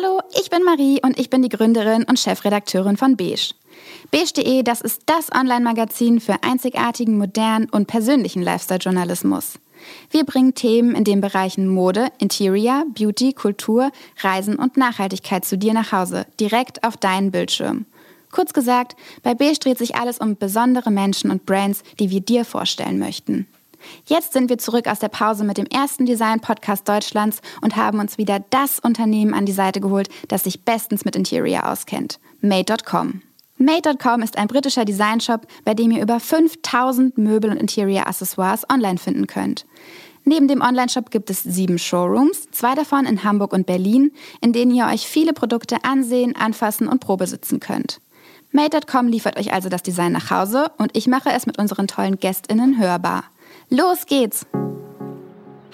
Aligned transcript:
Hallo, 0.00 0.20
ich 0.40 0.48
bin 0.48 0.62
Marie 0.62 1.00
und 1.02 1.18
ich 1.18 1.28
bin 1.28 1.42
die 1.42 1.48
Gründerin 1.48 2.04
und 2.04 2.20
Chefredakteurin 2.20 2.96
von 2.96 3.16
Beige. 3.16 3.54
Beige.de, 4.12 4.62
das 4.62 4.80
ist 4.80 5.02
das 5.06 5.32
Online-Magazin 5.34 6.20
für 6.20 6.36
einzigartigen, 6.44 7.18
modernen 7.18 7.68
und 7.68 7.88
persönlichen 7.88 8.42
Lifestyle-Journalismus. 8.42 9.58
Wir 10.10 10.24
bringen 10.24 10.54
Themen 10.54 10.94
in 10.94 11.02
den 11.02 11.20
Bereichen 11.20 11.66
Mode, 11.66 12.12
Interior, 12.18 12.84
Beauty, 12.94 13.32
Kultur, 13.32 13.90
Reisen 14.20 14.56
und 14.56 14.76
Nachhaltigkeit 14.76 15.44
zu 15.44 15.58
dir 15.58 15.72
nach 15.72 15.90
Hause, 15.90 16.26
direkt 16.38 16.84
auf 16.84 16.96
deinen 16.96 17.32
Bildschirm. 17.32 17.84
Kurz 18.30 18.52
gesagt, 18.52 18.94
bei 19.24 19.34
Beige 19.34 19.58
dreht 19.58 19.78
sich 19.78 19.96
alles 19.96 20.18
um 20.18 20.36
besondere 20.36 20.92
Menschen 20.92 21.32
und 21.32 21.44
Brands, 21.44 21.82
die 21.98 22.10
wir 22.10 22.20
dir 22.20 22.44
vorstellen 22.44 23.00
möchten. 23.00 23.48
Jetzt 24.06 24.32
sind 24.32 24.48
wir 24.48 24.58
zurück 24.58 24.86
aus 24.86 24.98
der 24.98 25.08
Pause 25.08 25.44
mit 25.44 25.58
dem 25.58 25.66
ersten 25.66 26.06
Design-Podcast 26.06 26.88
Deutschlands 26.88 27.40
und 27.60 27.76
haben 27.76 27.98
uns 27.98 28.18
wieder 28.18 28.44
das 28.50 28.78
Unternehmen 28.78 29.34
an 29.34 29.46
die 29.46 29.52
Seite 29.52 29.80
geholt, 29.80 30.08
das 30.28 30.44
sich 30.44 30.64
bestens 30.64 31.04
mit 31.04 31.16
Interior 31.16 31.70
auskennt. 31.70 32.18
Made.com. 32.40 33.22
Made.com 33.56 34.22
ist 34.22 34.38
ein 34.38 34.46
britischer 34.46 34.84
Designshop, 34.84 35.46
bei 35.64 35.74
dem 35.74 35.90
ihr 35.90 36.02
über 36.02 36.20
5000 36.20 37.18
Möbel 37.18 37.50
und 37.50 37.56
Interior-Accessoires 37.56 38.64
online 38.70 38.98
finden 38.98 39.26
könnt. 39.26 39.66
Neben 40.24 40.46
dem 40.46 40.60
Onlineshop 40.60 41.10
gibt 41.10 41.30
es 41.30 41.42
sieben 41.42 41.78
Showrooms, 41.78 42.50
zwei 42.50 42.74
davon 42.74 43.06
in 43.06 43.24
Hamburg 43.24 43.52
und 43.52 43.66
Berlin, 43.66 44.12
in 44.42 44.52
denen 44.52 44.74
ihr 44.74 44.86
euch 44.86 45.08
viele 45.08 45.32
Produkte 45.32 45.84
ansehen, 45.84 46.36
anfassen 46.36 46.86
und 46.86 47.00
probesitzen 47.00 47.60
könnt. 47.60 48.00
Made.com 48.52 49.08
liefert 49.08 49.38
euch 49.38 49.52
also 49.52 49.68
das 49.68 49.82
Design 49.82 50.12
nach 50.12 50.30
Hause 50.30 50.70
und 50.76 50.96
ich 50.96 51.06
mache 51.06 51.30
es 51.30 51.46
mit 51.46 51.58
unseren 51.58 51.86
tollen 51.86 52.18
GästInnen 52.18 52.78
hörbar. 52.78 53.24
Los 53.70 54.06
geht's! 54.06 54.46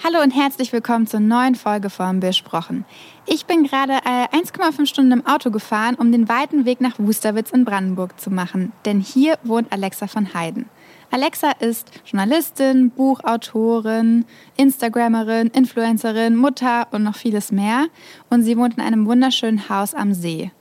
Hallo 0.03 0.21
und 0.21 0.31
herzlich 0.31 0.73
willkommen 0.73 1.07
zur 1.07 1.21
neuen 1.21 1.55
Folge 1.55 1.89
von 1.89 2.19
Besprochen. 2.19 2.83
Ich 3.25 3.45
bin 3.45 3.63
gerade 3.63 3.93
äh, 3.93 4.27
1,5 4.35 4.85
Stunden 4.85 5.13
im 5.13 5.25
Auto 5.25 5.49
gefahren, 5.49 5.95
um 5.95 6.11
den 6.11 6.27
weiten 6.27 6.65
Weg 6.65 6.81
nach 6.81 6.99
Wusterwitz 6.99 7.51
in 7.51 7.63
Brandenburg 7.63 8.19
zu 8.19 8.31
machen, 8.31 8.73
denn 8.83 8.99
hier 8.99 9.39
wohnt 9.43 9.71
Alexa 9.71 10.07
von 10.07 10.33
Heiden. 10.33 10.69
Alexa 11.09 11.51
ist 11.51 11.89
Journalistin, 12.05 12.89
Buchautorin, 12.89 14.25
Instagrammerin, 14.57 15.47
Influencerin, 15.47 16.35
Mutter 16.35 16.89
und 16.91 17.03
noch 17.03 17.15
vieles 17.15 17.53
mehr 17.53 17.85
und 18.29 18.43
sie 18.43 18.57
wohnt 18.57 18.75
in 18.75 18.83
einem 18.83 19.05
wunderschönen 19.05 19.69
Haus 19.69 19.93
am 19.93 20.13
See. 20.13 20.51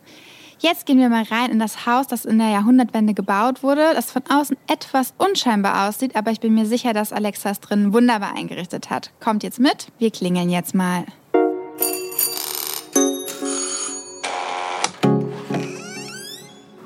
Jetzt 0.64 0.86
gehen 0.86 0.98
wir 0.98 1.10
mal 1.10 1.24
rein 1.24 1.50
in 1.50 1.58
das 1.58 1.84
Haus, 1.84 2.06
das 2.06 2.24
in 2.24 2.38
der 2.38 2.48
Jahrhundertwende 2.48 3.12
gebaut 3.12 3.62
wurde, 3.62 3.92
das 3.92 4.10
von 4.10 4.22
außen 4.30 4.56
etwas 4.66 5.12
unscheinbar 5.18 5.86
aussieht, 5.86 6.16
aber 6.16 6.30
ich 6.30 6.40
bin 6.40 6.54
mir 6.54 6.64
sicher, 6.64 6.94
dass 6.94 7.12
Alexa 7.12 7.50
es 7.50 7.60
drin 7.60 7.92
wunderbar 7.92 8.34
eingerichtet 8.34 8.88
hat. 8.88 9.10
Kommt 9.20 9.42
jetzt 9.42 9.60
mit, 9.60 9.88
wir 9.98 10.10
klingeln 10.10 10.48
jetzt 10.48 10.74
mal. 10.74 11.04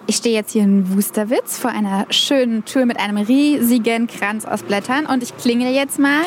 Ich 0.09 0.17
stehe 0.17 0.35
jetzt 0.35 0.55
hier 0.55 0.65
in 0.65 0.97
Wusterwitz 0.97 1.57
vor 1.57 1.71
einer 1.71 2.07
schönen 2.11 2.65
Tür 2.65 2.85
mit 2.85 2.99
einem 2.99 3.19
riesigen 3.19 4.09
Kranz 4.09 4.45
aus 4.45 4.65
Blättern 4.65 5.07
und 5.07 5.23
ich 5.23 5.37
klingel 5.37 5.73
jetzt 5.73 6.01
mal 6.01 6.25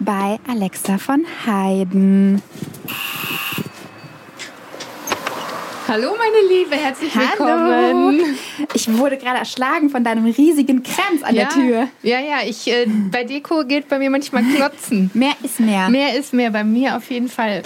bei 0.00 0.40
Alexa 0.48 0.98
von 0.98 1.24
Heiden. 1.46 2.42
Hallo 5.88 6.14
meine 6.18 6.54
Liebe, 6.54 6.76
herzlich 6.76 7.16
willkommen. 7.16 7.50
Hallo. 7.50 8.34
Ich 8.74 8.92
wurde 8.98 9.16
gerade 9.16 9.38
erschlagen 9.38 9.88
von 9.88 10.04
deinem 10.04 10.26
riesigen 10.26 10.82
Kranz 10.82 11.22
an 11.22 11.34
ja, 11.34 11.44
der 11.44 11.48
Tür. 11.48 11.88
Ja, 12.02 12.20
ja, 12.20 12.46
ich, 12.46 12.70
äh, 12.70 12.84
bei 13.10 13.24
Deko 13.24 13.64
gilt 13.64 13.88
bei 13.88 13.98
mir 13.98 14.10
manchmal 14.10 14.42
Klotzen. 14.42 15.10
Mehr 15.14 15.32
ist 15.42 15.60
mehr. 15.60 15.88
Mehr 15.88 16.14
ist 16.18 16.34
mehr, 16.34 16.50
bei 16.50 16.62
mir 16.62 16.94
auf 16.94 17.10
jeden 17.10 17.28
Fall. 17.28 17.62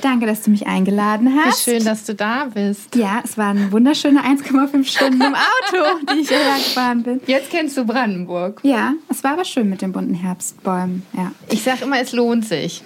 Danke, 0.00 0.26
dass 0.26 0.42
du 0.42 0.50
mich 0.50 0.66
eingeladen 0.66 1.32
hast. 1.36 1.64
Wie 1.64 1.70
schön, 1.70 1.84
dass 1.84 2.04
du 2.04 2.16
da 2.16 2.46
bist. 2.52 2.96
Ja, 2.96 3.20
es 3.22 3.38
waren 3.38 3.70
wunderschöne 3.70 4.22
1,5 4.22 4.84
Stunden 4.84 5.22
im 5.22 5.34
Auto, 5.34 6.04
die 6.12 6.22
ich 6.22 6.28
hierher 6.28 6.56
gefahren 6.56 7.04
bin. 7.04 7.20
Jetzt 7.28 7.50
kennst 7.50 7.76
du 7.76 7.84
Brandenburg. 7.84 8.58
Ja, 8.64 8.94
es 9.08 9.22
war 9.22 9.34
aber 9.34 9.44
schön 9.44 9.70
mit 9.70 9.82
den 9.82 9.92
bunten 9.92 10.14
Herbstbäumen. 10.14 11.06
Ja. 11.12 11.30
Ich 11.48 11.62
sag 11.62 11.80
immer, 11.80 12.00
es 12.00 12.10
lohnt 12.10 12.44
sich. 12.44 12.82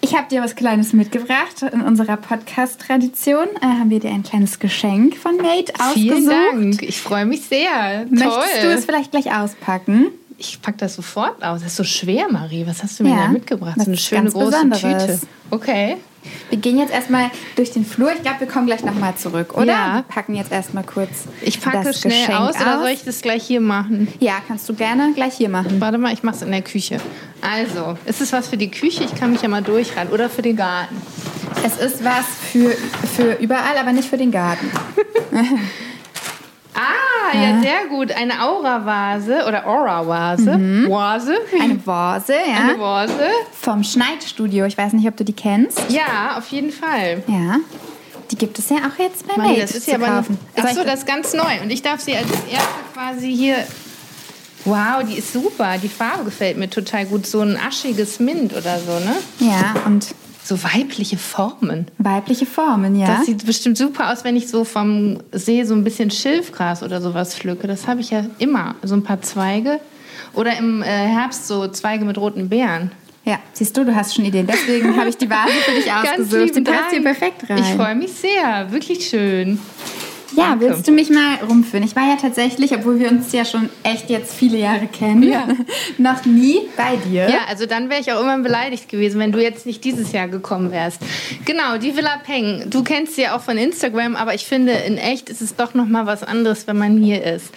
Ich 0.00 0.14
habe 0.14 0.28
dir 0.28 0.42
was 0.42 0.54
Kleines 0.54 0.92
mitgebracht. 0.92 1.62
In 1.72 1.80
unserer 1.80 2.16
Podcast-Tradition 2.16 3.46
äh, 3.60 3.64
haben 3.64 3.90
wir 3.90 4.00
dir 4.00 4.10
ein 4.10 4.22
kleines 4.22 4.58
Geschenk 4.58 5.16
von 5.16 5.36
Made 5.36 5.72
ausgesucht. 5.78 5.94
Vielen 5.94 6.26
Dank. 6.28 6.82
Ich 6.82 7.00
freue 7.00 7.26
mich 7.26 7.42
sehr. 7.42 8.06
Möchtest 8.10 8.60
Toll. 8.60 8.62
du 8.62 8.68
es 8.72 8.84
vielleicht 8.84 9.10
gleich 9.10 9.32
auspacken? 9.34 10.08
Ich 10.38 10.60
pack 10.60 10.78
das 10.78 10.94
sofort 10.94 11.42
aus. 11.42 11.60
Das 11.60 11.70
ist 11.72 11.76
so 11.76 11.84
schwer, 11.84 12.26
Marie. 12.30 12.66
Was 12.66 12.82
hast 12.82 13.00
du 13.00 13.04
mir 13.04 13.10
Ja, 13.10 13.16
da 13.24 13.28
mitgebracht? 13.28 13.76
So 13.78 13.86
eine 13.86 13.96
schöne 13.96 14.30
große 14.30 14.64
Besonderes. 14.68 15.20
Tüte. 15.20 15.26
Okay. 15.50 15.96
Wir 16.50 16.58
gehen 16.58 16.78
jetzt 16.78 16.92
erstmal 16.92 17.30
durch 17.56 17.72
den 17.72 17.84
Flur. 17.84 18.12
Ich 18.12 18.22
glaube, 18.22 18.40
wir 18.40 18.46
kommen 18.46 18.66
gleich 18.66 18.84
nochmal 18.84 19.16
zurück, 19.16 19.54
oder? 19.54 19.66
Ja. 19.66 19.94
Wir 19.96 20.02
packen 20.02 20.34
jetzt 20.34 20.52
erstmal 20.52 20.84
kurz 20.84 21.24
Ich 21.42 21.60
packe 21.60 21.82
das 21.84 22.00
schnell 22.00 22.20
Geschenk 22.20 22.40
aus, 22.40 22.56
oder 22.60 22.78
soll 22.78 22.90
ich 22.90 23.04
das 23.04 23.20
gleich 23.20 23.44
hier 23.44 23.60
machen? 23.60 24.08
Ja, 24.20 24.34
kannst 24.46 24.68
du 24.68 24.74
gerne 24.74 25.12
gleich 25.14 25.34
hier 25.34 25.48
machen. 25.48 25.80
Warte 25.80 25.98
mal, 25.98 26.12
ich 26.12 26.22
mache 26.22 26.36
es 26.36 26.42
in 26.42 26.50
der 26.50 26.62
Küche. 26.62 26.98
Also, 27.40 27.98
ist 28.06 28.20
es 28.20 28.32
was 28.32 28.48
für 28.48 28.56
die 28.56 28.70
Küche? 28.70 29.04
Ich 29.04 29.14
kann 29.14 29.32
mich 29.32 29.42
ja 29.42 29.48
mal 29.48 29.62
durchrennen. 29.62 30.12
Oder 30.12 30.30
für 30.30 30.42
den 30.42 30.56
Garten? 30.56 30.96
Es 31.64 31.76
ist 31.78 32.04
was 32.04 32.26
für, 32.52 32.70
für 33.16 33.34
überall, 33.40 33.76
aber 33.78 33.92
nicht 33.92 34.08
für 34.08 34.18
den 34.18 34.30
Garten. 34.30 34.70
Ja, 37.42 37.60
sehr 37.60 37.86
gut. 37.88 38.12
Eine 38.12 38.42
Aura-Vase 38.42 39.44
oder 39.46 39.66
Aura-Vase. 39.66 40.46
Vase? 40.46 40.58
Mhm. 40.58 41.60
Eine 41.60 41.86
Vase, 41.86 42.32
ja. 42.34 42.68
Eine 42.70 42.78
Vase. 42.80 43.12
Vom 43.60 43.82
Schneidstudio. 43.84 44.64
Ich 44.66 44.76
weiß 44.78 44.92
nicht, 44.94 45.06
ob 45.08 45.16
du 45.16 45.24
die 45.24 45.32
kennst. 45.32 45.80
Ja, 45.90 46.36
auf 46.38 46.48
jeden 46.48 46.70
Fall. 46.72 47.22
Ja. 47.26 47.56
Die 48.30 48.36
gibt 48.36 48.58
es 48.58 48.70
ja 48.70 48.76
auch 48.78 48.98
jetzt 48.98 49.26
bei 49.28 49.36
Marie, 49.36 49.48
Made 49.50 49.60
das 49.60 49.70
ist 49.72 49.84
zu 49.84 49.90
ja 49.92 49.96
aber 49.98 50.06
kaufen. 50.06 50.38
Ach 50.56 50.62
Soll 50.64 50.74
so, 50.74 50.80
ich- 50.80 50.86
das 50.86 50.98
ist 51.00 51.06
ganz 51.06 51.32
neu. 51.32 51.60
Und 51.62 51.70
ich 51.70 51.82
darf 51.82 52.00
sie 52.00 52.16
als 52.16 52.26
erste 52.50 52.68
quasi 52.94 53.32
hier. 53.34 53.56
Wow, 54.64 55.04
die 55.08 55.18
ist 55.18 55.32
super. 55.32 55.76
Die 55.80 55.88
Farbe 55.88 56.24
gefällt 56.24 56.56
mir 56.58 56.68
total 56.68 57.06
gut. 57.06 57.24
So 57.26 57.40
ein 57.40 57.56
aschiges 57.56 58.18
Mint 58.18 58.52
oder 58.52 58.78
so, 58.80 58.92
ne? 58.98 59.14
Ja, 59.38 59.74
und 59.84 60.08
So 60.46 60.62
weibliche 60.62 61.18
Formen. 61.18 61.86
weibliche 61.98 62.46
Formen, 62.46 62.94
ja. 62.94 63.08
Das 63.08 63.26
sieht 63.26 63.44
bestimmt 63.44 63.76
super 63.76 64.12
aus, 64.12 64.22
wenn 64.22 64.36
ich 64.36 64.46
so 64.46 64.62
vom 64.62 65.18
See 65.32 65.64
so 65.64 65.74
ein 65.74 65.82
bisschen 65.82 66.08
Schilfgras 66.12 66.84
oder 66.84 67.00
sowas 67.00 67.34
pflücke. 67.34 67.66
Das 67.66 67.88
habe 67.88 68.00
ich 68.00 68.10
ja 68.12 68.24
immer. 68.38 68.76
So 68.84 68.94
ein 68.94 69.02
paar 69.02 69.20
Zweige. 69.22 69.80
Oder 70.34 70.56
im 70.56 70.82
äh, 70.82 70.86
Herbst 70.86 71.48
so 71.48 71.66
Zweige 71.66 72.04
mit 72.04 72.16
roten 72.16 72.48
Beeren. 72.48 72.92
ja, 73.24 73.40
siehst 73.54 73.76
du, 73.76 73.84
du 73.84 73.92
hast 73.92 74.14
schon 74.14 74.24
Ideen. 74.24 74.46
Deswegen 74.46 74.96
habe 74.96 75.08
ich 75.08 75.16
die 75.16 75.28
Vase 75.28 75.50
für 75.64 75.72
dich 75.72 75.86
Ganz 75.86 76.10
ausgesucht. 76.10 76.54
lieben 76.54 76.64
Die 76.64 76.70
passt 76.70 76.90
hier 76.90 77.02
perfekt 77.02 77.50
rein. 77.50 77.58
Ich 77.58 77.70
freue 77.74 77.96
mich 77.96 78.12
sehr. 78.12 78.70
Wirklich 78.70 79.04
schön. 79.08 79.58
Ja, 80.36 80.56
willst 80.58 80.86
du 80.86 80.92
mich 80.92 81.10
mal 81.10 81.36
rumführen? 81.48 81.84
Ich 81.84 81.96
war 81.96 82.08
ja 82.08 82.16
tatsächlich, 82.16 82.72
obwohl 82.74 82.98
wir 82.98 83.10
uns 83.10 83.32
ja 83.32 83.44
schon 83.44 83.70
echt 83.82 84.10
jetzt 84.10 84.34
viele 84.34 84.58
Jahre 84.58 84.86
kennen, 84.86 85.22
Ja. 85.22 85.48
noch 85.98 86.24
nie 86.24 86.60
bei 86.76 86.96
dir. 87.08 87.28
Ja, 87.28 87.40
also 87.48 87.66
dann 87.66 87.88
wäre 87.90 88.00
ich 88.00 88.12
auch 88.12 88.20
immer 88.20 88.38
beleidigt 88.38 88.88
gewesen, 88.88 89.18
wenn 89.18 89.32
du 89.32 89.42
jetzt 89.42 89.66
nicht 89.66 89.82
dieses 89.84 90.12
Jahr 90.12 90.28
gekommen 90.28 90.70
wärst. 90.70 91.00
Genau, 91.44 91.78
die 91.78 91.96
Villa 91.96 92.18
Peng. 92.24 92.64
Du 92.68 92.82
kennst 92.82 93.16
sie 93.16 93.22
ja 93.22 93.36
auch 93.36 93.40
von 93.40 93.56
Instagram, 93.56 94.14
aber 94.16 94.34
ich 94.34 94.44
finde, 94.44 94.72
in 94.72 94.98
echt 94.98 95.28
ist 95.30 95.40
es 95.40 95.56
doch 95.56 95.74
noch 95.74 95.86
mal 95.86 96.06
was 96.06 96.22
anderes, 96.22 96.66
wenn 96.66 96.78
man 96.78 96.98
hier 96.98 97.24
ist. 97.24 97.50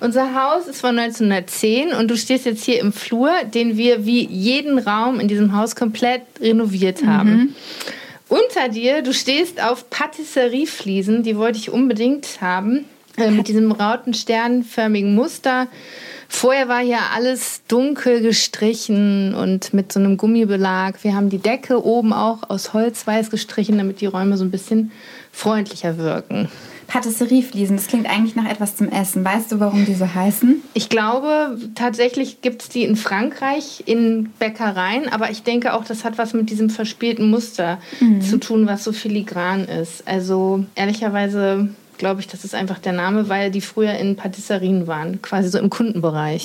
Unser 0.00 0.34
Haus 0.34 0.66
ist 0.66 0.80
von 0.80 0.98
1910 0.98 1.92
und 1.94 2.10
du 2.10 2.16
stehst 2.16 2.44
jetzt 2.44 2.64
hier 2.64 2.80
im 2.80 2.92
Flur, 2.92 3.30
den 3.54 3.76
wir 3.78 4.04
wie 4.04 4.26
jeden 4.26 4.78
Raum 4.78 5.20
in 5.20 5.28
diesem 5.28 5.56
Haus 5.56 5.76
komplett 5.76 6.22
renoviert 6.40 7.06
haben. 7.06 7.54
Unter 8.28 8.68
dir, 8.70 9.02
du 9.02 9.12
stehst 9.12 9.62
auf 9.62 9.90
Patisseriefliesen, 9.90 11.22
die 11.22 11.36
wollte 11.36 11.58
ich 11.58 11.70
unbedingt 11.70 12.40
haben, 12.40 12.86
äh, 13.18 13.30
mit 13.30 13.48
diesem 13.48 13.70
rautensternförmigen 13.70 15.14
Muster. 15.14 15.68
Vorher 16.28 16.68
war 16.68 16.80
hier 16.80 16.98
alles 17.14 17.62
dunkel 17.68 18.22
gestrichen 18.22 19.34
und 19.34 19.74
mit 19.74 19.92
so 19.92 20.00
einem 20.00 20.16
Gummibelag. 20.16 21.04
Wir 21.04 21.14
haben 21.14 21.28
die 21.28 21.38
Decke 21.38 21.84
oben 21.84 22.12
auch 22.12 22.48
aus 22.48 22.72
Holz 22.72 23.06
weiß 23.06 23.30
gestrichen, 23.30 23.76
damit 23.76 24.00
die 24.00 24.06
Räume 24.06 24.36
so 24.36 24.44
ein 24.44 24.50
bisschen 24.50 24.90
freundlicher 25.30 25.98
wirken. 25.98 26.48
Patisseriefliesen, 26.86 27.76
das 27.76 27.86
klingt 27.86 28.08
eigentlich 28.08 28.36
nach 28.36 28.48
etwas 28.48 28.76
zum 28.76 28.88
Essen. 28.88 29.24
Weißt 29.24 29.52
du, 29.52 29.60
warum 29.60 29.84
die 29.84 29.94
so 29.94 30.14
heißen? 30.14 30.62
Ich 30.74 30.88
glaube, 30.88 31.58
tatsächlich 31.74 32.40
gibt 32.40 32.62
es 32.62 32.68
die 32.68 32.84
in 32.84 32.96
Frankreich 32.96 33.82
in 33.86 34.30
Bäckereien, 34.38 35.08
aber 35.08 35.30
ich 35.30 35.42
denke 35.42 35.74
auch, 35.74 35.84
das 35.84 36.04
hat 36.04 36.18
was 36.18 36.34
mit 36.34 36.50
diesem 36.50 36.70
verspielten 36.70 37.30
Muster 37.30 37.78
zu 38.20 38.38
tun, 38.38 38.66
was 38.66 38.84
so 38.84 38.92
filigran 38.92 39.64
ist. 39.64 40.06
Also 40.06 40.64
ehrlicherweise 40.74 41.68
glaube 41.98 42.20
ich, 42.20 42.26
das 42.26 42.44
ist 42.44 42.54
einfach 42.54 42.78
der 42.78 42.92
Name, 42.92 43.28
weil 43.28 43.50
die 43.50 43.60
früher 43.60 43.94
in 43.94 44.16
Patisserien 44.16 44.86
waren, 44.86 45.22
quasi 45.22 45.48
so 45.48 45.58
im 45.58 45.70
Kundenbereich. 45.70 46.44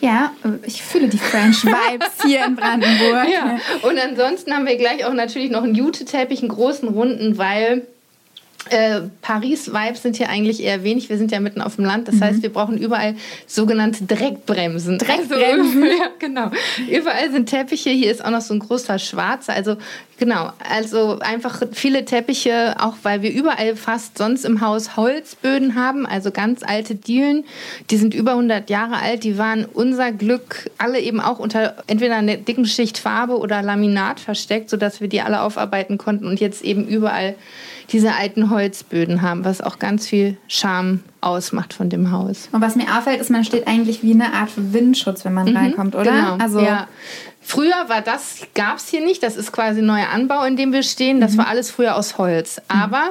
Ja, 0.00 0.32
ich 0.66 0.82
fühle 0.82 1.08
die 1.08 1.18
French 1.18 1.64
Vibes 1.64 2.24
hier 2.24 2.44
in 2.44 2.56
Brandenburg. 2.56 3.28
Ja. 3.32 3.58
Und 3.88 3.98
ansonsten 3.98 4.52
haben 4.52 4.66
wir 4.66 4.76
gleich 4.76 5.04
auch 5.04 5.14
natürlich 5.14 5.50
noch 5.50 5.62
einen 5.62 5.76
Jute-Teppich, 5.76 6.40
einen 6.40 6.48
großen 6.48 6.88
runden, 6.88 7.38
weil 7.38 7.86
äh, 8.70 9.02
Paris-Vibes 9.22 10.02
sind 10.02 10.16
hier 10.16 10.28
eigentlich 10.28 10.62
eher 10.62 10.84
wenig. 10.84 11.08
Wir 11.08 11.18
sind 11.18 11.32
ja 11.32 11.40
mitten 11.40 11.60
auf 11.60 11.76
dem 11.76 11.84
Land. 11.84 12.08
Das 12.08 12.20
heißt, 12.20 12.42
wir 12.42 12.52
brauchen 12.52 12.78
überall 12.78 13.16
sogenannte 13.46 14.04
Dreckbremsen. 14.04 14.98
Dreckbremsen? 14.98 15.82
Also, 15.82 15.96
ja, 15.98 16.08
genau. 16.18 16.50
Überall 16.90 17.30
sind 17.30 17.48
Teppiche. 17.48 17.90
Hier 17.90 18.10
ist 18.10 18.24
auch 18.24 18.30
noch 18.30 18.40
so 18.40 18.54
ein 18.54 18.60
großer 18.60 18.98
schwarzer. 18.98 19.54
Also 19.54 19.76
Genau, 20.22 20.52
also 20.70 21.18
einfach 21.18 21.62
viele 21.72 22.04
Teppiche, 22.04 22.76
auch 22.78 22.94
weil 23.02 23.22
wir 23.22 23.32
überall 23.32 23.74
fast 23.74 24.18
sonst 24.18 24.44
im 24.44 24.60
Haus 24.60 24.96
Holzböden 24.96 25.74
haben, 25.74 26.06
also 26.06 26.30
ganz 26.30 26.62
alte 26.62 26.94
Dielen, 26.94 27.44
die 27.90 27.96
sind 27.96 28.14
über 28.14 28.30
100 28.30 28.70
Jahre 28.70 28.98
alt, 28.98 29.24
die 29.24 29.36
waren 29.36 29.64
unser 29.64 30.12
Glück, 30.12 30.70
alle 30.78 31.00
eben 31.00 31.18
auch 31.18 31.40
unter 31.40 31.74
entweder 31.88 32.14
einer 32.14 32.36
dicken 32.36 32.66
Schicht 32.66 32.98
Farbe 32.98 33.36
oder 33.36 33.62
Laminat 33.62 34.20
versteckt, 34.20 34.70
sodass 34.70 35.00
wir 35.00 35.08
die 35.08 35.22
alle 35.22 35.40
aufarbeiten 35.42 35.98
konnten 35.98 36.26
und 36.26 36.38
jetzt 36.38 36.62
eben 36.62 36.86
überall 36.86 37.34
diese 37.90 38.14
alten 38.14 38.50
Holzböden 38.50 39.22
haben, 39.22 39.44
was 39.44 39.60
auch 39.60 39.78
ganz 39.78 40.06
viel 40.06 40.36
Charme 40.48 41.00
ausmacht 41.20 41.74
von 41.74 41.88
dem 41.88 42.10
Haus. 42.10 42.48
Und 42.52 42.60
was 42.60 42.76
mir 42.76 42.84
auffällt, 42.96 43.20
ist, 43.20 43.30
man 43.30 43.44
steht 43.44 43.66
eigentlich 43.66 44.02
wie 44.02 44.12
eine 44.12 44.32
Art 44.32 44.50
Windschutz, 44.56 45.24
wenn 45.24 45.34
man 45.34 45.48
mhm, 45.48 45.56
reinkommt, 45.56 45.94
oder? 45.94 46.10
Genau. 46.10 46.36
Also 46.36 46.60
ja. 46.60 46.88
Früher 47.44 47.88
war 47.88 48.02
das, 48.02 48.46
gab 48.54 48.76
es 48.76 48.88
hier 48.88 49.04
nicht. 49.04 49.22
Das 49.22 49.36
ist 49.36 49.52
quasi 49.52 49.80
ein 49.80 49.86
neuer 49.86 50.08
Anbau, 50.10 50.44
in 50.44 50.56
dem 50.56 50.72
wir 50.72 50.84
stehen. 50.84 51.20
Das 51.20 51.32
mhm. 51.32 51.38
war 51.38 51.48
alles 51.48 51.70
früher 51.70 51.96
aus 51.96 52.16
Holz. 52.16 52.60
Aber 52.68 53.10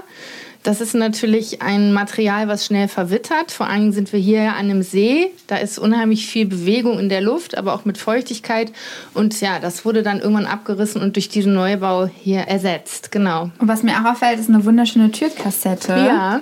das 0.64 0.80
ist 0.80 0.94
natürlich 0.94 1.62
ein 1.62 1.92
Material, 1.92 2.48
was 2.48 2.66
schnell 2.66 2.88
verwittert. 2.88 3.52
Vor 3.52 3.68
allem 3.68 3.92
sind 3.92 4.14
wir 4.14 4.20
hier 4.20 4.54
an 4.54 4.70
einem 4.70 4.84
See. 4.84 5.32
Da 5.48 5.58
ist 5.58 5.80
unheimlich 5.80 6.28
viel 6.28 6.46
Bewegung 6.46 7.00
in 7.00 7.10
der 7.10 7.22
Luft, 7.22 7.58
aber 7.58 7.74
auch 7.74 7.86
mit 7.86 7.98
Feuchtigkeit. 7.98 8.72
Und 9.14 9.42
ja, 9.42 9.60
das 9.60 9.86
wurde 9.86 10.04
dann 10.04 10.20
irgendwann 10.20 10.46
abgerissen 10.46 11.02
und 11.02 11.16
durch 11.16 11.30
diesen 11.30 11.54
Neubau 11.54 12.06
hier 12.06 12.42
ersetzt. 12.42 13.12
Genau. 13.12 13.50
Und 13.58 13.68
was 13.68 13.82
mir 13.82 13.94
auch 13.94 14.12
auffällt, 14.12 14.40
ist 14.40 14.50
eine 14.50 14.64
wunderschöne 14.64 15.12
Türkassette. 15.12 15.94
Ja. 15.94 16.42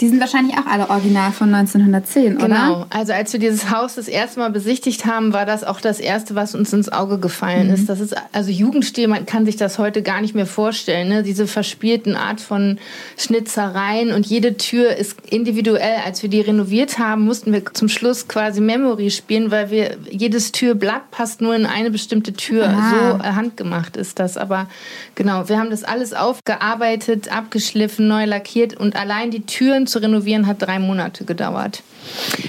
Die 0.00 0.06
sind 0.06 0.20
wahrscheinlich 0.20 0.56
auch 0.56 0.66
alle 0.66 0.90
original 0.90 1.32
von 1.32 1.52
1910, 1.52 2.36
oder? 2.36 2.46
Genau. 2.46 2.86
Also 2.90 3.12
als 3.12 3.32
wir 3.32 3.40
dieses 3.40 3.70
Haus 3.70 3.96
das 3.96 4.06
erste 4.06 4.38
Mal 4.38 4.50
besichtigt 4.50 5.06
haben, 5.06 5.32
war 5.32 5.44
das 5.44 5.64
auch 5.64 5.80
das 5.80 5.98
erste, 5.98 6.36
was 6.36 6.54
uns 6.54 6.72
ins 6.72 6.88
Auge 6.88 7.18
gefallen 7.18 7.66
mhm. 7.68 7.74
ist. 7.74 7.88
Das 7.88 7.98
ist 7.98 8.14
also 8.32 8.50
Jugendstil, 8.50 9.08
man 9.08 9.26
kann 9.26 9.44
sich 9.44 9.56
das 9.56 9.78
heute 9.78 10.02
gar 10.02 10.20
nicht 10.20 10.36
mehr 10.36 10.46
vorstellen. 10.46 11.08
Ne? 11.08 11.22
Diese 11.24 11.48
verspielten 11.48 12.14
Art 12.14 12.40
von 12.40 12.78
Schnitzereien 13.16 14.12
und 14.12 14.24
jede 14.24 14.56
Tür 14.56 14.94
ist 14.94 15.16
individuell. 15.28 15.96
Als 16.04 16.22
wir 16.22 16.30
die 16.30 16.42
renoviert 16.42 17.00
haben, 17.00 17.24
mussten 17.24 17.52
wir 17.52 17.64
zum 17.74 17.88
Schluss 17.88 18.28
quasi 18.28 18.60
Memory 18.60 19.10
spielen, 19.10 19.50
weil 19.50 19.70
wir 19.70 19.96
jedes 20.08 20.52
Türblatt 20.52 21.10
passt 21.10 21.40
nur 21.40 21.56
in 21.56 21.66
eine 21.66 21.90
bestimmte 21.90 22.32
Tür. 22.32 22.68
Aha. 22.68 23.18
So 23.18 23.24
handgemacht 23.24 23.96
ist 23.96 24.20
das. 24.20 24.36
Aber 24.36 24.68
genau, 25.16 25.48
wir 25.48 25.58
haben 25.58 25.70
das 25.70 25.82
alles 25.82 26.14
aufgearbeitet, 26.14 27.34
abgeschliffen, 27.34 28.06
neu 28.06 28.26
lackiert 28.26 28.76
und 28.76 28.94
allein 28.94 29.32
die 29.32 29.44
Türen 29.44 29.87
zu 29.88 30.00
renovieren 30.00 30.46
hat 30.46 30.62
drei 30.62 30.78
Monate 30.78 31.24
gedauert. 31.24 31.82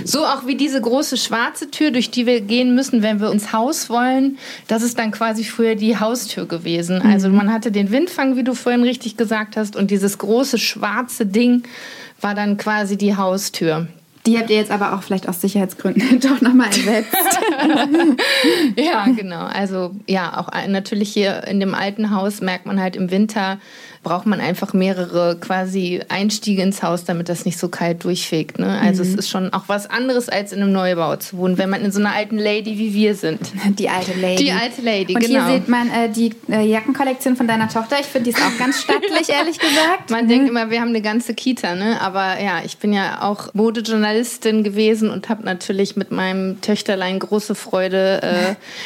So 0.05 0.25
auch 0.25 0.45
wie 0.45 0.55
diese 0.55 0.79
große 0.79 1.17
schwarze 1.17 1.71
Tür, 1.71 1.91
durch 1.91 2.11
die 2.11 2.25
wir 2.25 2.41
gehen 2.41 2.75
müssen, 2.75 3.01
wenn 3.01 3.19
wir 3.19 3.31
ins 3.31 3.51
Haus 3.53 3.89
wollen. 3.89 4.37
Das 4.67 4.83
ist 4.83 4.97
dann 4.99 5.11
quasi 5.11 5.43
früher 5.43 5.75
die 5.75 5.97
Haustür 5.97 6.45
gewesen. 6.45 6.99
Mhm. 7.03 7.11
Also 7.11 7.29
man 7.29 7.51
hatte 7.51 7.71
den 7.71 7.91
Windfang, 7.91 8.35
wie 8.35 8.43
du 8.43 8.53
vorhin 8.53 8.83
richtig 8.83 9.17
gesagt 9.17 9.57
hast, 9.57 9.75
und 9.75 9.91
dieses 9.91 10.17
große 10.17 10.57
schwarze 10.57 11.25
Ding 11.25 11.63
war 12.21 12.35
dann 12.35 12.57
quasi 12.57 12.97
die 12.97 13.15
Haustür. 13.15 13.87
Die 14.25 14.37
habt 14.37 14.49
ihr 14.49 14.57
jetzt 14.57 14.71
aber 14.71 14.93
auch 14.93 15.01
vielleicht 15.01 15.29
aus 15.29 15.41
Sicherheitsgründen 15.41 16.19
doch 16.21 16.41
nochmal 16.41 16.67
ersetzt. 16.67 17.15
ja, 18.75 19.05
genau. 19.05 19.45
Also 19.45 19.95
ja, 20.07 20.37
auch 20.37 20.49
natürlich 20.67 21.11
hier 21.11 21.47
in 21.47 21.59
dem 21.59 21.73
alten 21.73 22.13
Haus 22.13 22.41
merkt 22.41 22.65
man 22.65 22.81
halt 22.81 22.95
im 22.95 23.11
Winter, 23.11 23.59
braucht 24.01 24.25
man 24.25 24.39
einfach 24.39 24.73
mehrere 24.73 25.37
quasi 25.39 26.01
Einstiege 26.07 26.61
ins 26.61 26.81
Haus, 26.83 27.03
damit 27.03 27.27
das 27.27 27.45
nicht 27.45 27.59
so 27.59 27.67
kalt 27.67 28.03
durchfegt. 28.03 28.57
Ne? 28.57 28.79
Also 28.81 29.03
mhm. 29.03 29.09
es 29.09 29.15
ist 29.15 29.29
schon 29.29 29.51
auch 29.53 29.63
was 29.67 29.89
anderes, 29.89 30.29
als 30.29 30.53
in 30.53 30.61
einem 30.61 30.71
Neubau 30.71 31.17
zu 31.17 31.37
wohnen, 31.37 31.57
wenn 31.57 31.69
man 31.69 31.83
in 31.83 31.91
so 31.91 31.99
einer 31.99 32.13
alten 32.13 32.37
Lady 32.37 32.77
wie 32.77 32.93
wir 32.93 33.15
sind. 33.15 33.39
Die 33.77 33.89
alte 33.89 34.13
Lady. 34.13 34.45
Die 34.45 34.51
alte 34.51 34.81
Lady, 34.81 35.15
Und 35.15 35.25
genau. 35.25 35.45
hier 35.45 35.55
sieht 35.55 35.67
man 35.67 35.89
äh, 35.89 36.09
die 36.09 36.33
äh, 36.49 36.65
Jackenkollektion 36.65 37.35
von 37.35 37.47
deiner 37.47 37.67
Tochter. 37.67 37.97
Ich 37.99 38.05
finde, 38.05 38.31
die 38.31 38.37
ist 38.37 38.41
auch 38.41 38.57
ganz 38.57 38.81
stattlich, 38.81 39.29
ehrlich 39.29 39.59
gesagt. 39.59 40.09
Man 40.09 40.25
mhm. 40.25 40.29
denkt 40.29 40.49
immer, 40.49 40.69
wir 40.69 40.79
haben 40.79 40.89
eine 40.89 41.01
ganze 41.01 41.33
Kita, 41.33 41.75
ne? 41.75 41.99
aber 42.01 42.41
ja, 42.41 42.61
ich 42.63 42.77
bin 42.77 42.93
ja 42.93 43.21
auch 43.21 43.53
Modejournalistin 43.53 44.63
gewesen 44.63 45.09
und 45.09 45.27
habe 45.29 45.43
natürlich 45.43 45.95
mit 45.95 46.11
meinem 46.11 46.61
Töchterlein 46.61 47.19
große 47.19 47.53
Freude, 47.55 48.21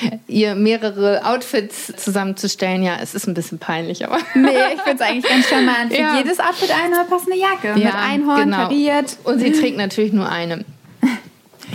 äh, 0.02 0.18
ihr 0.28 0.56
mehrere 0.56 1.26
Outfits 1.26 1.94
zusammenzustellen. 1.98 2.82
Ja, 2.84 2.98
es 3.02 3.14
ist 3.14 3.28
ein 3.28 3.36
bisschen 3.36 3.60
peinlich, 3.60 4.06
aber... 4.06 4.18
Nee, 4.34 4.50
ich 4.74 4.82
finde 4.82 5.03
eigentlich 5.06 5.32
ganz 5.32 5.48
charmant. 5.48 5.94
Für 5.94 6.02
ja. 6.02 6.18
jedes 6.18 6.40
Outfit 6.40 6.72
eine 6.72 7.04
passende 7.06 7.38
Jacke. 7.38 7.80
Ja, 7.80 7.86
mit 7.86 7.96
Einhorn 7.96 8.44
genau. 8.44 8.58
kariert. 8.58 9.18
Und 9.24 9.40
sie 9.40 9.52
trägt 9.52 9.78
natürlich 9.78 10.14
nur 10.14 10.30
eine. 10.30 10.66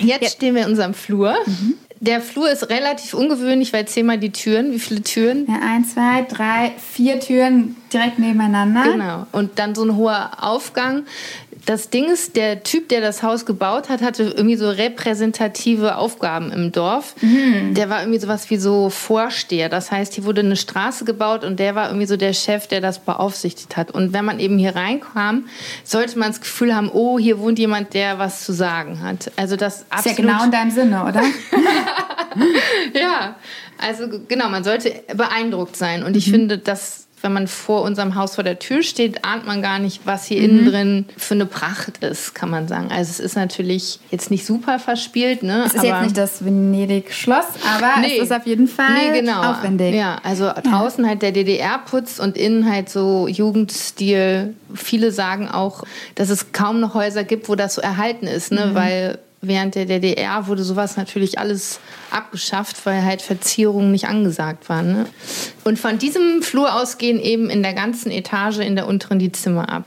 Jetzt 0.01 0.23
ja. 0.23 0.29
stehen 0.29 0.55
wir 0.55 0.63
in 0.63 0.71
unserem 0.71 0.95
Flur. 0.95 1.35
Mhm. 1.47 1.75
Der 2.01 2.21
Flur 2.21 2.49
ist 2.51 2.71
relativ 2.71 3.15
ungewöhnlich, 3.15 3.73
weil 3.73 3.87
zähl 3.87 4.05
mal 4.05 4.19
die 4.19 4.31
Türen. 4.31 4.73
Wie 4.73 4.79
viele 4.79 5.03
Türen? 5.03 5.47
Ja, 5.49 5.59
eins, 5.67 5.95
zwei, 5.95 6.25
drei, 6.29 6.73
vier 6.93 7.19
Türen 7.19 7.77
direkt 7.93 8.21
nebeneinander. 8.21 8.85
Genau. 8.85 9.27
Und 9.33 9.59
dann 9.59 9.75
so 9.75 9.83
ein 9.83 9.97
hoher 9.97 10.31
Aufgang 10.41 11.05
das 11.69 11.91
Ding 11.91 12.07
ist, 12.07 12.35
der 12.35 12.63
Typ, 12.63 12.89
der 12.89 13.03
das 13.03 13.23
Haus 13.23 13.45
gebaut 13.45 13.91
hat, 13.91 14.01
hatte 14.01 14.23
irgendwie 14.23 14.57
so 14.57 14.71
repräsentative 14.71 15.97
Aufgaben 15.97 16.51
im 16.51 16.73
Dorf. 16.73 17.15
Mhm. 17.21 17.75
Der 17.75 17.91
war 17.91 18.01
irgendwie 18.01 18.19
sowas 18.19 18.49
wie 18.49 18.57
so 18.57 18.89
Vorsteher. 18.89 19.69
Das 19.69 19.93
heißt, 19.93 20.15
hier 20.15 20.25
wurde 20.25 20.41
eine 20.41 20.57
Straße 20.57 21.05
gebaut 21.05 21.45
und 21.45 21.61
der 21.61 21.75
war 21.75 21.89
irgendwie 21.89 22.07
so 22.07 22.17
der 22.17 22.33
Chef, 22.33 22.69
der 22.69 22.81
das 22.81 23.01
beaufsichtigt 23.01 23.77
hat. 23.77 23.91
Und 23.91 24.15
wenn 24.15 24.25
man 24.25 24.41
eben 24.41 24.57
hier 24.57 24.77
reinkam, 24.77 25.45
sollte 25.85 26.19
man 26.19 26.29
das 26.29 26.41
Gefühl 26.41 26.75
haben, 26.75 26.91
oh, 26.91 27.19
hier 27.19 27.39
wohnt 27.39 27.59
jemand, 27.59 27.93
der 27.93 28.19
was 28.19 28.45
zu 28.45 28.55
sagen 28.55 29.03
hat. 29.03 29.31
Also 29.37 29.57
das 29.57 29.85
ist 29.95 30.07
ja 30.07 30.15
genau 30.15 30.45
in 30.45 30.51
deinem 30.51 30.71
Sinne, 30.71 31.05
oder? 31.05 31.23
ja, 32.99 33.37
also 33.77 34.05
genau, 34.27 34.49
man 34.49 34.65
sollte 34.65 35.03
beeindruckt 35.15 35.77
sein. 35.77 36.03
Und 36.03 36.17
ich 36.17 36.29
mhm. 36.29 36.33
finde, 36.33 36.57
das 36.57 37.08
wenn 37.23 37.33
man 37.33 37.47
vor 37.47 37.83
unserem 37.83 38.15
Haus 38.15 38.35
vor 38.35 38.45
der 38.45 38.59
Tür 38.59 38.83
steht, 38.83 39.25
ahnt 39.25 39.47
man 39.47 39.63
gar 39.63 39.79
nicht, 39.79 40.03
was 40.05 40.27
hier 40.27 40.39
mhm. 40.39 40.45
innen 40.45 40.71
drin 40.71 41.05
für 41.17 41.35
eine 41.35 41.47
Pracht 41.47 41.99
ist, 41.99 42.35
kann 42.35 42.51
man 42.51 42.69
sagen. 42.69 42.91
Also 42.91 43.11
es 43.11 43.21
ist 43.21 43.37
natürlich 43.37 44.01
jetzt 44.11 44.31
nicht 44.31 44.47
super 44.47 44.79
verspielt. 44.79 45.43
Ne? 45.43 45.65
Es 45.67 45.75
ist 45.75 45.81
aber 45.81 45.89
jetzt 45.89 46.03
nicht 46.03 46.17
das 46.17 46.45
Venedig-Schloss, 46.45 47.47
aber 47.77 48.01
nee. 48.01 48.17
es 48.17 48.25
ist 48.25 48.33
auf 48.33 48.47
jeden 48.47 48.69
Fall 48.69 49.13
nee, 49.13 49.21
genau. 49.21 49.51
aufwendig. 49.51 49.95
Ja, 49.95 50.19
also 50.23 50.51
draußen 50.51 51.05
ja. 51.05 51.11
halt 51.11 51.23
der 51.23 51.33
DDR-Putz 51.33 52.19
und 52.19 52.37
innen 52.37 52.71
halt 52.71 52.89
so 52.89 53.29
Jugendstil. 53.29 54.55
Viele 54.75 55.13
sagen 55.13 55.49
auch, 55.49 55.85
dass 56.15 56.31
es 56.31 56.53
kaum 56.53 56.81
noch 56.81 56.95
Häuser 56.95 57.25
gibt, 57.25 57.49
wo 57.49 57.55
das 57.55 57.75
so 57.75 57.81
erhalten 57.81 58.27
ist, 58.27 58.53
ne? 58.53 58.67
Mhm. 58.67 58.75
weil 58.75 59.19
während 59.41 59.75
der 59.75 59.87
DDR 59.87 60.47
wurde 60.47 60.63
sowas 60.63 60.97
natürlich 60.97 61.39
alles 61.39 61.81
abgeschafft, 62.11 62.85
weil 62.85 63.05
halt 63.05 63.23
Verzierungen 63.23 63.93
nicht 63.93 64.09
angesagt 64.09 64.69
waren. 64.69 64.93
Ne? 64.93 65.07
Und 65.65 65.79
von 65.79 65.99
diesem 65.99 66.43
Flur 66.43 66.75
aus 66.75 66.99
gehen 66.99 67.21
eben 67.21 67.51
in 67.51 67.63
der 67.63 67.75
ganzen 67.75 68.11
Etage 68.11 68.59
in 68.59 68.77
der 68.77 68.87
unteren 68.87 69.19
die 69.19 69.33
Zimmer 69.33 69.69
ab. 69.69 69.85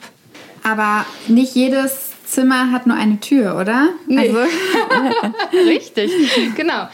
Aber 0.63 1.05
nicht 1.27 1.55
jedes 1.55 2.11
Zimmer 2.25 2.71
hat 2.71 2.87
nur 2.87 2.95
eine 2.95 3.19
Tür, 3.19 3.57
oder? 3.59 3.89
Nee. 4.07 4.29
Also. 4.29 4.39
Richtig, 5.67 6.11
genau. 6.55 6.87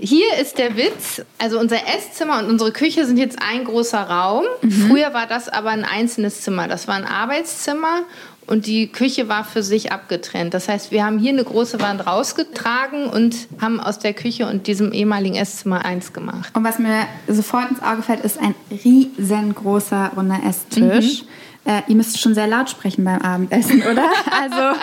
Hier 0.00 0.26
ist 0.40 0.58
der 0.58 0.76
Witz. 0.76 1.22
Also 1.38 1.58
unser 1.58 1.76
Esszimmer 1.76 2.38
und 2.40 2.46
unsere 2.46 2.72
Küche 2.72 3.06
sind 3.06 3.16
jetzt 3.16 3.38
ein 3.40 3.64
großer 3.64 4.02
Raum. 4.02 4.44
Mhm. 4.60 4.88
Früher 4.88 5.14
war 5.14 5.26
das 5.26 5.48
aber 5.48 5.70
ein 5.70 5.84
einzelnes 5.84 6.42
Zimmer. 6.42 6.68
Das 6.68 6.88
war 6.88 6.96
ein 6.96 7.04
Arbeitszimmer 7.04 8.02
und 8.46 8.66
die 8.66 8.88
Küche 8.88 9.28
war 9.28 9.44
für 9.44 9.62
sich 9.62 9.92
abgetrennt. 9.92 10.54
Das 10.54 10.68
heißt, 10.68 10.90
wir 10.90 11.04
haben 11.04 11.18
hier 11.18 11.32
eine 11.32 11.44
große 11.44 11.80
Wand 11.80 12.06
rausgetragen 12.06 13.06
und 13.06 13.48
haben 13.60 13.80
aus 13.80 13.98
der 13.98 14.14
Küche 14.14 14.46
und 14.48 14.66
diesem 14.66 14.92
ehemaligen 14.92 15.36
Esszimmer 15.36 15.84
eins 15.84 16.12
gemacht. 16.12 16.50
Und 16.54 16.64
was 16.64 16.78
mir 16.78 17.06
sofort 17.28 17.70
ins 17.70 17.82
Auge 17.82 18.02
fällt, 18.02 18.20
ist 18.20 18.38
ein 18.38 18.54
riesengroßer 18.70 20.12
runder 20.16 20.40
Esstisch. 20.46 21.22
Mhm. 21.22 21.28
Äh, 21.66 21.82
ihr 21.88 21.96
müsst 21.96 22.20
schon 22.20 22.34
sehr 22.34 22.46
laut 22.46 22.68
sprechen 22.68 23.04
beim 23.04 23.22
Abendessen, 23.22 23.82
oder? 23.82 24.04
Also 24.30 24.78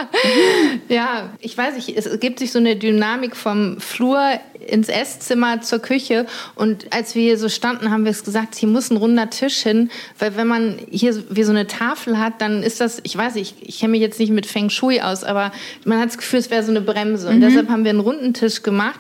ja, 0.88 1.30
ich 1.40 1.56
weiß 1.56 1.76
nicht, 1.76 1.96
es 1.96 2.20
gibt 2.20 2.40
sich 2.40 2.52
so 2.52 2.58
eine 2.58 2.76
Dynamik 2.76 3.36
vom 3.36 3.80
Flur 3.80 4.40
ins 4.68 4.90
Esszimmer 4.90 5.62
zur 5.62 5.80
Küche 5.80 6.26
und 6.56 6.94
als 6.94 7.16
wir 7.16 7.24
hier 7.24 7.38
so 7.38 7.50
standen, 7.50 7.92
haben 7.92 8.04
wir 8.04 8.12
es 8.12 8.24
gesagt, 8.24 8.56
hier 8.56 8.70
muss 8.70 8.90
ein 8.90 8.98
runder 8.98 9.30
Tisch 9.30 9.58
hin, 9.58 9.90
weil 10.20 10.36
wenn 10.36 10.48
man 10.48 10.78
hier 10.90 11.24
wie 11.30 11.44
so 11.44 11.52
eine 11.52 11.68
Tafel 11.68 12.20
hat, 12.20 12.42
dann 12.42 12.64
ist 12.64 12.82
das, 12.82 13.00
ich 13.04 13.18
weiß 13.18 13.36
nicht, 13.36 13.56
ich 13.62 13.80
kenne 13.80 13.92
mich 13.92 14.02
jetzt 14.02 14.20
nicht 14.20 14.32
mit 14.32 14.46
Feng 14.46 14.70
Shui 14.70 15.02
aus, 15.02 15.24
aber 15.24 15.52
man 15.86 16.00
hat 16.00 16.10
das 16.10 16.18
Gefühl, 16.18 16.40
es 16.40 16.50
wäre 16.50 16.64
so 16.64 16.72
eine 16.72 16.82
Bremse 16.82 17.30
und 17.30 17.38
mhm. 17.38 17.42
deshalb 17.42 17.70
haben 17.70 17.84
wir 17.84 17.92
einen 17.92 18.00
runden 18.00 18.34
Tisch 18.34 18.64
gemacht. 18.64 19.00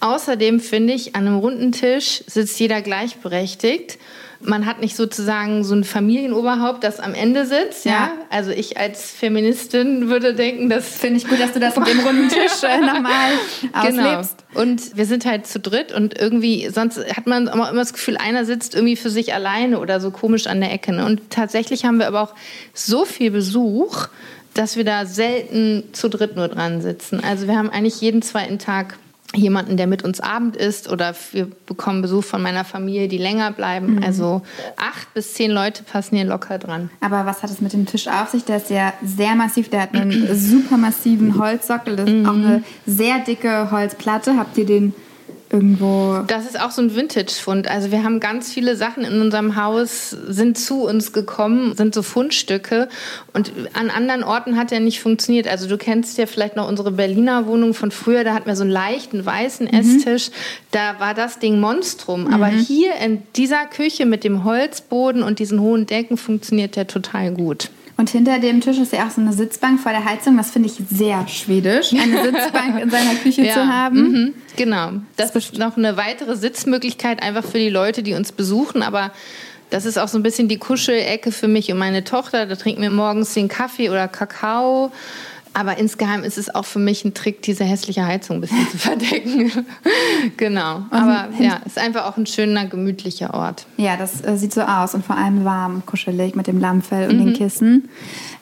Außerdem 0.00 0.58
finde 0.60 0.94
ich, 0.94 1.14
an 1.14 1.26
einem 1.26 1.38
runden 1.38 1.72
Tisch 1.72 2.24
sitzt 2.26 2.58
jeder 2.58 2.82
gleichberechtigt 2.82 3.98
man 4.44 4.66
hat 4.66 4.80
nicht 4.80 4.96
sozusagen 4.96 5.64
so 5.64 5.74
ein 5.74 5.84
Familienoberhaupt, 5.84 6.84
das 6.84 7.00
am 7.00 7.14
Ende 7.14 7.46
sitzt. 7.46 7.84
Ja. 7.84 7.92
ja? 7.92 8.12
Also 8.30 8.50
ich 8.50 8.76
als 8.76 9.10
Feministin 9.10 10.08
würde 10.08 10.34
denken, 10.34 10.68
das 10.68 10.88
finde 10.88 11.18
ich 11.18 11.28
gut, 11.28 11.40
dass 11.40 11.52
du 11.52 11.60
das 11.60 11.76
mit 11.76 11.88
dem 11.88 12.00
runden 12.06 12.28
Tisch 12.28 12.62
äh, 12.62 12.80
nochmal 12.80 13.32
genau. 13.60 14.02
auslebst. 14.02 14.36
Genau. 14.48 14.62
Und 14.62 14.96
wir 14.96 15.06
sind 15.06 15.24
halt 15.24 15.46
zu 15.46 15.60
dritt 15.60 15.92
und 15.92 16.18
irgendwie, 16.18 16.68
sonst 16.70 16.98
hat 16.98 17.26
man 17.26 17.46
immer 17.46 17.72
das 17.72 17.92
Gefühl, 17.92 18.16
einer 18.16 18.44
sitzt 18.44 18.74
irgendwie 18.74 18.96
für 18.96 19.10
sich 19.10 19.34
alleine 19.34 19.78
oder 19.78 20.00
so 20.00 20.10
komisch 20.10 20.46
an 20.46 20.60
der 20.60 20.72
Ecke. 20.72 20.92
Ne? 20.92 21.04
Und 21.04 21.30
tatsächlich 21.30 21.84
haben 21.84 21.98
wir 21.98 22.06
aber 22.06 22.22
auch 22.22 22.34
so 22.74 23.04
viel 23.04 23.30
Besuch, 23.30 24.08
dass 24.54 24.76
wir 24.76 24.84
da 24.84 25.06
selten 25.06 25.84
zu 25.92 26.08
dritt 26.08 26.36
nur 26.36 26.48
dran 26.48 26.82
sitzen. 26.82 27.22
Also 27.24 27.46
wir 27.46 27.56
haben 27.56 27.70
eigentlich 27.70 28.00
jeden 28.00 28.22
zweiten 28.22 28.58
Tag 28.58 28.98
jemanden, 29.34 29.76
der 29.76 29.86
mit 29.86 30.04
uns 30.04 30.20
Abend 30.20 30.56
isst 30.56 30.90
oder 30.90 31.14
wir 31.32 31.48
bekommen 31.66 32.02
Besuch 32.02 32.24
von 32.24 32.42
meiner 32.42 32.64
Familie, 32.64 33.08
die 33.08 33.18
länger 33.18 33.52
bleiben. 33.52 33.96
Mhm. 33.96 34.02
Also 34.02 34.42
acht 34.76 35.12
bis 35.14 35.34
zehn 35.34 35.50
Leute 35.50 35.82
passen 35.82 36.16
hier 36.16 36.24
locker 36.24 36.58
dran. 36.58 36.90
Aber 37.00 37.26
was 37.26 37.42
hat 37.42 37.50
es 37.50 37.60
mit 37.60 37.72
dem 37.72 37.86
Tisch 37.86 38.08
auf 38.08 38.28
sich? 38.30 38.44
Der 38.44 38.58
ist 38.58 38.70
ja 38.70 38.92
sehr 39.02 39.34
massiv. 39.34 39.70
Der 39.70 39.82
hat 39.82 39.94
einen 39.94 40.28
super 40.36 40.76
massiven 40.76 41.38
Holzsockel. 41.38 41.96
Das 41.96 42.08
ist 42.08 42.14
mhm. 42.14 42.26
auch 42.26 42.34
eine 42.34 42.64
sehr 42.86 43.20
dicke 43.20 43.70
Holzplatte. 43.70 44.36
Habt 44.36 44.58
ihr 44.58 44.66
den 44.66 44.94
irgendwo. 45.52 46.24
Das 46.26 46.46
ist 46.46 46.58
auch 46.58 46.70
so 46.70 46.82
ein 46.82 46.96
Vintage-Fund. 46.96 47.68
Also 47.68 47.90
wir 47.90 48.02
haben 48.02 48.18
ganz 48.20 48.52
viele 48.52 48.74
Sachen 48.74 49.04
in 49.04 49.20
unserem 49.20 49.56
Haus, 49.56 50.10
sind 50.10 50.58
zu 50.58 50.84
uns 50.84 51.12
gekommen, 51.12 51.76
sind 51.76 51.94
so 51.94 52.02
Fundstücke. 52.02 52.88
Und 53.32 53.52
an 53.74 53.90
anderen 53.90 54.24
Orten 54.24 54.56
hat 54.56 54.72
er 54.72 54.80
nicht 54.80 55.00
funktioniert. 55.00 55.46
Also 55.46 55.68
du 55.68 55.76
kennst 55.76 56.18
ja 56.18 56.26
vielleicht 56.26 56.56
noch 56.56 56.68
unsere 56.68 56.90
Berliner 56.90 57.46
Wohnung 57.46 57.74
von 57.74 57.90
früher, 57.90 58.24
da 58.24 58.34
hatten 58.34 58.46
wir 58.46 58.56
so 58.56 58.62
einen 58.62 58.72
leichten 58.72 59.24
weißen 59.24 59.68
mhm. 59.70 59.78
Esstisch. 59.78 60.30
Da 60.70 60.98
war 60.98 61.14
das 61.14 61.38
Ding 61.38 61.60
Monstrum. 61.60 62.24
Mhm. 62.24 62.34
Aber 62.34 62.46
hier 62.46 62.94
in 62.96 63.22
dieser 63.36 63.66
Küche 63.66 64.06
mit 64.06 64.24
dem 64.24 64.44
Holzboden 64.44 65.22
und 65.22 65.38
diesen 65.38 65.60
hohen 65.60 65.86
Decken 65.86 66.16
funktioniert 66.16 66.76
der 66.76 66.86
total 66.86 67.32
gut. 67.32 67.70
Und 68.02 68.10
hinter 68.10 68.40
dem 68.40 68.60
Tisch 68.60 68.78
ist 68.78 68.92
ja 68.92 69.06
auch 69.06 69.12
so 69.12 69.20
eine 69.20 69.32
Sitzbank 69.32 69.78
vor 69.78 69.92
der 69.92 70.04
Heizung. 70.04 70.36
Das 70.36 70.50
finde 70.50 70.68
ich 70.68 70.74
sehr 70.90 71.28
schwedisch, 71.28 71.92
eine 71.92 72.20
Sitzbank 72.24 72.82
in 72.82 72.90
seiner 72.90 73.14
Küche 73.14 73.42
ja. 73.42 73.54
zu 73.54 73.68
haben. 73.68 74.02
Mhm. 74.02 74.34
Genau. 74.56 74.90
Das 75.14 75.36
ist 75.36 75.56
noch 75.56 75.76
eine 75.76 75.96
weitere 75.96 76.34
Sitzmöglichkeit 76.34 77.22
einfach 77.22 77.44
für 77.44 77.58
die 77.58 77.68
Leute, 77.68 78.02
die 78.02 78.14
uns 78.14 78.32
besuchen. 78.32 78.82
Aber 78.82 79.12
das 79.70 79.84
ist 79.84 80.00
auch 80.00 80.08
so 80.08 80.18
ein 80.18 80.24
bisschen 80.24 80.48
die 80.48 80.58
Kuschelecke 80.58 81.30
für 81.30 81.46
mich 81.46 81.70
und 81.70 81.78
meine 81.78 82.02
Tochter. 82.02 82.46
Da 82.46 82.56
trinken 82.56 82.82
wir 82.82 82.90
morgens 82.90 83.34
den 83.34 83.46
Kaffee 83.46 83.88
oder 83.88 84.08
Kakao. 84.08 84.90
Aber 85.54 85.76
insgeheim 85.78 86.24
ist 86.24 86.38
es 86.38 86.54
auch 86.54 86.64
für 86.64 86.78
mich 86.78 87.04
ein 87.04 87.14
Trick, 87.14 87.42
diese 87.42 87.64
hässliche 87.64 88.06
Heizung 88.06 88.36
ein 88.36 88.40
bisschen 88.40 88.68
zu 88.70 88.78
verdecken. 88.78 89.66
genau. 90.36 90.82
Aber 90.90 91.28
ja, 91.38 91.60
ist 91.66 91.78
einfach 91.78 92.06
auch 92.06 92.16
ein 92.16 92.26
schöner, 92.26 92.66
gemütlicher 92.66 93.34
Ort. 93.34 93.66
Ja, 93.76 93.96
das 93.96 94.24
äh, 94.24 94.36
sieht 94.36 94.54
so 94.54 94.62
aus 94.62 94.94
und 94.94 95.04
vor 95.04 95.16
allem 95.16 95.44
warm, 95.44 95.84
kuschelig 95.84 96.34
mit 96.34 96.46
dem 96.46 96.58
Lammfell 96.58 97.10
und 97.10 97.18
mhm. 97.18 97.24
den 97.26 97.34
Kissen. 97.34 97.88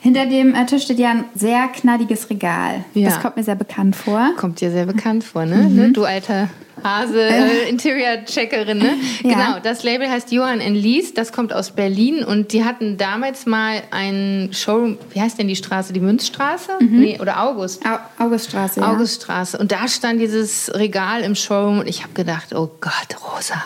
Hinter 0.00 0.26
dem 0.26 0.54
äh, 0.54 0.66
Tisch 0.66 0.84
steht 0.84 0.98
ja 0.98 1.10
ein 1.10 1.24
sehr 1.34 1.68
knalliges 1.68 2.30
Regal. 2.30 2.84
Ja. 2.94 3.08
Das 3.08 3.20
kommt 3.20 3.36
mir 3.36 3.44
sehr 3.44 3.56
bekannt 3.56 3.96
vor. 3.96 4.30
Kommt 4.36 4.60
dir 4.60 4.70
sehr 4.70 4.86
bekannt 4.86 5.24
vor, 5.24 5.44
ne? 5.44 5.56
Mhm. 5.56 5.92
Du 5.92 6.04
alter 6.04 6.48
Hase, 6.82 7.22
äh, 7.22 7.68
Interior-Checkerin, 7.68 8.78
ne? 8.78 8.94
Ja. 9.22 9.34
Genau, 9.34 9.58
das 9.62 9.82
Label 9.82 10.08
heißt 10.08 10.32
Johann 10.32 10.60
Lies, 10.60 11.12
das 11.14 11.32
kommt 11.32 11.52
aus 11.52 11.72
Berlin 11.72 12.24
und 12.24 12.52
die 12.52 12.64
hatten 12.64 12.96
damals 12.96 13.44
mal 13.44 13.82
ein 13.90 14.50
Showroom, 14.52 14.98
wie 15.12 15.20
heißt 15.20 15.38
denn 15.38 15.48
die 15.48 15.56
Straße, 15.56 15.92
die 15.92 16.00
Münzstraße? 16.00 16.72
Mhm. 16.80 17.00
Nee, 17.00 17.18
oder 17.20 17.42
August? 17.42 17.84
Au 17.84 18.24
Auguststraße, 18.24 18.80
ja. 18.80 18.92
Auguststraße. 18.92 19.58
Und 19.58 19.72
da 19.72 19.88
stand 19.88 20.20
dieses 20.20 20.72
Regal 20.74 21.22
im 21.22 21.34
Showroom 21.34 21.80
und 21.80 21.88
ich 21.88 22.02
habe 22.02 22.14
gedacht, 22.14 22.54
oh 22.54 22.70
Gott, 22.80 23.16
rosa. 23.22 23.62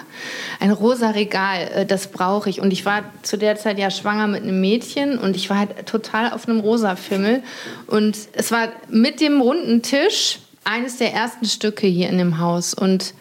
Ein 0.60 0.70
rosa 0.70 1.10
Regal, 1.10 1.68
äh, 1.74 1.86
das 1.86 2.08
brauche 2.08 2.50
ich. 2.50 2.60
Und 2.60 2.72
ich 2.72 2.84
war 2.84 3.02
zu 3.22 3.36
der 3.36 3.56
Zeit 3.56 3.78
ja 3.78 3.90
schwanger 3.90 4.26
mit 4.26 4.42
einem 4.42 4.60
Mädchen 4.60 5.18
und 5.18 5.36
ich 5.36 5.50
war 5.50 5.58
halt 5.58 5.86
total 5.86 6.32
auf 6.32 6.48
einem 6.48 6.60
rosa 6.60 6.96
Fimmel. 6.96 7.42
Und 7.86 8.16
es 8.32 8.50
war 8.50 8.68
mit 8.88 9.20
dem 9.20 9.40
runden 9.40 9.82
Tisch 9.82 10.38
eines 10.64 10.96
der 10.96 11.12
ersten 11.12 11.46
Stücke 11.46 11.86
hier 11.86 12.08
in 12.08 12.18
dem 12.18 12.38
Haus. 12.38 12.74
Und 12.74 13.14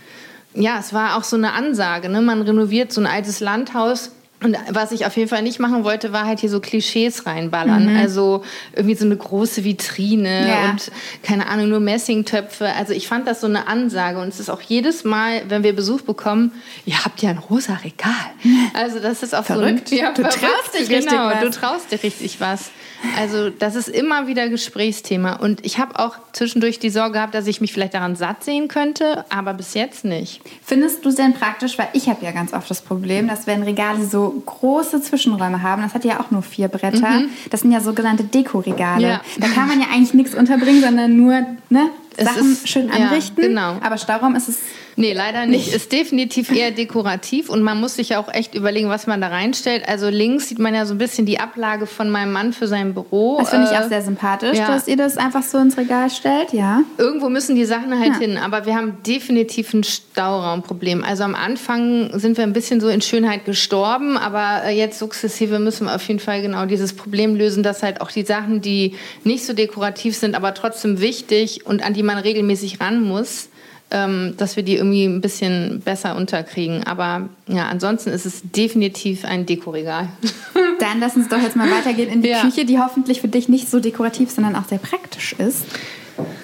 ja, 0.54 0.80
es 0.80 0.94
war 0.94 1.18
auch 1.18 1.24
so 1.24 1.36
eine 1.36 1.54
Ansage. 1.54 2.10
Ne? 2.10 2.22
Man 2.22 2.42
renoviert 2.42 2.92
so 2.92 3.02
ein 3.02 3.08
altes 3.08 3.40
Landhaus. 3.40 4.12
Und 4.44 4.58
was 4.70 4.92
ich 4.92 5.06
auf 5.06 5.16
jeden 5.16 5.30
Fall 5.30 5.42
nicht 5.42 5.60
machen 5.60 5.84
wollte, 5.84 6.12
war 6.12 6.26
halt 6.26 6.40
hier 6.40 6.50
so 6.50 6.60
Klischees 6.60 7.26
reinballern. 7.26 7.94
Mhm. 7.94 7.98
Also 7.98 8.44
irgendwie 8.76 8.96
so 8.96 9.06
eine 9.06 9.16
große 9.16 9.64
Vitrine 9.64 10.50
ja. 10.50 10.72
und 10.72 10.92
keine 11.24 11.48
Ahnung, 11.48 11.70
nur 11.70 11.80
Messingtöpfe. 11.80 12.68
Also 12.74 12.94
ich 12.94 13.08
fand 13.08 13.28
das 13.28 13.42
so 13.42 13.48
eine 13.48 13.68
Ansage. 13.68 14.20
Und 14.20 14.28
es 14.28 14.40
ist 14.40 14.50
auch 14.50 14.62
jedes 14.62 15.04
Mal, 15.04 15.44
wenn 15.48 15.64
wir 15.64 15.74
Besuch 15.74 16.02
bekommen, 16.02 16.52
ihr 16.86 17.04
habt 17.04 17.22
ja 17.22 17.30
ein 17.30 17.38
rosa 17.38 17.76
Regal. 17.76 18.12
Also 18.74 19.00
das 19.00 19.24
ist 19.24 19.36
auch 19.36 19.44
verrückt. 19.44 19.90
so 19.90 19.96
ein, 19.96 20.02
ja, 20.02 20.12
du 20.12 20.24
verrückt. 20.24 20.40
traust 20.40 20.74
dich 20.74 20.90
richtig 20.90 21.12
genau, 21.12 21.30
was. 21.30 21.42
du 21.42 21.50
traust 21.52 21.92
dir 21.92 22.02
richtig 22.02 22.40
was. 22.42 22.72
Also 23.18 23.50
das 23.50 23.76
ist 23.76 23.90
immer 23.90 24.28
wieder 24.28 24.50
Gesprächsthema. 24.50 25.34
Und 25.34 25.66
ich 25.66 25.78
habe 25.78 26.00
auch 26.00 26.16
zwischendurch 26.32 26.80
die 26.80 26.90
Sorge 26.90 27.14
gehabt, 27.14 27.36
dass 27.36 27.48
ich 27.48 27.62
mich 27.62 27.74
vielleicht 27.74 27.94
daran 27.94 28.16
satt 28.16 28.44
sehen 28.44 28.68
könnte, 28.68 29.26
aber 29.30 29.54
bis 29.54 29.74
jetzt 29.74 30.06
nicht. 30.06 30.42
Findest 30.64 31.04
du 31.04 31.10
es 31.10 31.16
denn 31.16 31.34
praktisch, 31.34 31.78
weil 31.78 31.90
ich 31.94 32.08
habe 32.08 32.24
ja 32.26 32.32
ganz 32.32 32.54
oft 32.54 32.70
das 32.70 32.82
Problem, 32.82 33.28
dass 33.28 33.46
wenn 33.46 33.64
Regale 33.64 34.06
so 34.06 34.33
große 34.46 35.02
Zwischenräume 35.02 35.62
haben, 35.62 35.82
das 35.82 35.94
hat 35.94 36.06
ja 36.06 36.20
auch 36.20 36.32
nur 36.32 36.42
vier 36.42 36.68
Bretter, 36.68 37.10
mhm. 37.10 37.30
das 37.50 37.62
sind 37.62 37.72
ja 37.72 37.80
sogenannte 37.80 38.24
Dekoregale. 38.24 39.08
Ja. 39.08 39.22
Da 39.40 39.48
kann 39.48 39.68
man 39.68 39.80
ja 39.80 39.88
eigentlich 39.92 40.14
nichts 40.14 40.36
unterbringen, 40.36 40.82
sondern 40.82 41.16
nur 41.16 41.34
ne, 41.70 41.90
Sachen 42.18 42.54
ist, 42.54 42.70
schön 42.70 42.92
anrichten. 42.92 43.42
Ja, 43.42 43.48
genau. 43.48 43.76
Aber 43.82 43.98
Stauraum 43.98 44.36
ist 44.36 44.50
es 44.50 44.60
Nee, 44.96 45.14
leider 45.14 45.46
nicht. 45.46 45.74
Ist 45.74 45.92
definitiv 45.92 46.52
eher 46.52 46.72
dekorativ 46.72 47.50
und 47.50 47.62
man 47.62 47.80
muss 47.80 47.96
sich 47.96 48.10
ja 48.10 48.20
auch 48.20 48.32
echt 48.32 48.56
überlegen, 48.56 48.90
was 48.90 49.08
man 49.08 49.22
da 49.22 49.28
reinstellt. 49.28 49.88
Also 49.88 50.10
links 50.10 50.50
sieht 50.50 50.60
man 50.60 50.76
ja 50.76 50.86
so 50.86 50.94
ein 50.94 50.98
bisschen 50.98 51.26
die 51.26 51.40
Ablage 51.40 51.88
von 51.88 52.10
meinem 52.10 52.32
Mann 52.32 52.54
für 52.54 52.68
sein 52.68 52.94
Büro. 52.94 53.38
Das 53.40 53.50
finde 53.50 53.70
ich 53.72 53.78
auch 53.78 53.86
äh, 53.86 53.90
sehr 53.90 54.02
sympathisch, 54.02 54.58
ja. 54.58 54.68
dass 54.68 54.88
ihr 54.88 54.98
das 54.98 55.18
einfach 55.18 55.44
so 55.44 55.58
ins 55.58 55.78
Regal 55.78 56.10
stellt, 56.10 56.54
ja. 56.54 56.82
Irgendwo 56.98 57.30
müssen 57.30 57.56
die 57.56 57.66
Sachen 57.66 58.00
halt 58.00 58.14
ja. 58.14 58.20
hin, 58.20 58.38
aber 58.38 58.66
wir 58.66 58.76
haben 58.76 58.98
definitiv 59.06 59.74
ein 59.74 59.84
Stauraumproblem. 59.84 61.04
Also 61.04 61.24
am 61.24 61.36
Anfang 61.36 62.18
sind 62.20 62.38
wir 62.38 62.44
ein 62.44 62.54
bisschen 62.54 62.80
so 62.80 62.90
in 62.90 63.02
Schönheit 63.02 63.46
gestorben, 63.46 64.18
aber 64.18 64.66
äh, 64.66 64.78
jetzt 64.78 65.00
sukzessive 65.00 65.60
müssen 65.60 65.86
wir 65.86 65.96
auf 65.96 66.08
jeden 66.08 66.20
Fall 66.20 66.42
genau 66.42 66.66
dieses 66.66 66.94
Problem 66.94 67.36
lösen, 67.36 67.64
dass 67.64 67.84
halt 67.84 68.02
auch 68.02 68.12
die 68.12 68.24
Sachen, 68.24 68.62
die 68.62 68.96
nicht 69.24 69.46
so 69.46 69.54
dekorativ 69.54 70.16
sind, 70.16 70.36
aber 70.36 70.54
trotzdem 70.54 71.00
wichtig 71.00 71.66
und 71.66 71.84
an 71.84 71.94
die 71.94 72.04
man 72.04 72.18
regelmäßig 72.18 72.80
ran 72.80 73.02
muss, 73.02 73.50
ähm, 73.94 74.34
dass 74.38 74.56
wir 74.56 74.64
die 74.64 74.76
irgendwie 74.76 75.06
ein 75.06 75.22
bisschen 75.22 75.82
besser 75.86 76.16
unterkriegen. 76.18 76.84
Aber 76.84 77.30
ja, 77.48 77.68
ansonsten 77.68 78.10
ist 78.10 78.26
es 78.26 78.42
definitiv 78.44 79.24
ein 79.24 79.46
Dekoregal. 79.46 80.10
Dann 80.80 81.00
lass 81.00 81.16
uns 81.16 81.30
doch 81.30 81.42
jetzt 81.42 81.56
mal 81.56 81.70
weitergehen 81.72 82.10
in 82.10 82.22
die 82.22 82.30
ja. 82.30 82.42
Küche, 82.42 82.66
die 82.66 82.80
hoffentlich 82.80 83.22
für 83.22 83.28
dich 83.28 83.48
nicht 83.48 83.70
so 83.70 83.80
dekorativ, 83.80 84.32
sondern 84.32 84.56
auch 84.56 84.68
sehr 84.68 84.80
praktisch 84.80 85.34
ist. 85.34 85.66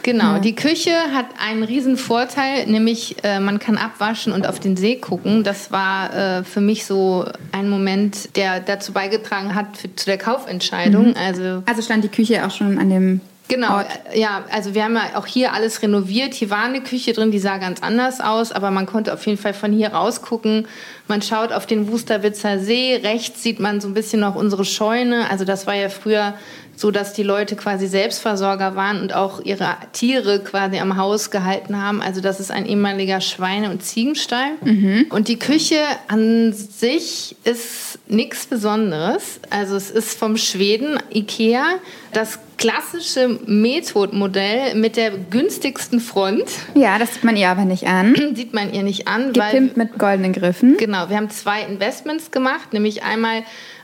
Genau, 0.03 0.33
ja. 0.33 0.39
die 0.39 0.55
Küche 0.55 0.93
hat 1.13 1.27
einen 1.39 1.63
riesen 1.63 1.97
Vorteil, 1.97 2.65
nämlich 2.67 3.17
äh, 3.23 3.39
man 3.39 3.59
kann 3.59 3.77
abwaschen 3.77 4.33
und 4.33 4.47
auf 4.47 4.59
den 4.59 4.77
See 4.77 4.95
gucken. 4.95 5.43
Das 5.43 5.71
war 5.71 6.13
äh, 6.15 6.43
für 6.43 6.61
mich 6.61 6.85
so 6.85 7.25
ein 7.51 7.69
Moment, 7.69 8.35
der 8.35 8.59
dazu 8.61 8.93
beigetragen 8.93 9.53
hat 9.55 9.77
für, 9.77 9.93
zu 9.95 10.05
der 10.05 10.17
Kaufentscheidung. 10.17 11.09
Mhm. 11.09 11.15
Also, 11.15 11.63
also 11.65 11.81
stand 11.81 12.03
die 12.03 12.09
Küche 12.09 12.45
auch 12.45 12.51
schon 12.51 12.79
an 12.79 12.89
dem 12.89 13.21
Genau, 13.49 13.77
Ort. 13.77 13.87
ja, 14.13 14.45
also 14.51 14.75
wir 14.75 14.83
haben 14.83 14.93
ja 14.93 15.15
auch 15.15 15.25
hier 15.25 15.53
alles 15.53 15.81
renoviert. 15.81 16.35
Hier 16.35 16.51
war 16.51 16.65
eine 16.65 16.81
Küche 16.81 17.13
drin, 17.13 17.31
die 17.31 17.39
sah 17.39 17.57
ganz 17.57 17.81
anders 17.81 18.21
aus, 18.21 18.51
aber 18.51 18.69
man 18.69 18.85
konnte 18.85 19.11
auf 19.11 19.25
jeden 19.25 19.39
Fall 19.39 19.55
von 19.55 19.73
hier 19.73 19.89
rausgucken. 19.89 20.67
Man 21.07 21.23
schaut 21.23 21.51
auf 21.51 21.65
den 21.65 21.91
Wusterwitzer 21.91 22.59
See, 22.59 22.97
rechts 23.01 23.41
sieht 23.41 23.59
man 23.59 23.81
so 23.81 23.87
ein 23.87 23.95
bisschen 23.95 24.19
noch 24.19 24.35
unsere 24.35 24.65
Scheune. 24.65 25.27
Also 25.31 25.45
das 25.45 25.65
war 25.65 25.73
ja 25.73 25.89
früher 25.89 26.35
so, 26.79 26.91
dass 26.91 27.11
die 27.11 27.23
Leute 27.23 27.57
quasi 27.57 27.87
Selbstversorger 27.87 28.73
waren 28.73 29.01
und 29.01 29.13
auch 29.13 29.41
ihre 29.43 29.75
Tiere 29.91 30.39
quasi 30.39 30.79
am 30.79 30.95
Haus 30.95 31.29
gehalten 31.29 31.81
haben. 31.81 32.01
Also 32.01 32.21
das 32.21 32.39
ist 32.39 32.51
ein 32.51 32.65
ehemaliger 32.65 33.19
Schweine- 33.19 33.69
und 33.69 33.83
Ziegenstall. 33.83 34.51
Mhm. 34.63 35.07
Und 35.09 35.27
die 35.27 35.37
Küche 35.37 35.81
an 36.07 36.53
sich 36.53 37.35
ist 37.43 37.99
nichts 38.07 38.45
Besonderes. 38.45 39.41
Also 39.49 39.75
es 39.75 39.91
ist 39.91 40.17
vom 40.17 40.37
Schweden 40.37 40.97
Ikea 41.13 41.65
das 42.13 42.39
klassische 42.57 43.39
Method-Modell 43.45 44.75
mit 44.75 44.95
der 44.95 45.11
günstigsten 45.11 45.99
Front. 45.99 46.45
Ja, 46.75 46.97
das 46.97 47.13
sieht 47.13 47.23
man 47.25 47.35
ihr 47.35 47.49
aber 47.49 47.65
nicht 47.65 47.87
an. 47.87 48.15
sieht 48.35 48.53
man 48.53 48.73
ihr 48.73 48.83
nicht 48.83 49.07
an. 49.07 49.33
Gepimpt 49.33 49.77
weil, 49.77 49.85
mit 49.85 49.97
goldenen 49.97 50.31
Griffen. 50.31 50.77
Genau, 50.77 51.09
wir 51.09 51.17
haben 51.17 51.29
zwei 51.29 51.61
Investments 51.63 52.31
gemacht, 52.31 52.71
nämlich 52.71 53.03
einmal 53.03 53.43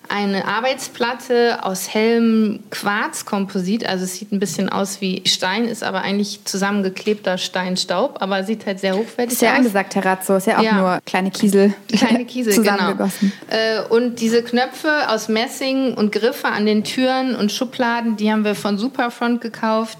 eine 0.09 0.45
Arbeitsplatte 0.45 1.59
aus 1.63 1.93
hellem 1.93 2.59
Quarzkomposit. 2.69 3.85
Also 3.87 4.03
es 4.03 4.15
sieht 4.15 4.31
ein 4.31 4.39
bisschen 4.39 4.69
aus 4.69 5.01
wie 5.01 5.23
Stein, 5.25 5.65
ist 5.65 5.83
aber 5.83 6.01
eigentlich 6.01 6.43
zusammengeklebter 6.45 7.37
Steinstaub, 7.37 8.21
aber 8.21 8.43
sieht 8.43 8.65
halt 8.65 8.79
sehr 8.79 8.95
hochwertig 8.95 9.33
aus. 9.33 9.39
Sehr 9.39 9.53
angesagt, 9.53 9.93
Terrazzo. 9.93 10.35
Ist 10.35 10.47
ja 10.47 10.59
auch 10.59 10.63
ja. 10.63 10.73
nur 10.73 10.99
kleine 11.05 11.31
Kiesel. 11.31 11.73
Kleine 11.91 12.25
Kiesel, 12.25 12.53
zusammengegossen. 12.55 13.31
Genau. 13.49 13.95
Und 13.95 14.19
diese 14.19 14.43
Knöpfe 14.43 15.09
aus 15.09 15.27
Messing 15.27 15.93
und 15.93 16.11
Griffe 16.11 16.47
an 16.47 16.65
den 16.65 16.83
Türen 16.83 17.35
und 17.35 17.51
Schubladen, 17.51 18.17
die 18.17 18.31
haben 18.31 18.43
wir 18.43 18.55
von 18.55 18.77
Superfront 18.77 19.41
gekauft 19.41 19.99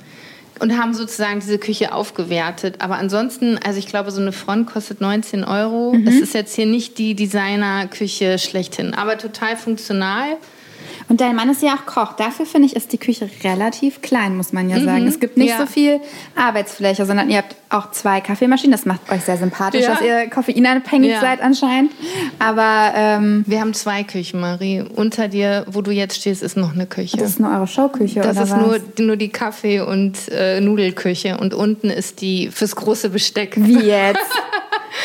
und 0.60 0.78
haben 0.78 0.94
sozusagen 0.94 1.40
diese 1.40 1.58
Küche 1.58 1.94
aufgewertet. 1.94 2.76
Aber 2.80 2.98
ansonsten, 2.98 3.58
also 3.58 3.80
ich 3.80 3.88
glaube, 3.88 4.12
so 4.12 4.22
eine 4.22 4.32
Front 4.32 4.68
kostet 4.68 5.02
19 5.02 5.44
Euro. 5.44 5.94
Mhm. 5.94 6.08
Es 6.08 6.16
ist 6.16 6.34
jetzt 6.34 6.56
hier 6.56 6.66
nicht 6.66 6.98
die 6.98 7.16
Designer-Küche 7.16 8.40
schlechthin, 8.40 8.94
aber 8.94 9.18
total 9.18 9.58
funktional. 9.58 10.38
Und 11.08 11.22
dein 11.22 11.36
Mann 11.36 11.50
ist 11.50 11.62
ja 11.62 11.76
auch 11.76 11.86
Koch. 11.86 12.14
Dafür 12.14 12.46
finde 12.46 12.68
ich, 12.68 12.76
ist 12.76 12.92
die 12.92 12.98
Küche 12.98 13.30
relativ 13.44 14.02
klein, 14.02 14.36
muss 14.36 14.54
man 14.54 14.70
ja 14.70 14.80
sagen. 14.80 15.04
Mhm, 15.04 15.08
es 15.08 15.20
gibt 15.20 15.38
nicht 15.38 15.52
ja. 15.52 15.60
so 15.60 15.66
viel 15.68 16.00
Arbeitsfläche, 16.36 17.06
sondern 17.06 17.30
ihr 17.30 17.38
habt 17.38 17.56
auch 17.70 17.92
zwei 17.92 18.22
Kaffeemaschinen. 18.22 18.72
Das 18.72 18.86
macht 18.86 19.12
euch 19.12 19.22
sehr 19.22 19.38
sympathisch, 19.38 19.84
ja. 19.84 19.92
dass 19.92 20.02
ihr 20.02 20.30
koffeinabhängig 20.30 21.12
ja. 21.12 21.22
seid 21.22 21.42
anscheinend. 21.42 21.92
Aber 22.40 22.92
ähm, 22.96 23.44
wir 23.48 23.62
haben 23.62 23.74
zwei 23.74 24.04
Küchen, 24.04 24.40
Marie. 24.40 24.82
Unter 24.82 25.28
dir, 25.28 25.66
wo 25.70 25.82
du 25.82 25.92
jetzt 25.92 26.20
stehst, 26.20 26.42
ist 26.42 26.58
noch 26.58 26.74
eine 26.74 26.88
Küche. 26.88 27.18
Das 27.18 27.30
ist 27.30 27.40
nur 27.40 27.52
eure 27.52 27.68
Showküche, 27.68 28.22
Das 28.22 28.38
ist 28.38 28.56
nur, 28.56 28.80
nur 29.00 29.16
die 29.16 29.30
Kaffee- 29.30 29.82
und 29.82 30.30
äh, 30.32 30.60
Nudelküche. 30.60 31.38
Und 31.38 31.54
unten 31.54 31.92
ist 31.92 32.22
die 32.22 32.50
fürs 32.50 32.76
große 32.76 33.10
Besteck. 33.10 33.54
Wie 33.58 33.80
jetzt? 33.80 34.20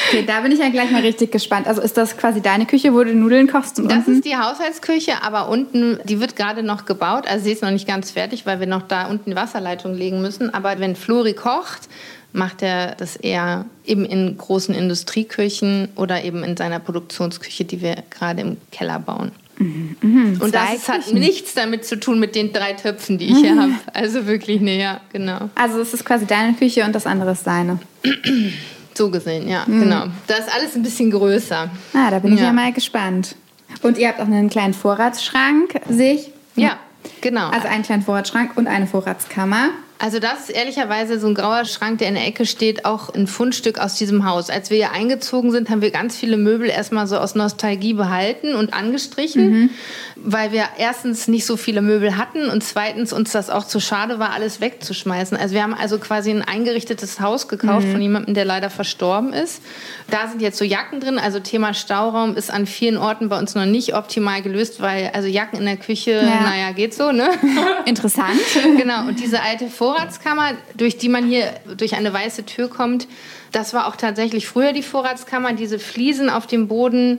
Okay, 0.08 0.24
da 0.26 0.40
bin 0.40 0.52
ich 0.52 0.58
ja 0.58 0.68
gleich 0.68 0.90
mal 0.90 1.02
richtig 1.02 1.32
gespannt. 1.32 1.66
Also 1.66 1.80
ist 1.82 1.96
das 1.96 2.16
quasi 2.16 2.40
deine 2.40 2.66
Küche, 2.66 2.94
wo 2.94 3.02
du 3.02 3.14
Nudeln 3.14 3.48
kochst? 3.48 3.78
Und 3.78 3.90
das 3.90 3.98
unten? 3.98 4.14
ist 4.14 4.24
die 4.24 4.36
Haushaltsküche, 4.36 5.22
aber 5.22 5.48
unten, 5.48 5.98
die 6.04 6.20
wird 6.20 6.36
gerade 6.36 6.62
noch 6.62 6.84
gebaut. 6.84 7.26
Also 7.26 7.44
sie 7.44 7.52
ist 7.52 7.62
noch 7.62 7.70
nicht 7.70 7.86
ganz 7.86 8.10
fertig, 8.10 8.46
weil 8.46 8.60
wir 8.60 8.66
noch 8.66 8.82
da 8.82 9.06
unten 9.06 9.30
die 9.30 9.36
Wasserleitung 9.36 9.94
legen 9.94 10.22
müssen. 10.22 10.52
Aber 10.52 10.78
wenn 10.78 10.96
Flori 10.96 11.34
kocht, 11.34 11.88
macht 12.32 12.62
er 12.62 12.94
das 12.94 13.16
eher 13.16 13.66
eben 13.84 14.04
in 14.04 14.36
großen 14.36 14.74
Industrieküchen 14.74 15.88
oder 15.96 16.22
eben 16.24 16.44
in 16.44 16.56
seiner 16.56 16.78
Produktionsküche, 16.78 17.64
die 17.64 17.80
wir 17.80 17.96
gerade 18.10 18.42
im 18.42 18.56
Keller 18.70 19.00
bauen. 19.00 19.32
Mhm, 19.58 19.96
mh. 20.00 20.44
Und 20.44 20.54
das 20.54 20.88
hat 20.88 21.12
nichts 21.12 21.54
damit 21.54 21.84
zu 21.84 22.00
tun 22.00 22.18
mit 22.18 22.34
den 22.34 22.52
drei 22.52 22.72
Töpfen, 22.72 23.18
die 23.18 23.26
ich 23.26 23.38
hier 23.38 23.56
habe. 23.56 23.72
Also 23.92 24.26
wirklich, 24.26 24.60
nee, 24.60 24.80
ja, 24.80 25.00
genau. 25.12 25.50
Also 25.54 25.80
es 25.80 25.92
ist 25.92 26.04
quasi 26.04 26.26
deine 26.26 26.54
Küche 26.54 26.84
und 26.84 26.94
das 26.94 27.06
andere 27.06 27.32
ist 27.32 27.46
deine. 27.46 27.78
So 29.00 29.08
gesehen, 29.08 29.48
ja, 29.48 29.64
mhm. 29.66 29.80
genau. 29.80 30.04
Da 30.26 30.34
ist 30.34 30.54
alles 30.54 30.76
ein 30.76 30.82
bisschen 30.82 31.10
größer. 31.10 31.70
Ah, 31.94 32.10
da 32.10 32.18
bin 32.18 32.34
ich 32.34 32.40
ja. 32.40 32.48
ja 32.48 32.52
mal 32.52 32.70
gespannt. 32.70 33.34
Und 33.80 33.96
ihr 33.96 34.08
habt 34.08 34.20
auch 34.20 34.26
einen 34.26 34.50
kleinen 34.50 34.74
Vorratsschrank, 34.74 35.80
sehe 35.88 36.16
ich. 36.16 36.30
Ja, 36.54 36.76
genau. 37.22 37.48
Also 37.48 37.66
einen 37.66 37.82
kleinen 37.82 38.02
Vorratsschrank 38.02 38.58
und 38.58 38.66
eine 38.66 38.86
Vorratskammer. 38.86 39.70
Also 40.02 40.18
das 40.18 40.48
ist 40.48 40.50
ehrlicherweise 40.50 41.20
so 41.20 41.26
ein 41.26 41.34
grauer 41.34 41.66
Schrank, 41.66 41.98
der 41.98 42.08
in 42.08 42.14
der 42.14 42.26
Ecke 42.26 42.46
steht, 42.46 42.86
auch 42.86 43.12
ein 43.12 43.26
Fundstück 43.26 43.78
aus 43.78 43.96
diesem 43.96 44.24
Haus. 44.24 44.48
Als 44.48 44.70
wir 44.70 44.78
hier 44.78 44.92
eingezogen 44.92 45.52
sind, 45.52 45.68
haben 45.68 45.82
wir 45.82 45.90
ganz 45.90 46.16
viele 46.16 46.38
Möbel 46.38 46.70
erstmal 46.70 47.06
so 47.06 47.18
aus 47.18 47.34
Nostalgie 47.34 47.92
behalten 47.92 48.54
und 48.54 48.72
angestrichen, 48.72 49.50
mhm. 49.50 49.70
weil 50.16 50.52
wir 50.52 50.64
erstens 50.78 51.28
nicht 51.28 51.44
so 51.44 51.58
viele 51.58 51.82
Möbel 51.82 52.16
hatten 52.16 52.48
und 52.48 52.64
zweitens 52.64 53.12
uns 53.12 53.32
das 53.32 53.50
auch 53.50 53.66
zu 53.66 53.78
schade 53.78 54.18
war, 54.18 54.30
alles 54.30 54.62
wegzuschmeißen. 54.62 55.36
Also 55.36 55.54
wir 55.54 55.62
haben 55.62 55.74
also 55.74 55.98
quasi 55.98 56.30
ein 56.30 56.40
eingerichtetes 56.40 57.20
Haus 57.20 57.46
gekauft 57.46 57.86
mhm. 57.86 57.92
von 57.92 58.00
jemandem, 58.00 58.32
der 58.32 58.46
leider 58.46 58.70
verstorben 58.70 59.34
ist. 59.34 59.60
Da 60.08 60.28
sind 60.28 60.40
jetzt 60.40 60.56
so 60.56 60.64
Jacken 60.64 61.00
drin. 61.00 61.18
Also 61.18 61.40
Thema 61.40 61.74
Stauraum 61.74 62.36
ist 62.36 62.50
an 62.50 62.66
vielen 62.66 62.96
Orten 62.96 63.28
bei 63.28 63.38
uns 63.38 63.54
noch 63.54 63.66
nicht 63.66 63.94
optimal 63.94 64.40
gelöst, 64.40 64.80
weil 64.80 65.10
also 65.12 65.28
Jacken 65.28 65.58
in 65.58 65.66
der 65.66 65.76
Küche, 65.76 66.12
ja. 66.12 66.40
naja, 66.40 66.72
geht 66.72 66.94
so, 66.94 67.12
ne? 67.12 67.28
Interessant. 67.84 68.40
genau. 68.78 69.06
Und 69.06 69.20
diese 69.20 69.42
alte 69.42 69.68
Vor 69.68 69.89
Vorratskammer, 69.90 70.52
durch 70.76 70.98
die 70.98 71.08
man 71.08 71.26
hier 71.26 71.52
durch 71.76 71.94
eine 71.94 72.12
weiße 72.12 72.46
Tür 72.46 72.68
kommt, 72.68 73.08
das 73.52 73.74
war 73.74 73.88
auch 73.88 73.96
tatsächlich 73.96 74.46
früher 74.46 74.72
die 74.72 74.82
Vorratskammer. 74.82 75.52
Diese 75.52 75.78
Fliesen 75.78 76.30
auf 76.30 76.46
dem 76.46 76.68
Boden, 76.68 77.18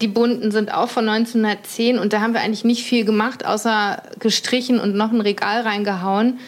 die 0.00 0.08
bunten 0.08 0.50
sind 0.50 0.74
auch 0.74 0.88
von 0.88 1.08
1910 1.08 1.98
und 1.98 2.12
da 2.12 2.20
haben 2.20 2.34
wir 2.34 2.40
eigentlich 2.40 2.64
nicht 2.64 2.84
viel 2.84 3.04
gemacht, 3.04 3.46
außer 3.46 4.02
gestrichen 4.18 4.80
und 4.80 4.94
noch 4.94 5.12
ein 5.12 5.20
Regal 5.20 5.62
reingehauen. 5.62 6.38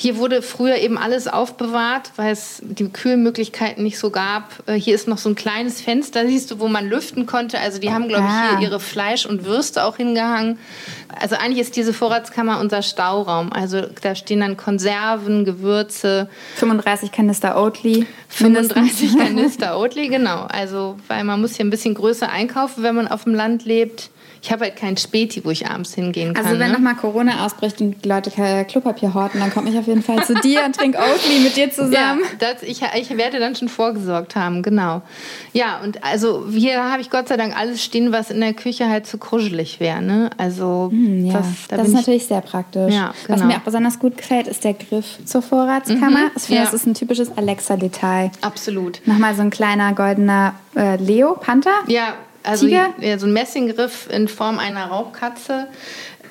Hier 0.00 0.16
wurde 0.16 0.42
früher 0.42 0.76
eben 0.76 0.96
alles 0.96 1.26
aufbewahrt, 1.26 2.12
weil 2.14 2.30
es 2.30 2.62
die 2.62 2.88
Kühlmöglichkeiten 2.88 3.82
nicht 3.82 3.98
so 3.98 4.10
gab. 4.10 4.62
Äh, 4.66 4.74
hier 4.74 4.94
ist 4.94 5.08
noch 5.08 5.18
so 5.18 5.28
ein 5.28 5.34
kleines 5.34 5.80
Fenster, 5.80 6.24
siehst 6.24 6.52
du, 6.52 6.60
wo 6.60 6.68
man 6.68 6.88
lüften 6.88 7.26
konnte. 7.26 7.58
Also 7.58 7.80
die 7.80 7.90
haben, 7.90 8.06
glaube 8.06 8.22
ich, 8.22 8.30
hier 8.30 8.58
ah. 8.58 8.60
ihre 8.60 8.78
Fleisch 8.78 9.26
und 9.26 9.44
Würste 9.44 9.82
auch 9.82 9.96
hingehangen. 9.96 10.60
Also 11.18 11.34
eigentlich 11.34 11.58
ist 11.58 11.74
diese 11.74 11.92
Vorratskammer 11.92 12.60
unser 12.60 12.82
Stauraum. 12.82 13.52
Also 13.52 13.86
da 14.00 14.14
stehen 14.14 14.38
dann 14.38 14.56
Konserven, 14.56 15.44
Gewürze. 15.44 16.28
35 16.58 17.10
Kanister 17.10 17.60
Oatly. 17.60 18.06
35 18.28 19.18
Kanister 19.18 19.80
Oatly, 19.80 20.06
genau. 20.06 20.46
Also 20.48 20.96
weil 21.08 21.24
man 21.24 21.40
muss 21.40 21.56
hier 21.56 21.66
ein 21.66 21.70
bisschen 21.70 21.94
größer 21.94 22.30
einkaufen, 22.30 22.84
wenn 22.84 22.94
man 22.94 23.08
auf 23.08 23.24
dem 23.24 23.34
Land 23.34 23.64
lebt. 23.64 24.10
Ich 24.42 24.52
habe 24.52 24.64
halt 24.64 24.76
kein 24.76 24.96
Späti, 24.96 25.44
wo 25.44 25.50
ich 25.50 25.68
abends 25.68 25.94
hingehen 25.94 26.34
kann. 26.34 26.44
Also 26.44 26.58
wenn 26.58 26.68
ne? 26.68 26.74
nochmal 26.74 26.94
Corona 26.94 27.44
ausbricht 27.44 27.80
und 27.80 28.04
die 28.04 28.08
Leute 28.08 28.30
Klopapier 28.66 29.14
horten, 29.14 29.40
dann 29.40 29.52
komme 29.52 29.70
ich 29.70 29.78
auf 29.78 29.86
jeden 29.86 30.02
Fall 30.02 30.24
zu 30.24 30.34
dir 30.34 30.64
und 30.64 30.76
trinke 30.76 30.98
Oatly 30.98 31.40
mit 31.40 31.56
dir 31.56 31.70
zusammen. 31.72 32.20
Ja, 32.22 32.52
das, 32.52 32.62
ich, 32.62 32.82
ich 32.94 33.16
werde 33.16 33.38
dann 33.38 33.56
schon 33.56 33.68
vorgesorgt 33.68 34.36
haben, 34.36 34.62
genau. 34.62 35.02
Ja, 35.52 35.80
und 35.82 36.04
also 36.04 36.46
hier 36.50 36.82
habe 36.82 37.00
ich 37.00 37.10
Gott 37.10 37.28
sei 37.28 37.36
Dank 37.36 37.56
alles 37.56 37.82
stehen, 37.82 38.12
was 38.12 38.30
in 38.30 38.40
der 38.40 38.54
Küche 38.54 38.88
halt 38.88 39.06
zu 39.06 39.18
kuschelig 39.18 39.80
wäre. 39.80 40.02
Ne? 40.02 40.30
Also 40.36 40.88
hm, 40.90 41.26
ja. 41.26 41.34
das, 41.34 41.46
da 41.68 41.76
das 41.76 41.88
ist 41.88 41.94
natürlich 41.94 42.26
sehr 42.26 42.40
praktisch. 42.40 42.94
Ja, 42.94 43.12
genau. 43.26 43.38
Was 43.38 43.46
mir 43.46 43.56
auch 43.56 43.64
besonders 43.64 43.98
gut 43.98 44.16
gefällt, 44.16 44.46
ist 44.46 44.64
der 44.64 44.74
Griff 44.74 45.18
zur 45.24 45.42
Vorratskammer. 45.42 46.08
Mhm, 46.08 46.30
ich 46.36 46.42
finde, 46.42 46.60
ja. 46.60 46.64
das 46.64 46.74
ist 46.74 46.86
ein 46.86 46.94
typisches 46.94 47.36
Alexa-Detail. 47.36 48.30
Absolut. 48.40 49.00
Nochmal 49.06 49.34
so 49.34 49.42
ein 49.42 49.50
kleiner 49.50 49.92
goldener 49.94 50.54
äh, 50.76 50.96
Leo, 50.96 51.34
Panther. 51.34 51.72
Ja, 51.86 52.14
also 52.48 52.66
Tiger? 52.66 52.94
so 53.18 53.26
ein 53.26 53.32
Messinggriff 53.32 54.08
in 54.10 54.28
Form 54.28 54.58
einer 54.58 54.86
Raubkatze. 54.86 55.68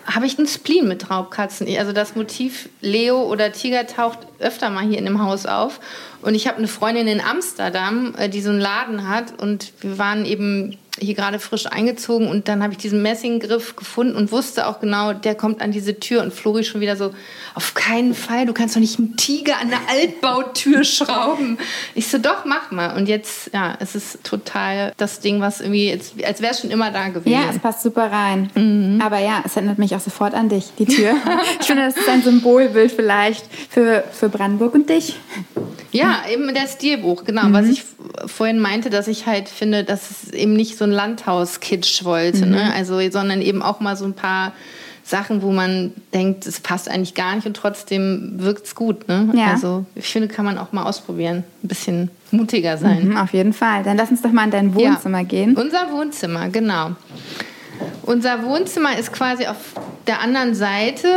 Habe 0.05 0.25
ich 0.25 0.37
einen 0.37 0.47
Spleen 0.47 0.87
mit 0.87 1.09
Raubkatzen? 1.09 1.67
Also 1.77 1.91
das 1.91 2.15
Motiv 2.15 2.69
Leo 2.81 3.23
oder 3.23 3.51
Tiger 3.51 3.85
taucht 3.87 4.19
öfter 4.39 4.69
mal 4.69 4.85
hier 4.85 4.97
in 4.97 5.05
dem 5.05 5.21
Haus 5.23 5.45
auf. 5.45 5.79
Und 6.21 6.35
ich 6.35 6.47
habe 6.47 6.57
eine 6.57 6.67
Freundin 6.67 7.07
in 7.07 7.21
Amsterdam, 7.21 8.13
äh, 8.17 8.29
die 8.29 8.41
so 8.41 8.49
einen 8.49 8.59
Laden 8.59 9.07
hat. 9.07 9.41
Und 9.41 9.73
wir 9.81 9.97
waren 9.97 10.25
eben 10.25 10.77
hier 10.99 11.13
gerade 11.13 11.39
frisch 11.39 11.67
eingezogen 11.67 12.27
und 12.27 12.47
dann 12.47 12.63
habe 12.63 12.73
ich 12.73 12.79
diesen 12.79 13.01
Messinggriff 13.01 13.75
gefunden 13.75 14.15
und 14.15 14.31
wusste 14.31 14.67
auch 14.67 14.79
genau, 14.79 15.13
der 15.13 15.35
kommt 15.35 15.61
an 15.61 15.71
diese 15.71 15.99
Tür 15.99 16.23
und 16.23 16.33
Flori 16.33 16.63
schon 16.63 16.81
wieder 16.81 16.95
so, 16.95 17.13
auf 17.53 17.73
keinen 17.73 18.13
Fall, 18.13 18.45
du 18.45 18.53
kannst 18.53 18.75
doch 18.75 18.79
nicht 18.79 18.99
einen 18.99 19.15
Tiger 19.17 19.59
an 19.59 19.69
der 19.69 19.79
Altbautür 19.89 20.83
schrauben. 20.83 21.57
Ich 21.95 22.07
so, 22.07 22.17
doch, 22.17 22.45
mach 22.45 22.71
mal. 22.71 22.95
Und 22.95 23.07
jetzt, 23.07 23.51
ja, 23.53 23.75
es 23.79 23.95
ist 23.95 24.23
total 24.23 24.93
das 24.97 25.19
Ding, 25.19 25.41
was 25.41 25.61
irgendwie, 25.61 25.89
jetzt, 25.89 26.23
als 26.23 26.41
wäre 26.41 26.53
es 26.53 26.61
schon 26.61 26.71
immer 26.71 26.91
da 26.91 27.09
gewesen. 27.09 27.31
Ja, 27.31 27.49
es 27.49 27.59
passt 27.59 27.81
super 27.81 28.11
rein. 28.11 28.51
Mhm. 28.55 29.01
Aber 29.01 29.19
ja, 29.19 29.41
es 29.45 29.55
erinnert 29.55 29.79
mich 29.79 29.95
auch 29.95 29.99
sofort 29.99 30.33
an 30.33 30.49
dich, 30.49 30.71
die 30.77 30.85
Tür. 30.85 31.15
ich 31.59 31.65
finde, 31.65 31.83
das 31.85 31.97
ist 31.97 32.07
ein 32.07 32.21
Symbolbild 32.21 32.91
vielleicht 32.91 33.45
für, 33.69 34.03
für 34.11 34.26
Brandenburg 34.29 34.73
und 34.73 34.89
dich. 34.89 35.15
Ja, 35.91 36.23
eben 36.31 36.53
der 36.53 36.67
Stilbuch, 36.67 37.23
genau. 37.23 37.45
Mhm. 37.45 37.53
Was 37.53 37.67
ich 37.67 37.83
vorhin 38.25 38.59
meinte, 38.59 38.89
dass 38.89 39.07
ich 39.07 39.25
halt 39.25 39.49
finde, 39.49 39.83
dass 39.83 40.11
es 40.11 40.33
eben 40.33 40.53
nicht 40.53 40.77
so 40.77 40.83
ein 40.83 40.91
Landhaus-Kitsch 40.91 42.03
wollte, 42.03 42.41
ne? 42.41 42.45
mhm. 42.45 42.51
ne? 42.53 42.73
also, 42.73 42.99
sondern 43.09 43.41
eben 43.41 43.61
auch 43.61 43.79
mal 43.79 43.95
so 43.95 44.05
ein 44.05 44.13
paar 44.13 44.53
Sachen, 45.07 45.41
wo 45.41 45.51
man 45.51 45.93
denkt, 46.13 46.45
es 46.45 46.59
passt 46.59 46.89
eigentlich 46.89 47.13
gar 47.13 47.35
nicht 47.35 47.47
und 47.47 47.55
trotzdem 47.55 48.33
wirkt 48.37 48.65
es 48.65 48.75
gut. 48.75 49.07
Ne? 49.07 49.29
Ja. 49.33 49.51
Also 49.51 49.85
ich 49.95 50.07
finde, 50.07 50.27
kann 50.27 50.43
man 50.43 50.57
auch 50.57 50.73
mal 50.73 50.83
ausprobieren, 50.83 51.45
ein 51.63 51.67
bisschen 51.67 52.11
mutiger 52.31 52.77
sein. 52.77 53.09
Mhm, 53.09 53.17
auf 53.17 53.31
jeden 53.31 53.53
Fall. 53.53 53.83
Dann 53.83 53.95
lass 53.95 54.11
uns 54.11 54.21
doch 54.21 54.33
mal 54.33 54.43
in 54.43 54.51
dein 54.51 54.75
Wohnzimmer 54.75 55.19
ja. 55.19 55.23
gehen. 55.23 55.55
Unser 55.55 55.91
Wohnzimmer, 55.93 56.49
genau. 56.49 56.91
Unser 58.03 58.43
Wohnzimmer 58.45 58.97
ist 58.97 59.11
quasi 59.11 59.47
auf 59.47 59.57
der 60.07 60.21
anderen 60.21 60.55
Seite, 60.55 61.09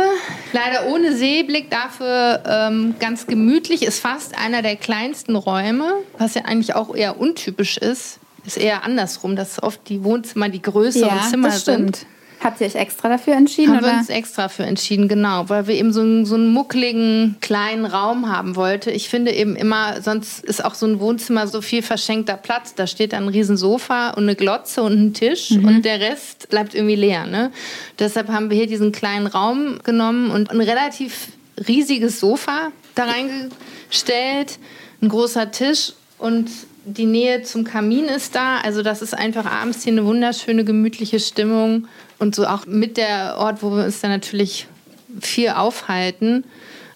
leider 0.51 0.87
ohne 0.87 1.15
Seeblick, 1.15 1.71
dafür 1.71 2.43
ähm, 2.45 2.95
ganz 2.99 3.27
gemütlich, 3.27 3.83
ist 3.83 3.99
fast 3.99 4.37
einer 4.37 4.61
der 4.61 4.75
kleinsten 4.75 5.35
Räume, 5.35 5.93
was 6.17 6.35
ja 6.35 6.43
eigentlich 6.43 6.75
auch 6.75 6.93
eher 6.93 7.19
untypisch 7.19 7.77
ist. 7.77 8.19
Ist 8.45 8.57
eher 8.57 8.83
andersrum, 8.83 9.35
dass 9.35 9.61
oft 9.61 9.87
die 9.87 10.03
Wohnzimmer 10.03 10.49
die 10.49 10.61
größeren 10.61 11.17
ja, 11.17 11.29
Zimmer 11.29 11.51
sind. 11.51 12.05
Habt 12.43 12.59
ihr 12.59 12.65
euch 12.65 12.75
extra 12.75 13.07
dafür 13.07 13.35
entschieden? 13.35 13.75
Haben 13.75 13.83
oder? 13.83 13.93
wir 13.93 13.99
uns 13.99 14.09
extra 14.09 14.49
für 14.49 14.63
entschieden, 14.63 15.07
genau, 15.07 15.47
weil 15.49 15.67
wir 15.67 15.75
eben 15.75 15.93
so 15.93 16.01
einen, 16.01 16.25
so 16.25 16.33
einen 16.33 16.47
muckligen 16.47 17.35
kleinen 17.39 17.85
Raum 17.85 18.31
haben 18.31 18.55
wollten. 18.55 18.89
Ich 18.89 19.09
finde 19.09 19.31
eben 19.31 19.55
immer, 19.55 20.01
sonst 20.01 20.43
ist 20.43 20.65
auch 20.65 20.73
so 20.73 20.87
ein 20.87 20.99
Wohnzimmer 20.99 21.45
so 21.47 21.61
viel 21.61 21.83
verschenkter 21.83 22.37
Platz. 22.37 22.73
Da 22.73 22.87
steht 22.87 23.13
dann 23.13 23.25
ein 23.25 23.29
Riesensofa 23.29 24.11
und 24.11 24.23
eine 24.23 24.35
Glotze 24.35 24.81
und 24.81 24.93
ein 24.93 25.13
Tisch 25.13 25.51
mhm. 25.51 25.65
und 25.65 25.85
der 25.85 25.99
Rest 25.99 26.49
bleibt 26.49 26.73
irgendwie 26.73 26.95
leer. 26.95 27.27
Ne? 27.27 27.51
Deshalb 27.99 28.29
haben 28.29 28.49
wir 28.49 28.57
hier 28.57 28.67
diesen 28.67 28.91
kleinen 28.91 29.27
Raum 29.27 29.77
genommen 29.83 30.31
und 30.31 30.49
ein 30.49 30.61
relativ 30.61 31.27
riesiges 31.67 32.19
Sofa 32.19 32.71
da 32.95 33.05
reingestellt, 33.05 34.57
ein 35.01 35.09
großer 35.09 35.51
Tisch 35.51 35.93
und 36.17 36.49
die 36.85 37.05
Nähe 37.05 37.43
zum 37.43 37.63
Kamin 37.63 38.05
ist 38.05 38.33
da. 38.33 38.57
Also 38.57 38.81
das 38.81 39.03
ist 39.03 39.13
einfach 39.13 39.45
abends 39.45 39.83
hier 39.83 39.93
eine 39.93 40.05
wunderschöne, 40.05 40.65
gemütliche 40.65 41.19
Stimmung 41.19 41.87
und 42.21 42.35
so 42.35 42.45
auch 42.45 42.65
mit 42.67 42.97
der 42.97 43.35
Ort, 43.37 43.63
wo 43.63 43.71
wir 43.71 43.83
uns 43.83 43.99
dann 43.99 44.11
natürlich 44.11 44.67
viel 45.19 45.49
aufhalten, 45.49 46.45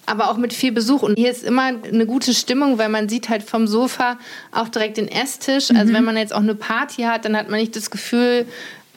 aber 0.06 0.30
auch 0.30 0.38
mit 0.38 0.54
viel 0.54 0.72
Besuch. 0.72 1.02
Und 1.02 1.16
hier 1.18 1.32
ist 1.32 1.44
immer 1.44 1.64
eine 1.64 2.06
gute 2.06 2.34
Stimmung, 2.34 2.78
weil 2.78 2.90
man 2.90 3.10
sieht 3.10 3.30
halt 3.30 3.42
vom 3.44 3.68
Sofa 3.68 4.20
auch 4.52 4.70
direkt 4.70 4.98
den 4.98 5.08
Esstisch. 5.08 5.72
Also 5.72 5.92
mhm. 5.92 5.94
Wenn 5.96 6.04
man 6.04 6.18
jetzt 6.18 6.34
auch 6.34 6.40
eine 6.40 6.54
Party 6.54 7.04
hat, 7.04 7.26
dann 7.26 7.36
hat 7.36 7.50
man 7.50 7.60
nicht 7.60 7.76
das 7.76 7.90
Gefühl, 7.90 8.46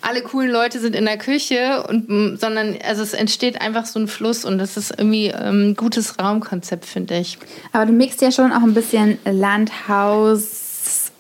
alle 0.03 0.23
coolen 0.23 0.51
Leute 0.51 0.79
sind 0.79 0.95
in 0.95 1.07
der 1.07 1.19
Küche, 1.19 1.83
und, 1.89 2.39
sondern 2.39 2.77
also 2.87 3.03
es 3.03 3.15
entsteht 3.15 3.61
einfach 3.61 3.87
so 3.87 3.99
ein 3.99 4.07
Fluss 4.07 4.45
und 4.45 4.59
das 4.59 4.77
ist 4.77 4.93
irgendwie 4.97 5.29
ähm, 5.29 5.71
ein 5.71 5.75
gutes 5.77 6.19
Raumkonzept, 6.21 6.85
finde 6.85 7.17
ich. 7.19 7.39
Aber 7.73 7.87
du 7.87 7.93
mixt 7.93 8.21
ja 8.21 8.31
schon 8.31 8.53
auch 8.53 8.63
ein 8.63 8.75
bisschen 8.75 9.19
Landhaus 9.25 10.58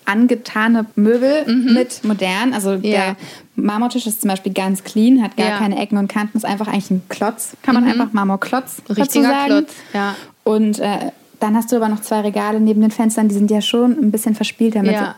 angetane 0.09 0.87
Möbel 0.97 1.44
mit 1.47 2.03
modern. 2.05 2.55
Also 2.55 2.77
der 2.77 3.16
Marmortisch 3.57 4.07
ist 4.07 4.23
zum 4.23 4.31
Beispiel 4.31 4.53
ganz 4.53 4.83
clean, 4.85 5.23
hat 5.23 5.37
gar 5.37 5.49
Ja. 5.49 5.59
keine 5.59 5.79
Ecken 5.81 5.99
und 5.99 6.09
Kanten, 6.09 6.37
ist 6.38 6.44
einfach 6.44 6.66
eigentlich 6.68 6.90
ein 6.90 7.03
Klotz. 7.09 7.53
Kann 7.62 7.75
man 7.75 7.85
einfach 7.85 8.12
Marmorklotz 8.12 8.77
dazu 8.88 9.01
Richtiger 9.01 9.29
sagen. 9.29 9.47
Klotz, 9.49 9.73
ja. 9.92 10.14
Und 10.44 10.79
äh, 10.79 11.12
dann 11.40 11.55
hast 11.57 11.71
du 11.71 11.77
aber 11.77 11.88
noch 11.88 12.01
zwei 12.01 12.21
Regale 12.23 12.59
neben 12.61 12.81
den 12.81 12.90
Fenstern, 12.90 13.29
die 13.29 13.35
sind 13.35 13.51
ja 13.51 13.61
schon 13.61 13.92
ein 13.92 14.11
bisschen 14.11 14.35
verspielter 14.35 14.83
mit 14.83 14.92
Ja. 14.92 15.14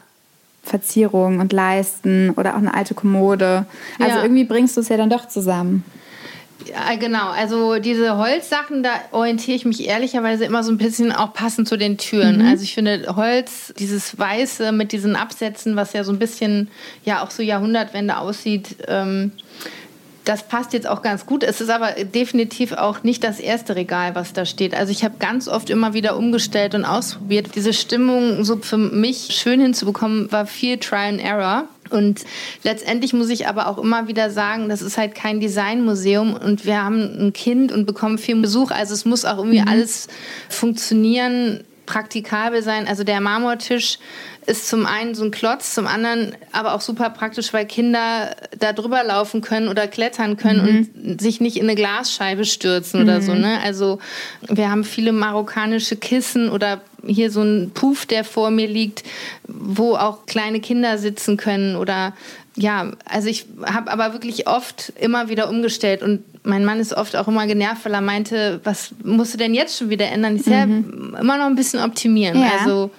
Verzierungen 0.63 1.41
und 1.41 1.53
Leisten 1.53 2.31
oder 2.31 2.55
auch 2.55 2.59
eine 2.59 2.75
alte 2.75 2.95
Kommode. 2.95 3.65
Also 3.99 4.17
Ja. 4.19 4.23
irgendwie 4.23 4.45
bringst 4.45 4.77
du 4.77 4.81
es 4.83 4.89
ja 4.89 4.97
dann 4.97 5.09
doch 5.11 5.27
zusammen. 5.29 5.85
Ja, 6.67 6.95
genau. 6.97 7.31
Also 7.31 7.79
diese 7.79 8.17
Holzsachen, 8.17 8.83
da 8.83 8.91
orientiere 9.13 9.57
ich 9.57 9.65
mich 9.65 9.87
ehrlicherweise 9.87 10.45
immer 10.45 10.63
so 10.63 10.71
ein 10.71 10.79
bisschen 10.79 11.13
auch 11.13 11.33
passend 11.33 11.69
zu 11.69 11.77
den 11.77 11.99
Türen. 11.99 12.43
Also 12.47 12.65
ich 12.65 12.75
finde 12.75 13.17
Holz, 13.17 13.73
dieses 13.79 14.19
Weiße 14.19 14.73
mit 14.73 14.93
diesen 14.93 15.17
Absätzen, 15.17 15.77
was 15.77 15.93
ja 15.93 16.05
so 16.05 16.13
ein 16.13 16.19
bisschen 16.19 16.69
ja 17.05 17.23
auch 17.23 17.31
so 17.31 17.43
Jahrhundertwende 17.43 18.19
aussieht, 18.19 18.77
ähm, 18.89 19.33
das 20.25 20.47
passt 20.47 20.73
jetzt 20.75 20.87
auch 20.87 21.03
ganz 21.03 21.27
gut. 21.27 21.43
Es 21.43 21.61
ist 21.61 21.71
aber 21.71 21.93
definitiv 22.05 22.73
auch 22.73 23.03
nicht 23.03 23.25
das 23.25 23.41
erste 23.41 23.75
Regal, 23.75 24.15
was 24.15 24.33
da 24.33 24.45
steht. 24.45 24.75
Also 24.75 24.93
ich 24.93 25.03
habe 25.03 25.15
ganz 25.19 25.49
oft 25.49 25.71
immer 25.71 25.95
wieder 25.95 26.17
umgestellt 26.17 26.75
und 26.75 26.85
ausprobiert. 26.85 27.51
Diese 27.55 27.73
Stimmung 27.73 28.45
so 28.45 28.57
für 28.59 28.77
mich 28.77 29.29
schön 29.31 29.61
hinzubekommen, 29.61 30.31
war 30.31 30.47
viel 30.47 30.77
Try 30.79 31.09
and 31.09 31.21
Error. 31.21 31.65
Und 31.91 32.25
letztendlich 32.63 33.13
muss 33.13 33.29
ich 33.29 33.47
aber 33.47 33.69
auch 33.69 33.79
immer 33.79 34.09
wieder 34.09 34.31
sagen, 34.31 34.69
das 34.69 34.83
ist 34.83 34.97
halt 34.97 35.15
kein 35.15 35.41
Designmuseum 35.41 36.35
und 36.35 36.65
wir 36.65 36.83
haben 36.83 37.01
ein 37.01 37.33
Kind 37.33 37.73
und 37.73 37.87
bekommen 37.87 38.19
viel 38.19 38.41
Besuch. 38.41 38.71
Also 38.71 38.95
es 38.95 39.05
muss 39.05 39.25
auch 39.25 39.39
irgendwie 39.39 39.63
alles 39.67 40.09
funktionieren, 40.49 41.65
praktikabel 41.87 42.63
sein. 42.63 42.87
Also 42.87 43.03
der 43.03 43.21
Marmortisch 43.21 43.99
ist 44.47 44.69
zum 44.69 44.87
einen 44.87 45.15
so 45.15 45.25
ein 45.25 45.31
Klotz, 45.31 45.75
zum 45.75 45.87
anderen 45.87 46.35
aber 46.53 46.75
auch 46.75 46.81
super 46.81 47.11
praktisch, 47.11 47.53
weil 47.53 47.67
Kinder 47.67 48.35
da 48.59 48.73
drüber 48.73 49.05
laufen 49.05 49.41
können 49.41 49.69
oder 49.69 49.87
klettern 49.87 50.37
können 50.37 50.89
und 51.05 51.21
sich 51.21 51.41
nicht 51.41 51.57
in 51.57 51.65
eine 51.65 51.75
Glasscheibe 51.75 52.45
stürzen 52.45 53.03
oder 53.03 53.21
so. 53.21 53.35
Ne? 53.35 53.61
Also 53.63 53.99
wir 54.49 54.71
haben 54.71 54.85
viele 54.85 55.13
marokkanische 55.13 55.97
Kissen 55.97 56.49
oder 56.49 56.81
hier 57.07 57.31
so 57.31 57.43
ein 57.43 57.71
Puff, 57.75 58.07
der 58.07 58.25
vor 58.25 58.51
mir 58.51 58.69
liegt, 58.69 59.05
wo 59.47 59.95
auch 59.97 60.27
kleine 60.27 60.61
Kinder 60.61 60.99
sitzen 60.99 61.37
können 61.37 61.77
oder 61.77 62.15
ja, 62.57 62.91
also 63.05 63.29
ich 63.29 63.47
habe 63.65 63.91
aber 63.91 64.13
wirklich 64.13 64.49
oft 64.49 64.93
immer 65.01 65.29
wieder 65.29 65.49
umgestellt 65.49 66.03
und 66.03 66.23
mein 66.43 66.65
Mann 66.65 66.81
ist 66.81 66.93
oft 66.93 67.17
auch 67.17 67.29
immer 67.29 67.47
genervt, 67.47 67.85
weil 67.85 67.95
er 67.95 68.01
meinte, 68.01 68.61
was 68.65 68.93
musst 69.05 69.35
du 69.35 69.39
denn 69.39 69.55
jetzt 69.55 69.79
schon 69.79 69.89
wieder 69.89 70.07
ändern? 70.07 70.37
Ich 70.37 70.43
sage, 70.43 70.57
ja, 70.57 71.21
immer 71.21 71.39
noch 71.39 71.47
ein 71.47 71.55
bisschen 71.55 71.81
optimieren. 71.81 72.41
Ja. 72.41 72.51
Also 72.59 72.91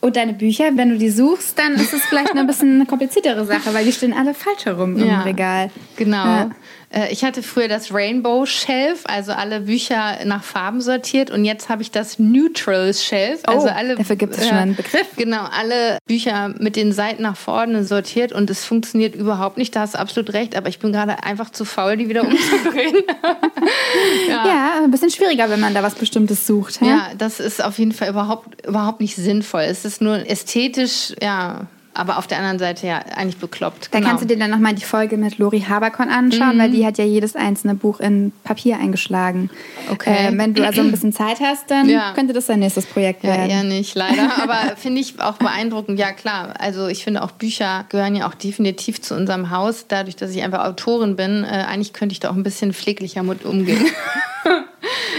Und 0.00 0.14
deine 0.14 0.32
Bücher, 0.32 0.70
wenn 0.76 0.90
du 0.90 0.98
die 0.98 1.10
suchst, 1.10 1.58
dann 1.58 1.74
ist 1.74 1.92
es 1.92 2.02
vielleicht 2.04 2.32
ein 2.34 2.46
bisschen 2.46 2.76
eine 2.76 2.86
kompliziertere 2.86 3.44
Sache, 3.44 3.74
weil 3.74 3.84
die 3.84 3.92
stehen 3.92 4.12
alle 4.12 4.32
falsch 4.32 4.64
herum 4.64 4.96
im 4.96 5.06
Ja. 5.06 5.22
Regal. 5.22 5.70
Genau. 5.96 6.24
Ja. 6.24 6.50
Äh, 6.90 7.12
Ich 7.12 7.24
hatte 7.24 7.42
früher 7.42 7.68
das 7.68 7.92
Rainbow 7.92 8.46
Shelf, 8.46 9.04
also 9.04 9.32
alle 9.32 9.60
Bücher 9.60 10.24
nach 10.24 10.42
Farben 10.42 10.80
sortiert 10.80 11.30
und 11.30 11.44
jetzt 11.44 11.68
habe 11.68 11.82
ich 11.82 11.90
das 11.90 12.18
Neutral 12.18 12.92
Shelf, 12.94 13.40
Oh, 13.46 13.52
also 13.52 13.68
alle 13.68 13.96
dafür 13.96 14.16
gibt 14.16 14.36
es 14.36 14.46
schon 14.48 14.56
einen 14.56 14.74
Begriff. 14.76 15.06
Genau, 15.16 15.42
alle 15.50 15.98
Bücher 16.06 16.48
mit 16.58 16.76
den 16.76 16.92
Seiten 16.92 17.22
nach 17.22 17.36
vorne 17.36 17.84
sortiert 17.84 18.32
und 18.32 18.48
es 18.50 18.64
funktioniert 18.64 19.14
überhaupt 19.14 19.58
nicht, 19.58 19.74
da 19.76 19.80
hast 19.80 19.94
du 19.94 19.98
absolut 19.98 20.32
recht, 20.32 20.56
aber 20.56 20.68
ich 20.68 20.78
bin 20.78 20.92
gerade 20.92 21.22
einfach 21.24 21.50
zu 21.50 21.64
faul, 21.64 21.96
die 21.96 22.08
wieder 22.08 22.22
umzudrehen. 22.26 22.96
Ja. 24.28 24.80
ein 24.84 24.90
bisschen 24.90 25.10
schwieriger, 25.10 25.50
wenn 25.50 25.60
man 25.60 25.74
da 25.74 25.82
was 25.82 25.94
Bestimmtes 25.94 26.46
sucht. 26.46 26.80
hä? 26.80 26.86
Ja, 26.88 27.08
das 27.16 27.40
ist 27.40 27.62
auf 27.62 27.78
jeden 27.78 27.92
Fall 27.92 28.08
überhaupt, 28.08 28.66
überhaupt 28.66 29.00
nicht 29.00 29.16
sinnvoll. 29.16 29.62
Es 29.62 29.84
ist 29.84 30.00
nur 30.00 30.28
ästhetisch, 30.28 31.14
ja, 31.22 31.66
aber 31.98 32.18
auf 32.18 32.26
der 32.26 32.38
anderen 32.38 32.58
Seite 32.58 32.86
ja 32.86 32.98
eigentlich 33.16 33.38
bekloppt. 33.38 33.88
Dann 33.92 34.00
genau. 34.00 34.10
kannst 34.10 34.24
du 34.24 34.28
dir 34.28 34.38
dann 34.38 34.50
nochmal 34.50 34.74
die 34.74 34.84
Folge 34.84 35.16
mit 35.16 35.38
Lori 35.38 35.60
Haberkorn 35.68 36.08
anschauen, 36.10 36.58
weil 36.58 36.70
die 36.70 36.86
hat 36.86 36.98
ja 36.98 37.04
jedes 37.04 37.36
einzelne 37.36 37.74
Buch 37.74 38.00
in 38.00 38.32
Papier 38.44 38.78
eingeschlagen. 38.78 39.50
Okay. 39.90 40.28
Äh, 40.28 40.38
wenn 40.38 40.54
du 40.54 40.64
also 40.64 40.80
ein 40.80 40.90
bisschen 40.90 41.12
Zeit 41.12 41.40
hast, 41.40 41.70
dann 41.70 41.88
Ja. 41.88 42.12
könnte 42.14 42.32
das 42.32 42.46
dein 42.46 42.60
nächstes 42.60 42.86
Projekt 42.86 43.24
Ja, 43.24 43.30
werden. 43.30 43.50
eher 43.50 43.64
nicht, 43.64 43.94
leider. 43.94 44.30
Aber 44.42 44.58
finde 44.76 45.00
ich 45.00 45.20
auch 45.20 45.36
beeindruckend. 45.38 45.98
Ja, 45.98 46.12
klar. 46.12 46.54
Also 46.58 46.86
ich 46.86 47.04
finde 47.04 47.22
auch 47.22 47.32
Bücher 47.32 47.84
gehören 47.88 48.14
ja 48.14 48.28
auch 48.28 48.34
definitiv 48.34 49.00
zu 49.02 49.14
unserem 49.14 49.50
Haus. 49.50 49.86
Dadurch, 49.88 50.16
dass 50.16 50.30
ich 50.30 50.42
einfach 50.42 50.64
Autorin 50.64 51.16
bin, 51.16 51.44
äh, 51.44 51.64
eigentlich 51.68 51.92
könnte 51.92 52.12
ich 52.12 52.20
da 52.20 52.30
auch 52.30 52.36
ein 52.36 52.42
bisschen 52.42 52.72
pfleglicher 52.72 53.22
mit 53.22 53.44
umgehen. 53.44 53.84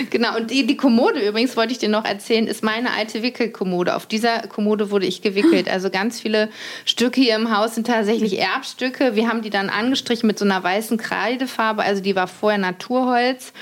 genau. 0.10 0.38
Und 0.38 0.52
die, 0.52 0.66
die 0.66 0.78
Kommode 0.78 1.20
übrigens, 1.20 1.56
wollte 1.58 1.72
ich 1.72 1.80
dir 1.80 1.90
noch 1.90 2.06
erzählen, 2.06 2.48
ist 2.48 2.64
meine 2.64 2.92
alte 2.92 3.24
Wickelkommode. 3.24 3.96
Auf 3.96 4.06
dieser 4.06 4.40
Kommode 4.48 4.92
wurde 4.92 5.06
ich 5.06 5.22
gewickelt. 5.22 5.70
Also 5.70 5.90
ganz 5.90 6.20
viele 6.20 6.50
Stücke 6.86 7.22
hier 7.22 7.36
im 7.36 7.56
Haus 7.56 7.76
sind 7.76 7.88
tatsächlich 7.88 8.40
Erbstücke. 8.40 9.16
Wir 9.16 9.28
haben 9.28 9.42
die 9.42 9.50
dann 9.50 9.70
angestrichen 9.70 10.28
mit 10.28 10.40
so 10.40 10.46
einer 10.46 10.64
weißen 10.64 10.98
Kreidefarbe. 10.98 11.84
Also 11.84 12.02
die 12.02 12.16
war 12.16 12.28
vorher 12.28 12.60
Naturholz. 12.60 13.54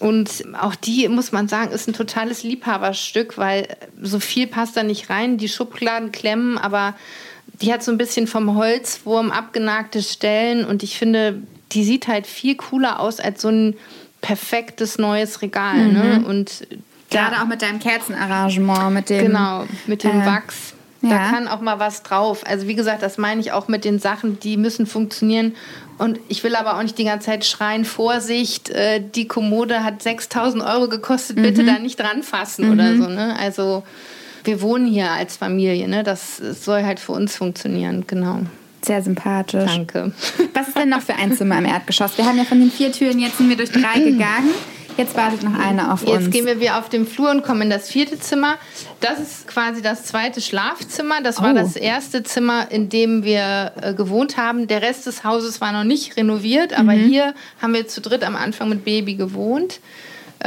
Und 0.00 0.44
auch 0.60 0.74
die, 0.74 1.08
muss 1.08 1.32
man 1.32 1.48
sagen, 1.48 1.72
ist 1.72 1.88
ein 1.88 1.94
totales 1.94 2.42
Liebhaberstück, 2.42 3.38
weil 3.38 3.68
so 4.00 4.20
viel 4.20 4.46
passt 4.46 4.76
da 4.76 4.82
nicht 4.82 5.08
rein. 5.08 5.38
Die 5.38 5.48
Schubladen 5.48 6.12
klemmen, 6.12 6.58
aber 6.58 6.94
die 7.60 7.72
hat 7.72 7.82
so 7.82 7.92
ein 7.92 7.98
bisschen 7.98 8.26
vom 8.26 8.56
Holzwurm 8.56 9.30
abgenagte 9.30 10.02
Stellen. 10.02 10.64
Und 10.64 10.82
ich 10.82 10.98
finde, 10.98 11.42
die 11.72 11.84
sieht 11.84 12.08
halt 12.08 12.26
viel 12.26 12.56
cooler 12.56 13.00
aus 13.00 13.20
als 13.20 13.42
so 13.42 13.48
ein 13.48 13.76
perfektes 14.24 14.98
neues 14.98 15.42
Regal. 15.42 15.88
Ne? 15.88 16.24
Und 16.26 16.66
Gerade 17.10 17.40
auch 17.42 17.46
mit 17.46 17.62
deinem 17.62 17.78
Kerzenarrangement, 17.78 18.92
mit 18.94 19.10
dem. 19.10 19.26
Genau, 19.26 19.64
mit 19.86 20.02
dem 20.02 20.22
äh, 20.22 20.26
Wachs. 20.26 20.72
ja. 21.02 21.10
Da 21.10 21.18
kann 21.30 21.46
auch 21.48 21.60
mal 21.60 21.78
was 21.78 22.02
drauf. 22.02 22.42
Also 22.46 22.66
wie 22.66 22.74
gesagt, 22.74 23.02
das 23.02 23.18
meine 23.18 23.40
ich 23.40 23.52
auch 23.52 23.68
mit 23.68 23.84
den 23.84 23.98
Sachen, 23.98 24.40
die 24.40 24.56
müssen 24.56 24.86
funktionieren. 24.86 25.54
Und 25.98 26.18
ich 26.28 26.42
will 26.42 26.56
aber 26.56 26.76
auch 26.76 26.82
nicht 26.82 26.98
die 26.98 27.04
ganze 27.04 27.26
Zeit 27.26 27.44
schreien, 27.44 27.84
Vorsicht, 27.84 28.70
äh, 28.70 29.00
die 29.14 29.28
Kommode 29.28 29.84
hat 29.84 30.02
6000 30.02 30.64
Euro 30.64 30.88
gekostet, 30.88 31.36
bitte 31.36 31.62
Mhm. 31.62 31.66
da 31.66 31.78
nicht 31.78 32.00
dran 32.00 32.22
fassen 32.24 32.72
oder 32.72 32.96
so. 32.96 33.06
Ne? 33.08 33.36
Also 33.38 33.84
wir 34.42 34.60
wohnen 34.60 34.86
hier 34.86 35.10
als 35.12 35.36
Familie, 35.36 35.86
ne? 35.86 36.02
das 36.02 36.38
soll 36.38 36.82
halt 36.82 36.98
für 36.98 37.12
uns 37.12 37.36
funktionieren, 37.36 38.04
genau. 38.08 38.40
Sehr 38.84 39.02
sympathisch. 39.02 39.70
Danke. 39.70 40.12
Was 40.54 40.68
ist 40.68 40.76
denn 40.78 40.88
noch 40.90 41.00
für 41.02 41.14
ein 41.14 41.36
Zimmer 41.36 41.58
im 41.58 41.64
Erdgeschoss? 41.66 42.16
Wir 42.18 42.26
haben 42.26 42.36
ja 42.38 42.44
von 42.44 42.60
den 42.60 42.70
vier 42.70 42.92
Türen, 42.92 43.18
jetzt 43.18 43.38
sind 43.38 43.48
wir 43.48 43.56
durch 43.56 43.70
drei 43.72 43.98
gegangen. 44.00 44.50
Jetzt 44.96 45.16
wartet 45.16 45.42
noch 45.42 45.58
eine 45.58 45.92
auf 45.92 46.04
uns. 46.04 46.26
Jetzt 46.26 46.30
gehen 46.32 46.46
wir 46.46 46.60
wieder 46.60 46.78
auf 46.78 46.88
den 46.88 47.04
Flur 47.04 47.30
und 47.30 47.42
kommen 47.42 47.62
in 47.62 47.70
das 47.70 47.88
vierte 47.90 48.16
Zimmer. 48.20 48.58
Das 49.00 49.18
ist 49.18 49.48
quasi 49.48 49.82
das 49.82 50.04
zweite 50.04 50.40
Schlafzimmer. 50.40 51.20
Das 51.20 51.42
war 51.42 51.50
Oh. 51.50 51.54
das 51.54 51.74
erste 51.74 52.22
Zimmer, 52.22 52.70
in 52.70 52.90
dem 52.90 53.24
wir 53.24 53.72
äh, 53.82 53.92
gewohnt 53.94 54.36
haben. 54.36 54.68
Der 54.68 54.82
Rest 54.82 55.06
des 55.06 55.24
Hauses 55.24 55.60
war 55.60 55.72
noch 55.72 55.82
nicht 55.82 56.16
renoviert, 56.16 56.78
aber 56.78 56.92
Mhm. 56.92 57.08
hier 57.08 57.34
haben 57.60 57.74
wir 57.74 57.88
zu 57.88 58.00
dritt 58.02 58.22
am 58.22 58.36
Anfang 58.36 58.68
mit 58.68 58.84
Baby 58.84 59.14
gewohnt. 59.16 59.80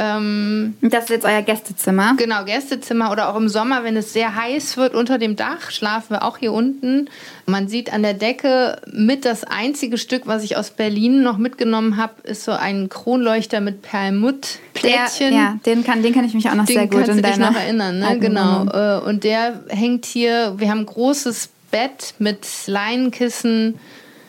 Ähm, 0.00 0.76
das 0.80 1.04
ist 1.04 1.10
jetzt 1.10 1.24
euer 1.24 1.42
Gästezimmer. 1.42 2.14
genau, 2.16 2.44
Gästezimmer 2.44 3.10
oder 3.10 3.28
auch 3.28 3.36
im 3.36 3.48
Sommer, 3.48 3.82
wenn 3.82 3.96
es 3.96 4.12
sehr 4.12 4.36
heiß 4.36 4.76
wird 4.76 4.94
unter 4.94 5.18
dem 5.18 5.34
Dach, 5.34 5.72
schlafen 5.72 6.10
wir 6.10 6.22
auch 6.22 6.38
hier 6.38 6.52
unten. 6.52 7.10
Man 7.46 7.66
sieht 7.66 7.92
an 7.92 8.02
der 8.04 8.14
Decke 8.14 8.80
mit 8.92 9.24
das 9.24 9.42
einzige 9.42 9.98
Stück, 9.98 10.26
was 10.26 10.44
ich 10.44 10.56
aus 10.56 10.70
Berlin 10.70 11.22
noch 11.22 11.36
mitgenommen 11.36 11.96
habe, 11.96 12.12
ist 12.22 12.44
so 12.44 12.52
ein 12.52 12.88
Kronleuchter 12.88 13.60
mit 13.60 13.82
Perlmuttplättchen. 13.82 15.34
ja, 15.34 15.58
den 15.66 15.82
kann, 15.82 16.02
den 16.02 16.14
kann 16.14 16.24
ich 16.24 16.34
mich 16.34 16.48
auch 16.48 16.54
noch 16.54 16.66
Den 16.66 16.76
sehr 16.76 16.86
gut 16.86 17.04
kannst 17.04 17.10
in 17.10 17.16
du 17.16 17.22
dich 17.22 17.32
deiner 17.32 17.50
noch 17.50 17.58
erinnern, 17.58 17.98
ne? 17.98 18.18
Genau. 18.20 18.66
Äh, 18.66 19.00
Und 19.00 19.24
der 19.24 19.60
hängt 19.68 20.06
hier, 20.06 20.54
wir 20.58 20.70
haben 20.70 20.80
ein 20.80 20.86
großes 20.86 21.50
Bett 21.70 22.14
mit 22.18 22.46
Leinenkissen. 22.66 23.78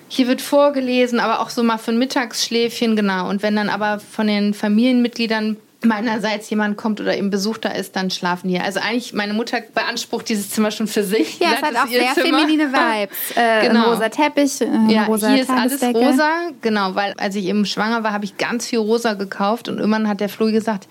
Hier 0.09 0.27
wird 0.27 0.41
vorgelesen, 0.41 1.19
aber 1.19 1.39
auch 1.39 1.49
so 1.49 1.63
mal 1.63 1.77
für 1.77 1.91
ein 1.91 1.97
Mittagsschläfchen, 1.99 2.95
genau. 2.95 3.29
Und 3.29 3.41
wenn 3.43 3.55
dann 3.55 3.69
aber 3.69 3.99
von 3.99 4.27
den 4.27 4.53
Familienmitgliedern 4.53 5.57
meinerseits 5.81 6.49
jemand 6.49 6.75
kommt 6.75 6.99
oder 6.99 7.15
eben 7.15 7.29
Besuch 7.29 7.57
da 7.57 7.69
ist, 7.69 7.95
dann 7.95 8.09
schlafen 8.11 8.49
die 8.49 8.55
hier. 8.55 8.65
Also 8.65 8.81
eigentlich, 8.81 9.13
meine 9.13 9.33
Mutter 9.33 9.61
beansprucht 9.73 10.27
dieses 10.27 10.49
Zimmer 10.49 10.71
schon 10.71 10.87
für 10.87 11.03
sich. 11.03 11.39
Ja, 11.39 11.49
es 11.55 11.61
hat 11.61 11.75
auch 11.77 11.87
sehr 11.87 12.13
Zimmer. 12.15 12.39
feminine 12.39 12.73
Vibes. 12.73 13.17
Äh, 13.35 13.67
Genau. 13.67 13.91
Rosa 13.93 14.09
Teppich, 14.09 14.59
äh, 14.59 14.67
Ja, 14.89 15.03
rosa 15.05 15.29
hier 15.29 15.43
ist 15.43 15.49
alles 15.49 15.81
rosa, 15.81 16.49
genau, 16.61 16.95
weil 16.95 17.13
als 17.17 17.35
ich 17.35 17.45
eben 17.45 17.65
schwanger 17.65 18.03
war, 18.03 18.11
habe 18.11 18.25
ich 18.25 18.37
ganz 18.37 18.67
viel 18.67 18.79
rosa 18.79 19.13
gekauft 19.13 19.69
und 19.69 19.77
irgendwann 19.77 20.09
hat 20.09 20.19
der 20.19 20.27
Flo 20.29 20.51
gesagt, 20.51 20.87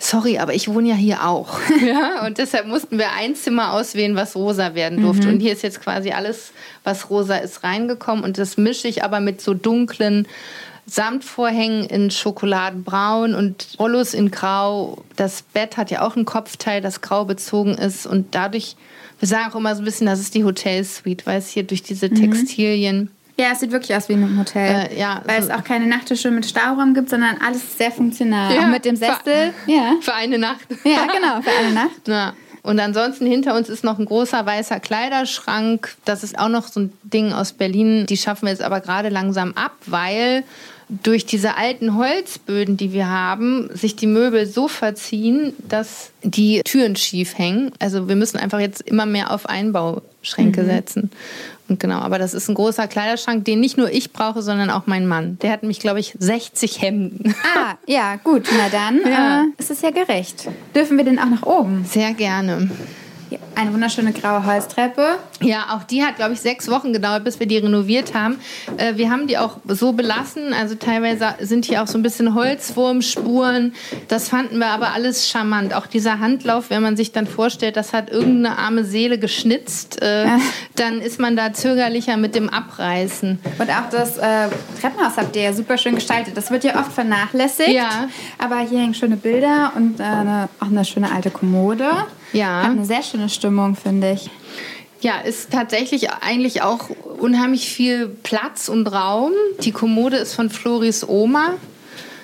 sorry, 0.00 0.38
aber 0.38 0.54
ich 0.54 0.66
wohne 0.68 0.88
ja 0.88 0.94
hier 0.96 1.24
auch. 1.26 1.60
ja, 1.86 2.26
und 2.26 2.38
deshalb 2.38 2.66
mussten 2.66 2.98
wir 2.98 3.12
ein 3.12 3.36
Zimmer 3.36 3.72
auswählen, 3.74 4.16
was 4.16 4.34
rosa 4.34 4.74
werden 4.74 5.00
durfte. 5.02 5.28
Mhm. 5.28 5.34
Und 5.34 5.40
hier 5.40 5.52
ist 5.52 5.62
jetzt 5.62 5.80
quasi 5.80 6.10
alles, 6.10 6.52
was 6.82 7.10
rosa 7.10 7.36
ist, 7.36 7.62
reingekommen 7.62 8.24
und 8.24 8.38
das 8.38 8.56
mische 8.56 8.88
ich 8.88 9.04
aber 9.04 9.20
mit 9.20 9.40
so 9.40 9.54
dunklen 9.54 10.26
Samtvorhängen 10.86 11.84
in 11.84 12.10
Schokoladenbraun 12.10 13.34
und 13.34 13.68
Rollos 13.78 14.12
in 14.14 14.30
Grau. 14.30 15.04
Das 15.14 15.42
Bett 15.42 15.76
hat 15.76 15.90
ja 15.90 16.02
auch 16.02 16.16
ein 16.16 16.24
Kopfteil, 16.24 16.80
das 16.80 17.00
grau 17.00 17.24
bezogen 17.24 17.74
ist 17.74 18.06
und 18.06 18.34
dadurch, 18.34 18.76
wir 19.20 19.28
sagen 19.28 19.52
auch 19.52 19.56
immer 19.56 19.76
so 19.76 19.82
ein 19.82 19.84
bisschen, 19.84 20.06
das 20.06 20.18
ist 20.18 20.34
die 20.34 20.44
Hotelsuite, 20.44 21.26
weil 21.26 21.38
es 21.38 21.48
hier 21.48 21.62
durch 21.62 21.82
diese 21.82 22.08
Mhm. 22.08 22.14
Textilien 22.16 23.10
Ja, 23.40 23.52
es 23.52 23.60
sieht 23.60 23.72
wirklich 23.72 23.96
aus 23.96 24.06
wie 24.10 24.12
in 24.12 24.22
einem 24.22 24.38
Hotel. 24.38 24.90
Äh, 24.90 24.98
ja, 24.98 25.22
Weil 25.24 25.42
so- 25.42 25.48
es 25.48 25.54
auch 25.54 25.64
keine 25.64 25.86
Nachttische 25.86 26.30
mit 26.30 26.44
Stauraum 26.44 26.92
gibt, 26.92 27.08
sondern 27.08 27.36
alles 27.44 27.78
sehr 27.78 27.90
funktional. 27.90 28.54
Ja, 28.54 28.62
auch 28.62 28.66
mit 28.66 28.84
dem 28.84 28.96
Sessel. 28.96 29.54
Ja. 29.66 29.94
Für 30.02 30.14
eine 30.14 30.38
Nacht. 30.38 30.66
ja, 30.84 31.06
genau, 31.06 31.40
für 31.40 31.50
eine 31.50 31.72
Nacht. 31.72 31.90
Ja. 32.06 32.34
Und 32.62 32.78
ansonsten 32.78 33.24
hinter 33.24 33.54
uns 33.54 33.70
ist 33.70 33.84
noch 33.84 33.98
ein 33.98 34.04
großer 34.04 34.44
weißer 34.44 34.80
Kleiderschrank. 34.80 35.94
Das 36.04 36.22
ist 36.22 36.38
auch 36.38 36.50
noch 36.50 36.68
so 36.68 36.80
ein 36.80 36.92
Ding 37.02 37.32
aus 37.32 37.52
Berlin. 37.54 38.04
Die 38.04 38.18
schaffen 38.18 38.42
wir 38.42 38.50
jetzt 38.50 38.60
aber 38.60 38.80
gerade 38.80 39.08
langsam 39.08 39.54
ab, 39.54 39.72
weil 39.86 40.44
durch 40.90 41.24
diese 41.24 41.56
alten 41.56 41.96
Holzböden, 41.96 42.76
die 42.76 42.92
wir 42.92 43.08
haben, 43.08 43.70
sich 43.72 43.96
die 43.96 44.08
Möbel 44.08 44.46
so 44.46 44.68
verziehen, 44.68 45.54
dass 45.68 46.10
die 46.22 46.60
Türen 46.64 46.96
schief 46.96 47.38
hängen. 47.38 47.72
Also 47.78 48.08
wir 48.08 48.16
müssen 48.16 48.38
einfach 48.38 48.60
jetzt 48.60 48.82
immer 48.82 49.06
mehr 49.06 49.30
auf 49.30 49.46
Einbauschränke 49.46 50.62
mhm. 50.62 50.66
setzen. 50.66 51.10
Und 51.70 51.78
genau, 51.78 52.00
aber 52.00 52.18
das 52.18 52.34
ist 52.34 52.48
ein 52.48 52.56
großer 52.56 52.88
Kleiderschrank, 52.88 53.44
den 53.44 53.60
nicht 53.60 53.78
nur 53.78 53.90
ich 53.90 54.12
brauche, 54.12 54.42
sondern 54.42 54.70
auch 54.70 54.82
mein 54.86 55.06
Mann. 55.06 55.38
Der 55.40 55.52
hat 55.52 55.62
mich, 55.62 55.78
glaube 55.78 56.00
ich, 56.00 56.16
60 56.18 56.82
Hemden. 56.82 57.34
Ah, 57.56 57.74
ja, 57.86 58.16
gut. 58.16 58.48
Na 58.52 58.68
dann 58.68 59.00
ja. 59.10 59.42
äh, 59.42 59.44
ist 59.56 59.70
es 59.70 59.80
ja 59.80 59.90
gerecht. 59.90 60.48
Dürfen 60.74 60.96
wir 60.96 61.04
den 61.04 61.20
auch 61.20 61.30
nach 61.30 61.44
oben? 61.44 61.84
Sehr 61.84 62.12
gerne. 62.12 62.68
Eine 63.54 63.72
wunderschöne 63.72 64.12
graue 64.12 64.44
Holztreppe. 64.46 65.18
Ja, 65.40 65.66
auch 65.70 65.84
die 65.84 66.02
hat, 66.02 66.16
glaube 66.16 66.32
ich, 66.32 66.40
sechs 66.40 66.70
Wochen 66.70 66.92
gedauert, 66.92 67.24
bis 67.24 67.38
wir 67.40 67.46
die 67.46 67.58
renoviert 67.58 68.14
haben. 68.14 68.38
Äh, 68.76 68.96
wir 68.96 69.10
haben 69.10 69.26
die 69.26 69.38
auch 69.38 69.58
so 69.66 69.92
belassen. 69.92 70.52
Also 70.52 70.74
teilweise 70.74 71.34
sind 71.40 71.64
hier 71.64 71.82
auch 71.82 71.86
so 71.86 71.98
ein 71.98 72.02
bisschen 72.02 72.34
Holzwurmspuren. 72.34 73.74
Das 74.08 74.28
fanden 74.28 74.58
wir 74.58 74.68
aber 74.68 74.92
alles 74.92 75.28
charmant. 75.28 75.74
Auch 75.74 75.86
dieser 75.86 76.20
Handlauf, 76.20 76.70
wenn 76.70 76.82
man 76.82 76.96
sich 76.96 77.12
dann 77.12 77.26
vorstellt, 77.26 77.76
das 77.76 77.92
hat 77.92 78.10
irgendeine 78.10 78.58
arme 78.58 78.84
Seele 78.84 79.18
geschnitzt, 79.18 80.02
äh, 80.02 80.26
ja. 80.26 80.38
dann 80.76 81.00
ist 81.00 81.20
man 81.20 81.36
da 81.36 81.52
zögerlicher 81.52 82.16
mit 82.16 82.34
dem 82.34 82.48
Abreißen. 82.48 83.38
Und 83.58 83.70
auch 83.70 83.90
das 83.90 84.18
äh, 84.18 84.48
Treppenhaus 84.80 85.16
habt 85.16 85.36
ihr 85.36 85.42
ja 85.42 85.52
super 85.52 85.76
schön 85.76 85.94
gestaltet. 85.94 86.36
Das 86.36 86.50
wird 86.50 86.64
ja 86.64 86.78
oft 86.78 86.92
vernachlässigt. 86.92 87.70
Ja. 87.70 88.08
Aber 88.38 88.58
hier 88.60 88.80
hängen 88.80 88.94
schöne 88.94 89.16
Bilder 89.16 89.72
und 89.76 90.00
äh, 90.00 90.04
eine, 90.04 90.48
auch 90.60 90.66
eine 90.66 90.84
schöne 90.84 91.12
alte 91.12 91.30
Kommode. 91.30 91.86
Ja. 92.32 92.62
Hat 92.62 92.70
eine 92.70 92.84
sehr 92.84 93.02
schöne 93.02 93.28
Stimmung, 93.28 93.76
finde 93.76 94.12
ich. 94.12 94.30
Ja, 95.00 95.20
ist 95.20 95.50
tatsächlich 95.50 96.10
eigentlich 96.10 96.62
auch 96.62 96.90
unheimlich 97.18 97.70
viel 97.70 98.06
Platz 98.08 98.68
und 98.68 98.86
Raum. 98.86 99.32
Die 99.60 99.72
Kommode 99.72 100.18
ist 100.18 100.34
von 100.34 100.50
Floris 100.50 101.08
Oma. 101.08 101.54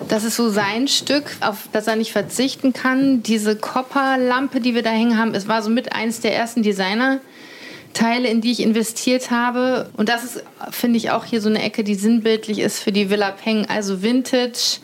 Das 0.08 0.24
ist 0.24 0.36
so 0.36 0.50
sein 0.50 0.88
Stück, 0.88 1.24
auf 1.40 1.68
das 1.72 1.86
er 1.86 1.96
nicht 1.96 2.12
verzichten 2.12 2.74
kann. 2.74 3.22
Diese 3.22 3.56
Copper-Lampe, 3.56 4.60
die 4.60 4.74
wir 4.74 4.82
da 4.82 4.90
hängen 4.90 5.16
haben, 5.16 5.34
es 5.34 5.48
war 5.48 5.62
so 5.62 5.70
mit 5.70 5.92
eines 5.92 6.20
der 6.20 6.36
ersten 6.36 6.62
Designer-Teile, 6.62 8.28
in 8.28 8.42
die 8.42 8.52
ich 8.52 8.60
investiert 8.60 9.30
habe. 9.30 9.88
Und 9.96 10.10
das 10.10 10.22
ist, 10.22 10.44
finde 10.70 10.98
ich, 10.98 11.10
auch 11.12 11.24
hier 11.24 11.40
so 11.40 11.48
eine 11.48 11.62
Ecke, 11.62 11.82
die 11.82 11.94
sinnbildlich 11.94 12.58
ist 12.58 12.80
für 12.80 12.92
die 12.92 13.08
Villa 13.08 13.30
Peng. 13.30 13.66
Also 13.70 14.02
Vintage, 14.02 14.80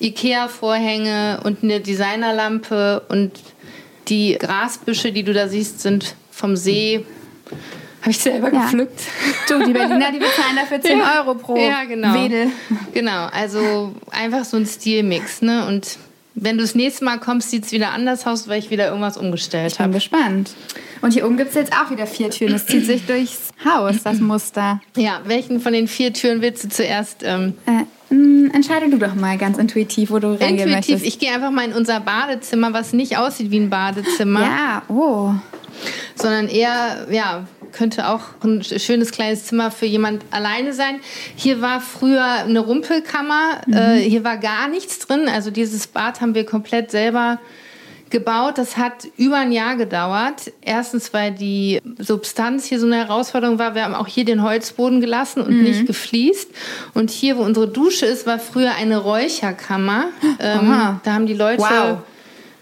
Ikea-Vorhänge 0.00 1.40
und 1.44 1.62
eine 1.62 1.80
Designerlampe 1.80 3.02
und 3.10 3.32
die 4.08 4.36
Grasbüsche, 4.38 5.12
die 5.12 5.22
du 5.22 5.32
da 5.32 5.48
siehst, 5.48 5.80
sind 5.80 6.14
vom 6.30 6.56
See. 6.56 7.04
Habe 8.00 8.10
ich 8.10 8.18
selber 8.18 8.52
ja. 8.52 8.62
gepflückt. 8.62 9.00
Du, 9.48 9.64
die 9.64 9.72
Berliner, 9.72 10.12
die 10.12 10.18
bezahlen 10.18 10.56
dafür 10.56 10.80
10 10.80 10.98
ja. 10.98 11.18
Euro 11.20 11.34
pro 11.34 11.56
ja, 11.56 11.84
genau. 11.84 12.14
Wedel. 12.14 12.48
Genau, 12.94 13.26
also 13.26 13.94
einfach 14.10 14.44
so 14.44 14.56
ein 14.56 14.66
Stilmix. 14.66 15.42
Ne? 15.42 15.66
Und 15.66 15.98
wenn 16.34 16.56
du 16.56 16.62
das 16.62 16.74
nächste 16.74 17.04
Mal 17.04 17.18
kommst, 17.18 17.50
sieht 17.50 17.64
es 17.64 17.72
wieder 17.72 17.90
anders 17.90 18.26
aus, 18.26 18.46
weil 18.46 18.58
ich 18.58 18.70
wieder 18.70 18.88
irgendwas 18.88 19.16
umgestellt 19.16 19.80
habe. 19.80 19.96
Ich 19.96 20.10
bin 20.10 20.20
gespannt. 20.20 20.50
Und 21.02 21.12
hier 21.14 21.26
oben 21.26 21.36
gibt 21.36 21.50
es 21.50 21.56
jetzt 21.56 21.72
auch 21.72 21.90
wieder 21.90 22.06
vier 22.06 22.30
Türen. 22.30 22.54
Es 22.54 22.66
zieht 22.66 22.86
sich 22.86 23.06
durchs 23.06 23.50
Haus, 23.64 24.02
das 24.04 24.20
Muster. 24.20 24.80
Ja, 24.96 25.20
welchen 25.24 25.60
von 25.60 25.72
den 25.72 25.88
vier 25.88 26.12
Türen 26.12 26.42
willst 26.42 26.64
du 26.64 26.68
zuerst? 26.68 27.22
Ähm 27.24 27.54
äh, 27.66 27.84
entscheide 28.10 28.88
du 28.88 28.98
doch 28.98 29.14
mal 29.14 29.36
ganz 29.38 29.58
intuitiv, 29.58 30.10
wo 30.10 30.18
du 30.18 30.28
reingehen 30.28 30.68
intuitiv. 30.68 30.74
möchtest. 30.74 31.04
Ich 31.04 31.18
gehe 31.18 31.32
einfach 31.32 31.50
mal 31.50 31.64
in 31.64 31.72
unser 31.72 32.00
Badezimmer, 32.00 32.72
was 32.72 32.92
nicht 32.92 33.18
aussieht 33.18 33.50
wie 33.50 33.58
ein 33.58 33.70
Badezimmer. 33.70 34.40
Ja, 34.40 34.82
oh. 34.88 35.32
Sondern 36.14 36.48
eher, 36.48 37.06
ja, 37.10 37.46
könnte 37.72 38.08
auch 38.08 38.22
ein 38.42 38.62
schönes 38.62 39.10
kleines 39.10 39.44
Zimmer 39.44 39.70
für 39.70 39.86
jemand 39.86 40.24
alleine 40.30 40.72
sein. 40.72 41.00
Hier 41.34 41.60
war 41.60 41.80
früher 41.80 42.24
eine 42.24 42.60
Rumpelkammer. 42.60 43.60
Mhm. 43.66 43.74
Äh, 43.74 43.98
hier 44.00 44.24
war 44.24 44.38
gar 44.38 44.68
nichts 44.68 44.98
drin. 44.98 45.28
Also 45.28 45.50
dieses 45.50 45.86
Bad 45.86 46.20
haben 46.20 46.34
wir 46.34 46.46
komplett 46.46 46.90
selber 46.90 47.38
gebaut. 48.10 48.58
Das 48.58 48.76
hat 48.76 49.08
über 49.16 49.36
ein 49.36 49.52
Jahr 49.52 49.76
gedauert. 49.76 50.52
Erstens, 50.62 51.12
weil 51.12 51.32
die 51.32 51.80
Substanz 51.98 52.66
hier 52.66 52.80
so 52.80 52.86
eine 52.86 52.96
Herausforderung 52.96 53.58
war. 53.58 53.74
Wir 53.74 53.84
haben 53.84 53.94
auch 53.94 54.06
hier 54.06 54.24
den 54.24 54.42
Holzboden 54.42 55.00
gelassen 55.00 55.42
und 55.42 55.56
mhm. 55.56 55.62
nicht 55.64 55.86
gefliest. 55.86 56.50
Und 56.94 57.10
hier, 57.10 57.36
wo 57.36 57.42
unsere 57.42 57.68
Dusche 57.68 58.06
ist, 58.06 58.26
war 58.26 58.38
früher 58.38 58.74
eine 58.74 58.98
Räucherkammer. 58.98 60.06
Ähm, 60.38 61.00
da 61.02 61.12
haben 61.12 61.26
die 61.26 61.34
Leute 61.34 61.62
wow. 61.62 61.98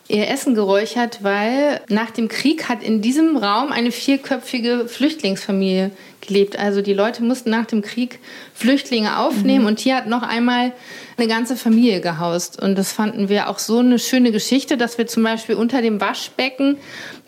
Ihr 0.09 0.29
Essen 0.29 0.55
geräuchert, 0.55 1.21
weil 1.23 1.81
nach 1.89 2.11
dem 2.11 2.29
Krieg 2.29 2.69
hat 2.69 2.83
in 2.83 3.01
diesem 3.01 3.37
Raum 3.37 3.73
eine 3.73 3.91
vierköpfige 3.91 4.87
Flüchtlingsfamilie 4.87 5.91
gelebt. 6.21 6.59
Also 6.59 6.83
die 6.83 6.93
Leute 6.93 7.23
mussten 7.23 7.51
nach 7.51 7.67
dem 7.67 7.83
Krieg 7.83 8.19
Flüchtlinge 8.55 9.19
aufnehmen 9.19 9.63
mhm. 9.63 9.67
und 9.67 9.81
hier 9.81 9.97
hat 9.97 10.07
noch 10.07 10.23
einmal 10.23 10.73
eine 11.17 11.29
ganze 11.29 11.57
Familie 11.57 12.01
gehaust. 12.01 12.61
Und 12.61 12.77
das 12.77 12.93
fanden 12.93 13.29
wir 13.29 13.49
auch 13.49 13.59
so 13.59 13.79
eine 13.79 13.99
schöne 13.99 14.33
Geschichte, 14.33 14.77
dass 14.77 14.99
wir 14.99 15.07
zum 15.07 15.23
Beispiel 15.23 15.55
unter 15.55 15.81
dem 15.81 16.01
Waschbecken 16.01 16.77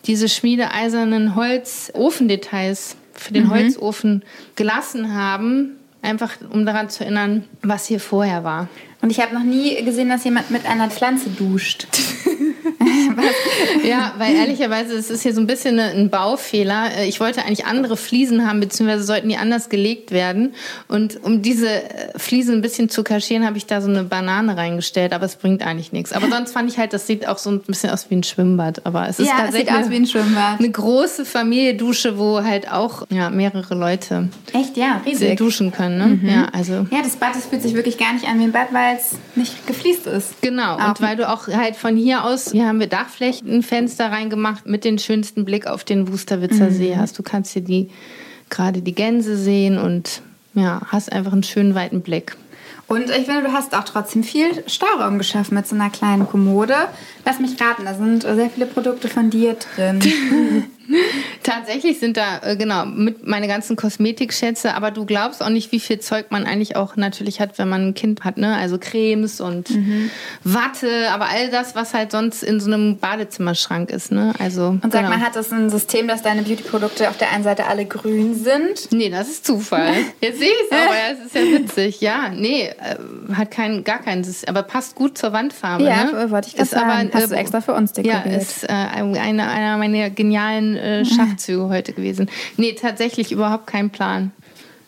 diese 0.06 0.28
schmiedeeisernen 0.28 1.34
Holzofendetails 1.34 2.96
für 3.14 3.32
den 3.32 3.44
mhm. 3.44 3.50
Holzofen 3.50 4.22
gelassen 4.54 5.14
haben, 5.14 5.76
einfach 6.02 6.32
um 6.50 6.66
daran 6.66 6.90
zu 6.90 7.04
erinnern, 7.04 7.44
was 7.62 7.86
hier 7.86 8.00
vorher 8.00 8.44
war. 8.44 8.68
Und 9.06 9.12
ich 9.12 9.20
habe 9.20 9.36
noch 9.36 9.44
nie 9.44 9.84
gesehen, 9.84 10.08
dass 10.08 10.24
jemand 10.24 10.50
mit 10.50 10.66
einer 10.66 10.90
Pflanze 10.90 11.30
duscht. 11.30 11.86
ja, 13.84 14.14
weil 14.18 14.34
ehrlicherweise 14.34 14.94
es 14.94 15.10
ist 15.10 15.22
hier 15.22 15.32
so 15.32 15.40
ein 15.40 15.46
bisschen 15.46 15.78
ein 15.78 16.10
Baufehler. 16.10 16.90
Äh, 16.98 17.08
ich 17.08 17.20
wollte 17.20 17.44
eigentlich 17.44 17.66
andere 17.66 17.96
Fliesen 17.96 18.46
haben, 18.46 18.60
beziehungsweise 18.60 19.04
sollten 19.04 19.28
die 19.28 19.36
anders 19.36 19.68
gelegt 19.68 20.10
werden. 20.10 20.54
Und 20.88 21.22
um 21.22 21.42
diese 21.42 21.68
äh, 21.68 22.18
Fliesen 22.18 22.56
ein 22.56 22.62
bisschen 22.62 22.88
zu 22.88 23.04
kaschieren, 23.04 23.46
habe 23.46 23.56
ich 23.56 23.66
da 23.66 23.80
so 23.80 23.88
eine 23.88 24.04
Banane 24.04 24.56
reingestellt, 24.56 25.12
aber 25.12 25.24
es 25.24 25.36
bringt 25.36 25.62
eigentlich 25.62 25.92
nichts. 25.92 26.12
Aber 26.12 26.28
sonst 26.28 26.52
fand 26.52 26.70
ich 26.70 26.78
halt, 26.78 26.92
das 26.92 27.06
sieht 27.06 27.28
auch 27.28 27.38
so 27.38 27.50
ein 27.50 27.60
bisschen 27.60 27.90
aus 27.90 28.10
wie 28.10 28.16
ein 28.16 28.22
Schwimmbad. 28.22 28.84
Aber 28.84 29.08
es 29.08 29.18
ist 29.18 29.28
ja, 29.28 29.36
tatsächlich 29.36 29.70
es 29.70 29.76
sieht 29.76 29.84
aus 29.84 29.90
wie 29.90 29.96
ein 29.96 30.06
Schwimmbad. 30.06 30.58
eine 30.58 30.70
große 30.70 31.24
Familiendusche, 31.24 32.18
wo 32.18 32.42
halt 32.42 32.70
auch 32.70 33.06
ja, 33.10 33.30
mehrere 33.30 33.74
Leute 33.74 34.28
Echt, 34.52 34.76
ja, 34.76 35.00
riesig. 35.06 35.36
duschen 35.36 35.72
können. 35.72 35.98
Ne? 35.98 36.06
Mhm. 36.06 36.28
Ja, 36.28 36.48
also. 36.52 36.86
ja, 36.90 37.02
das 37.02 37.16
Bad 37.16 37.36
das 37.36 37.46
fühlt 37.46 37.62
sich 37.62 37.74
wirklich 37.74 37.98
gar 37.98 38.12
nicht 38.12 38.26
an 38.26 38.38
wie 38.40 38.44
ein 38.44 38.52
Bad, 38.52 38.72
weil 38.72 38.95
es 38.96 39.16
nicht 39.34 39.66
gefliest 39.66 40.06
ist. 40.06 40.40
Genau, 40.42 40.76
auch. 40.76 40.88
und 40.88 41.00
weil 41.00 41.16
du 41.16 41.28
auch 41.28 41.48
halt 41.48 41.76
von 41.76 41.96
hier 41.96 42.24
aus, 42.24 42.52
hier 42.52 42.66
haben 42.66 42.80
wir 42.80 42.86
Dachflächenfenster 42.86 44.10
reingemacht 44.10 44.66
mit 44.66 44.84
dem 44.84 44.98
schönsten 44.98 45.44
Blick 45.44 45.66
auf 45.66 45.84
den 45.84 46.12
Wusterwitzer 46.12 46.70
mhm. 46.70 46.74
See 46.74 46.96
hast. 46.96 47.18
Du 47.18 47.22
kannst 47.22 47.52
hier 47.52 47.62
die, 47.62 47.90
gerade 48.50 48.82
die 48.82 48.94
Gänse 48.94 49.36
sehen 49.36 49.78
und 49.78 50.22
ja, 50.54 50.80
hast 50.86 51.12
einfach 51.12 51.32
einen 51.32 51.42
schönen 51.42 51.74
weiten 51.74 52.02
Blick. 52.02 52.36
Und 52.88 53.10
ich 53.10 53.26
finde, 53.26 53.42
du 53.42 53.52
hast 53.52 53.76
auch 53.76 53.84
trotzdem 53.84 54.22
viel 54.22 54.62
Stauraum 54.68 55.18
geschaffen 55.18 55.54
mit 55.54 55.66
so 55.66 55.74
einer 55.74 55.90
kleinen 55.90 56.28
Kommode. 56.28 56.74
Lass 57.24 57.40
mich 57.40 57.60
raten, 57.60 57.84
da 57.84 57.94
sind 57.94 58.22
sehr 58.22 58.48
viele 58.48 58.66
Produkte 58.66 59.08
von 59.08 59.30
dir 59.30 59.54
drin. 59.54 60.00
Tatsächlich 61.42 61.98
sind 61.98 62.16
da, 62.16 62.40
äh, 62.42 62.56
genau, 62.56 62.86
mit 62.86 63.26
meine 63.26 63.48
ganzen 63.48 63.76
Kosmetikschätze, 63.76 64.74
aber 64.74 64.90
du 64.90 65.04
glaubst 65.04 65.42
auch 65.42 65.48
nicht, 65.48 65.72
wie 65.72 65.80
viel 65.80 66.00
Zeug 66.00 66.26
man 66.30 66.44
eigentlich 66.44 66.76
auch 66.76 66.96
natürlich 66.96 67.40
hat, 67.40 67.58
wenn 67.58 67.68
man 67.68 67.88
ein 67.88 67.94
Kind 67.94 68.24
hat, 68.24 68.36
ne? 68.36 68.56
Also 68.56 68.78
Cremes 68.78 69.40
und 69.40 69.70
mhm. 69.70 70.10
Watte, 70.44 71.10
aber 71.10 71.28
all 71.28 71.50
das, 71.50 71.74
was 71.74 71.94
halt 71.94 72.12
sonst 72.12 72.42
in 72.42 72.60
so 72.60 72.70
einem 72.70 72.98
Badezimmerschrank 72.98 73.90
ist, 73.90 74.12
ne? 74.12 74.32
Also. 74.38 74.68
Und 74.68 74.92
sag 74.92 75.02
genau. 75.02 75.08
mal, 75.08 75.20
hat 75.20 75.36
das 75.36 75.52
ein 75.52 75.70
System, 75.70 76.08
dass 76.08 76.22
deine 76.22 76.42
Beauty-Produkte 76.42 77.08
auf 77.08 77.18
der 77.18 77.32
einen 77.32 77.44
Seite 77.44 77.66
alle 77.66 77.84
grün 77.86 78.34
sind? 78.34 78.92
Nee, 78.92 79.10
das 79.10 79.28
ist 79.28 79.46
Zufall. 79.46 79.92
Jetzt 80.20 80.38
sehe 80.38 80.48
ich 80.48 80.70
es 80.70 80.76
aber, 80.76 80.94
ja, 80.94 81.12
es 81.12 81.26
ist 81.26 81.34
ja 81.34 81.58
witzig. 81.58 82.00
Ja, 82.00 82.30
nee, 82.34 82.68
äh, 82.68 83.34
hat 83.34 83.50
kein, 83.50 83.84
gar 83.84 84.00
keinen 84.00 84.24
System, 84.24 84.48
aber 84.48 84.62
passt 84.62 84.94
gut 84.94 85.18
zur 85.18 85.32
Wandfarbe, 85.32 85.84
ja, 85.84 86.04
ne? 86.04 86.30
wollte 86.30 86.48
ich 86.48 86.54
das 86.54 86.70
sagen. 86.70 87.10
Aber, 87.10 87.20
Hast 87.20 87.30
du 87.30 87.34
äh, 87.34 87.38
extra 87.38 87.60
für 87.60 87.74
uns 87.74 87.92
dekoriert. 87.92 88.26
Ja, 88.26 88.32
ist 88.32 88.64
äh, 88.64 88.72
einer, 88.72 89.50
einer 89.50 89.76
meiner 89.78 90.10
genialen 90.10 90.75
äh, 90.76 91.04
Schachzüge 91.04 91.68
heute 91.68 91.92
gewesen. 91.92 92.30
Nee, 92.56 92.72
tatsächlich 92.72 93.32
überhaupt 93.32 93.66
kein 93.66 93.90
Plan. 93.90 94.32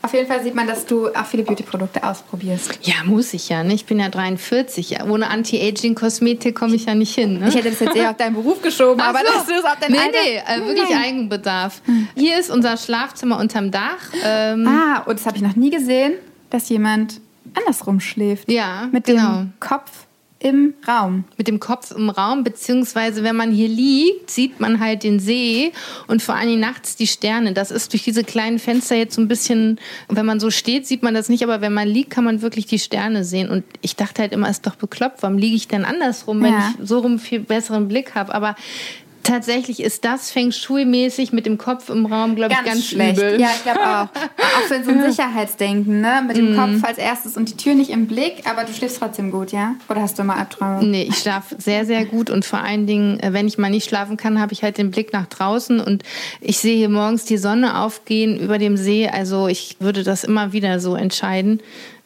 Auf 0.01 0.15
jeden 0.15 0.29
Fall 0.29 0.43
sieht 0.45 0.55
man, 0.55 0.69
dass 0.69 0.87
du 0.87 1.09
auch 1.09 1.27
viele 1.27 1.43
Beauty-Produkte 1.43 2.05
ausprobierst. 2.05 2.79
Ja, 2.83 2.95
muss 3.05 3.35
ich 3.35 3.49
ja. 3.49 3.65
Ne? 3.65 3.75
Ich 3.75 3.85
bin 3.85 3.99
ja 3.99 4.09
43. 4.09 5.03
Ohne 5.09 5.29
Anti-Aging-Kosmetik 5.29 6.55
komme 6.55 6.77
ich 6.77 6.85
ja 6.87 6.95
nicht 6.95 7.15
hin. 7.17 7.41
Ne? 7.41 7.49
Ich 7.49 7.57
hätte 7.57 7.71
das 7.71 7.81
jetzt 7.81 7.97
eher 7.97 8.11
auf 8.11 8.17
deinen 8.17 8.35
Beruf 8.35 8.63
geschoben, 8.63 9.01
aber 9.01 9.19
so. 9.19 9.25
dass 9.25 9.47
du 9.47 9.55
es 9.55 9.65
auf 9.65 9.77
dein 9.81 9.91
Nee, 9.91 9.99
nee, 10.13 10.37
äh, 10.37 10.65
wirklich 10.65 10.89
Nein. 10.89 11.03
Eigenbedarf. 11.03 11.83
Hier 12.15 12.39
ist 12.39 12.49
unser 12.49 12.77
Schlafzimmer 12.77 13.39
unterm 13.41 13.73
Dach. 13.73 14.13
Ähm 14.25 14.69
ah, 14.69 15.03
und 15.05 15.19
das 15.19 15.27
habe 15.27 15.37
ich 15.37 15.43
noch 15.43 15.57
nie 15.57 15.71
gesehen, 15.71 16.15
dass 16.51 16.69
jemand 16.69 17.21
andersrum 17.55 17.99
schläft. 17.99 18.51
Ja, 18.51 18.89
Mit 18.93 19.05
genau. 19.05 19.39
dem 19.39 19.53
Kopf 19.59 20.07
im 20.41 20.75
Raum. 20.87 21.25
Mit 21.37 21.49
dem 21.49 21.59
Kopf 21.59 21.91
im 21.91 22.11
Raum, 22.11 22.45
beziehungsweise 22.45 23.25
wenn 23.25 23.35
man 23.35 23.51
hier 23.51 23.69
liegt, 23.69 24.31
sieht 24.31 24.61
man 24.61 24.79
halt 24.79 25.03
den 25.03 25.19
See 25.19 25.73
und 26.07 26.23
vor 26.23 26.37
allem 26.37 26.61
nachts 26.61 26.95
die 26.95 27.09
Sterne. 27.09 27.55
Das 27.55 27.73
ist 27.73 27.93
durch 27.93 28.05
diese 28.05 28.23
kleinen 28.23 28.61
Fenster 28.61 28.95
jetzt 28.95 29.17
so 29.17 29.21
ein 29.21 29.27
bisschen, 29.27 29.81
wenn 30.09 30.27
man 30.27 30.39
so 30.39 30.51
steht, 30.51 30.87
sieht 30.87 31.03
man 31.03 31.15
das 31.15 31.29
nicht, 31.29 31.43
aber 31.43 31.61
wenn 31.61 31.75
man 31.75 31.89
liegt, 31.89 32.11
kann 32.11 32.25
man 32.25 32.41
wirklich 32.41 32.67
die 32.67 32.79
Sterne 32.79 33.25
sehen. 33.25 33.49
Und 33.49 33.65
ich 33.83 33.97
dachte 33.97 34.23
halt 34.23 34.33
immer, 34.33 34.49
ist 34.49 34.67
doch 34.67 34.77
bekloppt, 34.77 35.23
warum 35.23 35.39
liege 35.39 35.57
ich 35.57 35.67
denn 35.67 35.85
andersrum, 35.85 36.41
wenn 36.43 36.53
ja. 36.53 36.73
ich 36.79 36.89
so 36.89 37.01
rum 37.01 37.19
viel 37.19 37.41
besseren 37.41 37.89
Blick 37.89 38.15
habe? 38.15 38.33
Aber 38.33 38.55
tatsächlich 39.23 39.81
ist 39.81 40.05
das 40.05 40.31
Feng 40.31 40.53
Shui-mäßig 40.53 41.33
mit 41.33 41.47
dem 41.47 41.59
Kopf 41.59 41.89
im 41.91 42.07
Raum, 42.07 42.35
glaube 42.37 42.55
ich, 42.59 42.65
ganz 42.65 42.87
schlecht. 42.87 43.19
übel. 43.19 43.41
Ja, 43.41 43.49
ich 43.55 43.63
glaube 43.63 43.81
auch. 43.81 44.09
auch 44.39 44.63
für 44.69 44.83
so 44.85 44.91
ein 44.91 45.11
Sicherheitsdenken, 45.11 46.01
ne? 46.01 46.23
Mit 46.27 46.37
dem 46.37 46.53
Mhm. 46.53 46.57
Kopf 46.57 46.85
als 46.89 46.99
erstes 46.99 47.37
und 47.37 47.49
die 47.51 47.57
Tür 47.57 47.75
nicht 47.75 47.91
im 47.91 48.07
Blick, 48.07 48.43
aber 48.49 48.65
du 48.65 48.73
schläfst 48.73 48.99
trotzdem 48.99 49.31
gut, 49.31 49.53
ja? 49.53 49.75
Oder 49.89 50.03
hast 50.03 50.19
du 50.19 50.25
mal 50.25 50.37
Albträume? 50.37 50.85
Nee, 50.85 51.03
ich 51.09 51.17
schlafe 51.19 51.57
sehr, 51.59 51.85
sehr 51.85 52.05
gut 52.05 52.31
und 52.31 52.45
vor 52.45 52.61
allen 52.61 52.87
Dingen, 52.87 53.21
äh, 53.21 53.33
wenn 53.33 53.47
ich 53.47 53.59
mal 53.59 53.71
nicht 53.71 53.89
schlafen 53.89 54.17
kann, 54.17 54.41
habe 54.41 54.53
ich 54.53 54.63
halt 54.63 54.79
den 54.79 54.91
Blick 54.91 55.13
nach 55.13 55.27
draußen 55.27 55.81
und 55.81 56.03
ich 56.41 56.59
sehe 56.59 56.77
hier 56.77 56.89
morgens 56.89 57.25
die 57.25 57.39
Sonne 57.39 57.79
aufgehen 57.81 58.39
über 58.39 58.59
dem 58.59 58.77
See. 58.77 59.09
Also 59.09 59.49
ich 59.49 59.77
würde 59.81 60.03
das 60.05 60.25
immer 60.25 60.53
wieder 60.53 60.81
so 60.81 60.95
entscheiden. 60.97 61.61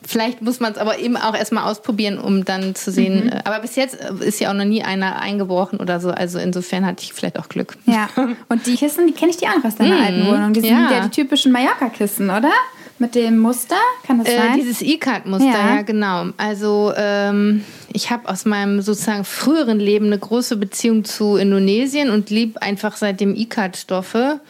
Vielleicht 0.06 0.42
muss 0.42 0.58
man 0.60 0.72
es 0.72 0.78
aber 0.78 0.98
eben 0.98 1.16
auch 1.16 1.34
erstmal 1.34 1.70
ausprobieren, 1.70 2.18
um 2.18 2.44
dann 2.44 2.74
zu 2.74 2.90
sehen. 2.90 3.30
äh, 3.30 3.40
Aber 3.44 3.60
bis 3.60 3.76
jetzt 3.76 3.98
äh, 4.00 4.24
ist 4.26 4.40
ja 4.40 4.50
auch 4.50 4.54
noch 4.54 4.64
nie 4.64 4.82
einer 4.82 5.20
eingebrochen 5.20 5.78
oder 5.80 6.00
so. 6.00 6.10
Also 6.10 6.38
insofern 6.38 6.84
hatte 6.84 7.02
ich 7.04 7.12
vielleicht 7.12 7.38
auch 7.38 7.48
Glück. 7.48 7.76
Ja. 7.86 8.08
Und 8.48 8.66
die 8.66 8.74
Kissen, 8.76 9.06
die 9.06 9.12
kenne 9.12 9.30
ich 9.30 9.36
die 9.36 9.46
auch 9.46 9.64
aus 9.64 9.76
deiner 9.76 10.00
alten 10.04 10.26
Wohnung. 10.26 10.52
Die 10.52 10.60
sind 10.60 10.70
Mhm. 10.72 10.76
ja. 10.84 10.92
ja, 10.92 11.00
die 11.04 11.10
typischen 11.10 11.52
Mallorca-Kissen, 11.52 12.30
oder? 12.30 12.50
Mit 12.98 13.14
dem 13.16 13.38
Muster, 13.38 13.74
kann 14.06 14.18
das 14.18 14.28
Äh, 14.28 14.36
sein? 14.36 14.54
dieses 14.56 14.80
E-Card-Muster, 14.80 15.46
ja. 15.46 15.76
Ja. 15.76 15.82
genau. 15.82 16.26
Also 16.36 16.92
ähm, 16.96 17.64
ich 17.92 18.10
habe 18.10 18.28
aus 18.28 18.44
meinem 18.44 18.80
sozusagen 18.80 19.24
früheren 19.24 19.80
Leben 19.80 20.06
eine 20.06 20.18
große 20.18 20.56
Beziehung 20.56 21.04
zu 21.04 21.36
Indonesien 21.36 22.10
und 22.10 22.30
lieb 22.30 22.58
einfach 22.58 22.96
seitdem 22.96 23.34
E-Card-Stoffe. 23.34 24.40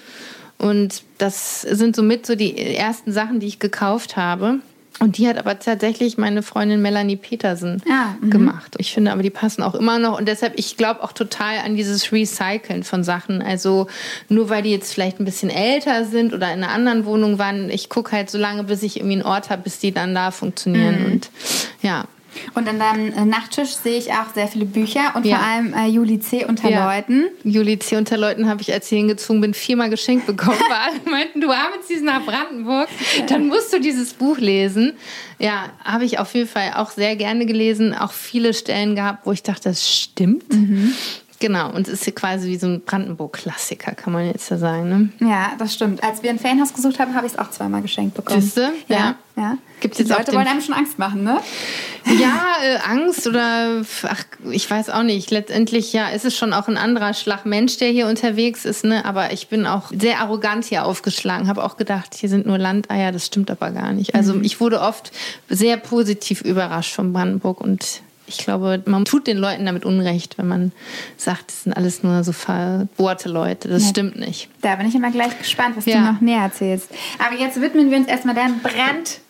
Und 0.59 1.03
das 1.19 1.63
sind 1.63 1.97
somit 1.97 2.27
so 2.27 2.35
die 2.35 2.57
ersten 2.77 3.13
Sachen, 3.13 3.41
die 3.41 3.47
ich 3.47 3.59
gekauft 3.59 4.17
habe. 4.17 4.59
Und 5.03 5.19
die 5.19 5.27
hat 5.27 5.37
aber 5.37 5.59
tatsächlich 5.59 6.17
meine 6.17 6.45
Freundin 6.45 6.81
Melanie 6.81 7.17
Petersen 7.17 7.83
Ah, 7.91 8.15
mhm. 8.21 8.31
gemacht. 8.31 8.77
Ich 8.79 8.95
finde 8.95 9.11
aber, 9.11 9.25
die 9.25 9.31
passen 9.31 9.65
auch 9.65 9.75
immer 9.75 9.99
noch. 9.99 10.17
Und 10.17 10.29
deshalb, 10.29 10.53
ich 10.57 10.77
glaube 10.77 11.03
auch 11.03 11.11
total 11.11 11.59
an 11.59 11.75
dieses 11.75 12.13
Recyceln 12.13 12.85
von 12.85 13.03
Sachen. 13.03 13.43
Also 13.43 13.89
nur 14.29 14.49
weil 14.49 14.63
die 14.63 14.71
jetzt 14.71 14.95
vielleicht 14.95 15.19
ein 15.19 15.25
bisschen 15.25 15.51
älter 15.51 16.05
sind 16.05 16.33
oder 16.33 16.53
in 16.53 16.63
einer 16.63 16.71
anderen 16.71 17.05
Wohnung 17.05 17.41
waren, 17.41 17.69
ich 17.69 17.89
gucke 17.89 18.13
halt 18.13 18.31
so 18.31 18.39
lange, 18.39 18.63
bis 18.63 18.85
ich 18.85 18.99
irgendwie 18.99 19.15
einen 19.15 19.25
Ort 19.25 19.51
habe, 19.51 19.63
bis 19.63 19.81
die 19.81 19.91
dann 19.91 20.15
da 20.15 20.31
funktionieren. 20.31 21.01
Mhm. 21.01 21.13
Und 21.13 21.31
ja. 21.83 22.05
Und 22.55 22.69
an 22.69 22.79
deinem 22.79 23.13
äh, 23.13 23.25
Nachttisch 23.25 23.71
sehe 23.77 23.99
ich 23.99 24.11
auch 24.13 24.33
sehr 24.35 24.49
viele 24.49 24.65
Bücher 24.65 25.13
und 25.15 25.25
Ja. 25.27 25.37
vor 25.39 25.47
allem 25.47 25.75
äh, 25.75 25.87
Juli 25.87 26.21
C. 26.21 26.45
unter 26.45 26.69
Ja. 26.71 26.95
Leuten. 26.95 27.25
Juli 27.45 27.79
C. 27.79 27.97
unter 27.97 28.17
Leuten 28.17 28.49
habe 28.49 28.63
ich, 28.63 28.73
als 28.73 28.91
ich 28.91 28.99
hingezogen 28.99 29.41
bin, 29.41 29.55
viermal 29.55 29.91
geschenkt 29.91 30.27
bekommen. 30.27 30.59
Weil 30.69 30.77
alle 30.79 31.11
meinten, 31.11 31.41
du 31.41 31.51
arbeitest 31.51 31.91
jetzt 31.91 32.05
nach 32.05 32.25
Brandenburg, 32.25 32.89
dann 33.29 33.47
musst 33.49 33.73
du 33.73 33.81
dieses 33.81 34.15
Buch 34.15 34.39
lesen. 34.39 34.95
Ja, 35.39 35.71
habe 35.85 36.05
ich 36.05 36.19
auf 36.19 36.35
jeden 36.35 36.49
Fall 36.49 36.73
auch 36.77 36.91
sehr 36.91 37.17
gerne 37.17 37.47
gelesen. 37.47 37.95
Auch 37.95 38.13
viele 38.13 38.55
Stellen 38.55 38.95
gehabt, 38.95 39.27
wo 39.27 39.33
ich 39.33 39.43
dachte, 39.43 39.69
das 39.71 39.91
stimmt. 39.91 40.45
Genau, 41.41 41.71
und 41.73 41.89
es 41.89 41.95
ist 41.95 42.07
ja 42.07 42.13
quasi 42.13 42.49
wie 42.49 42.57
so 42.57 42.69
ein 42.69 42.83
Brandenburg-Klassiker, 42.83 43.93
kann 43.97 44.13
man 44.13 44.27
jetzt 44.27 44.49
ja 44.51 44.59
sagen. 44.59 44.89
Ne? 45.19 45.29
Ja, 45.29 45.53
das 45.59 45.75
stimmt. 45.75 46.03
Als 46.05 46.23
wir 46.23 46.31
ein 46.31 46.39
Ferienhaus 46.39 46.73
gesucht 46.73 47.01
haben, 47.01 47.15
habe 47.17 47.27
ich 47.27 47.33
es 47.33 47.39
auch 47.39 47.51
zweimal 47.51 47.83
geschenkt 47.83 48.15
bekommen. 48.15 48.41
Siehste? 48.41 48.73
Ja. 48.87 48.97
Ja. 48.97 49.15
Ja. 49.37 49.57
Gibt's 49.81 49.97
die 49.97 50.05
jetzt 50.05 50.17
Leute 50.17 50.33
wollen 50.33 50.47
einem 50.47 50.61
schon 50.61 50.75
Angst 50.75 50.99
machen, 50.99 51.25
ne? 51.25 51.41
Ja, 52.05 52.57
äh, 52.63 52.79
Angst 52.85 53.27
oder 53.27 53.83
ach, 54.05 54.25
ich 54.51 54.69
weiß 54.71 54.91
auch 54.91 55.03
nicht. 55.03 55.31
Letztendlich 55.31 55.93
ja, 55.93 56.09
ist 56.09 56.25
es 56.25 56.37
schon 56.37 56.53
auch 56.53 56.69
ein 56.69 56.77
anderer 56.77 57.15
Schlag 57.15 57.47
Mensch, 57.47 57.79
der 57.79 57.89
hier 57.89 58.09
unterwegs 58.09 58.65
ist. 58.65 58.85
Ne? 58.85 59.05
Aber 59.05 59.33
ich 59.33 59.49
bin 59.49 59.67
auch 59.67 59.91
sehr 59.97 60.19
arrogant 60.21 60.65
hier 60.65 60.85
aufgeschlagen. 60.85 61.49
Habe 61.49 61.65
auch 61.65 61.77
gedacht, 61.77 62.15
hier 62.15 62.29
sind 62.29 62.47
nur 62.47 62.59
Landeier. 62.59 63.13
Das 63.13 63.27
stimmt 63.27 63.51
aber 63.51 63.71
gar 63.71 63.93
nicht. 63.93 64.15
Also 64.15 64.41
ich 64.43 64.61
wurde 64.61 64.81
oft 64.81 65.13
sehr 65.49 65.77
positiv 65.77 66.43
überrascht 66.43 66.95
von 66.95 67.13
Brandenburg 67.13 67.61
und 67.61 68.03
ich 68.33 68.39
glaube, 68.45 68.83
man 68.87 69.05
tut 69.05 69.27
den 69.27 69.37
Leuten 69.37 69.67
damit 69.67 69.85
Unrecht, 69.85 70.39
wenn 70.39 70.49
man 70.49 70.73
sagt, 71.17 71.49
das 71.49 71.65
sind 71.65 71.73
alles 71.73 72.03
nur 72.03 72.25
so 72.25 72.33
verbohrte 72.33 73.29
Leute. 73.29 73.69
Das 73.69 73.83
Ja. 73.85 73.89
stimmt 73.91 74.19
nicht. 74.19 74.49
Da 74.61 74.77
bin 74.77 74.87
ich 74.87 74.95
immer 74.95 75.11
gleich 75.11 75.37
gespannt, 75.39 75.77
was 75.77 75.87
Ja. 75.87 75.99
du 76.07 76.13
noch 76.13 76.21
näher 76.21 76.43
erzählst. 76.43 76.89
Aber 77.25 77.37
jetzt 77.39 77.61
widmen 77.61 77.91
wir 77.91 77.99
uns 77.99 78.09
erstmal 78.09 78.35
deinem 78.35 78.61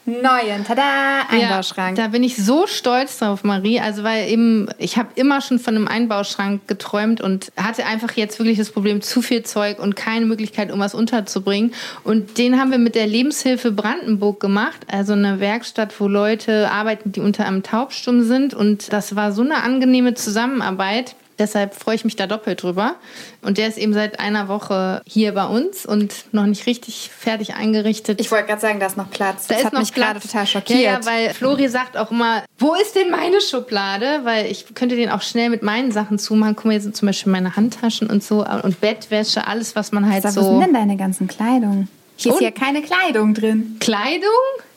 brandneuen, 0.04 0.64
tada, 0.64 1.22
Einbauschrank. 1.28 1.98
Ja, 1.98 2.04
da 2.04 2.10
bin 2.10 2.22
ich 2.22 2.36
so 2.36 2.66
stolz 2.66 3.18
drauf, 3.18 3.44
Marie. 3.44 3.80
Also 3.80 4.02
weil 4.02 4.30
eben, 4.30 4.68
ich 4.78 4.96
habe 4.96 5.08
immer 5.14 5.40
schon 5.40 5.58
von 5.58 5.76
einem 5.76 5.88
Einbauschrank 5.88 6.66
geträumt 6.66 7.20
und 7.20 7.52
hatte 7.56 7.86
einfach 7.86 8.12
jetzt 8.12 8.38
wirklich 8.38 8.58
das 8.58 8.70
Problem, 8.70 9.00
zu 9.00 9.22
viel 9.22 9.42
Zeug 9.42 9.78
und 9.78 9.96
keine 9.96 10.26
Möglichkeit, 10.26 10.72
um 10.72 10.80
was 10.80 10.94
unterzubringen. 10.94 11.72
Und 12.04 12.38
den 12.38 12.58
haben 12.58 12.70
wir 12.70 12.78
mit 12.78 12.94
der 12.94 13.06
Lebenshilfe 13.06 13.72
Brandenburg 13.72 14.40
gemacht, 14.40 14.86
also 14.90 15.12
eine 15.12 15.40
Werkstatt, 15.40 15.98
wo 16.00 16.08
Leute 16.08 16.70
arbeiten, 16.70 17.12
die 17.12 17.20
unter 17.20 17.46
einem 17.46 17.62
Taubstumm 17.62 18.22
sind. 18.24 18.54
Und 18.54 18.92
das 18.92 19.16
war 19.16 19.32
so 19.32 19.42
eine 19.42 19.62
angenehme 19.62 20.14
Zusammenarbeit. 20.14 21.14
Deshalb 21.38 21.74
freue 21.74 21.94
ich 21.96 22.04
mich 22.04 22.16
da 22.16 22.26
doppelt 22.26 22.62
drüber. 22.62 22.94
Und 23.42 23.58
der 23.58 23.68
ist 23.68 23.78
eben 23.78 23.92
seit 23.94 24.20
einer 24.20 24.48
Woche 24.48 25.02
hier 25.06 25.32
bei 25.32 25.46
uns 25.46 25.86
und 25.86 26.14
noch 26.32 26.46
nicht 26.46 26.66
richtig 26.66 27.10
fertig 27.16 27.54
eingerichtet. 27.54 28.20
ich 28.20 28.30
wollte 28.30 28.46
gerade 28.48 28.60
sagen, 28.60 28.80
da 28.80 28.86
ist 28.86 28.96
noch 28.96 29.10
Platz. 29.10 29.46
Da 29.46 29.54
das 29.54 29.60
ist 29.60 29.66
hat 29.66 29.72
noch 29.72 29.80
mich 29.80 29.94
gerade 29.94 30.20
Platz. 30.20 30.30
total 30.30 30.46
schockiert. 30.46 30.78
Ja, 30.80 30.92
ja, 30.92 31.06
weil 31.06 31.34
Flori 31.34 31.68
sagt 31.68 31.96
auch 31.96 32.10
immer, 32.10 32.42
wo 32.58 32.74
ist 32.74 32.94
denn 32.94 33.10
meine 33.10 33.40
Schublade? 33.40 34.20
Weil 34.24 34.46
ich 34.50 34.74
könnte 34.74 34.96
den 34.96 35.10
auch 35.10 35.22
schnell 35.22 35.48
mit 35.50 35.62
meinen 35.62 35.90
Sachen 35.92 36.18
zumachen. 36.18 36.54
Guck 36.56 36.66
mal, 36.66 36.72
hier 36.72 36.80
sind 36.80 36.96
zum 36.96 37.06
Beispiel 37.06 37.32
meine 37.32 37.56
Handtaschen 37.56 38.08
und 38.08 38.22
so 38.22 38.44
und 38.62 38.80
Bettwäsche, 38.80 39.46
alles, 39.46 39.74
was 39.74 39.92
man 39.92 40.08
halt 40.10 40.22
Sag, 40.22 40.36
wo 40.36 40.40
sind 40.42 40.54
so... 40.54 40.60
denn 40.60 40.74
deine 40.74 40.96
ganzen 40.96 41.26
Kleidung? 41.28 41.88
Hier 42.16 42.32
ist 42.32 42.38
Und- 42.38 42.44
ja 42.44 42.50
keine 42.50 42.82
Kleidung 42.82 43.34
drin. 43.34 43.76
Kleidung? 43.80 44.28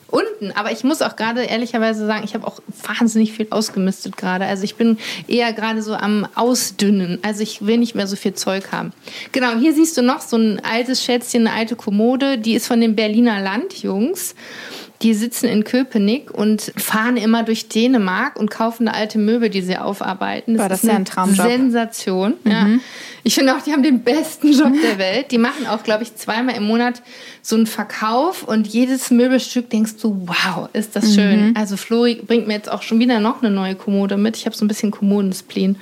Unten, 0.08 0.52
aber 0.52 0.70
ich 0.70 0.84
muss 0.84 1.02
auch 1.02 1.16
gerade 1.16 1.42
ehrlicherweise 1.42 2.06
sagen, 2.06 2.22
ich 2.24 2.34
habe 2.34 2.46
auch 2.46 2.60
wahnsinnig 2.86 3.32
viel 3.32 3.48
ausgemistet 3.50 4.16
gerade. 4.16 4.44
Also 4.44 4.62
ich 4.62 4.76
bin 4.76 4.98
eher 5.26 5.52
gerade 5.52 5.82
so 5.82 5.94
am 5.94 6.28
Ausdünnen. 6.36 7.18
Also 7.22 7.42
ich 7.42 7.66
will 7.66 7.78
nicht 7.78 7.94
mehr 7.96 8.06
so 8.06 8.14
viel 8.14 8.34
Zeug 8.34 8.70
haben. 8.70 8.92
Genau, 9.32 9.56
hier 9.58 9.74
siehst 9.74 9.96
du 9.96 10.02
noch 10.02 10.20
so 10.20 10.36
ein 10.36 10.60
altes 10.64 11.02
Schätzchen, 11.02 11.46
eine 11.46 11.56
alte 11.56 11.74
Kommode. 11.74 12.38
Die 12.38 12.54
ist 12.54 12.68
von 12.68 12.80
den 12.80 12.94
Berliner 12.94 13.40
Landjungs. 13.40 14.36
Die 15.02 15.12
sitzen 15.12 15.46
in 15.46 15.64
Köpenick 15.64 16.30
und 16.30 16.72
fahren 16.76 17.18
immer 17.18 17.42
durch 17.42 17.68
Dänemark 17.68 18.38
und 18.38 18.50
kaufen 18.50 18.86
da 18.86 18.92
alte 18.92 19.18
Möbel, 19.18 19.50
die 19.50 19.60
sie 19.60 19.76
aufarbeiten. 19.76 20.56
Boah, 20.56 20.70
das 20.70 20.84
ist 20.84 20.88
ja 20.88 20.96
ein 20.96 21.04
Traumjob. 21.04 21.46
Mhm. 21.46 21.50
Sensation. 21.50 22.34
Ja. 22.44 22.66
Ich 23.22 23.34
finde 23.34 23.54
auch, 23.54 23.60
die 23.60 23.72
haben 23.72 23.82
den 23.82 24.02
besten 24.02 24.52
Job 24.52 24.72
der 24.82 24.98
Welt. 24.98 25.32
Die 25.32 25.38
machen 25.38 25.66
auch, 25.66 25.82
glaube 25.82 26.04
ich, 26.04 26.14
zweimal 26.14 26.56
im 26.56 26.62
Monat 26.62 27.02
so 27.48 27.54
einen 27.54 27.66
Verkauf 27.66 28.42
und 28.42 28.66
jedes 28.66 29.12
Möbelstück 29.12 29.70
denkst 29.70 29.92
du, 30.02 30.26
wow, 30.26 30.68
ist 30.72 30.96
das 30.96 31.14
schön. 31.14 31.50
Mhm. 31.50 31.56
Also 31.56 31.76
Flori 31.76 32.16
bringt 32.16 32.48
mir 32.48 32.54
jetzt 32.54 32.68
auch 32.70 32.82
schon 32.82 32.98
wieder 32.98 33.20
noch 33.20 33.40
eine 33.40 33.50
neue 33.54 33.76
Kommode 33.76 34.16
mit. 34.16 34.36
Ich 34.36 34.46
habe 34.46 34.56
so 34.56 34.64
ein 34.64 34.68
bisschen 34.68 34.90
Kommodenspleen. 34.90 35.74
Da 35.74 35.80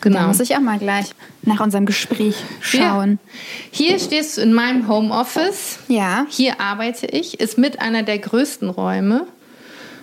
Genau. 0.00 0.26
muss 0.26 0.40
ich 0.40 0.56
auch 0.56 0.60
mal 0.60 0.78
gleich 0.80 1.06
nach 1.42 1.60
unserem 1.60 1.86
Gespräch 1.86 2.34
schauen. 2.60 3.20
Hier 3.70 4.00
stehst 4.00 4.36
du 4.36 4.40
in 4.40 4.52
meinem 4.52 4.88
Homeoffice. 4.88 5.78
Ja. 5.86 6.26
Hier 6.28 6.60
arbeite 6.60 7.06
ich, 7.06 7.38
ist 7.38 7.56
mit 7.56 7.80
einer 7.80 8.02
der 8.02 8.18
größten 8.18 8.68
Räume. 8.68 9.28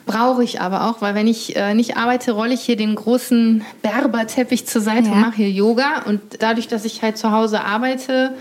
Brauche 0.05 0.43
ich 0.43 0.61
aber 0.61 0.89
auch, 0.89 1.01
weil 1.01 1.15
wenn 1.15 1.27
ich 1.27 1.55
äh, 1.57 1.73
nicht 1.73 1.97
arbeite, 1.97 2.31
rolle 2.31 2.53
ich 2.53 2.61
hier 2.61 2.75
den 2.77 2.95
großen 2.95 3.63
Berberteppich 3.81 4.65
zur 4.67 4.81
Seite 4.81 5.07
Ja. 5.07 5.11
und 5.13 5.19
mache 5.21 5.35
hier 5.35 5.49
Yoga. 5.51 6.03
Und 6.05 6.21
dadurch, 6.39 6.67
dass 6.69 6.85
ich 6.85 7.01
halt 7.01 7.17
zu 7.17 7.31
Hause 7.31 7.61
arbeite, 7.63 8.33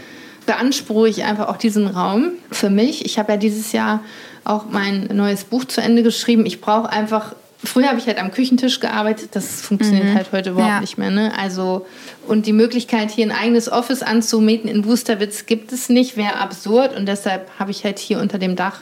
beanspruche 0.46 1.09
ich 1.09 1.24
einfach 1.24 1.48
auch 1.48 1.57
diesen 1.57 1.87
Raum 1.87 2.33
für 2.50 2.70
mich. 2.70 3.05
Ich 3.05 3.18
habe 3.18 3.33
ja 3.33 3.38
dieses 3.38 3.72
Jahr 3.72 4.00
auch 4.44 4.64
mein 4.70 5.09
neues 5.12 5.44
Buch 5.44 5.64
zu 5.64 5.81
Ende 5.81 6.02
geschrieben. 6.02 6.46
Ich 6.46 6.61
brauche 6.61 6.88
einfach. 6.90 7.35
Früher 7.64 7.87
habe 7.88 7.98
ich 8.00 8.09
halt 8.09 8.18
am 8.18 8.33
Küchentisch 8.33 8.81
gearbeitet, 8.81 9.28
das 9.37 9.61
funktioniert 9.62 10.16
halt 10.16 10.33
heute 10.33 10.50
überhaupt 10.50 10.68
Mhm. 10.68 10.74
Ja. 10.74 10.81
nicht 10.81 10.98
mehr. 10.98 11.11
Ne? 11.11 11.33
Also, 11.38 11.87
und 12.26 12.46
die 12.46 12.52
Möglichkeit, 12.52 13.12
hier 13.12 13.24
ein 13.24 13.31
eigenes 13.31 13.70
Office 13.70 14.02
anzumieten 14.02 14.68
in 14.68 14.85
Wusterwitz 14.85 15.46
gibt 15.46 15.70
es 15.72 15.88
nicht, 15.88 16.16
wäre 16.16 16.40
absurd. 16.40 16.96
Und 16.96 17.07
deshalb 17.07 17.48
habe 17.61 17.70
ich 17.70 17.85
halt 17.85 18.00
hier 18.00 18.18
unter 18.18 18.38
dem 18.40 18.57
Dach 18.57 18.81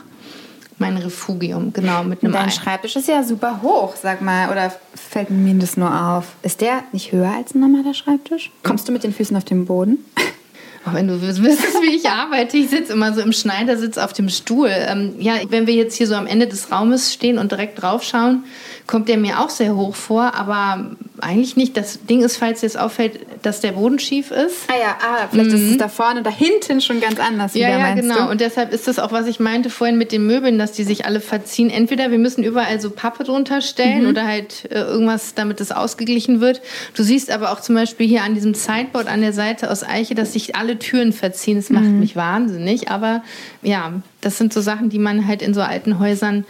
mein 0.78 0.96
Refugium, 0.96 1.74
genau, 1.74 2.04
mit 2.04 2.24
einem 2.24 2.32
Dein 2.32 2.46
Ei. 2.46 2.50
Schreibtisch 2.50 2.96
ist 2.96 3.06
ja 3.06 3.22
super 3.22 3.60
hoch, 3.62 3.96
sag 4.02 4.22
mal. 4.22 4.50
Oder 4.50 4.72
fällt 4.94 5.28
mir 5.28 5.52
das 5.56 5.76
nur 5.76 5.94
auf? 5.94 6.28
Ist 6.42 6.62
der 6.62 6.82
nicht 6.92 7.12
höher 7.12 7.30
als 7.36 7.54
ein 7.54 7.60
normaler 7.60 7.92
Schreibtisch? 7.92 8.50
Kommst 8.62 8.88
du 8.88 8.92
mit 8.92 9.04
den 9.04 9.12
Füßen 9.12 9.36
auf 9.36 9.44
den 9.44 9.66
Boden? 9.66 9.98
Auch 10.84 10.94
wenn 10.94 11.08
du 11.08 11.20
wüsstest, 11.20 11.82
wie 11.82 11.96
ich 11.96 12.08
arbeite, 12.08 12.56
ich 12.56 12.70
sitze 12.70 12.94
immer 12.94 13.12
so 13.12 13.20
im 13.20 13.32
Schneidersitz 13.32 13.98
auf 13.98 14.14
dem 14.14 14.30
Stuhl. 14.30 14.70
Ähm, 14.70 15.14
ja, 15.18 15.34
wenn 15.50 15.66
wir 15.66 15.74
jetzt 15.74 15.96
hier 15.96 16.06
so 16.06 16.14
am 16.14 16.26
Ende 16.26 16.46
des 16.46 16.72
Raumes 16.72 17.12
stehen 17.12 17.38
und 17.38 17.52
direkt 17.52 17.82
drauf 17.82 18.02
schauen, 18.02 18.44
kommt 18.86 19.08
der 19.08 19.18
mir 19.18 19.40
auch 19.40 19.50
sehr 19.50 19.76
hoch 19.76 19.94
vor, 19.94 20.34
aber 20.34 20.96
eigentlich 21.20 21.56
nicht. 21.56 21.76
Das 21.76 22.04
Ding 22.06 22.22
ist, 22.22 22.38
falls 22.38 22.60
dir 22.60 22.66
es 22.66 22.76
auffällt, 22.76 23.20
dass 23.42 23.60
der 23.60 23.72
Boden 23.72 23.98
schief 23.98 24.30
ist. 24.30 24.56
Ah 24.68 24.78
ja, 24.78 24.98
ah, 25.00 25.28
vielleicht 25.30 25.52
ist 25.52 25.70
es 25.70 25.78
da 25.78 25.88
vorne, 25.88 26.22
da 26.22 26.30
hinten 26.30 26.80
schon 26.80 27.00
ganz 27.00 27.18
anders 27.18 27.54
Ja, 27.54 27.68
wieder, 27.68 27.78
ja, 27.78 27.94
genau. 27.94 28.14
du? 28.26 28.30
Und 28.30 28.40
deshalb 28.40 28.72
ist 28.72 28.88
das 28.88 28.98
auch, 28.98 29.12
was 29.12 29.26
ich 29.26 29.40
meinte 29.40 29.70
vorhin 29.70 29.96
mit 29.98 30.12
den 30.12 30.26
Möbeln, 30.26 30.58
dass 30.58 30.72
die 30.72 30.84
sich 30.84 31.06
alle 31.06 31.20
verziehen. 31.20 31.70
Entweder 31.70 32.10
wir 32.10 32.18
müssen 32.18 32.44
überall 32.44 32.80
so 32.80 32.90
Pappe 32.90 33.24
drunter 33.24 33.60
stellen 33.60 34.06
oder 34.06 34.26
halt 34.26 34.70
äh, 34.70 34.80
irgendwas, 34.80 35.34
damit 35.34 35.60
es 35.60 35.72
ausgeglichen 35.72 36.40
wird. 36.40 36.60
Du 36.94 37.02
siehst 37.02 37.30
aber 37.30 37.52
auch 37.52 37.60
zum 37.60 37.74
Beispiel 37.74 38.06
hier 38.06 38.22
an 38.22 38.34
diesem 38.34 38.54
Sideboard 38.54 39.08
an 39.08 39.20
der 39.20 39.32
Seite 39.32 39.70
aus 39.70 39.82
Eiche, 39.82 40.14
dass 40.14 40.32
sich 40.32 40.56
alle 40.56 40.78
Türen 40.78 41.12
verziehen. 41.12 41.56
Das 41.56 41.70
macht 41.70 41.84
mich 41.84 42.16
wahnsinnig. 42.16 42.90
Aber 42.90 43.22
ja, 43.62 43.92
das 44.20 44.38
sind 44.38 44.52
so 44.52 44.60
Sachen, 44.60 44.90
die 44.90 44.98
man 44.98 45.26
halt 45.26 45.42
in 45.42 45.54
so 45.54 45.62
alten 45.62 45.98
Häusern 45.98 46.44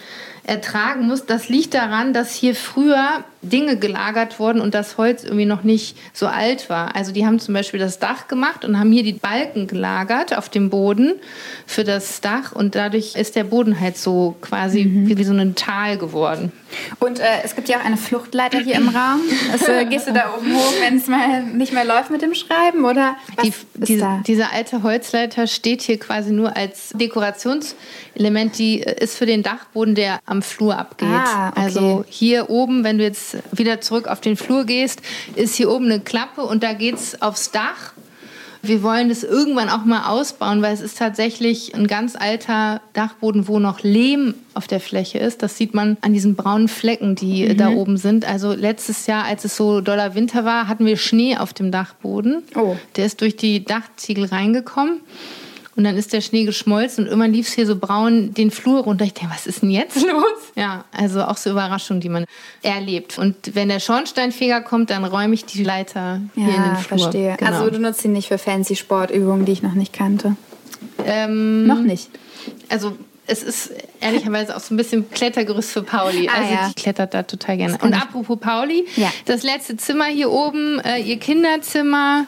ertragen 0.44 1.06
muss. 1.06 1.26
Das 1.26 1.48
liegt 1.48 1.74
daran, 1.74 2.12
dass 2.12 2.34
hier 2.34 2.54
früher 2.54 3.24
Dinge 3.42 3.76
gelagert 3.76 4.38
wurden 4.38 4.60
und 4.60 4.74
das 4.74 4.98
Holz 4.98 5.24
irgendwie 5.24 5.46
noch 5.46 5.62
nicht 5.62 5.96
so 6.12 6.26
alt 6.26 6.68
war. 6.68 6.94
Also 6.94 7.12
die 7.12 7.24
haben 7.24 7.38
zum 7.38 7.54
Beispiel 7.54 7.80
das 7.80 7.98
Dach 7.98 8.28
gemacht 8.28 8.64
und 8.64 8.78
haben 8.78 8.92
hier 8.92 9.02
die 9.02 9.14
Balken 9.14 9.66
gelagert 9.66 10.36
auf 10.36 10.48
dem 10.48 10.68
Boden 10.68 11.14
für 11.66 11.84
das 11.84 12.20
Dach 12.20 12.52
und 12.52 12.74
dadurch 12.74 13.14
ist 13.14 13.36
der 13.36 13.44
Boden 13.44 13.80
halt 13.80 13.96
so 13.96 14.36
quasi 14.40 14.84
mhm. 14.84 15.16
wie 15.16 15.24
so 15.24 15.32
ein 15.32 15.54
Tal 15.54 15.96
geworden. 15.96 16.52
Und 16.98 17.18
äh, 17.18 17.24
es 17.42 17.56
gibt 17.56 17.68
ja 17.68 17.78
auch 17.78 17.84
eine 17.84 17.96
Fluchtleiter 17.96 18.58
hier 18.58 18.76
im 18.76 18.88
Raum. 18.88 19.20
Also, 19.52 19.72
gehst 19.88 20.06
du 20.06 20.12
da 20.12 20.34
oben 20.36 20.54
hoch, 20.54 20.72
wenn 20.80 20.96
es 20.98 21.06
mal 21.06 21.42
nicht 21.42 21.72
mehr 21.72 21.84
läuft 21.84 22.10
mit 22.10 22.22
dem 22.22 22.34
Schreiben? 22.34 22.84
Oder 22.84 23.16
die, 23.42 23.52
diese, 23.74 24.22
dieser 24.26 24.52
alte 24.52 24.82
Holzleiter 24.82 25.46
steht 25.46 25.82
hier 25.82 25.98
quasi 25.98 26.32
nur 26.32 26.56
als 26.56 26.90
Dekorationselement. 26.94 28.58
Die 28.58 28.82
äh, 28.82 29.02
ist 29.02 29.16
für 29.16 29.26
den 29.26 29.42
Dachboden, 29.42 29.94
der 29.94 30.20
am 30.26 30.42
Flur 30.42 30.78
abgeht. 30.78 31.08
Ah, 31.08 31.48
okay. 31.48 31.60
Also 31.60 32.04
hier 32.08 32.50
oben, 32.50 32.84
wenn 32.84 32.98
du 32.98 33.04
jetzt 33.04 33.29
wieder 33.52 33.80
zurück 33.80 34.08
auf 34.08 34.20
den 34.20 34.36
Flur 34.36 34.64
gehst, 34.64 35.02
ist 35.34 35.54
hier 35.54 35.70
oben 35.70 35.86
eine 35.86 36.00
Klappe 36.00 36.42
und 36.42 36.62
da 36.62 36.72
geht 36.72 36.96
es 36.96 37.20
aufs 37.22 37.50
Dach 37.50 37.92
wir 38.62 38.82
wollen 38.82 39.08
das 39.08 39.24
irgendwann 39.24 39.70
auch 39.70 39.84
mal 39.84 40.10
ausbauen, 40.10 40.60
weil 40.60 40.74
es 40.74 40.80
ist 40.80 40.98
tatsächlich 40.98 41.74
ein 41.74 41.86
ganz 41.86 42.14
alter 42.14 42.82
Dachboden, 42.92 43.48
wo 43.48 43.58
noch 43.58 43.82
Lehm 43.82 44.34
auf 44.52 44.66
der 44.66 44.80
Fläche 44.80 45.18
ist. 45.18 45.42
Das 45.42 45.56
sieht 45.56 45.72
man 45.72 45.96
an 46.02 46.12
diesen 46.12 46.36
braunen 46.36 46.68
Flecken, 46.68 47.14
die 47.14 47.48
mhm. 47.48 47.56
da 47.56 47.70
oben 47.70 47.96
sind. 47.96 48.26
Also 48.26 48.52
letztes 48.52 49.06
Jahr, 49.06 49.24
als 49.24 49.44
es 49.44 49.56
so 49.56 49.80
doller 49.80 50.14
Winter 50.14 50.44
war, 50.44 50.68
hatten 50.68 50.84
wir 50.84 50.98
Schnee 50.98 51.36
auf 51.38 51.54
dem 51.54 51.70
Dachboden. 51.70 52.42
Oh. 52.54 52.76
Der 52.96 53.06
ist 53.06 53.22
durch 53.22 53.36
die 53.36 53.64
Dachziegel 53.64 54.26
reingekommen. 54.26 55.00
Und 55.76 55.84
dann 55.84 55.96
ist 55.96 56.12
der 56.12 56.20
Schnee 56.20 56.44
geschmolzen 56.44 57.04
und 57.04 57.10
irgendwann 57.10 57.32
lief 57.32 57.46
es 57.46 57.54
hier 57.54 57.66
so 57.66 57.76
braun 57.76 58.34
den 58.34 58.50
Flur 58.50 58.82
runter. 58.82 59.04
Ich 59.04 59.14
denke, 59.14 59.32
was 59.32 59.46
ist 59.46 59.62
denn 59.62 59.70
jetzt 59.70 59.96
los? 60.02 60.52
Ja, 60.56 60.84
also 60.92 61.22
auch 61.22 61.36
so 61.36 61.50
Überraschungen, 61.50 62.00
die 62.00 62.08
man 62.08 62.24
erlebt. 62.62 63.18
Und 63.18 63.54
wenn 63.54 63.68
der 63.68 63.80
Schornsteinfeger 63.80 64.62
kommt, 64.62 64.90
dann 64.90 65.04
räume 65.04 65.34
ich 65.34 65.44
die 65.44 65.62
Leiter 65.62 66.20
hier 66.34 66.48
ja, 66.48 66.54
in 66.54 66.62
den 66.62 66.76
Flur. 66.76 66.98
verstehe. 66.98 67.36
Genau. 67.38 67.50
Also 67.52 67.70
du 67.70 67.78
nutzt 67.78 68.04
ihn 68.04 68.12
nicht 68.12 68.28
für 68.28 68.38
fancy 68.38 68.76
Sportübungen, 68.76 69.44
die 69.44 69.52
ich 69.52 69.62
noch 69.62 69.74
nicht 69.74 69.92
kannte? 69.92 70.36
Ähm, 71.04 71.66
noch 71.66 71.80
nicht? 71.80 72.10
Also 72.68 72.96
es 73.30 73.42
ist 73.44 73.72
ehrlicherweise 74.00 74.56
auch 74.56 74.60
so 74.60 74.74
ein 74.74 74.76
bisschen 74.76 75.08
Klettergerüst 75.10 75.70
für 75.70 75.82
Pauli. 75.82 76.28
Ah, 76.28 76.40
also 76.40 76.52
ja. 76.52 76.68
die 76.68 76.74
klettert 76.74 77.14
da 77.14 77.22
total 77.22 77.56
gerne. 77.58 77.78
Und 77.80 77.94
apropos 77.94 78.38
Pauli, 78.40 78.86
ja. 78.96 79.12
das 79.26 79.44
letzte 79.44 79.76
Zimmer 79.76 80.06
hier 80.06 80.30
oben, 80.30 80.80
äh, 80.80 80.98
ihr 80.98 81.18
Kinderzimmer, 81.18 82.26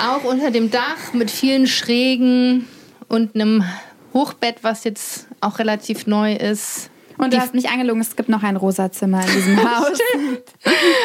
auch 0.00 0.24
unter 0.24 0.50
dem 0.50 0.70
Dach 0.70 1.12
mit 1.12 1.30
vielen 1.30 1.66
Schrägen 1.66 2.66
und 3.08 3.34
einem 3.34 3.64
Hochbett, 4.12 4.56
was 4.62 4.84
jetzt 4.84 5.26
auch 5.40 5.58
relativ 5.58 6.06
neu 6.06 6.34
ist. 6.34 6.90
Und 7.18 7.32
du 7.32 7.38
hast 7.38 7.54
mich 7.54 7.70
angelogen, 7.70 8.00
es 8.02 8.14
gibt 8.14 8.28
noch 8.28 8.42
ein 8.42 8.56
rosa 8.56 8.92
Zimmer 8.92 9.26
in 9.26 9.32
diesem 9.32 9.58
Haus. 9.64 9.98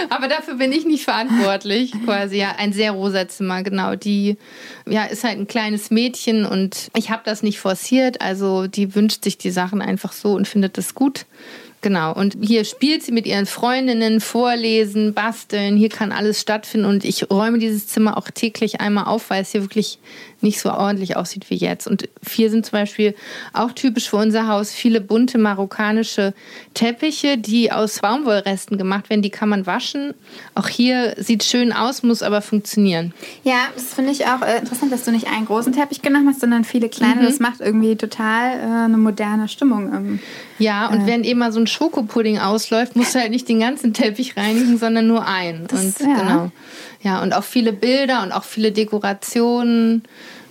Aber 0.10 0.28
dafür 0.28 0.56
bin 0.56 0.72
ich 0.72 0.86
nicht 0.86 1.06
verantwortlich, 1.06 1.94
quasi. 2.04 2.38
Ja, 2.38 2.56
ein 2.58 2.74
sehr 2.74 2.92
rosa 2.92 3.28
Zimmer, 3.28 3.64
genau. 3.64 3.96
Die 3.96 4.38
ja, 4.86 5.06
ist 5.06 5.24
halt 5.24 5.40
ein 5.40 5.48
kleines 5.48 5.90
Mädchen 5.90 6.46
und 6.46 6.90
ich 6.98 7.12
habe 7.12 7.22
das 7.24 7.44
nicht 7.44 7.60
forciert. 7.60 8.22
Also 8.22 8.68
die 8.68 8.94
wünscht 8.94 9.24
sich 9.24 9.38
die 9.38 9.52
Sachen 9.52 9.82
einfach 9.82 10.12
so 10.12 10.34
und 10.34 10.48
findet 10.48 10.78
das 10.78 10.96
gut. 10.96 11.26
Genau. 11.82 12.14
Und 12.14 12.38
hier 12.42 12.64
spielt 12.64 13.02
sie 13.02 13.12
mit 13.12 13.26
ihren 13.26 13.48
Freundinnen, 13.48 14.22
vorlesen, 14.22 15.16
basteln. 15.16 15.76
Hier 15.76 15.90
kann 15.90 16.12
alles 16.12 16.40
stattfinden. 16.40 16.86
Und 16.86 17.04
ich 17.04 17.30
räume 17.32 17.58
dieses 17.58 17.88
Zimmer 17.88 18.18
auch 18.18 18.30
täglich 18.30 18.80
einmal 18.80 19.06
auf, 19.06 19.32
weil 19.32 19.42
es 19.42 19.52
hier 19.52 19.64
wirklich 19.64 19.98
nicht 20.44 20.60
so 20.60 20.72
ordentlich 20.72 21.16
aussieht 21.16 21.50
wie 21.50 21.56
jetzt. 21.56 21.88
Und 21.88 22.10
hier 22.28 22.50
sind 22.50 22.66
zum 22.66 22.74
Beispiel 22.74 23.16
auch 23.54 23.72
typisch 23.72 24.10
für 24.10 24.18
unser 24.18 24.48
Haus 24.48 24.72
viele 24.72 25.02
bunte 25.02 25.38
marokkanische 25.38 26.34
Teppiche, 26.74 27.38
die 27.38 27.72
aus 27.72 28.00
Baumwollresten 28.00 28.78
gemacht 28.78 29.10
werden. 29.10 29.22
Die 29.22 29.30
kann 29.30 29.50
man 29.50 29.66
waschen. 29.66 30.14
Auch 30.56 30.68
hier 30.68 31.16
sieht 31.18 31.44
schön 31.44 31.74
aus, 31.74 32.04
muss 32.04 32.24
aber 32.24 32.42
funktionieren. 32.42 33.14
Ja, 33.44 33.68
das 33.76 33.94
finde 33.94 34.12
ich 34.12 34.26
auch 34.26 34.42
äh, 34.42 34.60
interessant, 34.60 34.92
dass 34.92 35.04
du 35.04 35.12
nicht 35.12 35.28
einen 35.28 35.46
großen 35.46 35.74
Teppich 35.74 36.02
genommen 36.02 36.28
hast, 36.28 36.42
sondern 36.42 36.64
viele 36.64 36.90
kleine. 36.90 37.22
Mhm. 37.22 37.26
Das 37.26 37.40
macht 37.40 37.62
irgendwie 37.62 37.96
total 37.96 38.60
äh, 38.60 38.86
eine 38.86 38.98
moderne 38.98 39.48
Stimmung. 39.48 39.94
Ähm, 39.94 40.20
ja, 40.60 40.88
und 40.88 41.02
äh. 41.02 41.08
wenn 41.08 41.24
eben 41.24 41.40
mal 41.40 41.52
so 41.52 41.60
ein 41.60 41.68
Schokopudding 41.68 42.40
ausläuft, 42.40 42.96
musst 42.96 43.16
du 43.16 43.20
halt 43.20 43.32
nicht 43.32 43.50
den 43.50 43.60
ganzen 43.60 43.94
Teppich 43.94 44.38
reinigen, 44.38 44.78
sondern 44.78 45.08
nur 45.08 45.28
einen. 45.28 45.68
Das, 45.68 45.84
und 45.84 46.00
ja. 46.00 46.20
genau. 46.20 46.52
Ja, 47.04 47.22
und 47.22 47.34
auch 47.34 47.44
viele 47.44 47.74
Bilder 47.74 48.22
und 48.24 48.32
auch 48.32 48.44
viele 48.44 48.72
Dekorationen 48.72 50.04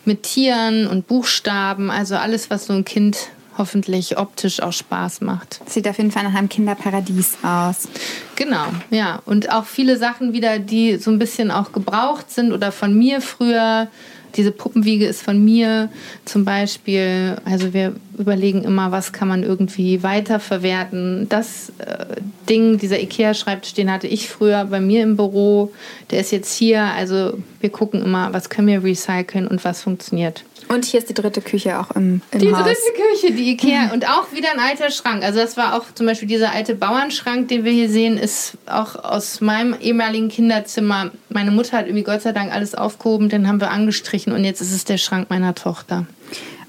mit 0.04 0.24
Tieren 0.24 0.86
und 0.86 1.06
Buchstaben. 1.06 1.90
Also 1.90 2.16
alles, 2.16 2.50
was 2.50 2.66
so 2.66 2.72
ein 2.72 2.84
Kind 2.84 3.28
hoffentlich 3.56 4.16
optisch 4.16 4.62
auch 4.62 4.72
Spaß 4.72 5.20
macht. 5.20 5.60
Sieht 5.68 5.86
auf 5.86 5.98
jeden 5.98 6.10
Fall 6.10 6.24
nach 6.24 6.34
einem 6.34 6.48
Kinderparadies 6.48 7.38
aus. 7.42 7.88
Genau, 8.36 8.66
ja. 8.90 9.20
Und 9.26 9.52
auch 9.52 9.66
viele 9.66 9.98
Sachen 9.98 10.32
wieder, 10.32 10.58
die 10.58 10.96
so 10.96 11.10
ein 11.10 11.18
bisschen 11.18 11.50
auch 11.50 11.72
gebraucht 11.72 12.30
sind 12.30 12.52
oder 12.52 12.72
von 12.72 12.96
mir 12.96 13.20
früher 13.20 13.88
diese 14.36 14.52
Puppenwiege 14.52 15.06
ist 15.06 15.22
von 15.22 15.44
mir 15.44 15.88
zum 16.24 16.44
Beispiel. 16.44 17.36
Also 17.44 17.72
wir 17.72 17.94
überlegen 18.18 18.62
immer, 18.64 18.92
was 18.92 19.12
kann 19.12 19.28
man 19.28 19.42
irgendwie 19.42 20.02
weiterverwerten. 20.02 21.28
Das 21.28 21.72
äh, 21.78 22.16
Ding, 22.48 22.78
dieser 22.78 23.00
Ikea-Schreibtisch, 23.00 23.74
den 23.74 23.90
hatte 23.90 24.06
ich 24.06 24.28
früher 24.28 24.64
bei 24.64 24.80
mir 24.80 25.02
im 25.02 25.16
Büro. 25.16 25.72
Der 26.10 26.20
ist 26.20 26.32
jetzt 26.32 26.52
hier. 26.54 26.82
Also 26.82 27.38
wir 27.60 27.70
gucken 27.70 28.02
immer, 28.02 28.32
was 28.32 28.50
können 28.50 28.68
wir 28.68 28.84
recyceln 28.84 29.46
und 29.46 29.64
was 29.64 29.82
funktioniert. 29.82 30.44
Und 30.72 30.84
hier 30.84 31.00
ist 31.00 31.08
die 31.08 31.14
dritte 31.14 31.40
Küche 31.40 31.80
auch 31.80 31.90
im, 31.96 32.22
im 32.30 32.38
die 32.38 32.54
Haus. 32.54 32.58
Die 32.58 32.62
dritte 32.62 33.02
Küche, 33.02 33.32
die 33.32 33.50
Ikea. 33.50 33.92
Und 33.92 34.08
auch 34.08 34.32
wieder 34.32 34.52
ein 34.52 34.60
alter 34.60 34.92
Schrank. 34.92 35.24
Also 35.24 35.40
das 35.40 35.56
war 35.56 35.74
auch 35.74 35.84
zum 35.94 36.06
Beispiel 36.06 36.28
dieser 36.28 36.52
alte 36.52 36.76
Bauernschrank, 36.76 37.48
den 37.48 37.64
wir 37.64 37.72
hier 37.72 37.90
sehen, 37.90 38.16
ist 38.16 38.56
auch 38.66 38.94
aus 38.94 39.40
meinem 39.40 39.74
ehemaligen 39.80 40.28
Kinderzimmer. 40.28 41.10
Meine 41.28 41.50
Mutter 41.50 41.76
hat 41.76 41.86
irgendwie 41.86 42.04
Gott 42.04 42.22
sei 42.22 42.30
Dank 42.30 42.52
alles 42.52 42.76
aufgehoben, 42.76 43.28
den 43.28 43.48
haben 43.48 43.60
wir 43.60 43.72
angestrichen 43.72 44.32
und 44.32 44.44
jetzt 44.44 44.60
ist 44.60 44.72
es 44.72 44.84
der 44.84 44.98
Schrank 44.98 45.28
meiner 45.28 45.56
Tochter. 45.56 46.06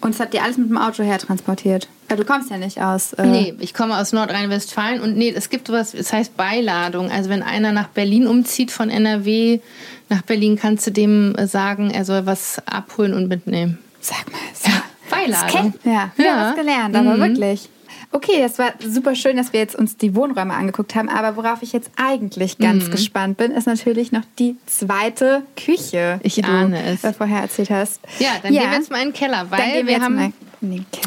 Und 0.01 0.15
es 0.15 0.19
hat 0.19 0.33
dir 0.33 0.41
alles 0.41 0.57
mit 0.57 0.69
dem 0.69 0.79
Auto 0.79 1.03
her 1.03 1.19
transportiert? 1.19 1.87
Ja, 2.09 2.15
du 2.15 2.25
kommst 2.25 2.49
ja 2.49 2.57
nicht 2.57 2.81
aus. 2.81 3.13
Äh 3.13 3.27
nee, 3.27 3.53
ich 3.59 3.75
komme 3.75 3.95
aus 3.99 4.13
Nordrhein-Westfalen 4.13 4.99
und 4.99 5.15
nee, 5.15 5.31
es 5.35 5.49
gibt 5.49 5.67
sowas, 5.67 5.93
es 5.93 6.11
heißt 6.11 6.35
Beiladung. 6.35 7.11
Also 7.11 7.29
wenn 7.29 7.43
einer 7.43 7.71
nach 7.71 7.89
Berlin 7.89 8.25
umzieht 8.25 8.71
von 8.71 8.89
NRW 8.89 9.59
nach 10.09 10.23
Berlin, 10.23 10.57
kannst 10.59 10.87
du 10.87 10.91
dem 10.91 11.35
sagen, 11.45 11.91
er 11.91 12.03
soll 12.03 12.25
was 12.25 12.63
abholen 12.65 13.13
und 13.13 13.27
mitnehmen. 13.27 13.77
Sag 14.01 14.31
mal, 14.31 14.39
so. 14.53 14.69
ja, 14.69 14.83
Beiladung. 15.09 15.73
Ja, 15.83 16.11
wir 16.15 16.25
ja. 16.25 16.31
haben 16.31 16.49
was 16.49 16.55
gelernt, 16.55 16.95
aber 16.95 17.17
mhm. 17.17 17.21
wirklich. 17.21 17.69
Okay, 18.13 18.41
das 18.41 18.59
war 18.59 18.73
super 18.85 19.15
schön, 19.15 19.37
dass 19.37 19.53
wir 19.53 19.61
jetzt 19.61 19.75
uns 19.75 19.95
die 19.95 20.15
Wohnräume 20.15 20.53
angeguckt 20.53 20.95
haben. 20.95 21.07
Aber 21.07 21.37
worauf 21.37 21.61
ich 21.61 21.71
jetzt 21.71 21.89
eigentlich 21.95 22.57
ganz 22.57 22.87
mhm. 22.87 22.91
gespannt 22.91 23.37
bin, 23.37 23.51
ist 23.51 23.67
natürlich 23.67 24.11
noch 24.11 24.23
die 24.37 24.57
zweite 24.65 25.43
Küche, 25.55 26.19
ich 26.21 26.35
die 26.35 26.43
ahne 26.43 26.97
du 27.01 27.07
es. 27.07 27.15
vorher 27.15 27.41
erzählt 27.41 27.69
hast. 27.69 28.01
Ja, 28.19 28.31
dann 28.43 28.53
ja. 28.53 28.61
gehen 28.61 28.71
wir 28.71 28.77
jetzt 28.77 28.91
mal 28.91 29.01
in 29.01 29.09
den 29.09 29.13
Keller, 29.13 29.49
weil 29.49 29.85
wir, 29.85 29.87
wir 29.87 30.01
haben 30.01 30.33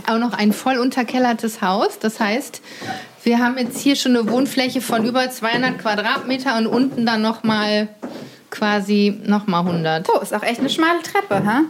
auch 0.06 0.18
noch 0.18 0.32
ein 0.32 0.54
voll 0.54 0.78
unterkellertes 0.78 1.60
Haus. 1.60 1.98
Das 1.98 2.20
heißt, 2.20 2.62
wir 3.22 3.38
haben 3.38 3.58
jetzt 3.58 3.80
hier 3.80 3.96
schon 3.96 4.16
eine 4.16 4.30
Wohnfläche 4.30 4.80
von 4.80 5.04
über 5.04 5.28
200 5.28 5.78
Quadratmeter 5.78 6.56
und 6.56 6.66
unten 6.66 7.04
dann 7.04 7.20
noch 7.20 7.42
mal 7.42 7.88
quasi 8.50 9.20
noch 9.24 9.46
mal 9.46 9.60
100. 9.60 10.08
Oh, 10.08 10.20
ist 10.20 10.32
auch 10.32 10.42
echt 10.42 10.60
eine 10.60 10.70
schmale 10.70 11.02
Treppe, 11.02 11.44
ha? 11.44 11.62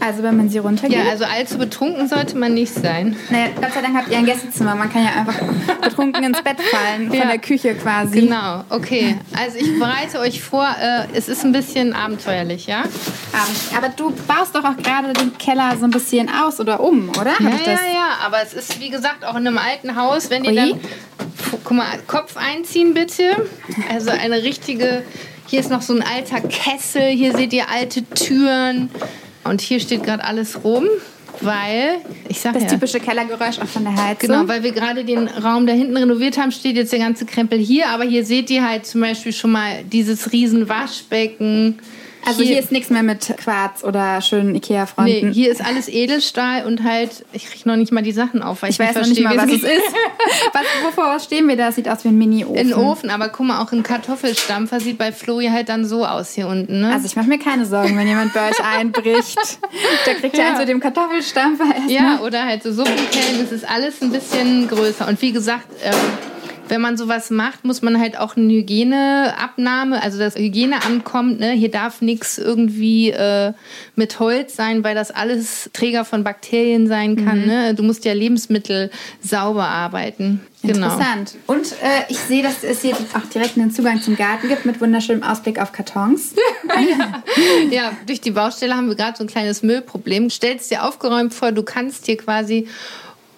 Also 0.00 0.22
wenn 0.22 0.36
man 0.36 0.48
sie 0.48 0.58
runtergeht? 0.58 0.96
Ja, 0.96 1.10
also 1.10 1.24
allzu 1.24 1.58
betrunken 1.58 2.06
sollte 2.06 2.38
man 2.38 2.54
nicht 2.54 2.72
sein. 2.72 3.16
Naja, 3.30 3.48
Gott 3.60 3.72
sei 3.74 3.82
Dank 3.82 3.96
habt 3.96 4.08
ihr 4.08 4.18
ein 4.18 4.24
Gästezimmer. 4.24 4.76
Man 4.76 4.90
kann 4.92 5.02
ja 5.02 5.10
einfach 5.10 5.34
betrunken 5.82 6.22
ins 6.22 6.40
Bett 6.42 6.60
fallen, 6.60 7.12
ja. 7.12 7.20
von 7.20 7.28
der 7.28 7.38
Küche 7.38 7.74
quasi. 7.74 8.20
Genau, 8.20 8.64
okay. 8.70 9.18
Also 9.36 9.58
ich 9.58 9.78
bereite 9.78 10.20
euch 10.20 10.40
vor, 10.40 10.68
äh, 10.80 11.06
es 11.12 11.28
ist 11.28 11.44
ein 11.44 11.52
bisschen 11.52 11.92
abenteuerlich, 11.92 12.66
ja? 12.66 12.84
Aber 13.76 13.88
du 13.88 14.12
baust 14.28 14.54
doch 14.54 14.64
auch 14.64 14.76
gerade 14.76 15.12
den 15.12 15.36
Keller 15.36 15.76
so 15.76 15.84
ein 15.84 15.90
bisschen 15.90 16.30
aus 16.30 16.60
oder 16.60 16.80
um, 16.80 17.10
oder? 17.10 17.32
Ja, 17.40 17.50
ja, 17.50 17.72
ja. 17.72 18.08
Aber 18.24 18.40
es 18.42 18.54
ist, 18.54 18.80
wie 18.80 18.90
gesagt, 18.90 19.24
auch 19.24 19.36
in 19.36 19.46
einem 19.46 19.58
alten 19.58 19.96
Haus, 19.96 20.30
wenn 20.30 20.44
ihr 20.44 20.54
dann... 20.54 20.80
Guck 21.64 21.76
mal, 21.76 21.86
Kopf 22.06 22.36
einziehen 22.36 22.94
bitte. 22.94 23.48
Also 23.92 24.10
eine 24.10 24.42
richtige... 24.42 25.02
Hier 25.46 25.60
ist 25.60 25.70
noch 25.70 25.80
so 25.80 25.94
ein 25.94 26.02
alter 26.02 26.46
Kessel. 26.46 27.08
Hier 27.08 27.34
seht 27.34 27.54
ihr 27.54 27.70
alte 27.70 28.04
Türen. 28.04 28.90
Und 29.48 29.60
hier 29.60 29.80
steht 29.80 30.04
gerade 30.04 30.24
alles 30.24 30.64
rum, 30.64 30.84
weil 31.40 31.96
ich 32.28 32.40
sage 32.40 32.54
das 32.54 32.64
ja, 32.64 32.70
typische 32.70 33.00
Kellergeräusch 33.00 33.58
auch 33.58 33.66
von 33.66 33.84
der 33.84 33.94
Heizung. 33.94 34.28
Genau, 34.28 34.48
weil 34.48 34.62
wir 34.62 34.72
gerade 34.72 35.04
den 35.04 35.28
Raum 35.28 35.66
da 35.66 35.72
hinten 35.72 35.96
renoviert 35.96 36.38
haben, 36.38 36.52
steht 36.52 36.76
jetzt 36.76 36.92
der 36.92 36.98
ganze 36.98 37.26
Krempel 37.26 37.58
hier. 37.58 37.88
Aber 37.88 38.04
hier 38.04 38.24
seht 38.24 38.50
ihr 38.50 38.66
halt 38.66 38.86
zum 38.86 39.00
Beispiel 39.00 39.32
schon 39.32 39.52
mal 39.52 39.84
dieses 39.84 40.32
riesen 40.32 40.68
Waschbecken 40.68 41.78
also 42.26 42.42
hier, 42.42 42.52
hier 42.54 42.58
ist 42.58 42.72
nichts 42.72 42.90
mehr 42.90 43.02
mit 43.02 43.34
Quarz 43.38 43.84
oder 43.84 44.20
schönen 44.20 44.54
Ikea-Fronten. 44.54 45.28
Nee, 45.28 45.32
hier 45.32 45.50
ist 45.50 45.64
alles 45.64 45.88
Edelstahl 45.88 46.66
und 46.66 46.84
halt, 46.84 47.24
ich 47.32 47.46
kriege 47.46 47.68
noch 47.68 47.76
nicht 47.76 47.92
mal 47.92 48.02
die 48.02 48.12
Sachen 48.12 48.42
auf, 48.42 48.62
weil 48.62 48.70
ich, 48.70 48.78
ich 48.78 48.86
weiß 48.86 48.96
noch 48.96 49.06
nicht 49.06 49.22
mal, 49.22 49.36
was 49.36 49.46
es 49.46 49.62
ist. 49.62 49.62
was, 50.52 50.62
wovor 50.84 51.18
stehen 51.20 51.48
wir 51.48 51.56
da? 51.56 51.72
Sieht 51.72 51.88
aus 51.88 52.04
wie 52.04 52.08
ein 52.08 52.18
Mini-Ofen. 52.18 52.58
Ein 52.58 52.74
Ofen, 52.74 53.10
aber 53.10 53.28
guck 53.28 53.46
mal, 53.46 53.62
auch 53.62 53.72
ein 53.72 53.82
Kartoffelstampfer 53.82 54.80
sieht 54.80 54.98
bei 54.98 55.12
Flori 55.12 55.48
halt 55.48 55.68
dann 55.68 55.84
so 55.84 56.04
aus 56.04 56.32
hier 56.32 56.48
unten. 56.48 56.80
Ne? 56.80 56.92
Also 56.92 57.06
ich 57.06 57.16
mache 57.16 57.28
mir 57.28 57.38
keine 57.38 57.66
Sorgen, 57.66 57.96
wenn 57.96 58.06
jemand 58.06 58.34
bei 58.34 58.50
euch 58.50 58.60
einbricht. 58.62 59.38
da 60.06 60.14
kriegt 60.14 60.36
ihr 60.36 60.40
ja. 60.40 60.48
einen 60.48 60.58
so 60.58 60.64
dem 60.64 60.80
Kartoffelstampfer 60.80 61.64
erst 61.76 61.90
Ja, 61.90 62.20
oder 62.20 62.44
halt 62.44 62.62
so 62.62 62.72
Suppenkellen, 62.72 63.40
das 63.40 63.52
ist 63.52 63.68
alles 63.68 64.02
ein 64.02 64.10
bisschen 64.10 64.68
größer. 64.68 65.06
Und 65.08 65.20
wie 65.22 65.32
gesagt, 65.32 65.66
ähm, 65.82 65.94
wenn 66.68 66.80
man 66.80 66.96
sowas 66.96 67.30
macht, 67.30 67.64
muss 67.64 67.82
man 67.82 67.98
halt 68.00 68.18
auch 68.18 68.36
eine 68.36 68.52
Hygieneabnahme, 68.52 70.02
also 70.02 70.18
das 70.18 70.36
Hygieneamt 70.36 71.04
kommt, 71.04 71.40
ne, 71.40 71.52
hier 71.52 71.70
darf 71.70 72.00
nichts 72.00 72.38
irgendwie 72.38 73.10
äh, 73.10 73.52
mit 73.96 74.20
Holz 74.20 74.56
sein, 74.56 74.84
weil 74.84 74.94
das 74.94 75.10
alles 75.10 75.70
Träger 75.72 76.04
von 76.04 76.24
Bakterien 76.24 76.86
sein 76.86 77.24
kann. 77.24 77.42
Mhm. 77.42 77.46
Ne? 77.46 77.74
Du 77.74 77.82
musst 77.82 78.04
ja 78.04 78.12
Lebensmittel 78.12 78.90
sauber 79.20 79.66
arbeiten. 79.66 80.40
Genau. 80.62 80.92
Interessant. 80.92 81.36
Und 81.46 81.72
äh, 81.82 82.04
ich 82.08 82.18
sehe, 82.18 82.42
dass 82.42 82.64
es 82.64 82.82
hier 82.82 82.96
auch 82.96 83.28
direkt 83.32 83.56
einen 83.56 83.70
Zugang 83.70 84.02
zum 84.02 84.16
Garten 84.16 84.48
gibt 84.48 84.64
mit 84.64 84.80
wunderschönem 84.80 85.22
Ausblick 85.22 85.60
auf 85.60 85.70
Kartons. 85.72 86.34
ja. 86.66 87.22
ja, 87.70 87.92
durch 88.06 88.20
die 88.20 88.32
Baustelle 88.32 88.74
haben 88.74 88.88
wir 88.88 88.96
gerade 88.96 89.16
so 89.16 89.24
ein 89.24 89.28
kleines 89.28 89.62
Müllproblem. 89.62 90.30
Stellst 90.30 90.70
dir 90.70 90.84
aufgeräumt 90.84 91.32
vor, 91.32 91.52
du 91.52 91.62
kannst 91.62 92.06
hier 92.06 92.16
quasi 92.16 92.66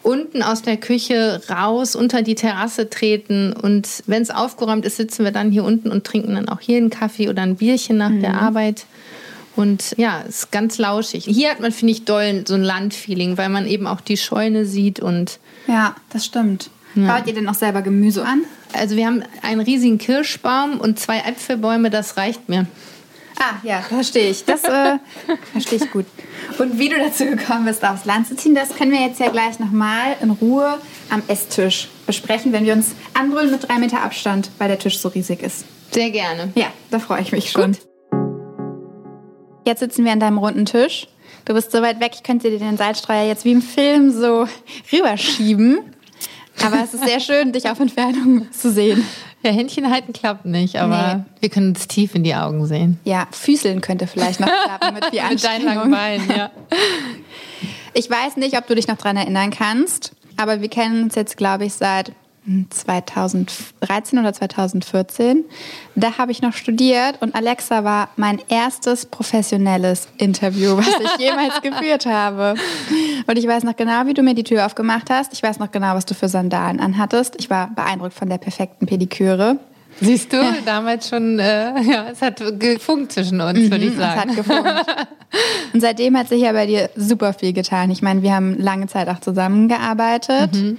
unten 0.02 0.42
aus 0.42 0.62
der 0.62 0.76
Küche 0.76 1.42
raus 1.50 1.94
unter 1.94 2.22
die 2.22 2.34
Terrasse 2.34 2.88
treten 2.88 3.52
und 3.52 4.02
wenn 4.06 4.22
es 4.22 4.30
aufgeräumt 4.30 4.84
ist, 4.84 4.96
sitzen 4.96 5.24
wir 5.24 5.32
dann 5.32 5.50
hier 5.50 5.64
unten 5.64 5.90
und 5.90 6.04
trinken 6.04 6.34
dann 6.34 6.48
auch 6.48 6.60
hier 6.60 6.78
einen 6.78 6.90
Kaffee 6.90 7.28
oder 7.28 7.42
ein 7.42 7.56
Bierchen 7.56 7.98
nach 7.98 8.10
mhm. 8.10 8.20
der 8.20 8.40
Arbeit. 8.40 8.86
Und 9.56 9.94
ja, 9.98 10.22
es 10.26 10.44
ist 10.44 10.52
ganz 10.52 10.78
lauschig. 10.78 11.24
Hier 11.24 11.50
hat 11.50 11.60
man, 11.60 11.72
finde 11.72 11.92
ich, 11.92 12.04
doll 12.04 12.44
so 12.46 12.54
ein 12.54 12.62
Landfeeling, 12.62 13.36
weil 13.36 13.48
man 13.48 13.66
eben 13.66 13.86
auch 13.86 14.00
die 14.00 14.16
Scheune 14.16 14.64
sieht 14.64 15.00
und. 15.00 15.38
Ja, 15.66 15.96
das 16.10 16.24
stimmt. 16.24 16.70
Ja. 16.94 17.16
Baut 17.16 17.26
ihr 17.26 17.34
denn 17.34 17.48
auch 17.48 17.54
selber 17.54 17.82
Gemüse 17.82 18.24
an? 18.24 18.42
Also 18.72 18.96
wir 18.96 19.06
haben 19.06 19.22
einen 19.42 19.60
riesigen 19.60 19.98
Kirschbaum 19.98 20.80
und 20.80 20.98
zwei 20.98 21.18
Äpfelbäume, 21.18 21.90
das 21.90 22.16
reicht 22.16 22.48
mir. 22.48 22.66
Ah, 23.42 23.54
ja, 23.62 23.80
verstehe 23.80 24.28
ich. 24.28 24.44
Das 24.44 24.64
äh, 24.64 24.98
verstehe 25.52 25.78
ich 25.78 25.90
gut. 25.90 26.04
Und 26.58 26.78
wie 26.78 26.90
du 26.90 26.98
dazu 26.98 27.24
gekommen 27.24 27.64
bist, 27.64 27.82
aufs 27.82 28.04
Land 28.04 28.28
zu 28.28 28.36
ziehen, 28.36 28.54
das 28.54 28.76
können 28.76 28.92
wir 28.92 29.00
jetzt 29.00 29.18
ja 29.18 29.30
gleich 29.30 29.58
nochmal 29.58 30.14
in 30.20 30.30
Ruhe 30.30 30.78
am 31.08 31.22
Esstisch 31.26 31.88
besprechen, 32.06 32.52
wenn 32.52 32.66
wir 32.66 32.74
uns 32.74 32.94
anbrüllen 33.14 33.50
mit 33.50 33.66
drei 33.66 33.78
Meter 33.78 34.02
Abstand, 34.02 34.50
weil 34.58 34.68
der 34.68 34.78
Tisch 34.78 34.98
so 34.98 35.08
riesig 35.08 35.42
ist. 35.42 35.64
Sehr 35.90 36.10
gerne. 36.10 36.52
Ja, 36.54 36.66
da 36.90 36.98
freue 36.98 37.22
ich 37.22 37.32
mich 37.32 37.50
schon. 37.50 37.72
Gut. 37.72 37.80
Jetzt 39.66 39.80
sitzen 39.80 40.04
wir 40.04 40.12
an 40.12 40.20
deinem 40.20 40.36
runden 40.36 40.66
Tisch. 40.66 41.08
Du 41.46 41.54
bist 41.54 41.72
so 41.72 41.80
weit 41.80 41.98
weg, 41.98 42.12
ich 42.14 42.22
könnte 42.22 42.50
dir 42.50 42.58
den 42.58 42.76
Salzstreuer 42.76 43.26
jetzt 43.26 43.46
wie 43.46 43.52
im 43.52 43.62
Film 43.62 44.10
so 44.10 44.46
rüberschieben. 44.92 45.78
Aber 46.62 46.82
es 46.84 46.92
ist 46.92 47.06
sehr 47.06 47.20
schön, 47.20 47.52
dich 47.52 47.70
auf 47.70 47.80
Entfernung 47.80 48.52
zu 48.52 48.70
sehen. 48.70 49.02
Ja, 49.42 49.52
Händchen 49.52 49.90
halten 49.90 50.12
klappt 50.12 50.44
nicht, 50.44 50.76
aber 50.76 51.14
nee. 51.14 51.22
wir 51.40 51.48
können 51.48 51.68
uns 51.68 51.88
tief 51.88 52.14
in 52.14 52.24
die 52.24 52.34
Augen 52.34 52.66
sehen. 52.66 53.00
Ja, 53.04 53.26
Füßeln 53.30 53.80
könnte 53.80 54.06
vielleicht 54.06 54.38
noch 54.38 54.48
klappen 54.64 54.94
mit 54.94 55.06
viel 55.06 55.22
Mit 55.30 55.42
deinen 55.42 55.64
langen 55.64 55.90
Beinen, 55.90 56.28
ja. 56.30 56.50
Ich 57.92 58.08
weiß 58.08 58.36
nicht, 58.36 58.56
ob 58.56 58.66
du 58.68 58.74
dich 58.76 58.86
noch 58.86 58.98
daran 58.98 59.16
erinnern 59.16 59.50
kannst, 59.50 60.12
aber 60.36 60.60
wir 60.60 60.68
kennen 60.68 61.04
uns 61.04 61.16
jetzt, 61.16 61.36
glaube 61.36 61.64
ich, 61.64 61.74
seit 61.74 62.12
2013 62.70 64.18
oder 64.18 64.32
2014. 64.32 65.44
Da 65.94 66.18
habe 66.18 66.32
ich 66.32 66.42
noch 66.42 66.52
studiert 66.52 67.20
und 67.20 67.34
Alexa 67.34 67.84
war 67.84 68.08
mein 68.16 68.40
erstes 68.48 69.06
professionelles 69.06 70.08
Interview, 70.18 70.76
was 70.76 70.88
ich 70.88 71.26
jemals 71.26 71.60
geführt 71.62 72.06
habe. 72.06 72.54
Und 73.26 73.38
ich 73.38 73.46
weiß 73.46 73.64
noch 73.64 73.76
genau, 73.76 74.06
wie 74.06 74.14
du 74.14 74.22
mir 74.22 74.34
die 74.34 74.44
Tür 74.44 74.66
aufgemacht 74.66 75.10
hast. 75.10 75.32
Ich 75.32 75.42
weiß 75.42 75.58
noch 75.58 75.70
genau, 75.70 75.94
was 75.94 76.06
du 76.06 76.14
für 76.14 76.28
Sandalen 76.28 76.80
anhattest. 76.80 77.36
Ich 77.38 77.50
war 77.50 77.70
beeindruckt 77.74 78.14
von 78.14 78.28
der 78.28 78.38
perfekten 78.38 78.86
Pediküre. 78.86 79.58
Siehst 80.00 80.32
du, 80.32 80.36
ja. 80.36 80.54
damals 80.64 81.08
schon, 81.08 81.38
äh, 81.38 81.82
ja, 81.82 82.06
es 82.10 82.22
hat 82.22 82.42
gefunkt 82.58 83.12
zwischen 83.12 83.40
uns, 83.40 83.58
mhm, 83.58 83.70
würde 83.70 83.84
ich 83.84 83.96
sagen. 83.96 84.30
Es 84.30 84.36
hat 84.36 84.46
gefunkt. 84.46 84.86
Und 85.74 85.80
seitdem 85.80 86.16
hat 86.16 86.28
sich 86.28 86.42
ja 86.42 86.52
bei 86.52 86.66
dir 86.66 86.90
super 86.96 87.32
viel 87.32 87.52
getan. 87.52 87.90
Ich 87.90 88.02
meine, 88.02 88.22
wir 88.22 88.34
haben 88.34 88.58
lange 88.58 88.86
Zeit 88.86 89.08
auch 89.08 89.20
zusammengearbeitet. 89.20 90.54
Mhm. 90.54 90.78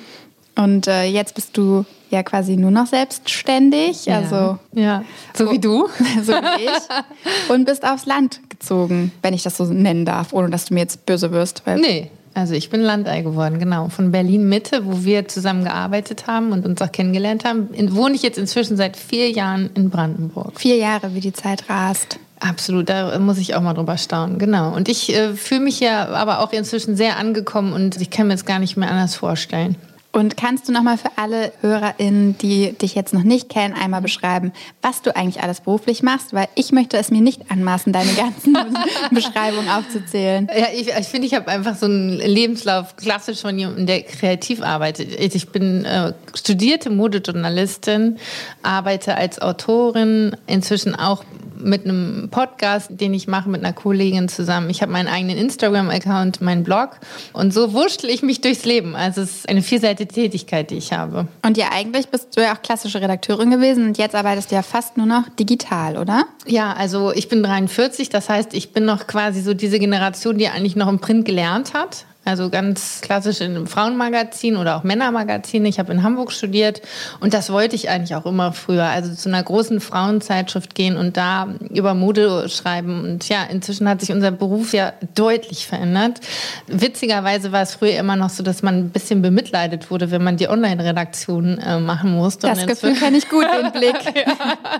Und 0.55 0.87
äh, 0.87 1.05
jetzt 1.05 1.35
bist 1.35 1.55
du 1.55 1.85
ja 2.09 2.23
quasi 2.23 2.57
nur 2.57 2.71
noch 2.71 2.87
selbstständig, 2.87 4.05
ja. 4.05 4.17
also 4.17 4.59
ja, 4.73 5.03
so 5.33 5.49
wie 5.49 5.59
du, 5.59 5.87
so 6.23 6.33
wie 6.33 6.65
ich, 6.65 7.49
und 7.49 7.65
bist 7.65 7.85
aufs 7.85 8.05
Land 8.05 8.41
gezogen, 8.49 9.13
wenn 9.21 9.33
ich 9.33 9.43
das 9.43 9.55
so 9.55 9.63
nennen 9.65 10.05
darf, 10.05 10.33
ohne 10.33 10.49
dass 10.49 10.65
du 10.65 10.73
mir 10.73 10.81
jetzt 10.81 11.05
böse 11.05 11.31
wirst. 11.31 11.61
Weil 11.65 11.79
nee, 11.79 12.11
also 12.33 12.53
ich 12.53 12.69
bin 12.69 12.81
Landei 12.81 13.21
geworden, 13.21 13.59
genau. 13.59 13.89
Von 13.89 14.11
Berlin 14.11 14.47
Mitte, 14.47 14.85
wo 14.85 15.03
wir 15.03 15.27
zusammen 15.27 15.63
gearbeitet 15.63 16.27
haben 16.27 16.51
und 16.51 16.65
uns 16.65 16.81
auch 16.81 16.91
kennengelernt 16.91 17.43
haben, 17.43 17.69
in, 17.73 17.95
wohne 17.95 18.15
ich 18.15 18.23
jetzt 18.23 18.37
inzwischen 18.37 18.77
seit 18.77 18.95
vier 18.95 19.29
Jahren 19.31 19.69
in 19.75 19.89
Brandenburg. 19.89 20.59
Vier 20.59 20.77
Jahre, 20.77 21.13
wie 21.13 21.19
die 21.19 21.33
Zeit 21.33 21.69
rast. 21.69 22.19
Absolut, 22.39 22.89
da 22.89 23.19
muss 23.19 23.37
ich 23.37 23.53
auch 23.53 23.61
mal 23.61 23.73
drüber 23.73 23.97
staunen, 23.97 24.39
genau. 24.39 24.73
Und 24.73 24.89
ich 24.89 25.13
äh, 25.13 25.33
fühle 25.35 25.61
mich 25.61 25.79
ja 25.79 26.07
aber 26.07 26.39
auch 26.39 26.51
inzwischen 26.53 26.95
sehr 26.95 27.17
angekommen 27.17 27.73
und 27.73 28.01
ich 28.01 28.09
kann 28.09 28.27
mir 28.27 28.33
es 28.33 28.45
gar 28.45 28.57
nicht 28.57 28.77
mehr 28.77 28.89
anders 28.89 29.15
vorstellen. 29.15 29.75
Und 30.13 30.35
kannst 30.35 30.67
du 30.67 30.73
nochmal 30.73 30.97
für 30.97 31.09
alle 31.15 31.53
HörerInnen, 31.61 32.37
die 32.37 32.73
dich 32.73 32.95
jetzt 32.95 33.13
noch 33.13 33.23
nicht 33.23 33.47
kennen, 33.47 33.73
einmal 33.73 34.01
beschreiben, 34.01 34.51
was 34.81 35.01
du 35.01 35.15
eigentlich 35.15 35.41
alles 35.41 35.61
beruflich 35.61 36.03
machst? 36.03 36.33
Weil 36.33 36.49
ich 36.55 36.73
möchte 36.73 36.97
es 36.97 37.11
mir 37.11 37.21
nicht 37.21 37.49
anmaßen, 37.49 37.93
deine 37.93 38.11
ganzen 38.13 38.57
Beschreibungen 39.11 39.69
aufzuzählen. 39.69 40.49
Ja, 40.53 40.67
ich 40.73 40.85
finde, 40.85 40.99
ich, 40.99 41.07
find, 41.07 41.25
ich 41.25 41.33
habe 41.33 41.47
einfach 41.47 41.75
so 41.75 41.85
einen 41.85 42.17
Lebenslauf 42.17 42.97
klassisch 42.97 43.39
von 43.39 43.57
jemandem, 43.57 43.85
der 43.85 44.01
kreativ 44.01 44.61
arbeitet. 44.61 45.17
Ich 45.17 45.49
bin 45.49 45.85
äh, 45.85 46.11
studierte 46.35 46.89
Modejournalistin, 46.89 48.17
arbeite 48.63 49.15
als 49.15 49.41
Autorin, 49.41 50.35
inzwischen 50.45 50.93
auch 50.93 51.23
mit 51.63 51.85
einem 51.85 52.29
Podcast, 52.31 52.89
den 52.89 53.13
ich 53.13 53.27
mache 53.27 53.47
mit 53.47 53.63
einer 53.63 53.73
Kollegin 53.73 54.27
zusammen. 54.27 54.69
Ich 54.69 54.81
habe 54.81 54.91
meinen 54.91 55.07
eigenen 55.07 55.37
Instagram-Account, 55.37 56.41
meinen 56.41 56.63
Blog 56.63 56.97
und 57.33 57.53
so 57.53 57.73
wurschtel 57.73 58.09
ich 58.09 58.23
mich 58.23 58.41
durchs 58.41 58.65
Leben. 58.65 58.95
Also 58.95 59.21
es 59.21 59.37
ist 59.37 59.49
eine 59.49 59.61
vielseitige 59.61 60.00
Tätigkeit, 60.07 60.71
die 60.71 60.77
ich 60.77 60.93
habe. 60.93 61.27
Und 61.45 61.57
ja, 61.57 61.69
eigentlich 61.71 62.09
bist 62.09 62.35
du 62.35 62.41
ja 62.41 62.53
auch 62.53 62.61
klassische 62.61 63.01
Redakteurin 63.01 63.51
gewesen 63.51 63.87
und 63.87 63.97
jetzt 63.97 64.15
arbeitest 64.15 64.51
du 64.51 64.55
ja 64.55 64.61
fast 64.61 64.97
nur 64.97 65.05
noch 65.05 65.29
digital, 65.39 65.97
oder? 65.97 66.25
Ja, 66.45 66.73
also 66.73 67.11
ich 67.13 67.29
bin 67.29 67.43
43, 67.43 68.09
das 68.09 68.29
heißt, 68.29 68.53
ich 68.53 68.73
bin 68.73 68.85
noch 68.85 69.07
quasi 69.07 69.41
so 69.41 69.53
diese 69.53 69.79
Generation, 69.79 70.37
die 70.37 70.47
eigentlich 70.47 70.75
noch 70.75 70.87
im 70.87 70.99
Print 70.99 71.25
gelernt 71.25 71.73
hat. 71.73 72.05
Also 72.23 72.51
ganz 72.51 73.01
klassisch 73.01 73.41
in 73.41 73.55
einem 73.55 73.65
Frauenmagazin 73.65 74.55
oder 74.55 74.77
auch 74.77 74.83
Männermagazin. 74.83 75.65
Ich 75.65 75.79
habe 75.79 75.91
in 75.91 76.03
Hamburg 76.03 76.31
studiert 76.31 76.79
und 77.19 77.33
das 77.33 77.51
wollte 77.51 77.75
ich 77.75 77.89
eigentlich 77.89 78.13
auch 78.13 78.27
immer 78.27 78.53
früher. 78.53 78.85
Also 78.85 79.15
zu 79.15 79.27
einer 79.27 79.41
großen 79.41 79.81
Frauenzeitschrift 79.81 80.75
gehen 80.75 80.97
und 80.97 81.17
da 81.17 81.47
über 81.71 81.95
Mode 81.95 82.47
schreiben. 82.47 83.03
Und 83.03 83.27
ja, 83.27 83.45
inzwischen 83.49 83.89
hat 83.89 84.01
sich 84.01 84.11
unser 84.11 84.29
Beruf 84.29 84.71
ja 84.71 84.93
deutlich 85.15 85.65
verändert. 85.65 86.19
Witzigerweise 86.67 87.51
war 87.51 87.63
es 87.63 87.73
früher 87.73 87.97
immer 87.97 88.15
noch 88.15 88.29
so, 88.29 88.43
dass 88.43 88.61
man 88.61 88.77
ein 88.77 88.89
bisschen 88.91 89.23
bemitleidet 89.23 89.89
wurde, 89.89 90.11
wenn 90.11 90.23
man 90.23 90.37
die 90.37 90.47
Online-Redaktion 90.47 91.57
äh, 91.57 91.79
machen 91.79 92.15
musste. 92.15 92.45
Das 92.45 92.67
Gefühl 92.67 92.93
kenne 92.93 93.17
ich 93.17 93.29
gut, 93.29 93.45
den 93.45 93.71
Blick. 93.79 93.95
ja. 94.15 94.79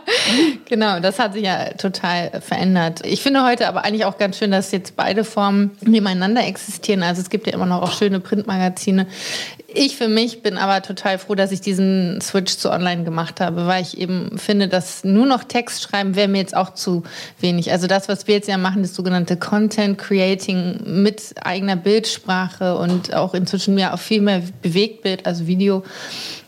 Genau, 0.66 1.00
das 1.00 1.18
hat 1.18 1.34
sich 1.34 1.46
ja 1.46 1.72
total 1.74 2.40
verändert. 2.40 3.04
Ich 3.04 3.24
finde 3.24 3.44
heute 3.44 3.68
aber 3.68 3.84
eigentlich 3.84 4.06
auch 4.06 4.20
ganz 4.20 4.38
schön, 4.38 4.52
dass 4.52 4.72
jetzt 4.72 4.96
beide 4.96 5.24
Formen 5.24 5.72
nebeneinander 5.82 6.46
existieren. 6.46 7.02
Also 7.02 7.31
gibt 7.32 7.48
ja 7.48 7.54
immer 7.54 7.66
noch 7.66 7.82
auch 7.82 7.92
schöne 7.92 8.20
Printmagazine. 8.20 9.08
Ich 9.74 9.98
für 9.98 10.08
mich 10.08 10.44
bin 10.44 10.58
aber 10.58 10.82
total 10.84 11.18
froh, 11.18 11.34
dass 11.34 11.52
ich 11.52 11.62
diesen 11.62 12.22
Switch 12.22 12.58
zu 12.58 12.70
online 12.70 13.04
gemacht 13.04 13.40
habe, 13.40 13.66
weil 13.66 13.82
ich 13.82 13.98
eben 13.98 14.38
finde, 14.38 14.68
dass 14.68 15.04
nur 15.04 15.26
noch 15.26 15.44
Text 15.44 15.82
schreiben 15.82 16.16
wäre 16.16 16.28
mir 16.28 16.40
jetzt 16.40 16.56
auch 16.56 16.74
zu 16.74 17.04
wenig. 17.40 17.72
Also 17.72 17.88
das, 17.88 18.08
was 18.10 18.28
wir 18.28 18.36
jetzt 18.36 18.48
ja 18.48 18.58
machen, 18.58 18.84
das 18.84 18.94
sogenannte 18.94 19.38
Content 19.38 19.98
Creating 19.98 20.82
mit 20.86 21.34
eigener 21.42 21.78
Bildsprache 21.78 22.78
und 22.78 23.14
auch 23.14 23.34
inzwischen 23.34 23.78
ja 23.78 23.94
auch 23.94 24.00
viel 24.00 24.22
mehr 24.22 24.44
Bewegtbild, 24.62 25.26
also 25.26 25.48
Video 25.48 25.84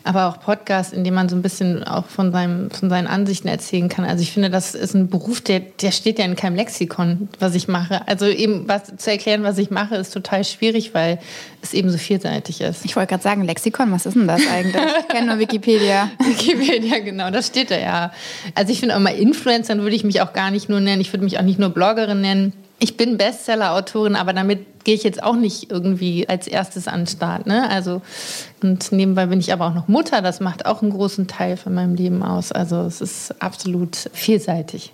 aber 0.04 0.28
auch 0.28 0.38
Podcast, 0.38 0.92
in 0.92 1.02
dem 1.02 1.14
man 1.14 1.30
so 1.30 1.34
ein 1.34 1.42
bisschen 1.42 1.82
auch 1.82 2.04
von, 2.04 2.30
seinem, 2.30 2.70
von 2.70 2.90
seinen 2.90 3.06
Ansichten 3.06 3.48
erzählen 3.48 3.88
kann. 3.88 4.04
Also 4.04 4.22
ich 4.22 4.32
finde, 4.32 4.50
das 4.50 4.74
ist 4.74 4.94
ein 4.94 5.08
Beruf, 5.08 5.40
der, 5.40 5.60
der 5.60 5.92
steht 5.92 6.18
ja 6.18 6.26
in 6.26 6.36
keinem 6.36 6.56
Lexikon, 6.56 7.28
was 7.38 7.54
ich 7.54 7.68
mache. 7.68 8.06
Also 8.06 8.26
eben 8.26 8.68
was 8.68 8.94
zu 8.96 9.10
erklären, 9.10 9.42
was 9.42 9.56
ich 9.56 9.70
mache, 9.70 9.96
ist 9.96 10.12
total 10.12 10.44
schwierig, 10.44 10.73
weil 10.94 11.18
es 11.62 11.72
eben 11.72 11.90
so 11.90 11.98
vielseitig 11.98 12.60
ist. 12.60 12.84
Ich 12.84 12.96
wollte 12.96 13.10
gerade 13.10 13.22
sagen, 13.22 13.44
Lexikon, 13.44 13.92
was 13.92 14.06
ist 14.06 14.14
denn 14.14 14.26
das 14.26 14.42
eigentlich? 14.52 14.82
Ich 15.00 15.08
kenne 15.08 15.28
nur 15.28 15.38
Wikipedia. 15.38 16.10
Wikipedia, 16.18 16.98
genau, 16.98 17.30
das 17.30 17.46
steht 17.46 17.70
da 17.70 17.78
ja. 17.78 18.12
Also 18.54 18.72
ich 18.72 18.80
finde 18.80 18.96
auch 18.96 19.00
mal 19.00 19.14
Influencer 19.14 19.76
würde 19.78 19.94
ich 19.94 20.04
mich 20.04 20.20
auch 20.20 20.32
gar 20.32 20.50
nicht 20.50 20.68
nur 20.68 20.80
nennen. 20.80 21.00
Ich 21.00 21.12
würde 21.12 21.24
mich 21.24 21.38
auch 21.38 21.42
nicht 21.42 21.58
nur 21.58 21.70
Bloggerin 21.70 22.20
nennen. 22.20 22.52
Ich 22.80 22.96
bin 22.96 23.16
Bestseller-Autorin, 23.16 24.16
aber 24.16 24.32
damit 24.32 24.84
gehe 24.84 24.94
ich 24.94 25.04
jetzt 25.04 25.22
auch 25.22 25.36
nicht 25.36 25.70
irgendwie 25.70 26.28
als 26.28 26.46
erstes 26.46 26.88
an 26.88 27.00
den 27.00 27.06
Start. 27.06 27.46
Ne? 27.46 27.70
Also, 27.70 28.02
und 28.62 28.92
nebenbei 28.92 29.26
bin 29.26 29.40
ich 29.40 29.52
aber 29.52 29.68
auch 29.68 29.74
noch 29.74 29.88
Mutter. 29.88 30.20
Das 30.22 30.40
macht 30.40 30.66
auch 30.66 30.82
einen 30.82 30.90
großen 30.90 31.26
Teil 31.28 31.56
von 31.56 31.72
meinem 31.72 31.94
Leben 31.94 32.22
aus. 32.22 32.52
Also 32.52 32.80
es 32.82 33.00
ist 33.00 33.40
absolut 33.40 34.10
vielseitig. 34.12 34.92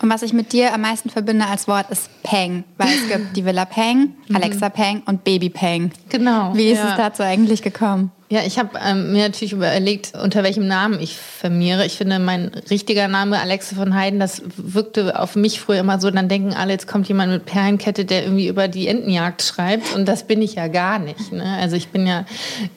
Und 0.00 0.10
was 0.10 0.22
ich 0.22 0.32
mit 0.32 0.52
dir 0.52 0.72
am 0.74 0.82
meisten 0.82 1.10
verbinde 1.10 1.46
als 1.46 1.68
Wort 1.68 1.90
ist 1.90 2.10
Peng, 2.22 2.64
weil 2.76 2.88
es 2.88 3.08
gibt 3.08 3.36
die 3.36 3.44
Villa 3.44 3.64
Peng, 3.64 4.14
mhm. 4.28 4.36
Alexa 4.36 4.68
Peng 4.68 5.02
und 5.06 5.24
Baby 5.24 5.50
Peng. 5.50 5.90
Genau. 6.08 6.54
Wie 6.54 6.70
ist 6.70 6.78
ja. 6.78 6.90
es 6.90 6.96
dazu 6.96 7.22
eigentlich 7.22 7.62
gekommen? 7.62 8.10
Ja, 8.28 8.40
ich 8.44 8.58
habe 8.58 8.70
ähm, 8.84 9.12
mir 9.12 9.22
natürlich 9.22 9.52
überlegt, 9.52 10.14
unter 10.20 10.42
welchem 10.42 10.66
Namen 10.66 11.00
ich 11.00 11.16
firmiere. 11.16 11.86
Ich 11.86 11.96
finde, 11.96 12.18
mein 12.18 12.50
richtiger 12.70 13.06
Name, 13.06 13.38
Alexe 13.38 13.76
von 13.76 13.94
Heiden, 13.94 14.18
das 14.18 14.42
wirkte 14.56 15.20
auf 15.20 15.36
mich 15.36 15.60
früher 15.60 15.78
immer 15.78 16.00
so, 16.00 16.10
dann 16.10 16.28
denken 16.28 16.52
alle, 16.52 16.72
jetzt 16.72 16.88
kommt 16.88 17.06
jemand 17.06 17.30
mit 17.30 17.46
Perlenkette, 17.46 18.04
der 18.04 18.24
irgendwie 18.24 18.48
über 18.48 18.66
die 18.66 18.88
Entenjagd 18.88 19.42
schreibt. 19.42 19.94
Und 19.94 20.06
das 20.08 20.26
bin 20.26 20.42
ich 20.42 20.56
ja 20.56 20.66
gar 20.66 20.98
nicht. 20.98 21.30
Ne? 21.30 21.56
Also 21.60 21.76
ich 21.76 21.90
bin 21.90 22.04
ja 22.04 22.26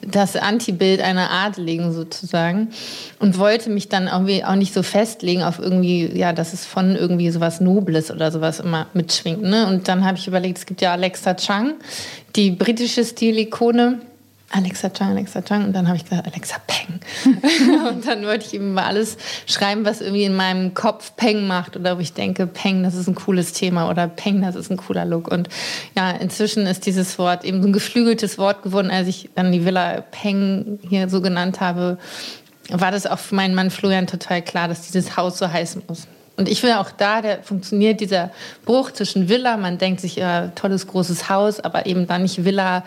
das 0.02 0.36
Antibild 0.36 1.00
einer 1.00 1.32
Adeligen 1.32 1.92
sozusagen. 1.92 2.68
Und 3.18 3.36
wollte 3.36 3.70
mich 3.70 3.88
dann 3.88 4.06
irgendwie 4.06 4.44
auch 4.44 4.54
nicht 4.54 4.72
so 4.72 4.84
festlegen 4.84 5.42
auf 5.42 5.58
irgendwie, 5.58 6.16
ja, 6.16 6.32
dass 6.32 6.52
es 6.52 6.64
von 6.64 6.94
irgendwie 6.94 7.28
sowas 7.30 7.60
Nobles 7.60 8.12
oder 8.12 8.30
sowas 8.30 8.60
immer 8.60 8.86
mitschwingt. 8.94 9.42
Ne? 9.42 9.66
Und 9.66 9.88
dann 9.88 10.04
habe 10.04 10.16
ich 10.16 10.28
überlegt, 10.28 10.58
es 10.58 10.66
gibt 10.66 10.80
ja 10.80 10.92
Alexa 10.92 11.34
Chang, 11.34 11.74
die 12.36 12.52
britische 12.52 13.04
Stilikone 13.04 13.98
Alexa 14.52 14.90
Chang, 14.90 15.10
Alexa 15.10 15.42
Chang. 15.42 15.64
Und 15.64 15.72
dann 15.72 15.86
habe 15.86 15.96
ich 15.96 16.04
gesagt, 16.04 16.26
Alexa 16.26 16.56
Peng. 16.66 17.00
und 17.88 18.06
dann 18.06 18.26
wollte 18.26 18.46
ich 18.46 18.54
eben 18.54 18.74
mal 18.74 18.84
alles 18.84 19.16
schreiben, 19.46 19.84
was 19.84 20.00
irgendwie 20.00 20.24
in 20.24 20.34
meinem 20.34 20.74
Kopf 20.74 21.14
Peng 21.16 21.46
macht 21.46 21.76
oder 21.76 21.96
wo 21.96 22.00
ich 22.00 22.12
denke, 22.14 22.46
Peng, 22.46 22.82
das 22.82 22.94
ist 22.94 23.06
ein 23.06 23.14
cooles 23.14 23.52
Thema 23.52 23.88
oder 23.88 24.08
Peng, 24.08 24.42
das 24.42 24.56
ist 24.56 24.70
ein 24.70 24.76
cooler 24.76 25.04
Look. 25.04 25.30
Und 25.30 25.48
ja, 25.96 26.10
inzwischen 26.10 26.66
ist 26.66 26.84
dieses 26.86 27.18
Wort 27.18 27.44
eben 27.44 27.62
so 27.62 27.68
ein 27.68 27.72
geflügeltes 27.72 28.38
Wort 28.38 28.62
geworden. 28.62 28.90
Als 28.90 29.06
ich 29.06 29.30
dann 29.36 29.52
die 29.52 29.64
Villa 29.64 30.02
Peng 30.10 30.80
hier 30.88 31.08
so 31.08 31.20
genannt 31.20 31.60
habe, 31.60 31.98
war 32.70 32.90
das 32.90 33.06
auch 33.06 33.18
für 33.18 33.36
meinen 33.36 33.54
Mann 33.54 33.70
Florian 33.70 34.08
total 34.08 34.42
klar, 34.42 34.66
dass 34.66 34.82
dieses 34.82 35.16
Haus 35.16 35.38
so 35.38 35.50
heißen 35.50 35.82
muss. 35.86 36.08
Und 36.36 36.48
ich 36.48 36.60
finde 36.60 36.80
auch 36.80 36.90
da, 36.90 37.20
der 37.20 37.42
funktioniert 37.42 38.00
dieser 38.00 38.30
Bruch 38.64 38.92
zwischen 38.92 39.28
Villa, 39.28 39.58
man 39.58 39.76
denkt 39.76 40.00
sich, 40.00 40.16
ja, 40.16 40.48
tolles 40.54 40.86
großes 40.86 41.28
Haus, 41.28 41.60
aber 41.60 41.84
eben 41.84 42.06
dann 42.06 42.22
nicht 42.22 42.44
Villa 42.44 42.82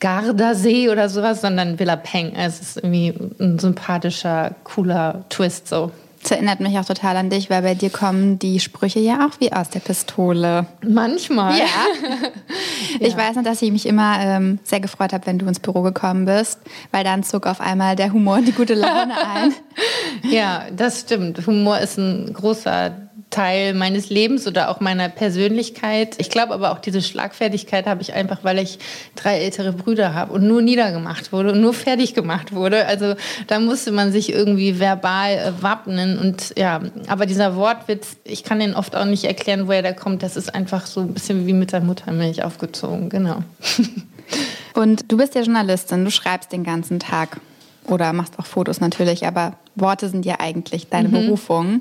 Gardasee 0.00 0.90
oder 0.90 1.08
sowas, 1.08 1.40
sondern 1.40 1.78
Villa 1.78 1.96
Peng. 1.96 2.34
Es 2.34 2.60
ist 2.60 2.76
irgendwie 2.76 3.14
ein 3.40 3.58
sympathischer, 3.58 4.54
cooler 4.64 5.24
Twist 5.28 5.68
so. 5.68 5.90
Das 6.22 6.32
erinnert 6.32 6.58
mich 6.58 6.76
auch 6.76 6.84
total 6.84 7.16
an 7.16 7.30
dich, 7.30 7.50
weil 7.50 7.62
bei 7.62 7.76
dir 7.76 7.88
kommen 7.88 8.40
die 8.40 8.58
Sprüche 8.58 8.98
ja 8.98 9.28
auch 9.28 9.38
wie 9.38 9.52
aus 9.52 9.70
der 9.70 9.78
Pistole. 9.78 10.66
Manchmal. 10.84 11.58
Ja. 11.58 11.66
Ich 12.98 13.12
ja. 13.12 13.18
weiß 13.18 13.36
noch, 13.36 13.42
dass 13.42 13.60
ich 13.60 13.72
mich 13.72 13.84
immer 13.84 14.18
ähm, 14.20 14.58
sehr 14.64 14.80
gefreut 14.80 15.12
habe, 15.12 15.26
wenn 15.26 15.38
du 15.38 15.46
ins 15.46 15.60
Büro 15.60 15.82
gekommen 15.82 16.24
bist, 16.24 16.60
weil 16.92 17.04
dann 17.04 17.24
zog 17.24 17.46
auf 17.46 17.60
einmal 17.60 17.94
der 17.94 18.12
Humor 18.12 18.36
und 18.36 18.48
die 18.48 18.52
gute 18.52 18.74
Laune 18.74 19.14
ein. 19.18 19.52
ja, 20.30 20.64
das 20.74 21.00
stimmt. 21.00 21.46
Humor 21.46 21.78
ist 21.78 21.98
ein 21.98 22.32
großer 22.32 23.05
Teil 23.36 23.74
meines 23.74 24.08
Lebens 24.08 24.46
oder 24.46 24.70
auch 24.70 24.80
meiner 24.80 25.10
Persönlichkeit. 25.10 26.14
Ich 26.16 26.30
glaube 26.30 26.54
aber 26.54 26.72
auch 26.72 26.78
diese 26.78 27.02
Schlagfertigkeit 27.02 27.84
habe 27.84 28.00
ich 28.00 28.14
einfach, 28.14 28.44
weil 28.44 28.58
ich 28.58 28.78
drei 29.14 29.40
ältere 29.40 29.74
Brüder 29.74 30.14
habe 30.14 30.32
und 30.32 30.48
nur 30.48 30.62
niedergemacht 30.62 31.32
wurde 31.32 31.52
und 31.52 31.60
nur 31.60 31.74
fertig 31.74 32.14
gemacht 32.14 32.54
wurde. 32.54 32.86
Also 32.86 33.14
da 33.46 33.60
musste 33.60 33.92
man 33.92 34.10
sich 34.10 34.32
irgendwie 34.32 34.80
verbal 34.80 35.32
äh, 35.32 35.62
wappnen 35.62 36.18
und 36.18 36.54
ja, 36.56 36.80
aber 37.08 37.26
dieser 37.26 37.56
Wortwitz, 37.56 38.16
ich 38.24 38.42
kann 38.42 38.58
den 38.58 38.74
oft 38.74 38.96
auch 38.96 39.04
nicht 39.04 39.24
erklären, 39.24 39.66
woher 39.66 39.82
der 39.82 39.94
kommt. 39.94 40.22
Das 40.22 40.38
ist 40.38 40.54
einfach 40.54 40.86
so 40.86 41.00
ein 41.00 41.12
bisschen 41.12 41.46
wie 41.46 41.52
mit 41.52 41.72
der 41.72 41.82
Muttermilch 41.82 42.42
aufgezogen, 42.42 43.10
genau. 43.10 43.42
Und 44.74 45.12
du 45.12 45.18
bist 45.18 45.34
ja 45.34 45.42
Journalistin, 45.42 46.04
du 46.04 46.10
schreibst 46.10 46.52
den 46.52 46.64
ganzen 46.64 47.00
Tag 47.00 47.38
oder 47.86 48.14
machst 48.14 48.38
auch 48.38 48.46
Fotos 48.46 48.80
natürlich, 48.80 49.26
aber 49.26 49.58
Worte 49.74 50.08
sind 50.08 50.24
ja 50.24 50.40
eigentlich 50.40 50.88
deine 50.88 51.08
mhm. 51.08 51.12
Berufung. 51.12 51.80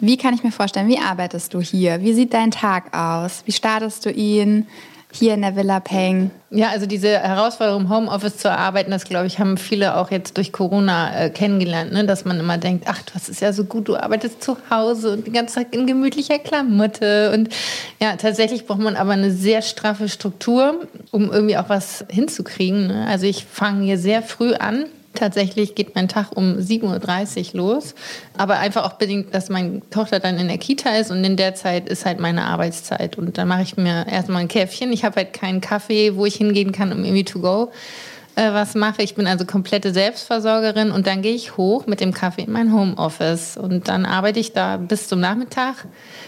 Wie 0.00 0.16
kann 0.16 0.34
ich 0.34 0.42
mir 0.42 0.52
vorstellen, 0.52 0.88
wie 0.88 0.98
arbeitest 0.98 1.54
du 1.54 1.60
hier? 1.60 2.00
Wie 2.00 2.14
sieht 2.14 2.32
dein 2.32 2.50
Tag 2.50 2.96
aus? 2.96 3.42
Wie 3.44 3.52
startest 3.52 4.06
du 4.06 4.10
ihn? 4.10 4.66
hier 5.12 5.34
in 5.34 5.42
der 5.42 5.56
Villa 5.56 5.80
Peng? 5.80 6.30
Ja, 6.50 6.70
also 6.70 6.86
diese 6.86 7.08
Herausforderung, 7.08 7.88
Homeoffice 7.88 8.36
zu 8.36 8.50
arbeiten, 8.50 8.90
das 8.90 9.04
glaube 9.04 9.26
ich, 9.26 9.38
haben 9.38 9.56
viele 9.56 9.96
auch 9.96 10.10
jetzt 10.10 10.36
durch 10.36 10.52
Corona 10.52 11.24
äh, 11.24 11.30
kennengelernt, 11.30 11.92
ne? 11.92 12.04
dass 12.04 12.24
man 12.24 12.38
immer 12.38 12.58
denkt, 12.58 12.84
ach, 12.88 13.00
das 13.12 13.28
ist 13.28 13.40
ja 13.40 13.52
so 13.52 13.64
gut, 13.64 13.88
du 13.88 13.96
arbeitest 13.96 14.42
zu 14.42 14.56
Hause 14.70 15.12
und 15.12 15.26
den 15.26 15.32
ganzen 15.32 15.62
Tag 15.62 15.74
in 15.74 15.86
gemütlicher 15.86 16.38
Klamotte. 16.38 17.32
Und 17.32 17.50
ja, 18.00 18.16
tatsächlich 18.16 18.66
braucht 18.66 18.80
man 18.80 18.96
aber 18.96 19.12
eine 19.12 19.30
sehr 19.30 19.62
straffe 19.62 20.08
Struktur, 20.08 20.86
um 21.10 21.30
irgendwie 21.30 21.56
auch 21.56 21.68
was 21.68 22.04
hinzukriegen. 22.08 22.88
Ne? 22.88 23.06
Also 23.08 23.26
ich 23.26 23.44
fange 23.44 23.84
hier 23.84 23.98
sehr 23.98 24.22
früh 24.22 24.54
an 24.54 24.86
Tatsächlich 25.14 25.74
geht 25.74 25.94
mein 25.96 26.06
Tag 26.08 26.36
um 26.36 26.56
7.30 26.56 27.54
Uhr 27.54 27.60
los. 27.60 27.94
Aber 28.36 28.58
einfach 28.58 28.84
auch 28.84 28.94
bedingt, 28.94 29.34
dass 29.34 29.48
meine 29.48 29.82
Tochter 29.90 30.20
dann 30.20 30.38
in 30.38 30.48
der 30.48 30.58
Kita 30.58 30.90
ist 30.96 31.10
und 31.10 31.24
in 31.24 31.36
der 31.36 31.54
Zeit 31.54 31.88
ist 31.88 32.06
halt 32.06 32.20
meine 32.20 32.44
Arbeitszeit. 32.44 33.18
Und 33.18 33.36
dann 33.36 33.48
mache 33.48 33.62
ich 33.62 33.76
mir 33.76 34.06
erstmal 34.06 34.42
ein 34.42 34.48
Käffchen. 34.48 34.92
Ich 34.92 35.04
habe 35.04 35.16
halt 35.16 35.32
keinen 35.32 35.60
Kaffee, 35.60 36.16
wo 36.16 36.26
ich 36.26 36.36
hingehen 36.36 36.72
kann, 36.72 36.92
um 36.92 37.04
irgendwie 37.04 37.24
to 37.24 37.40
go 37.40 37.70
äh, 38.40 38.54
was 38.54 38.74
mache. 38.74 39.02
Ich 39.02 39.14
bin 39.14 39.26
also 39.26 39.44
komplette 39.44 39.92
Selbstversorgerin 39.92 40.90
und 40.90 41.06
dann 41.06 41.22
gehe 41.22 41.34
ich 41.34 41.56
hoch 41.56 41.86
mit 41.86 42.00
dem 42.00 42.14
Kaffee 42.14 42.42
in 42.42 42.52
mein 42.52 42.72
Homeoffice 42.72 43.56
und 43.56 43.88
dann 43.88 44.06
arbeite 44.06 44.40
ich 44.40 44.52
da 44.52 44.78
bis 44.78 45.08
zum 45.08 45.20
Nachmittag. 45.20 45.86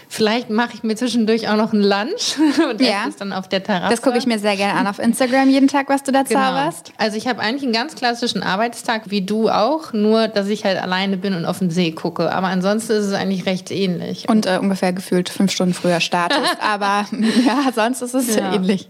Vielleicht 0.09 0.51
mache 0.51 0.75
ich 0.75 0.83
mir 0.83 0.95
zwischendurch 0.95 1.49
auch 1.49 1.55
noch 1.55 1.73
ein 1.73 1.81
Lunch 1.81 2.37
und 2.69 2.79
ja. 2.81 3.05
es 3.09 3.15
dann 3.15 3.33
auf 3.33 3.49
der 3.49 3.63
Terrasse. 3.63 3.89
Das 3.89 4.01
gucke 4.01 4.17
ich 4.17 4.27
mir 4.27 4.37
sehr 4.37 4.55
gerne 4.55 4.79
an 4.79 4.87
auf 4.87 4.99
Instagram 4.99 5.49
jeden 5.49 5.67
Tag, 5.67 5.89
was 5.89 6.03
du 6.03 6.11
da 6.11 6.21
genau. 6.21 6.39
zauberst. 6.39 6.93
Also 6.97 7.17
ich 7.17 7.27
habe 7.27 7.41
eigentlich 7.41 7.63
einen 7.63 7.73
ganz 7.73 7.95
klassischen 7.95 8.43
Arbeitstag, 8.43 9.09
wie 9.09 9.21
du 9.21 9.49
auch, 9.49 9.91
nur 9.93 10.27
dass 10.27 10.47
ich 10.47 10.65
halt 10.65 10.79
alleine 10.79 11.17
bin 11.17 11.33
und 11.33 11.45
auf 11.45 11.59
den 11.59 11.71
See 11.71 11.91
gucke. 11.91 12.31
Aber 12.31 12.47
ansonsten 12.47 12.93
ist 12.93 13.05
es 13.05 13.13
eigentlich 13.13 13.45
recht 13.47 13.71
ähnlich. 13.71 14.29
Und 14.29 14.45
äh, 14.45 14.59
ungefähr 14.61 14.93
gefühlt 14.93 15.29
fünf 15.29 15.51
Stunden 15.51 15.73
früher 15.73 15.99
startest. 15.99 16.41
Aber 16.59 17.05
ja, 17.45 17.71
sonst 17.73 18.01
ist 18.03 18.13
es 18.13 18.35
ja. 18.35 18.53
ähnlich. 18.53 18.87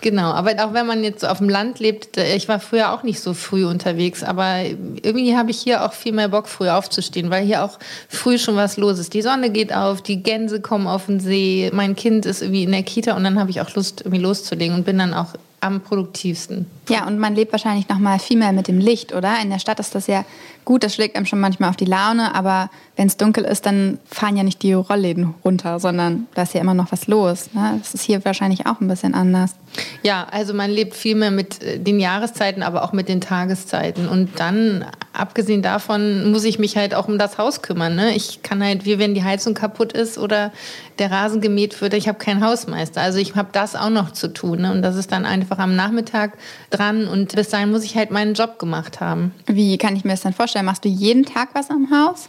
Genau, 0.00 0.32
aber 0.32 0.52
auch 0.64 0.72
wenn 0.72 0.86
man 0.86 1.02
jetzt 1.04 1.24
auf 1.24 1.38
dem 1.38 1.48
Land 1.48 1.78
lebt, 1.78 2.16
ich 2.16 2.48
war 2.48 2.60
früher 2.60 2.92
auch 2.92 3.02
nicht 3.02 3.20
so 3.20 3.34
früh 3.34 3.64
unterwegs, 3.64 4.22
aber 4.22 4.62
irgendwie 4.62 5.36
habe 5.36 5.50
ich 5.50 5.58
hier 5.58 5.84
auch 5.84 5.92
viel 5.92 6.12
mehr 6.12 6.28
Bock, 6.28 6.48
früh 6.48 6.68
aufzustehen, 6.68 7.30
weil 7.30 7.44
hier 7.44 7.64
auch 7.64 7.78
früh 8.08 8.38
schon 8.38 8.56
was 8.56 8.76
los 8.76 8.98
ist. 8.98 9.14
Die 9.14 9.22
Sonne 9.22 9.50
geht 9.50 9.74
auf, 9.74 10.02
die 10.02 10.22
Gänse 10.22 10.60
kommen 10.60 10.86
auf 10.86 11.06
den 11.06 11.20
See, 11.20 11.70
mein 11.72 11.96
Kind 11.96 12.26
ist 12.26 12.42
irgendwie 12.42 12.64
in 12.64 12.72
der 12.72 12.82
Kita 12.82 13.16
und 13.16 13.24
dann 13.24 13.38
habe 13.38 13.50
ich 13.50 13.60
auch 13.60 13.74
Lust, 13.74 14.02
irgendwie 14.02 14.22
loszulegen 14.22 14.74
und 14.74 14.84
bin 14.84 14.98
dann 14.98 15.14
auch 15.14 15.34
am 15.64 15.80
produktivsten. 15.80 16.66
Ja, 16.88 17.06
und 17.06 17.18
man 17.18 17.34
lebt 17.34 17.52
wahrscheinlich 17.52 17.88
noch 17.88 17.98
mal 17.98 18.18
viel 18.18 18.36
mehr 18.36 18.52
mit 18.52 18.68
dem 18.68 18.78
Licht, 18.78 19.14
oder? 19.14 19.40
In 19.40 19.50
der 19.50 19.58
Stadt 19.58 19.80
ist 19.80 19.94
das 19.94 20.06
ja 20.06 20.24
gut, 20.64 20.84
das 20.84 20.94
schlägt 20.94 21.16
einem 21.16 21.26
schon 21.26 21.40
manchmal 21.40 21.70
auf 21.70 21.76
die 21.76 21.86
Laune, 21.86 22.34
aber 22.34 22.70
wenn 22.96 23.06
es 23.06 23.16
dunkel 23.16 23.44
ist, 23.44 23.66
dann 23.66 23.98
fahren 24.04 24.36
ja 24.36 24.42
nicht 24.42 24.62
die 24.62 24.74
Rollläden 24.74 25.34
runter, 25.44 25.80
sondern 25.80 26.26
da 26.34 26.42
ist 26.42 26.54
ja 26.54 26.60
immer 26.60 26.74
noch 26.74 26.92
was 26.92 27.06
los. 27.06 27.48
Ne? 27.54 27.76
Das 27.78 27.94
ist 27.94 28.02
hier 28.02 28.24
wahrscheinlich 28.24 28.66
auch 28.66 28.80
ein 28.80 28.88
bisschen 28.88 29.14
anders. 29.14 29.54
Ja, 30.02 30.26
also 30.30 30.54
man 30.54 30.70
lebt 30.70 30.94
viel 30.94 31.14
mehr 31.14 31.30
mit 31.30 31.62
äh, 31.62 31.78
den 31.78 31.98
Jahreszeiten, 31.98 32.62
aber 32.62 32.84
auch 32.84 32.92
mit 32.92 33.08
den 33.08 33.20
Tageszeiten. 33.20 34.08
Und 34.08 34.38
dann, 34.38 34.84
abgesehen 35.12 35.62
davon, 35.62 36.30
muss 36.30 36.44
ich 36.44 36.58
mich 36.58 36.76
halt 36.76 36.94
auch 36.94 37.08
um 37.08 37.18
das 37.18 37.38
Haus 37.38 37.62
kümmern. 37.62 37.96
Ne? 37.96 38.14
Ich 38.14 38.42
kann 38.42 38.62
halt, 38.62 38.84
wie 38.84 38.98
wenn 38.98 39.14
die 39.14 39.24
Heizung 39.24 39.54
kaputt 39.54 39.92
ist 39.92 40.18
oder 40.18 40.52
der 40.98 41.10
Rasen 41.10 41.40
gemäht 41.40 41.80
wird, 41.80 41.94
ich 41.94 42.08
habe 42.08 42.18
keinen 42.18 42.44
Hausmeister. 42.44 43.00
Also 43.00 43.18
ich 43.18 43.34
habe 43.34 43.48
das 43.52 43.74
auch 43.74 43.90
noch 43.90 44.12
zu 44.12 44.28
tun. 44.28 44.62
Ne? 44.62 44.72
Und 44.72 44.82
das 44.82 44.96
ist 44.96 45.10
dann 45.10 45.24
einfach 45.24 45.58
am 45.58 45.74
Nachmittag 45.74 46.32
dran. 46.70 47.06
Und 47.08 47.34
bis 47.34 47.48
dahin 47.48 47.70
muss 47.70 47.84
ich 47.84 47.96
halt 47.96 48.10
meinen 48.10 48.34
Job 48.34 48.58
gemacht 48.58 49.00
haben. 49.00 49.32
Wie 49.46 49.78
kann 49.78 49.96
ich 49.96 50.04
mir 50.04 50.12
das 50.12 50.22
dann 50.22 50.34
vorstellen? 50.34 50.66
Machst 50.66 50.84
du 50.84 50.88
jeden 50.88 51.24
Tag 51.24 51.48
was 51.54 51.70
am 51.70 51.88
Haus? 51.90 52.28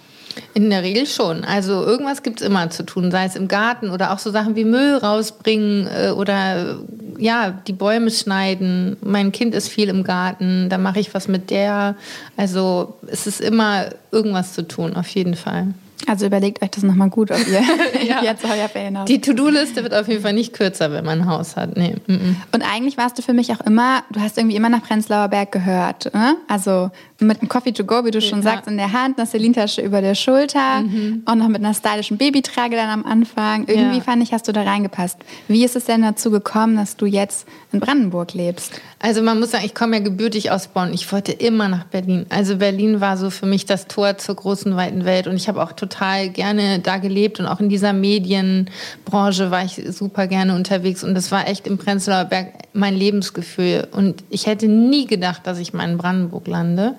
In 0.53 0.69
der 0.69 0.83
Regel 0.83 1.05
schon. 1.05 1.43
Also 1.45 1.83
irgendwas 1.83 2.23
gibt 2.23 2.41
es 2.41 2.47
immer 2.47 2.69
zu 2.69 2.83
tun, 2.83 3.11
sei 3.11 3.25
es 3.25 3.36
im 3.36 3.47
Garten 3.47 3.89
oder 3.89 4.11
auch 4.11 4.19
so 4.19 4.31
Sachen 4.31 4.55
wie 4.55 4.65
Müll 4.65 4.97
rausbringen 4.97 5.88
äh, 5.88 6.11
oder 6.11 6.79
ja, 7.17 7.51
die 7.51 7.73
Bäume 7.73 8.11
schneiden. 8.11 8.97
Mein 9.01 9.31
Kind 9.31 9.55
ist 9.55 9.69
viel 9.69 9.89
im 9.89 10.03
Garten, 10.03 10.69
da 10.69 10.77
mache 10.77 10.99
ich 10.99 11.13
was 11.13 11.27
mit 11.27 11.49
der. 11.49 11.95
Also 12.36 12.97
es 13.07 13.27
ist 13.27 13.41
immer 13.41 13.86
irgendwas 14.11 14.53
zu 14.53 14.67
tun, 14.67 14.95
auf 14.95 15.07
jeden 15.07 15.36
Fall. 15.36 15.67
Also 16.08 16.26
überlegt 16.28 16.62
euch 16.62 16.70
das 16.70 16.84
nochmal 16.84 17.10
gut, 17.10 17.32
ob 17.32 17.48
ihr 17.48 17.62
ja. 18.06 18.22
jetzt 18.24 18.46
euer 18.46 18.70
Fan 18.70 18.98
habt. 18.98 19.10
Die 19.10 19.22
To-Do-Liste 19.22 19.82
wird 19.84 19.93
auf 19.93 20.08
jeden 20.08 20.22
Fall 20.22 20.34
nicht 20.34 20.54
kürzer, 20.54 20.91
wenn 20.91 21.04
man 21.06 21.22
ein 21.22 21.28
Haus 21.28 21.56
hat. 21.56 21.78
Nee. 21.78 21.96
Mm 22.08 22.14
-mm. 22.14 22.36
Und 22.52 22.62
eigentlich 22.62 22.98
warst 22.98 23.18
du 23.18 23.22
für 23.22 23.34
mich 23.34 23.52
auch 23.52 23.62
immer, 23.62 24.04
du 24.12 24.20
hast 24.20 24.38
irgendwie 24.38 24.56
immer 24.56 24.70
nach 24.70 24.84
Prenzlauer 24.84 25.30
Berg 25.30 25.52
gehört. 25.52 26.14
Ne? 26.14 26.36
Also 26.48 26.91
mit 27.20 27.39
einem 27.39 27.50
Coffee 27.50 27.72
to 27.72 27.86
go, 27.86 28.06
wie 28.06 28.12
du 28.12 28.22
schon 28.22 28.39
ja. 28.39 28.43
sagst, 28.43 28.68
in 28.68 28.78
der 28.78 28.91
Hand, 28.91 29.18
einer 29.18 29.26
Celine-Tasche 29.26 29.82
über 29.82 30.02
der 30.02 30.16
Schulter 30.16 30.82
mhm. 30.82 31.24
und 31.26 31.38
noch 31.38 31.48
mit 31.48 31.64
einer 31.64 31.74
stylischen 31.74 32.18
Babytrage 32.18 32.76
dann 32.76 32.89
am 32.89 33.06
Anfang. 33.06 33.68
Irgendwie 33.68 33.98
ja. 33.98 34.04
fand 34.04 34.22
ich, 34.22 34.34
hast 34.34 34.48
du 34.48 34.52
da 34.52 34.64
reingepasst. 34.64 35.18
Wie 35.48 35.64
ist 35.64 35.76
es 35.76 35.86
denn 35.86 36.02
dazu 36.02 36.30
gekommen, 36.30 36.76
dass 36.76 36.98
du 36.98 37.06
jetzt 37.06 37.48
in 37.72 37.80
Brandenburg 37.80 38.34
lebst? 38.34 38.80
Also 39.00 39.22
man 39.22 39.39
muss 39.39 39.52
sagen, 39.52 39.66
ich 39.66 39.74
komme 39.74 39.98
ja 39.98 40.04
gebürtig 40.04 40.52
aus 40.52 40.68
Bonn. 40.68 40.93
Ich 40.93 41.12
wollte 41.12 41.32
immer 41.32 41.70
nach 41.70 41.86
Berlin. 41.86 42.26
Also 42.30 42.58
Berlin 42.58 43.02
war 43.02 43.18
so 43.18 43.30
für 43.30 43.46
mich 43.46 43.66
das 43.66 43.88
Tor 43.88 44.18
zur 44.18 44.36
großen, 44.36 44.76
weiten 44.76 45.06
Welt. 45.06 45.28
Und 45.28 45.36
ich 45.36 45.48
habe 45.48 45.64
auch 45.64 45.72
total 45.72 45.84
gerne 45.88 46.79
da 46.79 46.97
gelebt 46.97 47.39
und 47.39 47.45
auch 47.45 47.59
in 47.59 47.69
dieser 47.69 47.93
Medienbranche 47.93 49.51
war 49.51 49.63
ich 49.63 49.81
super 49.89 50.27
gerne 50.27 50.55
unterwegs. 50.55 51.03
Und 51.03 51.15
das 51.15 51.31
war 51.31 51.47
echt 51.47 51.67
im 51.67 51.77
Prenzlauer 51.77 52.25
Berg 52.25 52.53
mein 52.73 52.95
Lebensgefühl. 52.95 53.88
Und 53.91 54.23
ich 54.29 54.47
hätte 54.47 54.67
nie 54.67 55.07
gedacht, 55.07 55.41
dass 55.45 55.59
ich 55.59 55.73
mal 55.73 55.89
in 55.89 55.97
Brandenburg 55.97 56.47
lande. 56.47 56.95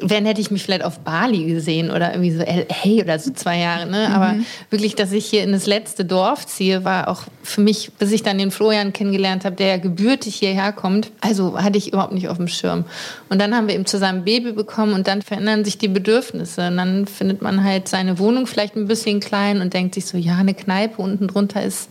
Wenn 0.00 0.26
hätte 0.26 0.40
ich 0.40 0.50
mich 0.50 0.62
vielleicht 0.62 0.84
auf 0.84 1.00
Bali 1.00 1.44
gesehen 1.46 1.90
oder 1.90 2.14
irgendwie 2.14 2.30
so 2.30 2.42
LA 2.42 3.02
oder 3.02 3.18
so 3.18 3.32
zwei 3.32 3.58
Jahre. 3.58 3.86
Ne? 3.90 4.08
Aber 4.14 4.34
mhm. 4.34 4.46
wirklich, 4.70 4.94
dass 4.94 5.12
ich 5.12 5.26
hier 5.26 5.42
in 5.42 5.52
das 5.52 5.66
letzte 5.66 6.04
Dorf 6.04 6.46
ziehe, 6.46 6.84
war 6.84 7.08
auch 7.08 7.22
für 7.42 7.60
mich, 7.60 7.90
bis 7.98 8.12
ich 8.12 8.22
dann 8.22 8.38
den 8.38 8.50
Florian 8.50 8.92
kennengelernt 8.92 9.44
habe, 9.44 9.56
der 9.56 9.66
ja 9.66 9.76
gebürtig 9.76 10.36
hierher 10.36 10.72
kommt. 10.72 11.10
Also 11.20 11.58
hatte 11.60 11.78
ich 11.78 11.92
überhaupt 11.92 12.12
nicht 12.12 12.28
auf 12.28 12.36
dem 12.36 12.48
Schirm. 12.48 12.84
Und 13.28 13.40
dann 13.40 13.54
haben 13.54 13.66
wir 13.66 13.74
eben 13.74 13.86
zusammen 13.86 14.24
Baby 14.24 14.52
bekommen 14.52 14.92
und 14.92 15.08
dann 15.08 15.22
verändern 15.22 15.64
sich 15.64 15.78
die 15.78 15.88
Bedürfnisse. 15.88 16.68
Und 16.68 16.76
dann 16.76 17.06
findet 17.06 17.42
man 17.42 17.64
halt 17.64 17.88
seine 17.88 18.18
Wohnung 18.18 18.46
vielleicht 18.46 18.76
ein 18.76 18.86
bisschen 18.86 19.20
klein 19.20 19.60
und 19.60 19.74
denkt 19.74 19.94
sich 19.94 20.06
so, 20.06 20.16
ja, 20.16 20.36
eine 20.36 20.54
Kneipe 20.54 21.02
unten 21.02 21.26
drunter 21.26 21.62
ist 21.62 21.88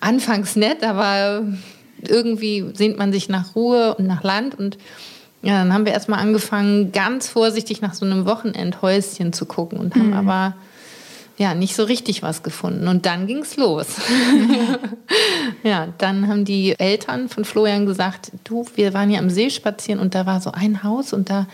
anfangs 0.00 0.56
nett, 0.56 0.82
aber 0.84 1.44
irgendwie 2.06 2.64
sehnt 2.74 2.98
man 2.98 3.12
sich 3.12 3.28
nach 3.28 3.54
Ruhe 3.54 3.94
und 3.94 4.06
nach 4.06 4.22
Land 4.22 4.58
und 4.58 4.78
ja, 5.42 5.62
dann 5.62 5.72
haben 5.72 5.84
wir 5.84 5.92
erstmal 5.92 6.20
angefangen, 6.20 6.92
ganz 6.92 7.28
vorsichtig 7.28 7.80
nach 7.80 7.94
so 7.94 8.04
einem 8.04 8.26
Wochenendhäuschen 8.26 9.32
zu 9.32 9.46
gucken 9.46 9.78
und 9.78 9.94
haben 9.94 10.08
mhm. 10.08 10.14
aber 10.14 10.54
ja 11.36 11.54
nicht 11.54 11.76
so 11.76 11.84
richtig 11.84 12.22
was 12.22 12.42
gefunden. 12.42 12.88
Und 12.88 13.06
dann 13.06 13.28
ging 13.28 13.38
es 13.38 13.56
los. 13.56 13.86
ja, 15.62 15.88
dann 15.98 16.26
haben 16.26 16.44
die 16.44 16.78
Eltern 16.78 17.28
von 17.28 17.44
Florian 17.44 17.86
gesagt, 17.86 18.32
du, 18.42 18.66
wir 18.74 18.92
waren 18.92 19.08
hier 19.08 19.20
am 19.20 19.30
See 19.30 19.48
spazieren 19.48 20.00
und 20.00 20.16
da 20.16 20.26
war 20.26 20.40
so 20.40 20.50
ein 20.50 20.82
Haus 20.82 21.12
und 21.12 21.30
da 21.30 21.46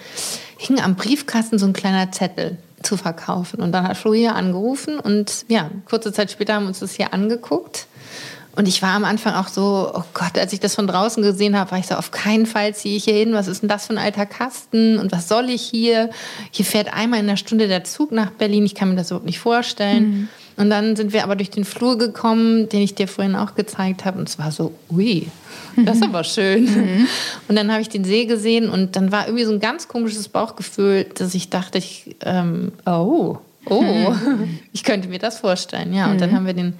hing 0.56 0.80
am 0.80 0.94
Briefkasten 0.94 1.58
so 1.58 1.66
ein 1.66 1.74
kleiner 1.74 2.10
Zettel 2.12 2.56
zu 2.82 2.96
verkaufen. 2.96 3.60
Und 3.60 3.72
dann 3.72 3.86
hat 3.86 3.98
Florian 3.98 4.34
angerufen 4.34 4.98
und 4.98 5.44
ja, 5.48 5.70
kurze 5.84 6.12
Zeit 6.12 6.30
später 6.30 6.54
haben 6.54 6.64
wir 6.64 6.68
uns 6.68 6.80
das 6.80 6.94
hier 6.94 7.12
angeguckt 7.12 7.86
und 8.56 8.68
ich 8.68 8.82
war 8.82 8.90
am 8.90 9.04
Anfang 9.04 9.34
auch 9.34 9.48
so, 9.48 9.90
oh 9.94 10.04
Gott, 10.14 10.38
als 10.38 10.52
ich 10.52 10.60
das 10.60 10.74
von 10.74 10.86
draußen 10.86 11.22
gesehen 11.22 11.58
habe, 11.58 11.72
war 11.72 11.78
ich 11.78 11.86
so, 11.86 11.96
auf 11.96 12.12
keinen 12.12 12.46
Fall 12.46 12.74
ziehe 12.74 12.96
ich 12.96 13.04
hier 13.04 13.14
hin. 13.14 13.32
Was 13.32 13.48
ist 13.48 13.62
denn 13.62 13.68
das 13.68 13.86
für 13.86 13.94
ein 13.94 13.98
alter 13.98 14.26
Kasten? 14.26 14.98
Und 14.98 15.10
was 15.10 15.28
soll 15.28 15.50
ich 15.50 15.62
hier? 15.62 16.10
Hier 16.52 16.64
fährt 16.64 16.92
einmal 16.92 17.20
in 17.20 17.26
der 17.26 17.36
Stunde 17.36 17.66
der 17.66 17.82
Zug 17.82 18.12
nach 18.12 18.30
Berlin. 18.30 18.64
Ich 18.64 18.76
kann 18.76 18.90
mir 18.90 18.96
das 18.96 19.10
überhaupt 19.10 19.26
nicht 19.26 19.40
vorstellen. 19.40 20.04
Mhm. 20.08 20.28
Und 20.56 20.70
dann 20.70 20.94
sind 20.94 21.12
wir 21.12 21.24
aber 21.24 21.34
durch 21.34 21.50
den 21.50 21.64
Flur 21.64 21.98
gekommen, 21.98 22.68
den 22.68 22.80
ich 22.80 22.94
dir 22.94 23.08
vorhin 23.08 23.34
auch 23.34 23.56
gezeigt 23.56 24.04
habe. 24.04 24.20
Und 24.20 24.28
es 24.28 24.38
war 24.38 24.52
so, 24.52 24.72
ui, 24.88 25.26
das 25.76 25.96
ist 25.96 26.04
aber 26.04 26.22
schön. 26.22 26.64
Mhm. 26.64 27.08
Und 27.48 27.56
dann 27.56 27.72
habe 27.72 27.82
ich 27.82 27.88
den 27.88 28.04
See 28.04 28.26
gesehen 28.26 28.68
und 28.68 28.94
dann 28.94 29.10
war 29.10 29.26
irgendwie 29.26 29.44
so 29.44 29.52
ein 29.52 29.58
ganz 29.58 29.88
komisches 29.88 30.28
Bauchgefühl, 30.28 31.06
dass 31.16 31.34
ich 31.34 31.50
dachte, 31.50 31.78
ich, 31.78 32.14
ähm, 32.24 32.70
oh, 32.86 33.38
oh, 33.66 33.82
mhm. 33.82 34.60
ich 34.72 34.84
könnte 34.84 35.08
mir 35.08 35.18
das 35.18 35.40
vorstellen. 35.40 35.92
Ja, 35.92 36.08
und 36.08 36.20
dann 36.20 36.30
mhm. 36.30 36.36
haben 36.36 36.46
wir 36.46 36.54
den 36.54 36.74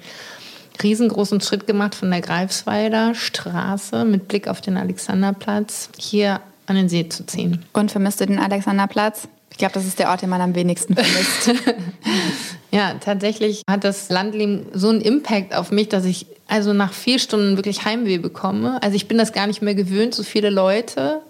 riesengroßen 0.83 1.41
Schritt 1.41 1.67
gemacht 1.67 1.95
von 1.95 2.11
der 2.11 2.21
Greifswalder 2.21 3.15
Straße 3.15 4.05
mit 4.05 4.27
Blick 4.27 4.47
auf 4.47 4.61
den 4.61 4.77
Alexanderplatz 4.77 5.89
hier 5.97 6.41
an 6.65 6.75
den 6.75 6.89
See 6.89 7.07
zu 7.07 7.25
ziehen. 7.25 7.63
Und 7.73 7.91
vermisst 7.91 8.21
du 8.21 8.25
den 8.25 8.39
Alexanderplatz? 8.39 9.27
Ich 9.51 9.57
glaube, 9.57 9.73
das 9.73 9.85
ist 9.85 9.99
der 9.99 10.09
Ort, 10.09 10.21
den 10.21 10.29
man 10.29 10.41
am 10.41 10.53
wenigsten 10.53 10.95
vermisst. 10.95 11.53
ja, 12.71 12.95
tatsächlich 12.99 13.61
hat 13.69 13.83
das 13.83 14.09
Landleben 14.09 14.65
so 14.73 14.89
einen 14.89 15.01
Impact 15.01 15.55
auf 15.55 15.71
mich, 15.71 15.87
dass 15.87 16.03
ich 16.03 16.25
also 16.47 16.73
nach 16.73 16.93
vier 16.93 17.19
Stunden 17.19 17.55
wirklich 17.55 17.85
Heimweh 17.85 18.17
bekomme. 18.17 18.81
Also 18.83 18.95
ich 18.95 19.07
bin 19.07 19.17
das 19.17 19.31
gar 19.31 19.47
nicht 19.47 19.61
mehr 19.61 19.75
gewöhnt, 19.75 20.13
so 20.13 20.23
viele 20.23 20.49
Leute. 20.49 21.21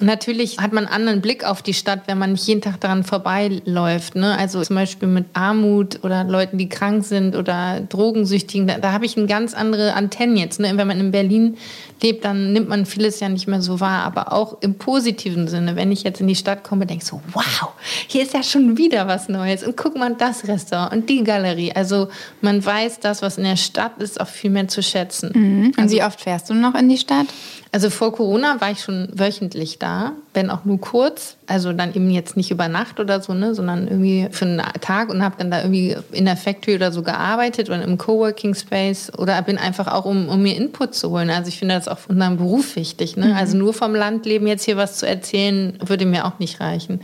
Natürlich 0.00 0.58
hat 0.58 0.72
man 0.72 0.86
einen 0.86 0.94
anderen 0.94 1.20
Blick 1.20 1.44
auf 1.44 1.62
die 1.62 1.74
Stadt, 1.74 2.02
wenn 2.06 2.18
man 2.18 2.32
nicht 2.32 2.46
jeden 2.46 2.62
Tag 2.62 2.80
daran 2.80 3.04
vorbeiläuft. 3.04 4.16
Ne? 4.16 4.36
Also 4.36 4.62
zum 4.62 4.76
Beispiel 4.76 5.08
mit 5.08 5.26
Armut 5.34 6.02
oder 6.02 6.24
Leuten, 6.24 6.56
die 6.56 6.68
krank 6.68 7.04
sind 7.04 7.36
oder 7.36 7.80
Drogensüchtigen. 7.80 8.66
Da, 8.66 8.78
da 8.78 8.92
habe 8.92 9.04
ich 9.04 9.16
eine 9.16 9.26
ganz 9.26 9.52
andere 9.52 9.94
Antennen 9.94 10.36
jetzt. 10.36 10.58
Ne? 10.58 10.72
Wenn 10.74 10.86
man 10.86 10.98
in 10.98 11.10
Berlin 11.10 11.58
lebt, 12.02 12.24
dann 12.24 12.52
nimmt 12.52 12.68
man 12.68 12.86
vieles 12.86 13.20
ja 13.20 13.28
nicht 13.28 13.46
mehr 13.46 13.60
so 13.60 13.80
wahr. 13.80 14.04
Aber 14.04 14.32
auch 14.32 14.62
im 14.62 14.74
positiven 14.74 15.48
Sinne, 15.48 15.76
wenn 15.76 15.92
ich 15.92 16.02
jetzt 16.02 16.20
in 16.20 16.26
die 16.26 16.36
Stadt 16.36 16.64
komme, 16.64 16.86
denke 16.86 17.02
ich 17.02 17.08
so, 17.08 17.20
wow, 17.32 17.72
hier 18.06 18.22
ist 18.22 18.32
ja 18.32 18.42
schon 18.42 18.78
wieder 18.78 19.06
was 19.06 19.28
Neues. 19.28 19.62
Und 19.62 19.76
guck 19.76 19.96
mal, 19.96 20.14
das 20.14 20.48
Restaurant 20.48 20.92
und 20.92 21.10
die 21.10 21.24
Galerie. 21.24 21.72
Also 21.72 22.08
man 22.40 22.64
weiß 22.64 23.00
das, 23.00 23.22
was 23.22 23.38
in 23.38 23.44
der 23.44 23.56
Stadt 23.56 23.98
ist, 23.98 24.20
auch 24.20 24.28
viel 24.28 24.50
mehr 24.50 24.68
zu 24.68 24.82
schätzen. 24.82 25.30
Mhm. 25.34 25.66
Und 25.66 25.78
also, 25.78 25.96
wie 25.96 26.02
oft 26.02 26.20
fährst 26.20 26.50
du 26.50 26.54
noch 26.54 26.74
in 26.74 26.88
die 26.88 26.98
Stadt? 26.98 27.26
Also 27.72 27.88
vor 27.88 28.12
Corona 28.12 28.60
war 28.60 28.72
ich 28.72 28.80
schon 28.80 29.08
wöchentlich 29.12 29.78
da, 29.78 30.12
wenn 30.34 30.50
auch 30.50 30.64
nur 30.64 30.80
kurz. 30.80 31.36
Also 31.46 31.72
dann 31.72 31.94
eben 31.94 32.10
jetzt 32.10 32.36
nicht 32.36 32.50
über 32.50 32.66
Nacht 32.66 32.98
oder 32.98 33.20
so, 33.20 33.32
ne, 33.32 33.54
sondern 33.54 33.86
irgendwie 33.86 34.26
für 34.32 34.44
einen 34.44 34.62
Tag 34.80 35.08
und 35.08 35.22
habe 35.22 35.36
dann 35.38 35.52
da 35.52 35.62
irgendwie 35.62 35.96
in 36.10 36.24
der 36.24 36.36
Factory 36.36 36.74
oder 36.74 36.90
so 36.90 37.02
gearbeitet 37.02 37.68
oder 37.68 37.82
im 37.82 37.96
Coworking 37.96 38.54
Space 38.56 39.12
oder 39.16 39.40
bin 39.42 39.56
einfach 39.56 39.86
auch, 39.86 40.04
um, 40.04 40.28
um 40.28 40.42
mir 40.42 40.56
Input 40.56 40.94
zu 40.96 41.10
holen. 41.10 41.30
Also 41.30 41.48
ich 41.48 41.58
finde 41.60 41.76
das 41.76 41.86
auch 41.86 41.98
von 41.98 42.16
unserem 42.16 42.38
Beruf 42.38 42.74
wichtig. 42.74 43.16
Ne? 43.16 43.26
Mhm. 43.26 43.34
Also 43.34 43.56
nur 43.56 43.72
vom 43.72 43.94
Landleben 43.94 44.48
jetzt 44.48 44.64
hier 44.64 44.76
was 44.76 44.96
zu 44.98 45.06
erzählen, 45.06 45.78
würde 45.84 46.06
mir 46.06 46.26
auch 46.26 46.40
nicht 46.40 46.58
reichen. 46.60 47.00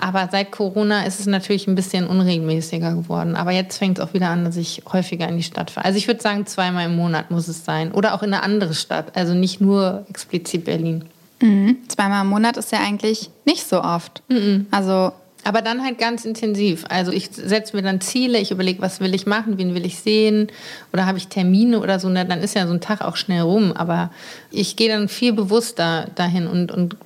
Aber 0.00 0.28
seit 0.32 0.50
Corona 0.50 1.04
ist 1.04 1.20
es 1.20 1.26
natürlich 1.26 1.66
ein 1.66 1.74
bisschen 1.74 2.06
unregelmäßiger 2.06 2.94
geworden. 2.94 3.36
Aber 3.36 3.50
jetzt 3.50 3.76
fängt 3.76 3.98
es 3.98 4.04
auch 4.04 4.14
wieder 4.14 4.28
an, 4.28 4.44
dass 4.44 4.56
ich 4.56 4.82
häufiger 4.90 5.28
in 5.28 5.36
die 5.36 5.42
Stadt 5.42 5.70
fahre. 5.70 5.84
Also 5.84 5.98
ich 5.98 6.06
würde 6.06 6.22
sagen, 6.22 6.46
zweimal 6.46 6.86
im 6.86 6.96
Monat 6.96 7.30
muss 7.30 7.48
es 7.48 7.64
sein. 7.64 7.92
Oder 7.92 8.14
auch 8.14 8.22
in 8.22 8.32
eine 8.32 8.42
andere 8.42 8.74
Stadt. 8.74 9.16
Also 9.16 9.34
nicht 9.34 9.60
nur 9.60 10.06
explizit 10.08 10.64
Berlin. 10.64 11.04
Mhm. 11.42 11.76
Zweimal 11.88 12.22
im 12.22 12.30
Monat 12.30 12.56
ist 12.56 12.72
ja 12.72 12.80
eigentlich 12.80 13.30
nicht 13.44 13.66
so 13.66 13.82
oft. 13.82 14.22
Mhm. 14.28 14.66
Also 14.70 15.12
aber 15.44 15.62
dann 15.62 15.82
halt 15.82 15.98
ganz 15.98 16.24
intensiv. 16.24 16.84
Also 16.88 17.12
ich 17.12 17.30
setze 17.32 17.76
mir 17.76 17.82
dann 17.82 18.00
Ziele, 18.00 18.38
ich 18.38 18.50
überlege, 18.50 18.82
was 18.82 19.00
will 19.00 19.14
ich 19.14 19.26
machen, 19.26 19.58
wen 19.58 19.74
will 19.74 19.86
ich 19.86 19.98
sehen 19.98 20.48
oder 20.92 21.06
habe 21.06 21.18
ich 21.18 21.28
Termine 21.28 21.80
oder 21.80 21.98
so. 21.98 22.08
Na, 22.08 22.24
dann 22.24 22.40
ist 22.40 22.54
ja 22.54 22.66
so 22.66 22.72
ein 22.72 22.80
Tag 22.80 23.00
auch 23.00 23.16
schnell 23.16 23.42
rum. 23.42 23.72
Aber 23.72 24.10
ich 24.50 24.76
gehe 24.76 24.88
dann 24.88 25.08
viel 25.08 25.32
bewusster 25.32 26.08
dahin 26.14 26.46
und, 26.46 26.72
und 26.72 26.96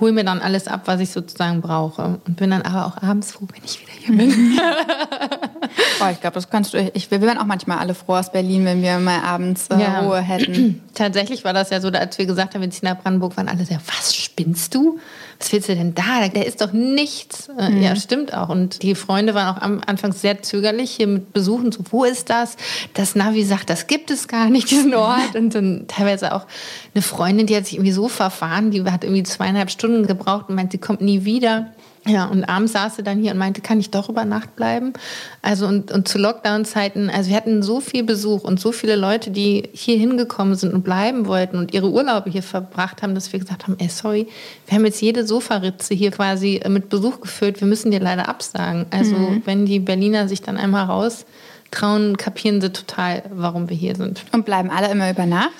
hole 0.00 0.12
mir 0.12 0.24
dann 0.24 0.40
alles 0.40 0.68
ab, 0.68 0.82
was 0.84 1.00
ich 1.00 1.10
sozusagen 1.10 1.60
brauche. 1.60 2.20
Und 2.26 2.36
bin 2.36 2.50
dann 2.50 2.62
aber 2.62 2.86
auch 2.86 3.02
abends 3.02 3.32
froh, 3.32 3.46
wenn 3.52 3.64
ich 3.64 3.80
wieder 3.80 3.92
hier 3.92 4.16
bin. 4.16 4.60
Boah, 5.98 6.10
ich 6.10 6.20
glaube, 6.20 6.34
das 6.34 6.48
kannst 6.48 6.74
du. 6.74 6.90
Ich, 6.94 7.10
wir 7.10 7.20
wären 7.20 7.38
auch 7.38 7.46
manchmal 7.46 7.78
alle 7.78 7.94
froh 7.94 8.14
aus 8.14 8.30
Berlin, 8.30 8.64
wenn 8.64 8.82
wir 8.82 8.98
mal 8.98 9.20
abends 9.22 9.68
äh, 9.68 9.80
ja. 9.80 10.00
Ruhe 10.00 10.20
hätten. 10.20 10.82
Tatsächlich 10.94 11.44
war 11.44 11.52
das 11.52 11.70
ja 11.70 11.80
so, 11.80 11.88
als 11.88 12.18
wir 12.18 12.26
gesagt 12.26 12.54
haben, 12.54 12.62
wir 12.62 12.70
ziehen 12.70 12.88
nach 12.88 13.00
Brandenburg, 13.00 13.36
waren 13.36 13.48
alle 13.48 13.64
so, 13.64 13.74
was 13.86 14.14
spinnst 14.14 14.74
du? 14.74 14.98
Was 15.40 15.52
willst 15.52 15.70
du 15.70 15.74
denn 15.74 15.94
da? 15.94 16.28
Der 16.28 16.46
ist 16.46 16.60
doch 16.60 16.72
nichts. 16.72 17.48
Äh, 17.58 17.70
mhm. 17.70 17.82
Ja, 17.82 17.96
stimmt 17.96 18.34
auch. 18.34 18.50
Und 18.50 18.82
die 18.82 18.94
Freunde 18.94 19.34
waren 19.34 19.56
auch 19.56 19.62
am 19.62 19.80
Anfang 19.86 20.12
sehr 20.12 20.42
zögerlich 20.42 20.90
hier 20.90 21.06
mit 21.06 21.32
Besuchen. 21.32 21.72
So, 21.72 21.80
wo 21.90 22.04
ist 22.04 22.28
das? 22.28 22.56
Das 22.92 23.14
Navi 23.14 23.42
sagt, 23.42 23.70
das 23.70 23.86
gibt 23.86 24.10
es 24.10 24.28
gar 24.28 24.50
nicht, 24.50 24.70
diesen 24.70 24.94
Ort. 24.94 25.34
Und 25.34 25.54
dann 25.54 25.86
teilweise 25.88 26.34
auch 26.34 26.46
eine 26.94 27.00
Freundin, 27.00 27.46
die 27.46 27.56
hat 27.56 27.64
sich 27.64 27.76
irgendwie 27.76 27.92
so 27.92 28.08
verfahren, 28.08 28.70
die 28.70 28.84
hat 28.84 29.02
irgendwie 29.02 29.22
zweieinhalb 29.22 29.70
Stunden 29.70 30.06
gebraucht 30.06 30.50
und 30.50 30.56
meint, 30.56 30.72
sie 30.72 30.78
kommt 30.78 31.00
nie 31.00 31.24
wieder. 31.24 31.72
Ja, 32.06 32.24
und 32.26 32.44
abends 32.44 32.72
saß 32.72 32.96
sie 32.96 33.02
dann 33.02 33.18
hier 33.18 33.32
und 33.32 33.38
meinte, 33.38 33.60
kann 33.60 33.78
ich 33.78 33.90
doch 33.90 34.08
über 34.08 34.24
Nacht 34.24 34.56
bleiben? 34.56 34.94
Also 35.42 35.66
und, 35.66 35.92
und 35.92 36.08
zu 36.08 36.18
Lockdown-Zeiten, 36.18 37.10
also 37.10 37.28
wir 37.28 37.36
hatten 37.36 37.62
so 37.62 37.80
viel 37.80 38.04
Besuch 38.04 38.42
und 38.42 38.58
so 38.58 38.72
viele 38.72 38.96
Leute, 38.96 39.30
die 39.30 39.68
hier 39.72 39.98
hingekommen 39.98 40.54
sind 40.54 40.72
und 40.72 40.82
bleiben 40.82 41.26
wollten 41.26 41.58
und 41.58 41.74
ihre 41.74 41.90
Urlaube 41.90 42.30
hier 42.30 42.42
verbracht 42.42 43.02
haben, 43.02 43.14
dass 43.14 43.32
wir 43.32 43.38
gesagt 43.38 43.64
haben, 43.64 43.76
ey, 43.78 43.88
sorry, 43.88 44.28
wir 44.66 44.76
haben 44.76 44.86
jetzt 44.86 45.02
jede 45.02 45.26
Sofaritze 45.26 45.92
hier 45.92 46.10
quasi 46.10 46.60
mit 46.68 46.88
Besuch 46.88 47.20
gefüllt, 47.20 47.60
wir 47.60 47.68
müssen 47.68 47.90
dir 47.90 48.00
leider 48.00 48.28
absagen. 48.28 48.86
Also 48.90 49.16
mhm. 49.16 49.42
wenn 49.44 49.66
die 49.66 49.78
Berliner 49.78 50.26
sich 50.26 50.40
dann 50.40 50.56
einmal 50.56 50.86
raus 50.86 51.26
trauen, 51.70 52.16
kapieren 52.16 52.60
sie 52.60 52.72
total, 52.72 53.22
warum 53.30 53.68
wir 53.68 53.76
hier 53.76 53.94
sind. 53.94 54.24
Und 54.32 54.44
bleiben 54.44 54.70
alle 54.70 54.90
immer 54.90 55.10
über 55.10 55.26
Nacht? 55.26 55.50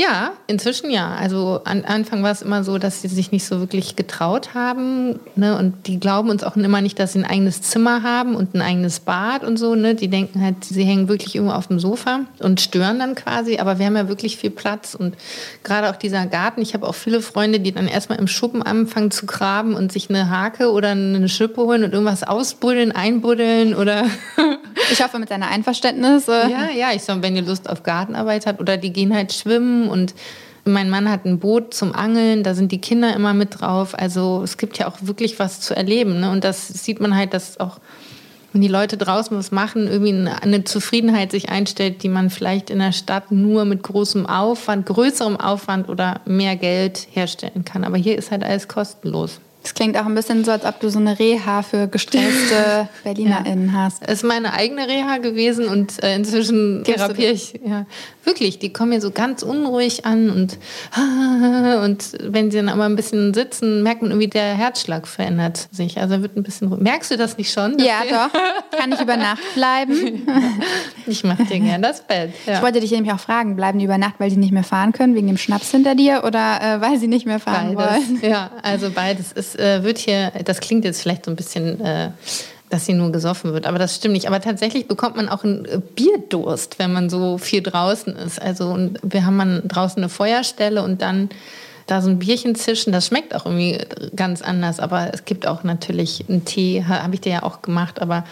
Ja, 0.00 0.32
inzwischen 0.46 0.90
ja. 0.90 1.14
Also 1.14 1.60
am 1.66 1.82
Anfang 1.86 2.22
war 2.22 2.30
es 2.30 2.40
immer 2.40 2.64
so, 2.64 2.78
dass 2.78 3.02
sie 3.02 3.08
sich 3.08 3.32
nicht 3.32 3.44
so 3.44 3.60
wirklich 3.60 3.96
getraut 3.96 4.54
haben. 4.54 5.20
Ne? 5.36 5.58
Und 5.58 5.86
die 5.86 6.00
glauben 6.00 6.30
uns 6.30 6.42
auch 6.42 6.56
immer 6.56 6.80
nicht, 6.80 6.98
dass 6.98 7.12
sie 7.12 7.18
ein 7.18 7.26
eigenes 7.26 7.60
Zimmer 7.60 8.02
haben 8.02 8.34
und 8.34 8.54
ein 8.54 8.62
eigenes 8.62 9.00
Bad 9.00 9.44
und 9.44 9.58
so. 9.58 9.74
Ne? 9.74 9.94
Die 9.94 10.08
denken 10.08 10.40
halt, 10.40 10.64
sie 10.64 10.84
hängen 10.84 11.08
wirklich 11.08 11.34
irgendwo 11.34 11.52
auf 11.52 11.66
dem 11.66 11.78
Sofa 11.78 12.20
und 12.38 12.62
stören 12.62 12.98
dann 12.98 13.14
quasi. 13.14 13.58
Aber 13.58 13.78
wir 13.78 13.84
haben 13.84 13.96
ja 13.96 14.08
wirklich 14.08 14.38
viel 14.38 14.48
Platz. 14.48 14.94
Und 14.94 15.16
gerade 15.64 15.90
auch 15.90 15.96
dieser 15.96 16.24
Garten, 16.24 16.62
ich 16.62 16.72
habe 16.72 16.88
auch 16.88 16.94
viele 16.94 17.20
Freunde, 17.20 17.60
die 17.60 17.72
dann 17.72 17.86
erstmal 17.86 18.18
im 18.18 18.26
Schuppen 18.26 18.62
anfangen 18.62 19.10
zu 19.10 19.26
graben 19.26 19.74
und 19.74 19.92
sich 19.92 20.08
eine 20.08 20.30
Hake 20.30 20.72
oder 20.72 20.92
eine 20.92 21.28
Schippe 21.28 21.60
holen 21.60 21.84
und 21.84 21.92
irgendwas 21.92 22.22
ausbuddeln, 22.22 22.92
einbuddeln 22.92 23.74
oder. 23.74 24.04
ich 24.90 25.04
hoffe 25.04 25.18
mit 25.18 25.30
deiner 25.30 25.48
Einverständnis. 25.48 26.26
Ja, 26.26 26.70
ja, 26.74 26.92
ich 26.94 27.02
sage, 27.02 27.22
wenn 27.22 27.36
ihr 27.36 27.42
Lust 27.42 27.68
auf 27.68 27.82
Gartenarbeit 27.82 28.46
habt 28.46 28.60
oder 28.60 28.78
die 28.78 28.94
gehen 28.94 29.14
halt 29.14 29.34
schwimmen 29.34 29.89
und 29.90 30.14
mein 30.64 30.90
Mann 30.90 31.10
hat 31.10 31.24
ein 31.24 31.38
Boot 31.38 31.74
zum 31.74 31.94
Angeln, 31.94 32.42
da 32.42 32.54
sind 32.54 32.72
die 32.72 32.80
Kinder 32.80 33.14
immer 33.14 33.34
mit 33.34 33.60
drauf. 33.60 33.98
Also 33.98 34.42
es 34.42 34.58
gibt 34.58 34.78
ja 34.78 34.88
auch 34.88 34.98
wirklich 35.00 35.38
was 35.38 35.60
zu 35.60 35.74
erleben. 35.74 36.20
Ne? 36.20 36.30
Und 36.30 36.44
das 36.44 36.68
sieht 36.68 37.00
man 37.00 37.16
halt, 37.16 37.34
dass 37.34 37.58
auch, 37.60 37.78
wenn 38.52 38.60
die 38.60 38.68
Leute 38.68 38.96
draußen 38.96 39.36
was 39.36 39.52
machen, 39.52 39.86
irgendwie 39.86 40.28
eine 40.28 40.64
Zufriedenheit 40.64 41.30
sich 41.30 41.48
einstellt, 41.48 42.02
die 42.02 42.08
man 42.08 42.30
vielleicht 42.30 42.70
in 42.70 42.78
der 42.78 42.92
Stadt 42.92 43.30
nur 43.32 43.64
mit 43.64 43.82
großem 43.82 44.26
Aufwand, 44.26 44.86
größerem 44.86 45.38
Aufwand 45.38 45.88
oder 45.88 46.20
mehr 46.26 46.56
Geld 46.56 47.08
herstellen 47.10 47.64
kann. 47.64 47.84
Aber 47.84 47.96
hier 47.96 48.18
ist 48.18 48.30
halt 48.30 48.44
alles 48.44 48.68
kostenlos. 48.68 49.40
Das 49.62 49.74
klingt 49.74 49.96
auch 49.98 50.06
ein 50.06 50.14
bisschen 50.14 50.44
so, 50.44 50.52
als 50.52 50.64
ob 50.64 50.80
du 50.80 50.88
so 50.88 50.98
eine 50.98 51.18
Reha 51.18 51.62
für 51.62 51.86
gestresste 51.86 52.88
BerlinerInnen 53.04 53.66
ja. 53.66 53.84
hast. 53.84 54.02
Es 54.06 54.14
ist 54.14 54.24
meine 54.24 54.54
eigene 54.54 54.88
Reha 54.88 55.18
gewesen 55.18 55.68
und 55.68 56.02
äh, 56.02 56.14
inzwischen 56.14 56.82
therapiere 56.84 57.32
ich. 57.32 57.60
Ja. 57.64 57.84
Wirklich, 58.24 58.58
die 58.58 58.72
kommen 58.72 58.90
mir 58.90 59.00
so 59.00 59.10
ganz 59.10 59.42
unruhig 59.42 60.06
an 60.06 60.30
und, 60.30 60.58
und 61.84 62.12
wenn 62.22 62.50
sie 62.50 62.58
dann 62.58 62.68
aber 62.70 62.84
ein 62.84 62.96
bisschen 62.96 63.34
sitzen, 63.34 63.82
merkt 63.82 64.02
man 64.02 64.10
irgendwie, 64.12 64.28
der 64.28 64.54
Herzschlag 64.54 65.06
verändert 65.06 65.68
sich. 65.72 65.98
Also 66.00 66.22
wird 66.22 66.36
ein 66.36 66.42
bisschen 66.42 66.68
ruhig. 66.68 66.80
Merkst 66.80 67.10
du 67.10 67.16
das 67.16 67.36
nicht 67.36 67.52
schon? 67.52 67.78
Ja, 67.78 68.02
doch. 68.08 68.78
Kann 68.78 68.92
ich 68.92 69.00
über 69.00 69.16
Nacht 69.16 69.42
bleiben? 69.54 70.26
ich 71.06 71.22
mache 71.24 71.44
dir 71.44 71.60
gerne 71.60 71.86
das 71.86 72.02
Bett. 72.02 72.32
Ja. 72.46 72.54
Ich 72.54 72.62
wollte 72.62 72.80
dich 72.80 72.90
nämlich 72.92 73.12
auch 73.12 73.20
fragen, 73.20 73.56
bleiben 73.56 73.78
die 73.78 73.84
über 73.84 73.98
Nacht, 73.98 74.14
weil 74.18 74.30
sie 74.30 74.38
nicht 74.38 74.52
mehr 74.52 74.64
fahren 74.64 74.92
können, 74.92 75.14
wegen 75.14 75.26
dem 75.26 75.36
Schnaps 75.36 75.70
hinter 75.70 75.94
dir 75.94 76.22
oder 76.24 76.60
äh, 76.62 76.80
weil 76.80 76.98
sie 76.98 77.08
nicht 77.08 77.26
mehr 77.26 77.40
fahren 77.40 77.74
beides. 77.74 78.08
wollen? 78.08 78.20
Ja, 78.22 78.50
also 78.62 78.90
beides. 78.90 79.32
Äh, 79.56 79.82
wird 79.82 79.98
hier, 79.98 80.32
das 80.44 80.60
klingt 80.60 80.84
jetzt 80.84 81.02
vielleicht 81.02 81.24
so 81.24 81.30
ein 81.30 81.36
bisschen... 81.36 81.80
Äh, 81.80 82.10
dass 82.70 82.86
sie 82.86 82.94
nur 82.94 83.10
gesoffen 83.12 83.52
wird. 83.52 83.66
Aber 83.66 83.78
das 83.78 83.96
stimmt 83.96 84.14
nicht. 84.14 84.28
Aber 84.28 84.40
tatsächlich 84.40 84.86
bekommt 84.86 85.16
man 85.16 85.28
auch 85.28 85.44
einen 85.44 85.64
äh, 85.66 85.80
Bierdurst, 85.94 86.78
wenn 86.78 86.92
man 86.92 87.10
so 87.10 87.36
viel 87.36 87.62
draußen 87.62 88.14
ist. 88.16 88.40
Also 88.40 88.68
und 88.68 88.98
wir 89.02 89.26
haben 89.26 89.38
dann 89.38 89.62
draußen 89.66 90.00
eine 90.00 90.08
Feuerstelle 90.08 90.82
und 90.82 91.02
dann 91.02 91.30
da 91.90 92.00
so 92.00 92.08
ein 92.08 92.18
Bierchen 92.18 92.54
zischen. 92.54 92.92
Das 92.92 93.06
schmeckt 93.06 93.34
auch 93.34 93.46
irgendwie 93.46 93.78
ganz 94.14 94.42
anders. 94.42 94.80
Aber 94.80 95.12
es 95.12 95.24
gibt 95.24 95.46
auch 95.46 95.64
natürlich 95.64 96.24
einen 96.28 96.44
Tee, 96.44 96.84
habe 96.84 97.14
ich 97.14 97.20
dir 97.20 97.32
ja 97.32 97.42
auch 97.42 97.62
gemacht. 97.62 98.00
Aber 98.00 98.24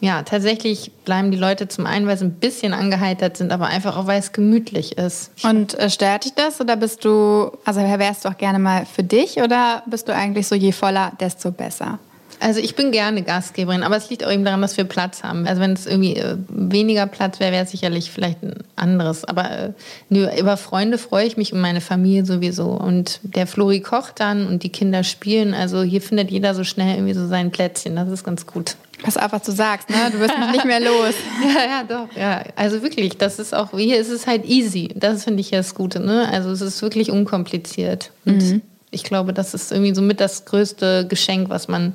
ja, 0.00 0.22
tatsächlich 0.22 0.92
bleiben 1.04 1.30
die 1.30 1.36
Leute 1.36 1.68
zum 1.68 1.86
einen, 1.86 2.06
weil 2.06 2.16
sie 2.16 2.26
ein 2.26 2.34
bisschen 2.34 2.72
angeheitert 2.72 3.36
sind, 3.36 3.52
aber 3.52 3.66
einfach 3.66 3.96
auch, 3.96 4.06
weil 4.06 4.18
es 4.18 4.32
gemütlich 4.32 4.98
ist. 4.98 5.30
Und 5.44 5.78
äh, 5.78 5.90
stört 5.90 6.24
dich 6.24 6.34
das 6.34 6.60
oder 6.60 6.76
bist 6.76 7.04
du, 7.04 7.50
also 7.64 7.80
wärst 7.80 8.24
du 8.24 8.28
auch 8.28 8.36
gerne 8.36 8.58
mal 8.58 8.86
für 8.86 9.02
dich 9.02 9.38
oder 9.38 9.82
bist 9.86 10.08
du 10.08 10.14
eigentlich 10.14 10.46
so 10.46 10.54
je 10.54 10.72
voller, 10.72 11.12
desto 11.20 11.50
besser? 11.50 11.98
Also 12.44 12.60
ich 12.60 12.74
bin 12.74 12.92
gerne 12.92 13.22
Gastgeberin, 13.22 13.82
aber 13.82 13.96
es 13.96 14.10
liegt 14.10 14.22
auch 14.22 14.30
eben 14.30 14.44
daran, 14.44 14.60
dass 14.60 14.76
wir 14.76 14.84
Platz 14.84 15.22
haben. 15.22 15.46
Also 15.46 15.62
wenn 15.62 15.72
es 15.72 15.86
irgendwie 15.86 16.16
äh, 16.16 16.36
weniger 16.50 17.06
Platz 17.06 17.40
wäre, 17.40 17.52
wäre 17.52 17.64
es 17.64 17.70
sicherlich 17.70 18.10
vielleicht 18.10 18.42
ein 18.42 18.56
anderes. 18.76 19.24
Aber 19.24 19.50
äh, 19.50 19.72
nö, 20.10 20.28
über 20.38 20.58
Freunde 20.58 20.98
freue 20.98 21.24
ich 21.24 21.38
mich 21.38 21.54
und 21.54 21.62
meine 21.62 21.80
Familie 21.80 22.26
sowieso. 22.26 22.66
Und 22.66 23.20
der 23.22 23.46
Flori 23.46 23.80
kocht 23.80 24.20
dann 24.20 24.46
und 24.46 24.62
die 24.62 24.68
Kinder 24.68 25.04
spielen. 25.04 25.54
Also 25.54 25.82
hier 25.84 26.02
findet 26.02 26.30
jeder 26.30 26.54
so 26.54 26.64
schnell 26.64 26.96
irgendwie 26.96 27.14
so 27.14 27.26
sein 27.26 27.50
Plätzchen. 27.50 27.96
Das 27.96 28.10
ist 28.10 28.24
ganz 28.24 28.46
gut. 28.46 28.76
Was 29.06 29.14
du 29.42 29.52
sagst, 29.52 29.88
ne? 29.88 29.96
Du 30.12 30.20
wirst 30.20 30.38
mich 30.38 30.50
nicht 30.50 30.66
mehr 30.66 30.80
los. 30.80 31.14
ja, 31.42 31.64
ja, 31.64 31.84
doch. 31.88 32.14
Ja, 32.14 32.42
also 32.56 32.82
wirklich, 32.82 33.16
das 33.16 33.38
ist 33.38 33.54
auch, 33.54 33.70
hier 33.70 33.96
ist 33.96 34.10
es 34.10 34.26
halt 34.26 34.44
easy. 34.44 34.90
Das 34.94 35.24
finde 35.24 35.40
ich 35.40 35.50
ja 35.50 35.60
das 35.60 35.74
Gute, 35.74 35.98
ne? 35.98 36.28
Also 36.30 36.50
es 36.50 36.60
ist 36.60 36.82
wirklich 36.82 37.10
unkompliziert. 37.10 38.10
Und 38.26 38.42
mhm 38.42 38.62
ich 38.94 39.02
glaube, 39.02 39.32
das 39.32 39.54
ist 39.54 39.72
irgendwie 39.72 39.94
somit 39.94 40.20
das 40.20 40.44
größte 40.44 41.06
Geschenk, 41.08 41.50
was 41.50 41.68
man 41.68 41.94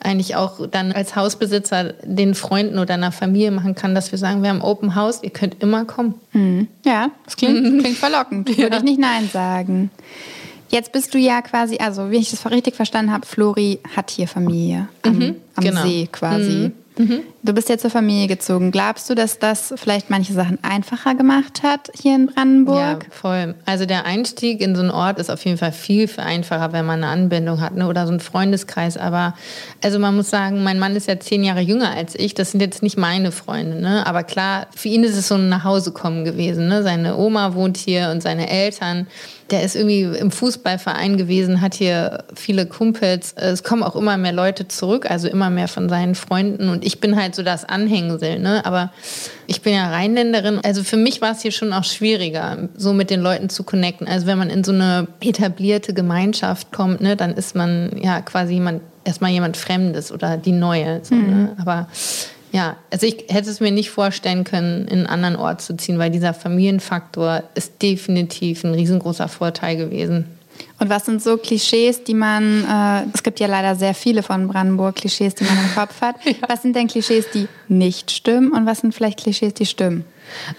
eigentlich 0.00 0.36
auch 0.36 0.66
dann 0.66 0.92
als 0.92 1.16
Hausbesitzer 1.16 1.94
den 2.02 2.34
Freunden 2.34 2.78
oder 2.78 2.94
einer 2.94 3.12
Familie 3.12 3.50
machen 3.50 3.74
kann, 3.74 3.94
dass 3.94 4.12
wir 4.12 4.18
sagen, 4.18 4.42
wir 4.42 4.50
haben 4.50 4.62
Open 4.62 4.94
House, 4.94 5.22
ihr 5.22 5.30
könnt 5.30 5.62
immer 5.62 5.84
kommen. 5.84 6.14
Mhm. 6.32 6.68
Ja, 6.84 7.10
das 7.24 7.36
klingt, 7.36 7.80
klingt 7.80 7.96
verlockend. 7.98 8.48
Ja. 8.50 8.64
Würde 8.64 8.76
ich 8.76 8.82
nicht 8.82 9.00
Nein 9.00 9.28
sagen. 9.32 9.90
Jetzt 10.68 10.92
bist 10.92 11.14
du 11.14 11.18
ja 11.18 11.42
quasi, 11.42 11.78
also 11.78 12.10
wie 12.10 12.16
ich 12.16 12.30
das 12.30 12.48
richtig 12.50 12.74
verstanden 12.74 13.12
habe, 13.12 13.24
Flori 13.26 13.78
hat 13.94 14.10
hier 14.10 14.26
Familie 14.26 14.88
am, 15.02 15.18
mhm, 15.18 15.36
am 15.54 15.64
genau. 15.64 15.82
See 15.82 16.08
quasi. 16.10 16.50
Mhm. 16.50 16.72
Du 16.98 17.52
bist 17.52 17.68
ja 17.68 17.76
zur 17.76 17.90
Familie 17.90 18.26
gezogen. 18.26 18.70
Glaubst 18.70 19.10
du, 19.10 19.14
dass 19.14 19.38
das 19.38 19.74
vielleicht 19.76 20.08
manche 20.08 20.32
Sachen 20.32 20.58
einfacher 20.62 21.14
gemacht 21.14 21.62
hat 21.62 21.90
hier 21.94 22.14
in 22.14 22.26
Brandenburg? 22.26 23.04
Ja, 23.04 23.10
voll. 23.10 23.54
Also 23.66 23.84
der 23.84 24.06
Einstieg 24.06 24.62
in 24.62 24.74
so 24.74 24.80
einen 24.80 24.90
Ort 24.90 25.18
ist 25.18 25.30
auf 25.30 25.44
jeden 25.44 25.58
Fall 25.58 25.72
viel, 25.72 26.08
viel 26.08 26.24
einfacher, 26.24 26.72
wenn 26.72 26.86
man 26.86 27.04
eine 27.04 27.12
Anbindung 27.12 27.60
hat 27.60 27.74
ne? 27.74 27.86
oder 27.86 28.06
so 28.06 28.12
einen 28.12 28.20
Freundeskreis. 28.20 28.96
Aber 28.96 29.34
also 29.82 29.98
man 29.98 30.16
muss 30.16 30.30
sagen, 30.30 30.62
mein 30.62 30.78
Mann 30.78 30.96
ist 30.96 31.06
ja 31.06 31.20
zehn 31.20 31.44
Jahre 31.44 31.60
jünger 31.60 31.90
als 31.90 32.14
ich. 32.14 32.32
Das 32.32 32.52
sind 32.52 32.60
jetzt 32.60 32.82
nicht 32.82 32.96
meine 32.96 33.30
Freunde. 33.30 33.78
Ne? 33.78 34.06
Aber 34.06 34.24
klar, 34.24 34.66
für 34.74 34.88
ihn 34.88 35.04
ist 35.04 35.16
es 35.16 35.28
so 35.28 35.34
ein 35.34 35.50
Nachhausekommen 35.50 36.24
gewesen. 36.24 36.68
Ne? 36.68 36.82
Seine 36.82 37.16
Oma 37.16 37.54
wohnt 37.54 37.76
hier 37.76 38.08
und 38.10 38.22
seine 38.22 38.48
Eltern 38.48 39.06
der 39.50 39.62
ist 39.62 39.76
irgendwie 39.76 40.02
im 40.02 40.30
Fußballverein 40.30 41.16
gewesen, 41.16 41.60
hat 41.60 41.74
hier 41.74 42.24
viele 42.34 42.66
Kumpels. 42.66 43.32
Es 43.36 43.62
kommen 43.62 43.84
auch 43.84 43.94
immer 43.94 44.16
mehr 44.16 44.32
Leute 44.32 44.66
zurück, 44.66 45.08
also 45.08 45.28
immer 45.28 45.50
mehr 45.50 45.68
von 45.68 45.88
seinen 45.88 46.16
Freunden. 46.16 46.68
Und 46.68 46.84
ich 46.84 46.98
bin 46.98 47.16
halt 47.16 47.34
so 47.36 47.42
das 47.42 47.64
Anhängsel, 47.64 48.40
ne? 48.40 48.66
Aber 48.66 48.92
ich 49.46 49.62
bin 49.62 49.74
ja 49.74 49.88
Rheinländerin. 49.88 50.60
Also 50.64 50.82
für 50.82 50.96
mich 50.96 51.20
war 51.20 51.30
es 51.30 51.42
hier 51.42 51.52
schon 51.52 51.72
auch 51.72 51.84
schwieriger, 51.84 52.68
so 52.76 52.92
mit 52.92 53.08
den 53.08 53.20
Leuten 53.20 53.48
zu 53.48 53.62
connecten. 53.62 54.08
Also 54.08 54.26
wenn 54.26 54.38
man 54.38 54.50
in 54.50 54.64
so 54.64 54.72
eine 54.72 55.06
etablierte 55.20 55.94
Gemeinschaft 55.94 56.72
kommt, 56.72 57.00
ne, 57.00 57.14
dann 57.14 57.34
ist 57.34 57.54
man 57.54 57.96
ja 58.02 58.20
quasi 58.22 58.54
jemand, 58.54 58.82
erstmal 59.04 59.30
jemand 59.30 59.56
Fremdes 59.56 60.10
oder 60.10 60.36
die 60.36 60.52
Neue. 60.52 61.00
So, 61.04 61.14
ne? 61.14 61.22
mhm. 61.22 61.42
ne? 61.42 61.56
Aber 61.58 61.88
ja, 62.56 62.78
also 62.90 63.06
ich 63.06 63.26
hätte 63.28 63.50
es 63.50 63.60
mir 63.60 63.70
nicht 63.70 63.90
vorstellen 63.90 64.44
können, 64.44 64.88
in 64.88 65.00
einen 65.00 65.06
anderen 65.06 65.36
Ort 65.36 65.60
zu 65.60 65.76
ziehen, 65.76 65.98
weil 65.98 66.10
dieser 66.10 66.32
Familienfaktor 66.32 67.42
ist 67.54 67.82
definitiv 67.82 68.64
ein 68.64 68.72
riesengroßer 68.72 69.28
Vorteil 69.28 69.76
gewesen. 69.76 70.24
Und 70.80 70.88
was 70.88 71.04
sind 71.04 71.22
so 71.22 71.36
Klischees, 71.36 72.02
die 72.04 72.14
man, 72.14 72.64
äh, 72.64 73.10
es 73.12 73.22
gibt 73.22 73.40
ja 73.40 73.46
leider 73.46 73.76
sehr 73.76 73.92
viele 73.92 74.22
von 74.22 74.48
Brandenburg, 74.48 74.96
Klischees, 74.96 75.34
die 75.34 75.44
man 75.44 75.52
im 75.52 75.74
Kopf 75.74 76.00
hat. 76.00 76.16
Ja. 76.24 76.48
Was 76.48 76.62
sind 76.62 76.74
denn 76.74 76.86
Klischees, 76.86 77.26
die 77.34 77.46
nicht 77.68 78.10
stimmen 78.10 78.52
und 78.52 78.64
was 78.64 78.80
sind 78.80 78.94
vielleicht 78.94 79.18
Klischees, 79.18 79.52
die 79.52 79.66
stimmen? 79.66 80.06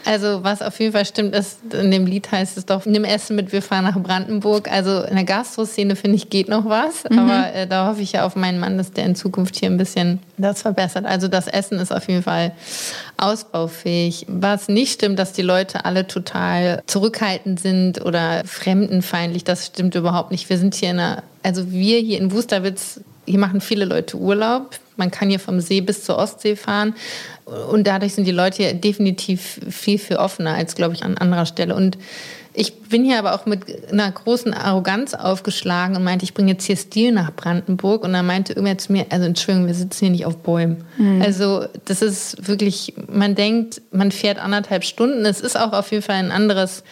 Also 0.05 0.43
was 0.43 0.61
auf 0.61 0.79
jeden 0.79 0.93
Fall 0.93 1.05
stimmt, 1.05 1.35
ist, 1.35 1.59
in 1.73 1.91
dem 1.91 2.05
Lied 2.05 2.31
heißt 2.31 2.57
es 2.57 2.65
doch, 2.65 2.85
nimm 2.85 3.03
Essen 3.03 3.35
mit, 3.35 3.51
wir 3.51 3.61
fahren 3.61 3.83
nach 3.83 3.99
Brandenburg. 3.99 4.71
Also 4.71 5.01
in 5.03 5.15
der 5.15 5.23
Gastroszene 5.23 5.95
finde 5.95 6.17
ich 6.17 6.29
geht 6.29 6.49
noch 6.49 6.65
was, 6.65 7.03
mhm. 7.09 7.19
aber 7.19 7.53
äh, 7.53 7.67
da 7.67 7.87
hoffe 7.87 8.01
ich 8.01 8.13
ja 8.13 8.25
auf 8.25 8.35
meinen 8.35 8.59
Mann, 8.59 8.77
dass 8.77 8.91
der 8.91 9.05
in 9.05 9.15
Zukunft 9.15 9.55
hier 9.55 9.69
ein 9.69 9.77
bisschen 9.77 10.19
das 10.37 10.61
verbessert. 10.61 11.05
Also 11.05 11.27
das 11.27 11.47
Essen 11.47 11.79
ist 11.79 11.91
auf 11.91 12.07
jeden 12.07 12.23
Fall 12.23 12.51
ausbaufähig. 13.17 14.25
Was 14.29 14.67
nicht 14.67 14.93
stimmt, 14.93 15.19
dass 15.19 15.33
die 15.33 15.41
Leute 15.41 15.85
alle 15.85 16.07
total 16.07 16.81
zurückhaltend 16.87 17.59
sind 17.59 18.05
oder 18.05 18.43
fremdenfeindlich, 18.45 19.43
das 19.43 19.67
stimmt 19.67 19.95
überhaupt 19.95 20.31
nicht. 20.31 20.49
Wir 20.49 20.57
sind 20.57 20.75
hier 20.75 20.91
in 20.91 20.99
einer, 20.99 21.23
also 21.43 21.71
wir 21.71 21.99
hier 21.99 22.19
in 22.19 22.31
Wusterwitz, 22.31 23.01
hier 23.25 23.39
machen 23.39 23.61
viele 23.61 23.85
Leute 23.85 24.17
Urlaub. 24.17 24.79
Man 24.95 25.11
kann 25.11 25.29
hier 25.29 25.39
vom 25.39 25.59
See 25.59 25.81
bis 25.81 26.03
zur 26.03 26.17
Ostsee 26.17 26.55
fahren. 26.55 26.95
Und 27.69 27.87
dadurch 27.87 28.13
sind 28.13 28.25
die 28.25 28.31
Leute 28.31 28.57
hier 28.63 28.73
definitiv 28.73 29.61
viel, 29.69 29.97
viel 29.97 30.17
offener 30.17 30.55
als, 30.55 30.75
glaube 30.75 30.93
ich, 30.93 31.03
an 31.03 31.17
anderer 31.17 31.45
Stelle. 31.45 31.75
Und 31.75 31.97
ich 32.53 32.81
bin 32.81 33.05
hier 33.05 33.19
aber 33.19 33.35
auch 33.35 33.45
mit 33.45 33.91
einer 33.91 34.11
großen 34.11 34.53
Arroganz 34.53 35.13
aufgeschlagen 35.13 35.95
und 35.95 36.03
meinte, 36.03 36.25
ich 36.25 36.33
bringe 36.33 36.51
jetzt 36.51 36.65
hier 36.65 36.75
Stil 36.75 37.11
nach 37.11 37.31
Brandenburg. 37.33 38.03
Und 38.03 38.13
dann 38.13 38.25
meinte 38.25 38.53
irgendwer 38.53 38.77
zu 38.77 38.91
mir, 38.91 39.05
also 39.09 39.25
Entschuldigung, 39.25 39.67
wir 39.67 39.75
sitzen 39.75 40.05
hier 40.05 40.09
nicht 40.09 40.25
auf 40.25 40.37
Bäumen. 40.37 40.83
Mhm. 40.97 41.21
Also 41.21 41.65
das 41.85 42.01
ist 42.01 42.47
wirklich, 42.47 42.95
man 43.07 43.35
denkt, 43.35 43.81
man 43.91 44.11
fährt 44.11 44.39
anderthalb 44.39 44.83
Stunden. 44.83 45.25
Es 45.25 45.39
ist 45.39 45.57
auch 45.57 45.71
auf 45.71 45.91
jeden 45.91 46.03
Fall 46.03 46.15
ein 46.15 46.31
anderes 46.31 46.83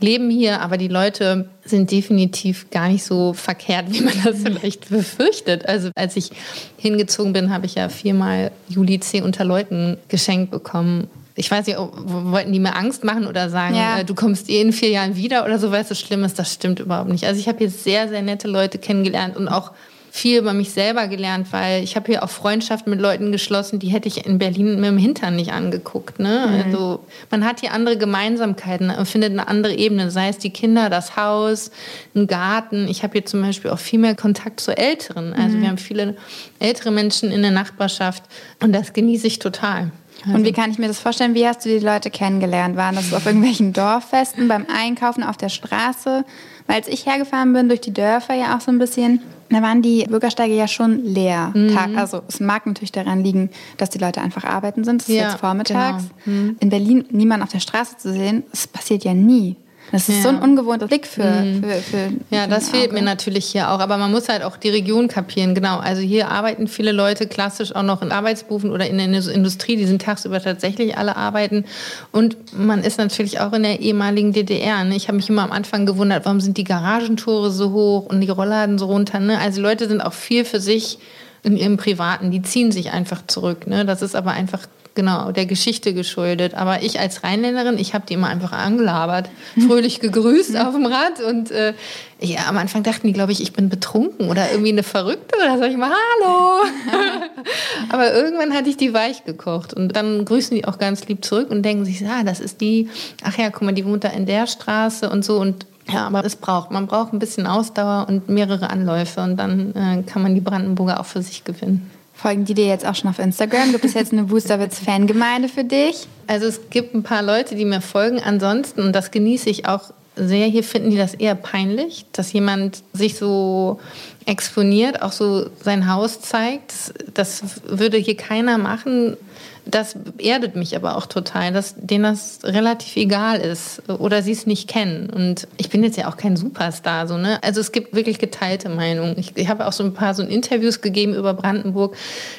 Leben 0.00 0.30
hier, 0.30 0.60
aber 0.60 0.76
die 0.76 0.88
Leute 0.88 1.48
sind 1.64 1.90
definitiv 1.90 2.70
gar 2.70 2.88
nicht 2.88 3.04
so 3.04 3.32
verkehrt, 3.32 3.86
wie 3.88 4.00
man 4.02 4.14
das 4.24 4.42
vielleicht 4.42 4.90
befürchtet. 4.90 5.66
Also 5.66 5.90
als 5.94 6.16
ich 6.16 6.30
hingezogen 6.76 7.32
bin, 7.32 7.52
habe 7.52 7.66
ich 7.66 7.76
ja 7.76 7.88
viermal 7.88 8.50
Juli 8.68 9.00
C 9.00 9.22
unter 9.22 9.44
Leuten 9.44 9.96
geschenkt 10.08 10.50
bekommen. 10.50 11.08
Ich 11.36 11.50
weiß 11.50 11.66
nicht, 11.66 11.78
wollten 11.78 12.52
die 12.52 12.60
mir 12.60 12.76
Angst 12.76 13.02
machen 13.02 13.26
oder 13.26 13.50
sagen, 13.50 13.74
ja. 13.74 14.00
äh, 14.00 14.04
du 14.04 14.14
kommst 14.14 14.48
eh 14.50 14.60
in 14.60 14.72
vier 14.72 14.90
Jahren 14.90 15.16
wieder 15.16 15.44
oder 15.44 15.58
so, 15.58 15.72
weil 15.72 15.82
es 15.82 15.88
so 15.88 15.94
schlimm 15.94 16.22
ist. 16.24 16.38
Das 16.38 16.52
stimmt 16.52 16.78
überhaupt 16.80 17.10
nicht. 17.10 17.24
Also 17.24 17.40
ich 17.40 17.48
habe 17.48 17.58
hier 17.58 17.70
sehr, 17.70 18.08
sehr 18.08 18.22
nette 18.22 18.46
Leute 18.46 18.78
kennengelernt 18.78 19.36
und 19.36 19.48
auch 19.48 19.72
viel 20.16 20.38
über 20.38 20.52
mich 20.52 20.70
selber 20.70 21.08
gelernt, 21.08 21.48
weil 21.50 21.82
ich 21.82 21.96
habe 21.96 22.06
hier 22.06 22.22
auch 22.22 22.30
Freundschaften 22.30 22.88
mit 22.88 23.00
Leuten 23.00 23.32
geschlossen, 23.32 23.80
die 23.80 23.88
hätte 23.88 24.06
ich 24.06 24.24
in 24.24 24.38
Berlin 24.38 24.76
mit 24.76 24.84
dem 24.84 24.96
Hintern 24.96 25.34
nicht 25.34 25.52
angeguckt. 25.52 26.20
Ne? 26.20 26.46
Mhm. 26.46 26.62
Also 26.62 27.00
man 27.32 27.44
hat 27.44 27.58
hier 27.58 27.72
andere 27.72 27.98
Gemeinsamkeiten, 27.98 28.92
findet 29.06 29.32
eine 29.32 29.48
andere 29.48 29.74
Ebene, 29.74 30.12
sei 30.12 30.28
es 30.28 30.38
die 30.38 30.50
Kinder, 30.50 30.88
das 30.88 31.16
Haus, 31.16 31.72
ein 32.14 32.28
Garten. 32.28 32.86
Ich 32.86 33.02
habe 33.02 33.14
hier 33.14 33.26
zum 33.26 33.42
Beispiel 33.42 33.72
auch 33.72 33.80
viel 33.80 33.98
mehr 33.98 34.14
Kontakt 34.14 34.60
zu 34.60 34.76
Älteren. 34.76 35.32
Also 35.32 35.56
mhm. 35.56 35.62
wir 35.62 35.68
haben 35.70 35.78
viele 35.78 36.16
ältere 36.60 36.92
Menschen 36.92 37.32
in 37.32 37.42
der 37.42 37.50
Nachbarschaft 37.50 38.22
und 38.62 38.72
das 38.72 38.92
genieße 38.92 39.26
ich 39.26 39.40
total. 39.40 39.90
Also. 40.22 40.36
Und 40.36 40.44
wie 40.44 40.52
kann 40.52 40.70
ich 40.70 40.78
mir 40.78 40.86
das 40.86 41.00
vorstellen? 41.00 41.34
Wie 41.34 41.44
hast 41.44 41.64
du 41.64 41.68
die 41.68 41.84
Leute 41.84 42.10
kennengelernt? 42.10 42.76
Waren 42.76 42.94
das 42.94 43.12
auf 43.12 43.26
irgendwelchen 43.26 43.72
Dorffesten, 43.72 44.46
beim 44.46 44.64
Einkaufen 44.72 45.24
auf 45.24 45.36
der 45.36 45.48
Straße? 45.48 46.24
Weil 46.66 46.76
als 46.76 46.88
ich 46.88 47.06
hergefahren 47.06 47.52
bin, 47.52 47.68
durch 47.68 47.80
die 47.80 47.92
Dörfer 47.92 48.34
ja 48.34 48.56
auch 48.56 48.60
so 48.60 48.70
ein 48.70 48.78
bisschen, 48.78 49.20
da 49.50 49.60
waren 49.62 49.82
die 49.82 50.04
Bürgersteige 50.04 50.54
ja 50.54 50.66
schon 50.66 51.04
leer. 51.04 51.52
Mhm. 51.54 51.74
Tag, 51.74 51.90
also 51.96 52.22
es 52.26 52.40
mag 52.40 52.66
natürlich 52.66 52.92
daran 52.92 53.22
liegen, 53.22 53.50
dass 53.76 53.90
die 53.90 53.98
Leute 53.98 54.20
einfach 54.20 54.44
arbeiten 54.44 54.84
sind. 54.84 55.02
Das 55.02 55.08
ist 55.08 55.14
ja, 55.14 55.30
jetzt 55.30 55.40
vormittags. 55.40 56.04
Genau. 56.24 56.36
Mhm. 56.36 56.56
In 56.60 56.70
Berlin 56.70 57.04
niemand 57.10 57.42
auf 57.42 57.50
der 57.50 57.60
Straße 57.60 57.98
zu 57.98 58.12
sehen, 58.12 58.44
das 58.50 58.66
passiert 58.66 59.04
ja 59.04 59.14
nie. 59.14 59.56
Das 59.92 60.08
ist 60.08 60.16
Ja. 60.16 60.22
so 60.22 60.28
ein 60.30 60.38
ungewohnter 60.38 60.86
Blick 60.88 61.06
für. 61.06 61.22
Mhm. 61.24 61.62
für, 61.62 61.74
für 61.82 62.08
Ja, 62.30 62.46
das 62.46 62.70
fehlt 62.70 62.92
mir 62.92 63.02
natürlich 63.02 63.44
hier 63.46 63.70
auch. 63.70 63.78
Aber 63.80 63.96
man 63.96 64.10
muss 64.10 64.28
halt 64.28 64.42
auch 64.42 64.56
die 64.56 64.70
Region 64.70 65.08
kapieren. 65.08 65.54
Genau. 65.54 65.78
Also 65.78 66.00
hier 66.02 66.30
arbeiten 66.30 66.66
viele 66.68 66.90
Leute 66.92 67.26
klassisch 67.26 67.74
auch 67.74 67.82
noch 67.82 68.02
in 68.02 68.10
Arbeitsberufen 68.10 68.70
oder 68.72 68.88
in 68.88 68.96
der 68.98 69.06
Indus- 69.06 69.28
Industrie. 69.28 69.76
Die 69.76 69.84
sind 69.86 70.02
tagsüber 70.02 70.40
tatsächlich 70.42 70.96
alle 70.98 71.16
arbeiten. 71.16 71.64
Und 72.12 72.36
man 72.58 72.82
ist 72.82 72.98
natürlich 72.98 73.40
auch 73.40 73.52
in 73.52 73.62
der 73.62 73.80
ehemaligen 73.80 74.32
DDR. 74.32 74.82
Ne? 74.84 74.96
Ich 74.96 75.06
habe 75.08 75.16
mich 75.16 75.28
immer 75.28 75.42
am 75.42 75.52
Anfang 75.52 75.86
gewundert, 75.86 76.24
warum 76.24 76.40
sind 76.40 76.56
die 76.56 76.64
Garagentore 76.64 77.50
so 77.50 77.70
hoch 77.72 78.06
und 78.06 78.20
die 78.20 78.30
Rollladen 78.30 78.78
so 78.78 78.86
runter. 78.86 79.20
Ne? 79.20 79.38
Also 79.38 79.60
Leute 79.60 79.86
sind 79.86 80.00
auch 80.00 80.12
viel 80.14 80.44
für 80.44 80.60
sich 80.60 80.98
in 81.44 81.56
ihrem 81.56 81.76
Privaten. 81.76 82.30
Die 82.30 82.42
ziehen 82.42 82.72
sich 82.72 82.90
einfach 82.90 83.22
zurück. 83.26 83.66
Ne? 83.66 83.84
Das 83.84 84.02
ist 84.02 84.16
aber 84.16 84.32
einfach 84.32 84.60
genau 84.94 85.32
der 85.32 85.46
Geschichte 85.46 85.94
geschuldet. 85.94 86.54
Aber 86.54 86.82
ich 86.82 87.00
als 87.00 87.24
Rheinländerin, 87.24 87.78
ich 87.78 87.94
habe 87.94 88.06
die 88.06 88.14
immer 88.14 88.28
einfach 88.28 88.52
angelabert, 88.52 89.28
fröhlich 89.66 90.00
gegrüßt 90.00 90.56
auf 90.56 90.74
dem 90.74 90.86
Rad 90.86 91.20
und 91.20 91.50
äh, 91.50 91.74
ja, 92.20 92.46
am 92.48 92.56
Anfang 92.56 92.82
dachten 92.82 93.06
die, 93.06 93.12
glaube 93.12 93.32
ich, 93.32 93.42
ich 93.42 93.52
bin 93.52 93.68
betrunken 93.68 94.30
oder 94.30 94.50
irgendwie 94.50 94.72
eine 94.72 94.82
Verrückte 94.82 95.36
oder 95.36 95.58
sag 95.58 95.70
ich 95.70 95.76
mal 95.76 95.90
Hallo. 95.90 96.64
Aber 97.90 98.14
irgendwann 98.14 98.54
hatte 98.54 98.70
ich 98.70 98.76
die 98.76 98.94
weich 98.94 99.24
gekocht 99.24 99.74
und 99.74 99.94
dann 99.96 100.24
grüßen 100.24 100.56
die 100.56 100.64
auch 100.64 100.78
ganz 100.78 101.06
lieb 101.06 101.24
zurück 101.24 101.50
und 101.50 101.62
denken 101.62 101.84
sich, 101.84 102.06
ah, 102.06 102.22
das 102.24 102.40
ist 102.40 102.60
die, 102.60 102.88
ach 103.22 103.36
ja, 103.36 103.50
guck 103.50 103.62
mal, 103.62 103.72
die 103.72 103.84
wohnt 103.84 104.04
da 104.04 104.08
in 104.08 104.26
der 104.26 104.46
Straße 104.46 105.10
und 105.10 105.24
so 105.24 105.40
und 105.40 105.66
ja, 105.86 106.06
aber 106.06 106.24
es 106.24 106.36
braucht, 106.36 106.70
man 106.70 106.86
braucht 106.86 107.12
ein 107.12 107.18
bisschen 107.18 107.46
Ausdauer 107.46 108.06
und 108.08 108.28
mehrere 108.30 108.70
Anläufe 108.70 109.20
und 109.20 109.36
dann 109.36 109.74
äh, 109.74 110.02
kann 110.02 110.22
man 110.22 110.34
die 110.34 110.40
Brandenburger 110.40 110.98
auch 110.98 111.04
für 111.04 111.20
sich 111.20 111.44
gewinnen. 111.44 111.90
Folgen 112.24 112.46
die 112.46 112.54
dir 112.54 112.64
jetzt 112.64 112.86
auch 112.86 112.94
schon 112.94 113.10
auf 113.10 113.18
Instagram? 113.18 113.72
Gibt 113.72 113.84
es 113.84 113.92
jetzt 113.92 114.14
eine 114.14 114.22
Boosterwitz-Fangemeinde 114.22 115.50
für 115.50 115.62
dich? 115.62 116.08
Also 116.26 116.46
es 116.46 116.70
gibt 116.70 116.94
ein 116.94 117.02
paar 117.02 117.22
Leute, 117.22 117.54
die 117.54 117.66
mir 117.66 117.82
folgen. 117.82 118.18
Ansonsten, 118.18 118.80
und 118.80 118.94
das 118.94 119.10
genieße 119.10 119.50
ich 119.50 119.68
auch 119.68 119.92
sehr, 120.16 120.46
hier 120.46 120.64
finden 120.64 120.88
die 120.88 120.96
das 120.96 121.12
eher 121.12 121.34
peinlich, 121.34 122.06
dass 122.12 122.32
jemand 122.32 122.82
sich 122.94 123.16
so 123.16 123.78
exponiert, 124.24 125.02
auch 125.02 125.12
so 125.12 125.50
sein 125.60 125.86
Haus 125.92 126.22
zeigt. 126.22 126.72
Das, 127.12 127.42
das 127.42 127.60
würde 127.66 127.98
hier 127.98 128.16
keiner 128.16 128.56
machen. 128.56 129.18
Das 129.66 129.96
erdet 130.18 130.56
mich 130.56 130.76
aber 130.76 130.96
auch 130.96 131.06
total, 131.06 131.52
dass 131.52 131.74
denen 131.76 132.04
das 132.04 132.40
relativ 132.44 132.96
egal 132.96 133.40
ist 133.40 133.82
oder 133.88 134.22
sie 134.22 134.32
es 134.32 134.46
nicht 134.46 134.68
kennen. 134.68 135.08
Und 135.10 135.48
ich 135.56 135.70
bin 135.70 135.82
jetzt 135.82 135.96
ja 135.96 136.08
auch 136.08 136.16
kein 136.16 136.36
Superstar, 136.36 137.06
so, 137.06 137.16
ne? 137.16 137.38
Also 137.42 137.60
es 137.60 137.72
gibt 137.72 137.94
wirklich 137.94 138.18
geteilte 138.18 138.68
Meinungen. 138.68 139.18
Ich, 139.18 139.36
ich 139.36 139.48
habe 139.48 139.66
auch 139.66 139.72
so 139.72 139.82
ein 139.82 139.94
paar 139.94 140.14
so 140.14 140.22
Interviews 140.22 140.80
gegeben 140.80 141.14
über 141.14 141.32
Brandenburg. 141.34 141.96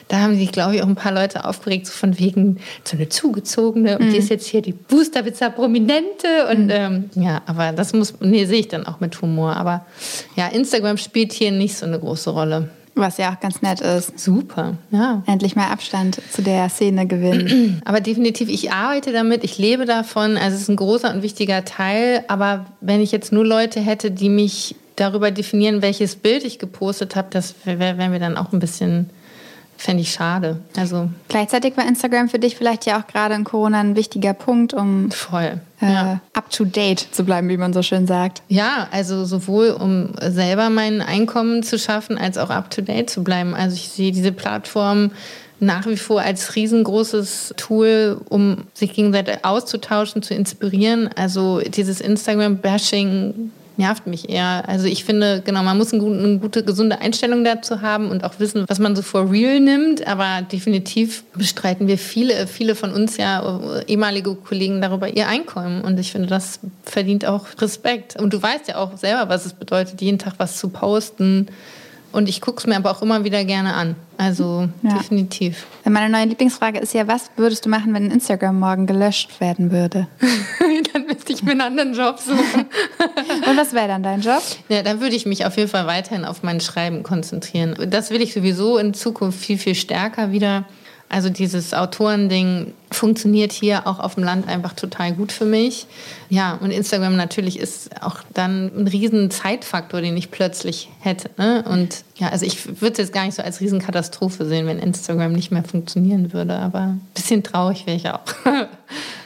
Da 0.07 0.19
haben 0.19 0.37
sich, 0.37 0.51
glaube 0.51 0.75
ich, 0.75 0.83
auch 0.83 0.87
ein 0.87 0.95
paar 0.95 1.13
Leute 1.13 1.45
aufgeregt, 1.45 1.87
so 1.87 1.93
von 1.93 2.19
wegen 2.19 2.57
so 2.83 2.95
eine 2.95 3.09
zugezogene 3.09 3.97
und 3.97 4.11
die 4.11 4.17
ist 4.17 4.29
jetzt 4.29 4.47
hier 4.47 4.61
die 4.61 4.73
Boosterwitzer 4.73 5.49
Prominente. 5.49 6.47
Und 6.51 6.69
ähm, 6.69 7.09
ja, 7.15 7.41
aber 7.47 7.71
das 7.71 7.93
muss, 7.93 8.13
nee, 8.19 8.45
sehe 8.45 8.59
ich 8.59 8.67
dann 8.67 8.85
auch 8.85 8.99
mit 8.99 9.19
Humor. 9.21 9.55
Aber 9.57 9.85
ja, 10.35 10.47
Instagram 10.47 10.97
spielt 10.97 11.33
hier 11.33 11.51
nicht 11.51 11.75
so 11.75 11.85
eine 11.85 11.99
große 11.99 12.29
Rolle. 12.29 12.69
Was 12.95 13.17
ja 13.17 13.33
auch 13.33 13.39
ganz 13.41 13.61
nett 13.61 13.81
ist. 13.81 14.17
Super, 14.17 14.77
ja. 14.89 15.21
Endlich 15.27 15.57
mal 15.57 15.67
Abstand 15.67 16.21
zu 16.31 16.41
der 16.41 16.69
Szene 16.69 17.05
gewinnen. 17.05 17.81
Aber 17.85 17.99
definitiv, 17.99 18.47
ich 18.47 18.71
arbeite 18.71 19.11
damit, 19.11 19.43
ich 19.43 19.57
lebe 19.57 19.85
davon. 19.85 20.37
Also 20.37 20.55
es 20.55 20.63
ist 20.63 20.69
ein 20.69 20.77
großer 20.77 21.13
und 21.13 21.21
wichtiger 21.21 21.65
Teil. 21.65 22.23
Aber 22.29 22.65
wenn 22.79 23.01
ich 23.01 23.11
jetzt 23.11 23.33
nur 23.33 23.45
Leute 23.45 23.81
hätte, 23.81 24.11
die 24.11 24.29
mich 24.29 24.75
darüber 24.95 25.31
definieren, 25.31 25.81
welches 25.81 26.15
Bild 26.15 26.45
ich 26.45 26.57
gepostet 26.57 27.17
habe, 27.17 27.27
das 27.31 27.53
wäre 27.65 27.97
wär 27.97 28.09
mir 28.09 28.19
dann 28.19 28.37
auch 28.37 28.53
ein 28.53 28.59
bisschen, 28.59 29.09
fände 29.77 30.01
ich 30.01 30.11
schade. 30.11 30.57
Also 30.77 31.09
Gleichzeitig 31.27 31.75
war 31.77 31.87
Instagram 31.87 32.29
für 32.29 32.39
dich 32.39 32.55
vielleicht 32.55 32.85
ja 32.85 32.99
auch 32.99 33.07
gerade 33.07 33.35
in 33.35 33.43
Corona 33.43 33.79
ein 33.79 33.95
wichtiger 33.95 34.33
Punkt, 34.33 34.73
um 34.73 35.11
voll. 35.11 35.59
äh, 35.81 35.91
Ja. 35.91 36.19
up 36.33 36.49
to 36.49 36.65
date 36.65 37.07
zu 37.11 37.23
bleiben, 37.25 37.49
wie 37.49 37.57
man 37.57 37.73
so 37.73 37.81
schön 37.83 38.07
sagt. 38.07 38.41
Ja, 38.47 38.87
also 38.91 39.25
sowohl 39.25 39.69
um 39.71 40.09
selber 40.21 40.69
mein 40.69 41.01
Einkommen 41.01 41.61
zu 41.63 41.77
schaffen, 41.77 42.17
als 42.17 42.37
auch 42.37 42.49
up-to-date 42.49 43.09
zu 43.09 43.23
bleiben. 43.23 43.53
Also 43.53 43.75
ich 43.75 43.89
sehe 43.89 44.11
diese 44.11 44.31
Plattform 44.31 45.11
nach 45.59 45.85
wie 45.87 45.97
vor 45.97 46.21
als 46.21 46.55
riesengroßes 46.55 47.53
Tool, 47.57 48.19
um 48.29 48.63
sich 48.73 48.93
gegenseitig 48.93 49.43
auszutauschen, 49.43 50.21
zu 50.21 50.33
inspirieren. 50.33 51.09
Also 51.15 51.59
dieses 51.61 52.01
Instagram-Bashing 52.01 53.51
nervt 53.77 54.07
mich 54.07 54.29
eher. 54.29 54.67
Also 54.67 54.87
ich 54.87 55.03
finde, 55.03 55.41
genau, 55.45 55.63
man 55.63 55.77
muss 55.77 55.93
eine 55.93 56.39
gute, 56.39 56.63
gesunde 56.63 56.99
Einstellung 56.99 57.43
dazu 57.43 57.81
haben 57.81 58.09
und 58.09 58.23
auch 58.23 58.39
wissen, 58.39 58.65
was 58.67 58.79
man 58.79 58.95
so 58.95 59.01
for 59.01 59.31
real 59.31 59.59
nimmt. 59.59 60.05
Aber 60.07 60.41
definitiv 60.41 61.23
bestreiten 61.35 61.87
wir 61.87 61.97
viele, 61.97 62.47
viele 62.47 62.75
von 62.75 62.91
uns 62.91 63.17
ja, 63.17 63.59
äh, 63.59 63.85
ehemalige 63.85 64.35
Kollegen 64.35 64.81
darüber 64.81 65.09
ihr 65.09 65.27
Einkommen. 65.27 65.81
Und 65.81 65.99
ich 65.99 66.11
finde, 66.11 66.27
das 66.27 66.59
verdient 66.83 67.25
auch 67.25 67.45
Respekt. 67.59 68.19
Und 68.19 68.33
du 68.33 68.41
weißt 68.41 68.67
ja 68.67 68.77
auch 68.77 68.97
selber, 68.97 69.29
was 69.29 69.45
es 69.45 69.53
bedeutet, 69.53 70.01
jeden 70.01 70.19
Tag 70.19 70.33
was 70.37 70.57
zu 70.57 70.69
posten. 70.69 71.47
Und 72.15 72.29
ich 72.29 72.39
gucke 72.39 72.59
es 72.59 72.65
mir 72.65 72.77
aber 72.77 72.91
auch 72.91 73.01
immer 73.01 73.25
wieder 73.25 73.43
gerne 73.43 73.73
an. 73.73 73.97
Also 74.17 74.69
Ja. 74.83 74.97
definitiv. 74.97 75.65
Meine 75.83 76.07
neue 76.09 76.23
Lieblingsfrage 76.23 76.79
ist 76.79 76.93
ja, 76.93 77.09
was 77.09 77.29
würdest 77.35 77.65
du 77.65 77.69
machen, 77.69 77.93
wenn 77.93 78.09
Instagram 78.09 78.57
morgen 78.57 78.87
gelöscht 78.87 79.41
werden 79.41 79.69
würde? 79.69 80.07
Dann 80.93 81.07
müsste 81.07 81.33
ich 81.33 81.43
mir 81.43 81.51
einen 81.51 81.59
anderen 81.61 81.93
Job 81.93 82.17
suchen. 82.19 82.67
Und 83.49 83.57
was 83.57 83.73
wäre 83.73 83.89
dann 83.89 84.01
dein 84.01 84.21
Job? 84.21 84.41
Ja, 84.69 84.81
dann 84.81 85.01
würde 85.01 85.15
ich 85.17 85.25
mich 85.25 85.45
auf 85.45 85.57
jeden 85.57 85.69
Fall 85.69 85.87
weiterhin 85.87 86.23
auf 86.23 86.41
mein 86.41 86.61
Schreiben 86.61 87.03
konzentrieren. 87.03 87.75
Das 87.89 88.11
will 88.11 88.21
ich 88.21 88.33
sowieso 88.33 88.77
in 88.77 88.93
Zukunft 88.93 89.37
viel, 89.37 89.57
viel 89.57 89.75
stärker 89.75 90.31
wieder. 90.31 90.63
Also 91.09 91.29
dieses 91.29 91.73
Autorending 91.73 92.73
funktioniert 92.91 93.51
hier 93.51 93.85
auch 93.87 93.99
auf 93.99 94.15
dem 94.15 94.23
Land 94.23 94.47
einfach 94.47 94.73
total 94.73 95.13
gut 95.13 95.31
für 95.31 95.45
mich. 95.45 95.85
Ja, 96.29 96.53
und 96.61 96.71
Instagram 96.71 97.15
natürlich 97.15 97.59
ist 97.59 98.01
auch 98.01 98.17
dann 98.33 98.71
ein 98.75 98.87
riesen 98.87 99.29
Zeitfaktor, 99.29 100.01
den 100.01 100.17
ich 100.17 100.31
plötzlich 100.31 100.89
hätte. 101.01 101.29
Ne? 101.37 101.63
Und 101.69 102.04
ja, 102.17 102.29
also 102.29 102.45
ich 102.45 102.81
würde 102.81 102.93
es 102.93 102.97
jetzt 102.97 103.13
gar 103.13 103.25
nicht 103.25 103.35
so 103.35 103.43
als 103.43 103.59
Riesenkatastrophe 103.59 104.45
sehen, 104.45 104.67
wenn 104.67 104.79
Instagram 104.79 105.33
nicht 105.33 105.51
mehr 105.51 105.65
funktionieren 105.65 106.31
würde. 106.31 106.55
Aber 106.55 106.79
ein 106.79 107.01
bisschen 107.13 107.43
traurig 107.43 107.85
wäre 107.85 107.97
ich 107.97 108.09
auch. 108.09 108.21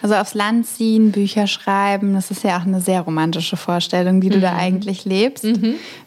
Also 0.01 0.15
aufs 0.15 0.33
Land 0.33 0.65
ziehen, 0.65 1.11
Bücher 1.11 1.45
schreiben, 1.45 2.13
das 2.13 2.31
ist 2.31 2.45
ja 2.45 2.57
auch 2.57 2.65
eine 2.65 2.79
sehr 2.79 3.01
romantische 3.01 3.57
Vorstellung, 3.57 4.21
die 4.21 4.29
du 4.29 4.39
da 4.39 4.55
eigentlich 4.55 5.03
lebst. 5.03 5.43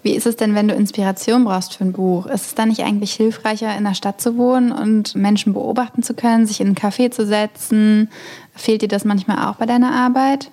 Wie 0.03 0.13
ist 0.13 0.25
es 0.25 0.37
denn, 0.37 0.55
wenn 0.55 0.67
du 0.67 0.75
Inspiration 0.75 1.45
brauchst 1.45 1.77
für 1.77 1.85
ein 1.85 1.93
Buch? 1.93 2.25
Ist 2.25 2.47
es 2.47 2.55
dann 2.55 2.71
nicht 2.71 2.83
eigentlich 2.85 3.13
hilfreicher, 3.13 3.77
in 3.77 3.85
der 3.85 3.93
Stadt 3.93 4.19
zu 4.19 4.39
wohnen 4.39 4.73
und 4.73 5.15
Menschen 5.15 5.53
beobachten 5.53 6.03
zu 6.03 6.15
können, 6.15 6.47
sich 6.47 6.63
in 6.63 6.69
einen 6.69 6.77
Café 6.77 7.11
zu 7.11 7.27
setzen? 7.27 8.09
Fehlt 8.55 8.81
dir 8.81 8.89
das 8.89 9.05
manchmal 9.05 9.47
auch 9.47 9.57
bei 9.57 9.67
deiner 9.67 9.93
Arbeit? 9.93 10.51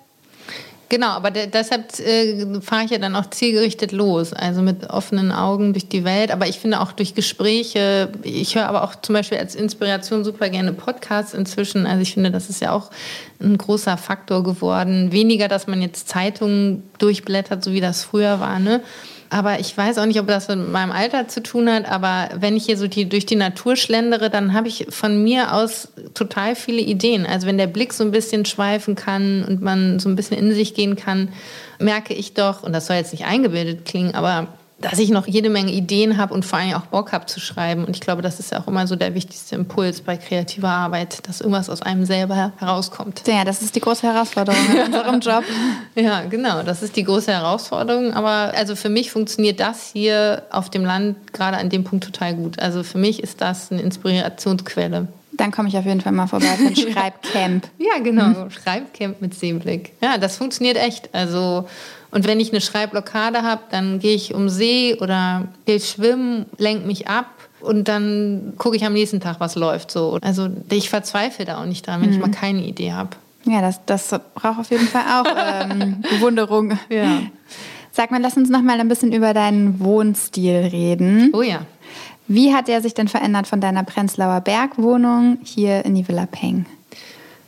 Genau, 0.89 1.09
aber 1.09 1.29
de 1.29 1.45
deshalb 1.45 1.99
äh, 1.99 2.61
fahre 2.61 2.85
ich 2.85 2.89
ja 2.89 2.97
dann 2.97 3.15
auch 3.15 3.29
zielgerichtet 3.29 3.91
los, 3.91 4.33
also 4.33 4.63
mit 4.63 4.89
offenen 4.89 5.31
Augen 5.31 5.73
durch 5.73 5.87
die 5.87 6.03
Welt. 6.03 6.31
Aber 6.31 6.47
ich 6.47 6.57
finde 6.57 6.81
auch 6.81 6.91
durch 6.91 7.13
Gespräche, 7.13 8.09
ich 8.23 8.55
höre 8.55 8.67
aber 8.67 8.83
auch 8.83 8.95
zum 8.95 9.13
Beispiel 9.13 9.37
als 9.37 9.53
Inspiration 9.53 10.23
super 10.23 10.49
gerne 10.49 10.73
Podcasts 10.73 11.35
inzwischen. 11.35 11.85
Also 11.85 12.01
ich 12.01 12.15
finde, 12.15 12.31
das 12.31 12.49
ist 12.49 12.59
ja 12.59 12.71
auch 12.71 12.89
ein 13.39 13.55
großer 13.55 13.97
Faktor 13.97 14.43
geworden. 14.43 15.11
Weniger, 15.11 15.47
dass 15.47 15.67
man 15.67 15.79
jetzt 15.83 16.09
Zeitungen 16.09 16.81
durchblättert, 16.97 17.63
so 17.63 17.71
wie 17.71 17.81
das 17.81 18.03
früher 18.03 18.39
war, 18.39 18.57
ne? 18.57 18.81
Aber 19.31 19.59
ich 19.59 19.77
weiß 19.77 19.99
auch 19.99 20.05
nicht, 20.05 20.19
ob 20.19 20.27
das 20.27 20.47
mit 20.47 20.71
meinem 20.71 20.91
Alter 20.91 21.27
zu 21.27 21.43
tun 21.43 21.69
hat. 21.69 21.89
Aber 21.89 22.29
wenn 22.39 22.55
ich 22.55 22.65
hier 22.65 22.77
so 22.77 22.87
die, 22.87 23.07
durch 23.07 23.27
die 23.27 23.35
Natur 23.35 23.75
schlendere, 23.75 24.29
dann 24.29 24.53
habe 24.53 24.67
ich 24.67 24.87
von 24.89 25.23
mir 25.23 25.53
aus 25.53 25.89
total 26.15 26.55
viele 26.55 26.81
Ideen. 26.81 27.27
Also 27.27 27.45
wenn 27.45 27.59
der 27.59 27.67
Blick 27.67 27.93
so 27.93 28.03
ein 28.03 28.11
bisschen 28.11 28.45
schweifen 28.45 28.95
kann 28.95 29.43
und 29.43 29.61
man 29.61 29.99
so 29.99 30.09
ein 30.09 30.15
bisschen 30.15 30.37
in 30.37 30.53
sich 30.53 30.73
gehen 30.73 30.95
kann, 30.95 31.29
merke 31.77 32.13
ich 32.13 32.33
doch, 32.33 32.63
und 32.63 32.73
das 32.73 32.87
soll 32.87 32.95
jetzt 32.95 33.11
nicht 33.11 33.25
eingebildet 33.25 33.85
klingen, 33.85 34.15
aber 34.15 34.47
dass 34.81 34.99
ich 34.99 35.09
noch 35.09 35.27
jede 35.27 35.49
Menge 35.49 35.71
Ideen 35.71 36.17
habe 36.17 36.33
und 36.33 36.45
vor 36.45 36.59
allem 36.59 36.73
auch 36.73 36.85
Bock 36.85 37.11
habe 37.11 37.25
zu 37.25 37.39
schreiben. 37.39 37.83
Und 37.85 37.95
ich 37.95 38.01
glaube, 38.01 38.21
das 38.21 38.39
ist 38.39 38.51
ja 38.51 38.59
auch 38.59 38.67
immer 38.67 38.87
so 38.87 38.95
der 38.95 39.13
wichtigste 39.13 39.55
Impuls 39.55 40.01
bei 40.01 40.17
kreativer 40.17 40.69
Arbeit, 40.69 41.27
dass 41.27 41.41
irgendwas 41.41 41.69
aus 41.69 41.81
einem 41.81 42.05
selber 42.05 42.53
herauskommt. 42.57 43.23
Ja, 43.27 43.43
das 43.43 43.61
ist 43.61 43.75
die 43.75 43.81
große 43.81 44.07
Herausforderung 44.07 44.59
in 44.73 44.81
unserem 44.81 45.19
Job. 45.19 45.43
Ja, 45.95 46.21
genau. 46.21 46.63
Das 46.63 46.81
ist 46.81 46.95
die 46.95 47.03
große 47.03 47.31
Herausforderung. 47.31 48.13
Aber 48.13 48.53
also 48.55 48.75
für 48.75 48.89
mich 48.89 49.11
funktioniert 49.11 49.59
das 49.59 49.91
hier 49.91 50.43
auf 50.49 50.69
dem 50.69 50.85
Land 50.85 51.33
gerade 51.33 51.57
an 51.57 51.69
dem 51.69 51.83
Punkt 51.83 52.05
total 52.05 52.35
gut. 52.35 52.59
Also 52.59 52.83
für 52.83 52.97
mich 52.97 53.21
ist 53.21 53.41
das 53.41 53.71
eine 53.71 53.81
Inspirationsquelle. 53.81 55.07
Dann 55.39 55.51
komme 55.51 55.69
ich 55.69 55.77
auf 55.77 55.85
jeden 55.85 56.01
Fall 56.01 56.11
mal 56.11 56.27
vorbei 56.27 56.47
für 56.57 56.67
ein 56.67 56.75
Schreibcamp. 56.93 57.67
Ja, 57.77 58.01
genau. 58.03 58.49
Schreibcamp 58.49 59.21
mit 59.21 59.33
Seeblick. 59.33 59.93
Ja, 60.01 60.17
das 60.17 60.35
funktioniert 60.37 60.77
echt. 60.77 61.09
Also 61.13 61.65
und 62.11 62.27
wenn 62.27 62.39
ich 62.39 62.51
eine 62.51 62.61
Schreibblockade 62.61 63.43
habe, 63.43 63.61
dann 63.69 63.99
gehe 63.99 64.15
ich 64.15 64.33
um 64.33 64.49
See 64.49 64.97
oder 64.99 65.47
gehe 65.65 65.79
schwimmen, 65.79 66.45
lenke 66.57 66.85
mich 66.85 67.07
ab. 67.07 67.27
Und 67.61 67.87
dann 67.87 68.53
gucke 68.57 68.75
ich 68.75 68.85
am 68.85 68.93
nächsten 68.93 69.19
Tag, 69.19 69.39
was 69.39 69.55
läuft 69.55 69.91
so. 69.91 70.17
Also 70.21 70.49
ich 70.69 70.89
verzweifle 70.89 71.45
da 71.45 71.61
auch 71.61 71.65
nicht 71.65 71.85
dran, 71.87 72.01
wenn 72.01 72.11
ich 72.11 72.19
mal 72.19 72.31
keine 72.31 72.63
Idee 72.63 72.93
habe. 72.93 73.11
Ja, 73.45 73.61
das, 73.61 73.79
das 73.85 74.09
braucht 74.33 74.59
auf 74.59 74.71
jeden 74.71 74.87
Fall 74.87 75.03
auch 75.03 75.71
ähm, 75.71 76.01
Bewunderung. 76.09 76.77
Ja. 76.89 77.21
Sag 77.91 78.11
mal, 78.11 78.21
lass 78.21 78.37
uns 78.37 78.49
noch 78.49 78.61
mal 78.61 78.79
ein 78.79 78.87
bisschen 78.87 79.11
über 79.11 79.33
deinen 79.33 79.79
Wohnstil 79.79 80.69
reden. 80.71 81.31
Oh 81.33 81.41
ja. 81.41 81.61
Wie 82.29 82.53
hat 82.53 82.67
der 82.67 82.79
sich 82.81 82.93
denn 82.93 83.07
verändert 83.07 83.47
von 83.47 83.59
deiner 83.59 83.83
Prenzlauer 83.83 84.41
Bergwohnung 84.41 85.39
hier 85.43 85.83
in 85.83 85.95
die 85.95 86.07
Villa 86.07 86.27
Peng? 86.27 86.67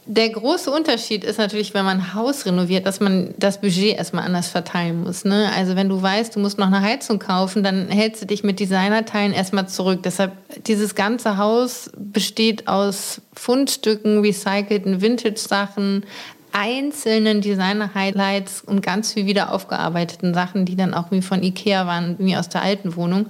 Der 0.08 0.28
große 0.30 0.72
Unterschied 0.72 1.24
ist 1.24 1.38
natürlich, 1.38 1.76
wenn 1.76 1.86
man 1.86 2.00
ein 2.00 2.14
Haus 2.16 2.48
renoviert, 2.48 2.88
dass 2.88 3.00
man 3.00 3.36
das 3.38 3.62
Budget 3.62 3.96
erstmal 3.96 4.26
anders 4.26 4.48
verteilen 4.48 5.04
muss. 5.04 5.24
Ne? 5.24 5.52
Also 5.56 5.76
wenn 5.76 5.88
du 5.88 6.02
weißt, 6.02 6.36
du 6.36 6.40
musst 6.40 6.58
noch 6.58 6.66
eine 6.66 6.82
Heizung 6.82 7.20
kaufen, 7.20 7.62
dann 7.62 7.90
hältst 7.90 8.24
du 8.24 8.26
dich 8.26 8.44
mit 8.44 8.60
Designerteilen 8.60 9.34
erstmal 9.34 9.70
zurück. 9.70 10.02
Deshalb, 10.04 10.32
dieses 10.66 10.96
ganze 10.96 11.38
Haus 11.38 11.92
besteht 11.96 12.68
aus 12.68 13.22
Fundstücken, 13.34 14.22
recycelten 14.22 15.00
Vintage-Sachen, 15.00 16.06
einzelnen 16.54 17.42
Designer-Highlights 17.42 18.64
und 18.66 18.82
ganz 18.82 19.14
viel 19.14 19.28
wieder 19.28 19.54
aufgearbeiteten 19.54 20.34
Sachen, 20.34 20.66
die 20.66 20.76
dann 20.76 20.96
auch 20.96 21.12
wie 21.12 21.22
von 21.22 21.44
Ikea 21.44 21.86
waren, 21.86 22.16
wie 22.18 22.36
aus 22.36 22.50
der 22.50 22.64
alten 22.64 22.96
Wohnung. 22.96 23.28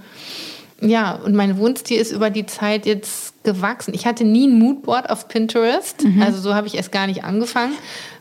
Ja, 0.81 1.13
und 1.13 1.35
mein 1.35 1.57
Wohnstil 1.57 1.99
ist 1.99 2.11
über 2.11 2.29
die 2.29 2.47
Zeit 2.47 2.85
jetzt 2.85 3.43
gewachsen. 3.43 3.93
Ich 3.93 4.05
hatte 4.05 4.23
nie 4.23 4.47
ein 4.47 4.57
Moodboard 4.57 5.09
auf 5.09 5.27
Pinterest, 5.27 6.03
mhm. 6.03 6.21
also 6.21 6.41
so 6.41 6.55
habe 6.55 6.67
ich 6.67 6.75
erst 6.75 6.91
gar 6.91 7.07
nicht 7.07 7.23
angefangen, 7.23 7.73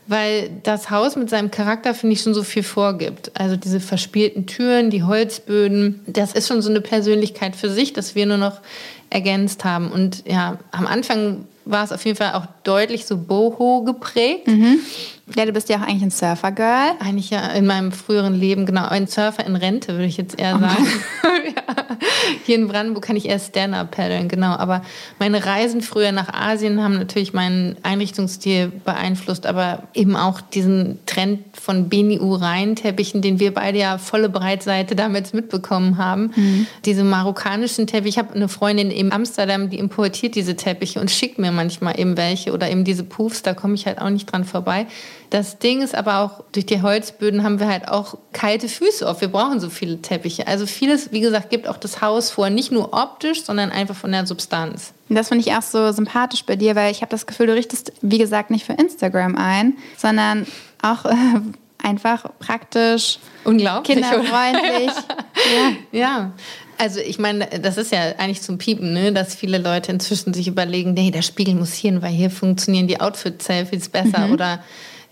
weil 0.07 0.51
das 0.63 0.91
Haus 0.91 1.17
mit 1.17 1.31
seinem 1.31 1.51
Charakter, 1.51 1.95
finde 1.95 2.15
ich, 2.15 2.23
schon 2.23 2.35
so 2.35 2.43
viel 2.43 2.63
vorgibt. 2.63 3.31
Also 3.35 3.57
diese 3.57 3.81
verspielten 3.81 4.47
Türen, 4.47 4.91
die 4.91 5.05
Holzböden, 5.05 6.01
das 6.07 6.33
ist 6.33 6.49
schon 6.49 6.63
so 6.63 6.71
eine 6.71 6.81
Persönlichkeit 6.81 7.57
für 7.57 7.71
sich, 7.71 7.93
dass 7.93 8.15
wir 8.15 8.27
nur 8.27 8.37
noch 8.37 8.61
ergänzt 9.09 9.65
haben. 9.65 9.91
Und 9.91 10.25
ja, 10.27 10.59
am 10.71 10.87
Anfang 10.87 11.47
war 11.65 11.85
es 11.85 11.93
auf 11.93 12.05
jeden 12.05 12.17
Fall 12.17 12.35
auch 12.35 12.47
deutlich 12.65 13.07
so 13.07 13.17
boho 13.17 13.83
geprägt. 13.85 14.49
Mhm. 14.49 14.81
Ja, 15.37 15.47
du 15.47 15.53
bist 15.53 15.69
ja 15.69 15.79
auch 15.79 15.83
eigentlich 15.83 16.03
ein 16.03 16.11
Surfer-Girl. 16.11 16.93
Eigentlich 17.01 17.31
ja 17.31 17.49
in 17.49 17.67
meinem 17.67 17.93
früheren 17.93 18.35
Leben, 18.35 18.67
genau. 18.67 18.87
Ein 18.87 19.07
Surfer 19.07 19.47
in 19.47 19.57
Rente, 19.57 19.93
würde 19.93 20.07
ich 20.07 20.17
jetzt 20.17 20.39
eher 20.39 20.57
oh 20.57 20.61
sagen. 20.61 20.87
ja. 21.57 21.87
Hier 22.45 22.57
in 22.57 22.69
Brandenburg 22.69 23.05
kann 23.05 23.17
ich 23.17 23.29
eher 23.29 23.39
Stand-Up 23.39 23.91
paddeln, 23.93 24.29
genau. 24.29 24.53
Aber 24.53 24.83
meine 25.19 25.45
Reisen 25.45 25.83
früher 25.83 26.13
nach 26.13 26.33
Asien 26.33 26.83
haben 26.83 26.95
natürlich 26.95 27.33
meinen 27.33 27.77
Einrichtungsstil 27.83 28.73
beeinflusst, 28.85 29.47
aber 29.47 29.85
eben 29.95 30.17
auch 30.17 30.41
diesen 30.41 30.99
Trend 31.07 31.41
von 31.53 31.89
Beni-U-Reihenteppichen, 31.89 33.23
den 33.23 33.39
wir 33.41 33.55
beide 33.55 33.79
ja 33.79 33.99
volle 33.99 34.29
Breitseite 34.29 34.97
damals 34.97 35.33
mitbekommen 35.33 35.99
haben. 35.99 36.33
Mhm. 36.35 36.67
Diese 36.85 37.05
marokkanischen 37.05 37.87
Teppiche. 37.87 38.09
Ich 38.09 38.19
habe 38.19 38.35
eine 38.35 38.49
Freundin 38.49 38.91
in 38.91 39.13
Amsterdam, 39.13 39.71
die 39.71 39.79
importiert 39.79 40.35
diese 40.35 40.57
Teppiche 40.57 41.01
und 41.01 41.11
schickt 41.11 41.39
mir 41.39 41.53
manchmal 41.53 41.99
eben 41.99 42.17
welche 42.17 42.53
oder 42.53 42.71
eben 42.71 42.85
diese 42.85 43.05
Puffs, 43.05 43.43
da 43.43 43.55
komme 43.55 43.75
ich 43.75 43.87
halt 43.87 44.01
auch 44.01 44.11
nicht 44.11 44.31
dran 44.31 44.45
vorbei. 44.45 44.87
Das 45.31 45.61
Ding 45.61 45.81
ist 45.81 45.95
aber 45.95 46.19
auch, 46.19 46.45
durch 46.51 46.67
die 46.67 46.83
Holzböden 46.83 47.45
haben 47.45 47.61
wir 47.61 47.69
halt 47.69 47.87
auch 47.87 48.19
kalte 48.33 48.69
Füße 48.69 49.09
auf. 49.09 49.21
Wir 49.21 49.29
brauchen 49.29 49.61
so 49.61 49.71
viele 49.71 50.03
Teppiche. 50.03 50.49
Also 50.49 50.67
vieles, 50.67 51.13
wie 51.13 51.21
gesagt, 51.21 51.51
gibt 51.51 51.69
auch 51.69 51.77
das 51.77 52.03
Haus 52.03 52.33
vor, 52.33 52.51
nicht 52.51 52.73
nur 52.73 52.93
optisch, 52.93 53.45
sondern 53.45 53.71
einfach 53.71 53.95
von 53.95 54.11
der 54.11 54.27
Substanz. 54.27 54.93
Das 55.09 55.29
finde 55.29 55.47
ich 55.47 55.55
auch 55.55 55.63
so 55.63 55.93
sympathisch 55.93 56.45
bei 56.45 56.57
dir, 56.57 56.75
weil 56.75 56.91
ich 56.91 57.03
habe 57.03 57.11
das 57.11 57.27
Gefühl, 57.27 57.47
du 57.47 57.55
richtest, 57.55 57.93
wie 58.03 58.19
gesagt, 58.19 58.51
nicht 58.51 58.67
für 58.67 58.73
Instagram 58.73 59.37
ein, 59.37 59.77
sondern 59.97 60.47
auch 60.83 61.05
äh, 61.05 61.15
einfach 61.83 62.25
praktisch, 62.39 63.19
unglaublich, 63.45 63.97
kinderfreundlich. 63.97 64.91
ja. 65.93 65.99
ja. 65.99 66.33
Also 66.79 67.01
ich 67.01 67.19
meine, 67.19 67.47
das 67.61 67.77
ist 67.77 67.93
ja 67.93 68.01
eigentlich 68.17 68.41
zum 68.41 68.57
Piepen, 68.57 68.95
ne? 68.95 69.13
dass 69.13 69.35
viele 69.35 69.59
Leute 69.59 69.93
inzwischen 69.93 70.33
sich 70.33 70.49
überlegen, 70.49 70.95
nee, 70.95 71.11
der 71.11 71.21
Spiegel 71.21 71.55
muss 71.55 71.75
hier, 71.75 72.01
weil 72.01 72.13
hier 72.13 72.31
funktionieren 72.31 72.89
die 72.89 73.01
Outfit-Selfies 73.01 73.91
besser 73.91 74.29
mhm. 74.29 74.33
oder 74.33 74.61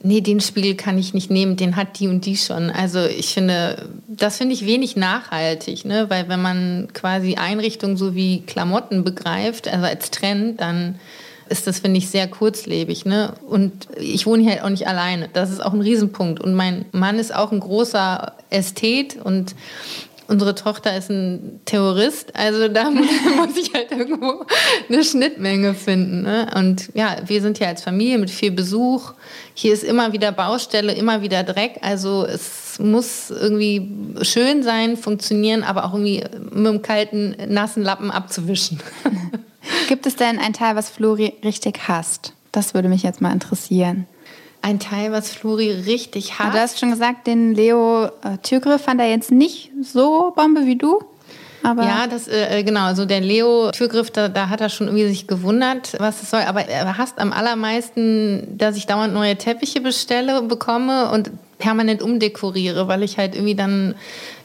nee, 0.03 0.21
den 0.21 0.41
Spiegel 0.41 0.77
kann 0.77 0.97
ich 0.97 1.13
nicht 1.13 1.31
nehmen, 1.31 1.57
den 1.57 1.77
hat 1.77 1.99
die 1.99 2.09
und 2.09 2.25
die 2.25 2.37
schon. 2.37 2.71
Also 2.71 3.05
ich 3.05 3.35
finde, 3.35 3.91
das 4.07 4.39
finde 4.39 4.55
ich 4.55 4.65
wenig 4.65 4.97
nachhaltig, 4.97 5.85
ne? 5.85 6.09
weil 6.09 6.29
wenn 6.29 6.41
man 6.41 6.89
quasi 6.95 7.35
Einrichtungen 7.35 7.97
so 7.97 8.15
wie 8.15 8.41
Klamotten 8.43 9.05
begreift, 9.05 9.69
also 9.69 9.85
als 9.85 10.11
Trend, 10.11 10.61
dann 10.61 10.99
ist 11.49 11.67
das, 11.67 11.81
finde 11.81 11.99
ich, 11.99 12.09
sehr 12.09 12.29
kurzlebig. 12.29 13.05
Ne? 13.05 13.35
Und 13.49 13.89
ich 13.99 14.27
wohne 14.27 14.43
hier 14.43 14.53
halt 14.53 14.63
auch 14.63 14.71
nicht 14.71 14.87
alleine. 14.87 15.29
Das 15.33 15.51
ist 15.51 15.61
auch 15.65 15.73
ein 15.73 15.81
Riesenpunkt. 15.81 16.41
Und 16.41 16.55
mein 16.55 16.87
Mann 16.93 17.19
ist 17.19 17.35
auch 17.35 17.53
ein 17.53 17.61
großer 17.61 18.33
Ästhet 18.51 19.17
und 19.23 19.55
unsere 20.29 20.55
Tochter 20.55 20.97
ist 20.97 21.11
ein 21.11 21.61
Terrorist, 21.65 22.37
also 22.37 22.69
da 22.69 22.91
muss 22.91 23.57
ich 23.57 23.73
halt 23.75 23.91
irgendwo 23.91 24.45
eine 24.89 25.03
Schnittmenge 25.03 25.75
finden. 25.75 26.23
Ne? 26.23 26.49
Und 26.55 26.91
ja, 26.95 27.17
wir 27.27 27.41
sind 27.41 27.59
hier 27.59 27.69
als 27.69 27.83
Familie 27.83 28.19
mit 28.19 28.31
viel 28.31 28.51
Besuch. 28.51 29.15
Hier 29.55 29.73
ist 29.73 29.83
immer 29.83 30.13
wieder 30.13 30.31
Baustelle, 30.31 30.93
immer 30.93 31.23
wieder 31.23 31.43
Dreck. 31.43 31.79
Also 31.81 32.27
es 32.27 32.79
muss 32.79 33.31
irgendwie 33.31 33.91
schön 34.23 34.63
sein, 34.63 34.97
funktionieren, 34.97 35.65
aber 35.65 35.87
auch 35.87 35.95
irgendwie 35.95 36.23
mit 36.51 36.67
einem 36.67 36.83
kalten, 36.83 37.35
nassen 37.49 37.83
Lappen 37.83 38.11
abzuwischen. 38.11 38.81
Gibt 39.89 40.07
es 40.07 40.17
denn 40.17 40.39
ein 40.39 40.53
Teil, 40.53 40.77
was 40.77 40.91
Flori 40.91 41.35
richtig 41.45 41.89
hasst? 41.89 42.33
Das 42.53 42.75
würde 42.75 42.89
mich 42.89 43.03
jetzt 43.03 43.21
mal 43.21 43.33
interessieren 43.33 44.07
ein 44.63 44.81
Teil, 44.81 45.13
was 45.13 45.31
Flori 45.31 45.71
richtig 45.71 46.39
hat. 46.39 46.55
Du 46.55 46.59
hast 46.59 46.79
schon 46.79 46.91
gesagt, 46.91 47.27
den 47.27 47.55
Leo 47.55 48.07
äh, 48.07 48.39
Türgriff 48.43 48.83
fand 48.83 49.01
er 49.01 49.09
jetzt 49.09 49.31
nicht 49.31 49.71
so 49.83 50.33
Bombe 50.35 50.67
wie 50.67 50.77
du. 50.77 51.01
Aber 51.63 51.83
ja, 51.83 52.07
das 52.07 52.29
äh, 52.29 52.59
äh, 52.59 52.63
genau. 52.63 52.83
Also 52.83 53.05
der 53.05 53.21
Leo 53.21 53.71
Türgriff, 53.73 54.11
da, 54.11 54.29
da 54.29 54.49
hat 54.49 54.61
er 54.61 54.69
schon 54.69 54.87
irgendwie 54.87 55.09
sich 55.09 55.27
gewundert, 55.27 55.97
was 55.99 56.23
es 56.23 56.31
soll. 56.31 56.43
Aber 56.43 56.63
er 56.63 56.99
hasst 56.99 57.19
am 57.19 57.33
allermeisten, 57.33 58.57
dass 58.57 58.77
ich 58.77 58.87
dauernd 58.87 59.13
neue 59.13 59.37
Teppiche 59.37 59.81
bestelle, 59.81 60.43
bekomme 60.43 61.11
und 61.11 61.31
permanent 61.59 62.03
umdekoriere, 62.03 62.87
weil 62.87 63.03
ich 63.03 63.19
halt 63.19 63.35
irgendwie 63.35 63.57
dann 63.57 63.97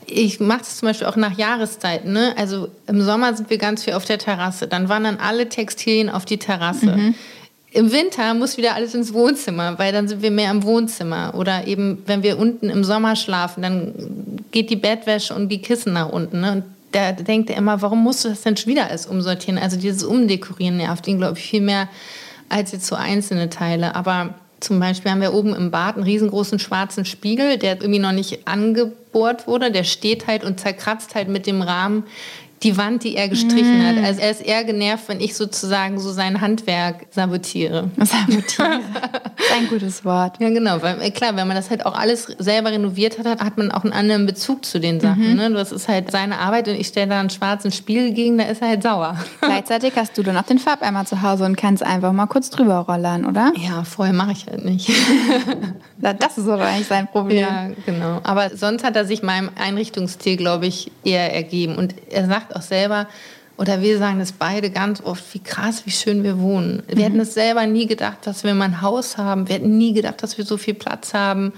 ich 0.07 0.39
mache 0.39 0.59
das 0.59 0.77
zum 0.77 0.87
Beispiel 0.87 1.07
auch 1.07 1.15
nach 1.15 1.37
Jahreszeiten. 1.37 2.13
Ne? 2.13 2.33
Also 2.37 2.69
im 2.87 3.01
Sommer 3.01 3.33
sind 3.35 3.49
wir 3.49 3.57
ganz 3.57 3.83
viel 3.83 3.93
auf 3.93 4.05
der 4.05 4.17
Terrasse. 4.17 4.67
Dann 4.67 4.89
wandern 4.89 5.17
alle 5.17 5.49
Textilien 5.49 6.09
auf 6.09 6.25
die 6.25 6.37
Terrasse. 6.37 6.95
Mhm. 6.95 7.15
Im 7.71 7.91
Winter 7.91 8.33
muss 8.35 8.57
wieder 8.57 8.75
alles 8.75 8.93
ins 8.93 9.13
Wohnzimmer, 9.13 9.79
weil 9.79 9.91
dann 9.91 10.07
sind 10.07 10.21
wir 10.21 10.29
mehr 10.29 10.51
im 10.51 10.63
Wohnzimmer. 10.63 11.33
Oder 11.35 11.65
eben, 11.65 12.03
wenn 12.05 12.21
wir 12.21 12.37
unten 12.37 12.69
im 12.69 12.83
Sommer 12.83 13.15
schlafen, 13.15 13.63
dann 13.63 13.93
geht 14.51 14.69
die 14.69 14.75
Bettwäsche 14.75 15.33
und 15.33 15.49
die 15.49 15.61
Kissen 15.61 15.93
nach 15.93 16.09
unten. 16.09 16.41
Ne? 16.41 16.51
Und 16.51 16.63
da 16.91 17.11
denkt 17.11 17.49
er 17.49 17.57
immer, 17.57 17.81
warum 17.81 18.03
musst 18.03 18.23
du 18.25 18.29
das 18.29 18.41
denn 18.41 18.55
schon 18.55 18.71
wieder 18.71 18.89
alles 18.89 19.07
umsortieren? 19.07 19.57
Also 19.57 19.77
dieses 19.77 20.03
Umdekorieren 20.03 20.77
nervt 20.77 21.07
ihn, 21.07 21.17
glaube 21.17 21.39
ich, 21.39 21.45
viel 21.45 21.61
mehr 21.61 21.89
als 22.49 22.71
jetzt 22.71 22.85
so 22.85 22.95
einzelne 22.95 23.49
Teile. 23.49 23.95
Aber 23.95 24.35
zum 24.63 24.79
Beispiel 24.79 25.11
haben 25.11 25.21
wir 25.21 25.33
oben 25.33 25.53
im 25.53 25.71
Bad 25.71 25.95
einen 25.95 26.05
riesengroßen 26.05 26.59
schwarzen 26.59 27.05
Spiegel, 27.05 27.57
der 27.57 27.81
irgendwie 27.81 27.99
noch 27.99 28.11
nicht 28.11 28.47
angebohrt 28.47 29.47
wurde. 29.47 29.71
Der 29.71 29.83
steht 29.83 30.27
halt 30.27 30.43
und 30.43 30.59
zerkratzt 30.59 31.15
halt 31.15 31.27
mit 31.27 31.45
dem 31.45 31.61
Rahmen 31.61 32.05
die 32.63 32.77
Wand, 32.77 33.03
die 33.03 33.15
er 33.15 33.27
gestrichen 33.27 33.79
mm. 33.79 33.85
hat. 33.85 34.03
Also 34.03 34.21
er 34.21 34.31
ist 34.31 34.41
eher 34.41 34.63
genervt, 34.63 35.09
wenn 35.09 35.19
ich 35.19 35.35
sozusagen 35.35 35.99
so 35.99 36.11
sein 36.11 36.41
Handwerk 36.41 37.05
sabotiere. 37.11 37.89
Sabotiere. 37.97 38.79
ein 39.55 39.67
gutes 39.69 40.05
Wort. 40.05 40.39
Ja, 40.39 40.49
genau. 40.49 40.81
Weil 40.81 41.01
äh, 41.01 41.11
klar, 41.11 41.35
wenn 41.35 41.47
man 41.47 41.57
das 41.57 41.69
halt 41.69 41.85
auch 41.85 41.97
alles 41.97 42.23
selber 42.39 42.71
renoviert 42.71 43.19
hat, 43.19 43.41
hat 43.41 43.57
man 43.57 43.71
auch 43.71 43.83
einen 43.83 43.93
anderen 43.93 44.25
Bezug 44.25 44.65
zu 44.65 44.79
den 44.79 44.99
Sachen. 44.99 45.31
Mhm. 45.31 45.35
Ne? 45.35 45.51
Das 45.51 45.71
ist 45.71 45.87
halt 45.87 46.11
seine 46.11 46.39
Arbeit 46.39 46.67
und 46.67 46.75
ich 46.75 46.87
stelle 46.87 47.07
da 47.09 47.19
einen 47.19 47.29
schwarzen 47.29 47.71
Spiegel 47.71 48.11
gegen, 48.13 48.37
da 48.37 48.45
ist 48.45 48.61
er 48.61 48.69
halt 48.69 48.83
sauer. 48.83 49.17
Gleichzeitig 49.41 49.93
hast 49.95 50.17
du 50.17 50.23
dann 50.23 50.37
auch 50.37 50.43
den 50.43 50.59
Farbeimer 50.59 51.05
zu 51.05 51.21
Hause 51.21 51.45
und 51.45 51.57
kannst 51.57 51.83
einfach 51.83 52.13
mal 52.13 52.27
kurz 52.27 52.49
drüber 52.49 52.79
rollern, 52.79 53.25
oder? 53.25 53.51
Ja, 53.57 53.83
vorher 53.83 54.13
mache 54.13 54.31
ich 54.31 54.47
halt 54.47 54.63
nicht. 54.63 54.89
das 55.97 56.37
ist 56.37 56.47
aber 56.47 56.65
eigentlich 56.65 56.87
sein 56.87 57.07
Problem. 57.07 57.39
Ja, 57.39 57.67
genau. 57.85 58.21
Aber 58.23 58.55
sonst 58.55 58.83
hat 58.83 58.95
er 58.95 59.05
sich 59.05 59.23
meinem 59.23 59.49
Einrichtungsstil, 59.59 60.37
glaube 60.37 60.67
ich, 60.67 60.91
eher 61.03 61.33
ergeben. 61.33 61.75
Und 61.75 61.95
er 62.09 62.27
sagt 62.27 62.52
auch 62.55 62.61
selber, 62.61 63.07
oder 63.57 63.81
wir 63.81 63.99
sagen 63.99 64.19
das 64.19 64.31
beide 64.31 64.71
ganz 64.71 65.01
oft, 65.01 65.23
wie 65.33 65.39
krass, 65.39 65.85
wie 65.85 65.91
schön 65.91 66.23
wir 66.23 66.39
wohnen. 66.39 66.81
Wir 66.87 66.95
mhm. 66.95 67.01
hätten 67.01 67.19
es 67.19 67.33
selber 67.33 67.65
nie 67.67 67.85
gedacht, 67.85 68.25
dass 68.25 68.43
wir 68.43 68.53
mal 68.55 68.65
ein 68.65 68.81
Haus 68.81 69.17
haben. 69.17 69.47
Wir 69.47 69.55
hätten 69.55 69.77
nie 69.77 69.93
gedacht, 69.93 70.23
dass 70.23 70.37
wir 70.37 70.45
so 70.45 70.57
viel 70.57 70.73
Platz 70.73 71.13
haben, 71.13 71.53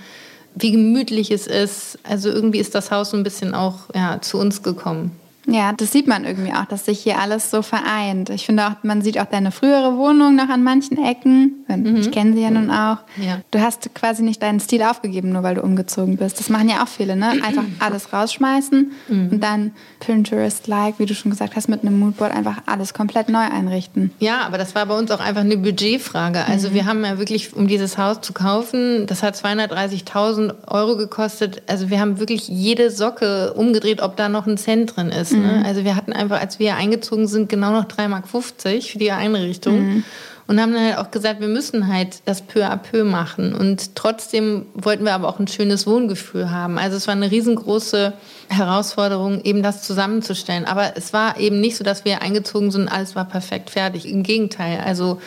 wie 0.55 0.71
gemütlich 0.71 1.31
es 1.31 1.47
ist. 1.47 1.97
Also 2.03 2.29
irgendwie 2.29 2.59
ist 2.59 2.75
das 2.75 2.91
Haus 2.91 3.11
so 3.11 3.17
ein 3.17 3.23
bisschen 3.23 3.55
auch 3.55 3.93
ja, 3.93 4.19
zu 4.21 4.37
uns 4.37 4.61
gekommen. 4.61 5.11
Ja, 5.47 5.73
das 5.73 5.91
sieht 5.91 6.07
man 6.07 6.25
irgendwie 6.25 6.53
auch, 6.53 6.65
dass 6.65 6.85
sich 6.85 6.99
hier 6.99 7.19
alles 7.19 7.51
so 7.51 7.61
vereint. 7.61 8.29
Ich 8.29 8.45
finde 8.45 8.67
auch, 8.67 8.83
man 8.83 9.01
sieht 9.01 9.19
auch 9.19 9.25
deine 9.25 9.51
frühere 9.51 9.97
Wohnung 9.97 10.35
noch 10.35 10.49
an 10.49 10.63
manchen 10.63 10.97
Ecken. 11.03 11.65
Mhm. 11.67 11.97
Ich 11.97 12.11
kenne 12.11 12.33
sie 12.33 12.41
ja 12.41 12.49
nun 12.49 12.71
auch. 12.71 12.97
Ja. 13.17 13.41
Du 13.51 13.59
hast 13.59 13.93
quasi 13.93 14.23
nicht 14.23 14.41
deinen 14.41 14.59
Stil 14.59 14.81
aufgegeben, 14.81 15.31
nur 15.31 15.43
weil 15.43 15.55
du 15.55 15.61
umgezogen 15.61 16.17
bist. 16.17 16.39
Das 16.39 16.49
machen 16.49 16.69
ja 16.69 16.83
auch 16.83 16.87
viele, 16.87 17.15
ne? 17.15 17.29
Einfach 17.43 17.63
alles 17.79 18.11
rausschmeißen 18.11 18.91
mhm. 19.07 19.29
und 19.31 19.43
dann 19.43 19.71
Pinterest-like, 19.99 20.99
wie 20.99 21.05
du 21.05 21.13
schon 21.13 21.31
gesagt 21.31 21.55
hast, 21.55 21.69
mit 21.69 21.81
einem 21.81 21.99
Moodboard 21.99 22.33
einfach 22.33 22.57
alles 22.65 22.93
komplett 22.93 23.29
neu 23.29 23.39
einrichten. 23.39 24.11
Ja, 24.19 24.41
aber 24.45 24.57
das 24.57 24.75
war 24.75 24.85
bei 24.85 24.97
uns 24.97 25.11
auch 25.11 25.19
einfach 25.19 25.41
eine 25.41 25.57
Budgetfrage. 25.57 26.45
Also 26.45 26.69
mhm. 26.69 26.73
wir 26.73 26.85
haben 26.85 27.05
ja 27.05 27.17
wirklich, 27.19 27.55
um 27.55 27.67
dieses 27.67 27.97
Haus 27.97 28.21
zu 28.21 28.33
kaufen, 28.33 29.05
das 29.07 29.21
hat 29.21 29.35
230.000 29.35 30.67
Euro 30.67 30.97
gekostet. 30.97 31.61
Also 31.67 31.89
wir 31.89 31.99
haben 31.99 32.19
wirklich 32.19 32.47
jede 32.47 32.89
Socke 32.89 33.53
umgedreht, 33.53 34.01
ob 34.01 34.15
da 34.17 34.29
noch 34.29 34.47
ein 34.47 34.57
Cent 34.57 34.95
drin 34.95 35.09
ist. 35.09 35.34
Ne? 35.35 35.59
Mhm. 35.59 35.65
Also 35.65 35.83
wir 35.83 35.95
hatten 35.95 36.13
einfach, 36.13 36.39
als 36.39 36.59
wir 36.59 36.75
eingezogen 36.75 37.27
sind, 37.27 37.49
genau 37.49 37.71
noch 37.71 37.85
3,50 37.85 38.07
Mark 38.07 38.27
für 38.27 38.97
die 38.97 39.11
Einrichtung. 39.11 39.79
Mhm. 39.79 40.03
Und 40.47 40.61
haben 40.61 40.73
dann 40.73 40.85
halt 40.85 40.97
auch 40.99 41.09
gesagt, 41.09 41.41
wir 41.41 41.47
müssen 41.47 41.91
halt 41.91 42.21
das 42.25 42.43
peu 42.43 42.63
à 42.63 42.77
peu 42.77 43.03
machen. 43.03 43.55
Und 43.55 43.95
trotzdem 43.95 44.67
wollten 44.75 45.03
wir 45.03 45.15
aber 45.15 45.27
auch 45.27 45.39
ein 45.39 45.47
schönes 45.47 45.87
Wohngefühl 45.87 46.51
haben. 46.51 46.77
Also 46.77 46.97
es 46.97 47.07
war 47.07 47.15
eine 47.15 47.31
riesengroße 47.31 48.13
Herausforderung, 48.49 49.41
eben 49.43 49.63
das 49.63 49.81
zusammenzustellen. 49.81 50.65
Aber 50.65 50.95
es 50.97 51.13
war 51.13 51.39
eben 51.39 51.59
nicht 51.59 51.77
so, 51.77 51.83
dass 51.83 52.05
wir 52.05 52.21
eingezogen 52.21 52.69
sind 52.69 52.83
und 52.83 52.89
alles 52.89 53.15
war 53.15 53.25
perfekt 53.25 53.71
fertig. 53.71 54.07
Im 54.07 54.21
Gegenteil. 54.21 54.81
Also 54.85 55.19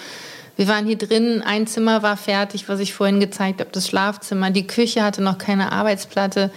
Wir 0.59 0.67
waren 0.67 0.87
hier 0.87 0.99
drin, 0.99 1.41
ein 1.47 1.69
Zimmer 1.69 2.03
war 2.03 2.17
fertig, 2.17 2.69
was 2.69 2.81
ich 2.81 2.93
vorhin 2.93 3.21
gezeigt 3.21 3.61
habe, 3.61 3.71
das 3.71 3.87
Schlafzimmer. 3.87 4.51
Die 4.51 4.67
Küche 4.67 5.05
hatte 5.05 5.23
noch 5.23 5.39
keine 5.39 5.71
Arbeitsplatte. 5.71 6.51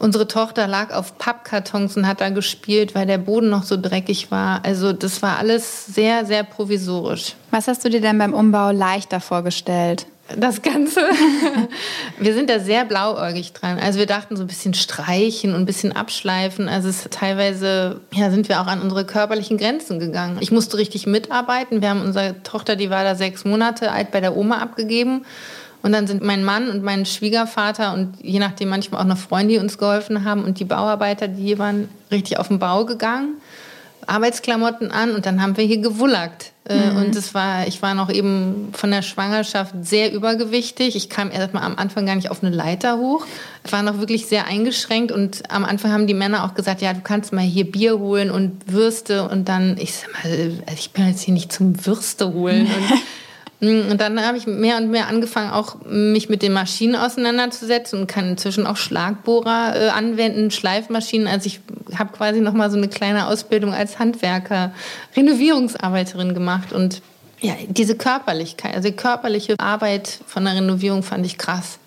Unsere 0.00 0.26
Tochter 0.26 0.66
lag 0.66 0.94
auf 0.94 1.18
Pappkartons 1.18 1.94
und 1.96 2.06
hat 2.06 2.22
da 2.22 2.30
gespielt, 2.30 2.94
weil 2.94 3.06
der 3.06 3.18
Boden 3.18 3.50
noch 3.50 3.64
so 3.64 3.76
dreckig 3.76 4.30
war. 4.30 4.64
Also 4.64 4.94
das 4.94 5.20
war 5.20 5.38
alles 5.38 5.86
sehr, 5.86 6.24
sehr 6.24 6.42
provisorisch. 6.42 7.34
Was 7.50 7.68
hast 7.68 7.84
du 7.84 7.90
dir 7.90 8.00
denn 8.00 8.16
beim 8.16 8.32
Umbau 8.32 8.70
leichter 8.70 9.20
vorgestellt? 9.20 10.06
das 10.36 10.62
Ganze. 10.62 11.00
wir 12.18 12.34
sind 12.34 12.50
da 12.50 12.60
sehr 12.60 12.84
blauäugig 12.84 13.52
dran. 13.52 13.78
Also 13.78 13.98
wir 13.98 14.06
dachten 14.06 14.36
so 14.36 14.44
ein 14.44 14.46
bisschen 14.46 14.74
streichen 14.74 15.54
und 15.54 15.62
ein 15.62 15.66
bisschen 15.66 15.92
abschleifen. 15.92 16.68
Also 16.68 16.88
es 16.88 17.06
teilweise 17.10 18.00
ja, 18.12 18.30
sind 18.30 18.48
wir 18.48 18.60
auch 18.60 18.66
an 18.66 18.80
unsere 18.80 19.04
körperlichen 19.04 19.58
Grenzen 19.58 19.98
gegangen. 19.98 20.38
Ich 20.40 20.52
musste 20.52 20.76
richtig 20.76 21.06
mitarbeiten. 21.06 21.80
Wir 21.80 21.90
haben 21.90 22.02
unsere 22.02 22.42
Tochter, 22.42 22.76
die 22.76 22.90
war 22.90 23.04
da 23.04 23.14
sechs 23.14 23.44
Monate 23.44 23.90
alt, 23.92 24.10
bei 24.10 24.20
der 24.20 24.36
Oma 24.36 24.58
abgegeben. 24.58 25.24
Und 25.82 25.92
dann 25.92 26.06
sind 26.06 26.22
mein 26.22 26.44
Mann 26.44 26.68
und 26.68 26.82
mein 26.82 27.06
Schwiegervater 27.06 27.94
und 27.94 28.14
je 28.20 28.38
nachdem 28.38 28.68
manchmal 28.68 29.00
auch 29.00 29.06
noch 29.06 29.18
Freunde, 29.18 29.54
die 29.54 29.58
uns 29.58 29.78
geholfen 29.78 30.24
haben 30.24 30.44
und 30.44 30.60
die 30.60 30.64
Bauarbeiter, 30.64 31.28
die 31.28 31.42
hier 31.42 31.58
waren, 31.58 31.88
richtig 32.10 32.38
auf 32.38 32.48
den 32.48 32.58
Bau 32.58 32.84
gegangen. 32.84 33.34
Arbeitsklamotten 34.06 34.90
an 34.90 35.14
und 35.14 35.26
dann 35.26 35.40
haben 35.40 35.56
wir 35.56 35.64
hier 35.64 35.78
gewullackt. 35.78 36.52
Äh, 36.68 36.90
mhm. 36.90 36.96
Und 36.96 37.16
es 37.16 37.34
war, 37.34 37.66
ich 37.66 37.80
war 37.82 37.94
noch 37.94 38.10
eben 38.10 38.70
von 38.72 38.90
der 38.90 39.02
Schwangerschaft 39.02 39.74
sehr 39.82 40.12
übergewichtig. 40.12 40.96
Ich 40.96 41.08
kam 41.08 41.30
erst 41.30 41.54
mal 41.54 41.62
am 41.62 41.76
Anfang 41.76 42.06
gar 42.06 42.16
nicht 42.16 42.30
auf 42.30 42.42
eine 42.42 42.54
Leiter 42.54 42.98
hoch. 42.98 43.26
Ich 43.64 43.72
war 43.72 43.82
noch 43.82 43.98
wirklich 43.98 44.26
sehr 44.26 44.46
eingeschränkt 44.46 45.12
und 45.12 45.50
am 45.50 45.64
Anfang 45.64 45.92
haben 45.92 46.06
die 46.06 46.14
Männer 46.14 46.44
auch 46.44 46.54
gesagt, 46.54 46.82
ja, 46.82 46.92
du 46.92 47.00
kannst 47.00 47.32
mal 47.32 47.42
hier 47.42 47.70
Bier 47.70 47.98
holen 47.98 48.30
und 48.30 48.72
Würste 48.72 49.28
und 49.28 49.48
dann, 49.48 49.76
ich 49.78 49.94
sag 49.94 50.08
mal, 50.24 50.32
also 50.66 50.78
ich 50.78 50.90
bin 50.90 51.06
jetzt 51.06 51.22
hier 51.22 51.34
nicht 51.34 51.52
zum 51.52 51.86
Würste 51.86 52.32
holen. 52.32 52.66
Und 52.66 52.98
und 53.60 54.00
dann 54.00 54.24
habe 54.24 54.38
ich 54.38 54.46
mehr 54.46 54.78
und 54.78 54.90
mehr 54.90 55.08
angefangen, 55.08 55.50
auch 55.50 55.76
mich 55.84 56.30
mit 56.30 56.40
den 56.40 56.54
Maschinen 56.54 56.96
auseinanderzusetzen 56.96 58.00
und 58.00 58.06
kann 58.06 58.30
inzwischen 58.30 58.66
auch 58.66 58.78
Schlagbohrer 58.78 59.74
äh, 59.76 59.88
anwenden, 59.90 60.50
Schleifmaschinen. 60.50 61.26
Also 61.26 61.46
ich 61.46 61.60
habe 61.98 62.10
quasi 62.16 62.40
noch 62.40 62.54
mal 62.54 62.70
so 62.70 62.78
eine 62.78 62.88
kleine 62.88 63.26
Ausbildung 63.26 63.74
als 63.74 63.98
Handwerker, 63.98 64.72
Renovierungsarbeiterin 65.14 66.32
gemacht 66.32 66.72
und 66.72 67.02
ja, 67.42 67.54
diese 67.68 67.96
Körperlichkeit, 67.96 68.74
also 68.74 68.88
die 68.88 68.96
körperliche 68.96 69.54
Arbeit 69.58 70.20
von 70.26 70.44
der 70.44 70.54
Renovierung 70.54 71.02
fand 71.02 71.26
ich 71.26 71.36
krass. 71.36 71.79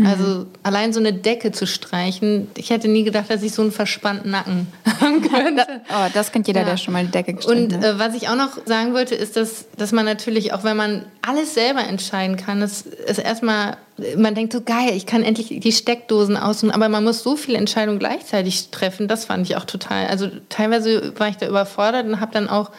Mhm. 0.00 0.06
Also 0.06 0.46
allein 0.62 0.92
so 0.92 1.00
eine 1.00 1.12
Decke 1.12 1.52
zu 1.52 1.66
streichen, 1.66 2.48
ich 2.56 2.70
hätte 2.70 2.88
nie 2.88 3.04
gedacht, 3.04 3.26
dass 3.28 3.42
ich 3.42 3.52
so 3.52 3.60
einen 3.60 3.70
verspannten 3.70 4.30
Nacken 4.30 4.66
haben 5.00 5.20
könnte. 5.20 5.66
oh, 5.90 6.08
das 6.14 6.32
kennt 6.32 6.46
jeder, 6.46 6.60
ja. 6.60 6.66
der 6.66 6.76
schon 6.78 6.94
mal 6.94 7.04
die 7.04 7.10
Decke 7.10 7.34
gestrichen 7.34 7.74
hat. 7.74 7.76
Und 7.76 7.84
äh, 7.84 7.98
was 7.98 8.14
ich 8.14 8.28
auch 8.28 8.36
noch 8.36 8.64
sagen 8.64 8.94
wollte, 8.94 9.14
ist, 9.14 9.36
dass, 9.36 9.66
dass 9.76 9.92
man 9.92 10.06
natürlich, 10.06 10.54
auch 10.54 10.64
wenn 10.64 10.76
man 10.76 11.04
alles 11.20 11.52
selber 11.52 11.86
entscheiden 11.86 12.36
kann, 12.36 12.60
das 12.60 12.82
ist 12.82 13.18
erstmal, 13.18 13.76
man 14.16 14.34
denkt 14.34 14.54
so, 14.54 14.62
geil, 14.62 14.92
ich 14.94 15.04
kann 15.04 15.22
endlich 15.22 15.48
die 15.60 15.72
Steckdosen 15.72 16.38
aussuchen, 16.38 16.70
aber 16.70 16.88
man 16.88 17.04
muss 17.04 17.22
so 17.22 17.36
viele 17.36 17.58
Entscheidungen 17.58 17.98
gleichzeitig 17.98 18.70
treffen, 18.70 19.06
das 19.06 19.26
fand 19.26 19.46
ich 19.48 19.56
auch 19.56 19.66
total. 19.66 20.06
Also 20.06 20.28
teilweise 20.48 21.12
war 21.18 21.28
ich 21.28 21.36
da 21.36 21.46
überfordert 21.46 22.06
und 22.06 22.20
habe 22.20 22.32
dann 22.32 22.48
auch 22.48 22.70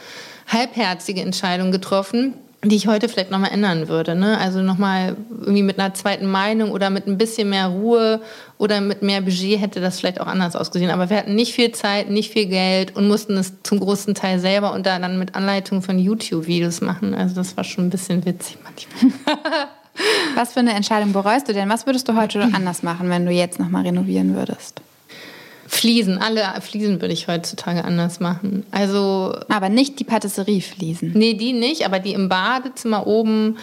halbherzige 0.48 1.22
Entscheidungen 1.22 1.72
getroffen 1.72 2.34
die 2.64 2.76
ich 2.76 2.88
heute 2.88 3.10
vielleicht 3.10 3.32
nochmal 3.32 3.52
ändern 3.52 3.88
würde. 3.88 4.14
Ne? 4.14 4.38
Also 4.38 4.62
nochmal 4.62 5.16
irgendwie 5.40 5.64
mit 5.64 5.80
einer 5.80 5.94
zweiten 5.96 6.28
Meinung 6.28 6.72
oder 6.72 6.92
mit 6.92 7.08
ein 7.08 7.18
bisschen 7.18 7.50
mehr 7.50 7.68
Ruhe 7.68 8.22
oder 8.60 8.82
mit 8.82 9.02
mehr 9.02 9.22
Budget 9.22 9.60
hätte 9.60 9.82
das 9.82 10.00
vielleicht 10.00 10.22
auch 10.22 10.28
anders 10.28 10.56
ausgesehen. 10.56 10.92
Aber 10.92 11.10
wir 11.10 11.18
hatten 11.18 11.34
nicht 11.34 11.54
viel 11.54 11.72
Zeit, 11.72 12.12
nicht 12.12 12.32
viel 12.32 12.46
Geld 12.46 12.96
und 12.96 13.08
mussten 13.08 13.36
es 13.38 13.54
zum 13.64 13.80
großen 13.80 14.14
Teil 14.14 14.40
selber 14.40 14.74
und 14.74 14.86
dann 14.86 15.18
mit 15.18 15.34
Anleitung 15.34 15.82
von 15.82 15.98
YouTube-Videos 15.98 16.82
machen. 16.82 17.16
Also 17.16 17.34
das 17.34 17.58
war 17.58 17.64
schon 17.64 17.88
ein 17.88 17.90
bisschen 17.90 18.24
witzig 18.26 18.58
manchmal. 18.64 19.16
Was 20.36 20.54
für 20.54 20.60
eine 20.60 20.74
Entscheidung 20.74 21.14
bereust 21.14 21.50
du 21.50 21.54
denn? 21.54 21.68
Was 21.68 21.88
würdest 21.88 22.08
du 22.08 22.16
heute 22.16 22.42
anders 22.54 22.84
machen, 22.84 23.10
wenn 23.10 23.26
du 23.26 23.32
jetzt 23.32 23.60
nochmal 23.60 23.84
renovieren 23.84 24.36
würdest? 24.36 24.82
Fliesen, 25.74 26.18
alle 26.18 26.44
Fliesen 26.60 27.02
würde 27.02 27.14
ich 27.14 27.30
heutzutage 27.30 27.86
anders 27.86 28.20
machen. 28.20 28.66
Also. 28.72 29.34
Aber 29.48 29.70
nicht 29.70 30.00
die 30.00 30.04
Patisserie-Fliesen. 30.04 31.14
Nee, 31.14 31.34
die 31.34 31.54
nicht, 31.54 31.86
aber 31.86 32.00
die 32.00 32.12
im 32.12 32.28
Badezimmer 32.28 33.08
oben. 33.08 33.58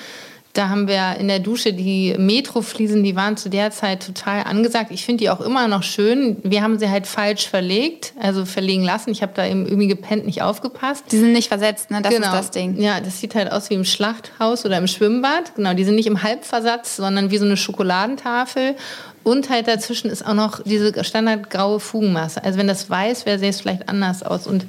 Da 0.58 0.70
haben 0.70 0.88
wir 0.88 1.14
in 1.20 1.28
der 1.28 1.38
Dusche 1.38 1.72
die 1.72 2.16
Metro-Fliesen, 2.18 3.04
die 3.04 3.14
waren 3.14 3.36
zu 3.36 3.48
der 3.48 3.70
Zeit 3.70 4.04
total 4.04 4.42
angesagt. 4.42 4.90
Ich 4.90 5.04
finde 5.04 5.22
die 5.22 5.30
auch 5.30 5.40
immer 5.40 5.68
noch 5.68 5.84
schön. 5.84 6.38
Wir 6.42 6.64
haben 6.64 6.80
sie 6.80 6.90
halt 6.90 7.06
falsch 7.06 7.46
verlegt, 7.46 8.12
also 8.18 8.44
verlegen 8.44 8.82
lassen. 8.82 9.10
Ich 9.10 9.22
habe 9.22 9.30
da 9.36 9.46
eben 9.46 9.68
irgendwie 9.68 9.86
gepennt, 9.86 10.26
nicht 10.26 10.42
aufgepasst. 10.42 11.04
Die 11.12 11.16
sind 11.16 11.32
nicht 11.32 11.46
versetzt, 11.46 11.92
ne? 11.92 12.02
Das 12.02 12.12
genau. 12.12 12.26
ist 12.26 12.32
das 12.32 12.50
Ding. 12.50 12.76
Ja, 12.80 13.00
das 13.00 13.20
sieht 13.20 13.36
halt 13.36 13.52
aus 13.52 13.70
wie 13.70 13.74
im 13.74 13.84
Schlachthaus 13.84 14.66
oder 14.66 14.78
im 14.78 14.88
Schwimmbad. 14.88 15.54
Genau, 15.54 15.74
die 15.74 15.84
sind 15.84 15.94
nicht 15.94 16.08
im 16.08 16.24
Halbversatz, 16.24 16.96
sondern 16.96 17.30
wie 17.30 17.38
so 17.38 17.44
eine 17.44 17.56
Schokoladentafel. 17.56 18.74
Und 19.22 19.50
halt 19.50 19.68
dazwischen 19.68 20.10
ist 20.10 20.26
auch 20.26 20.34
noch 20.34 20.64
diese 20.64 21.04
standardgraue 21.04 21.78
Fugenmasse. 21.78 22.42
Also 22.42 22.58
wenn 22.58 22.66
das 22.66 22.90
weiß 22.90 23.26
wäre, 23.26 23.38
sähe 23.38 23.50
es 23.50 23.60
vielleicht 23.60 23.88
anders 23.88 24.24
aus. 24.24 24.48
Und 24.48 24.66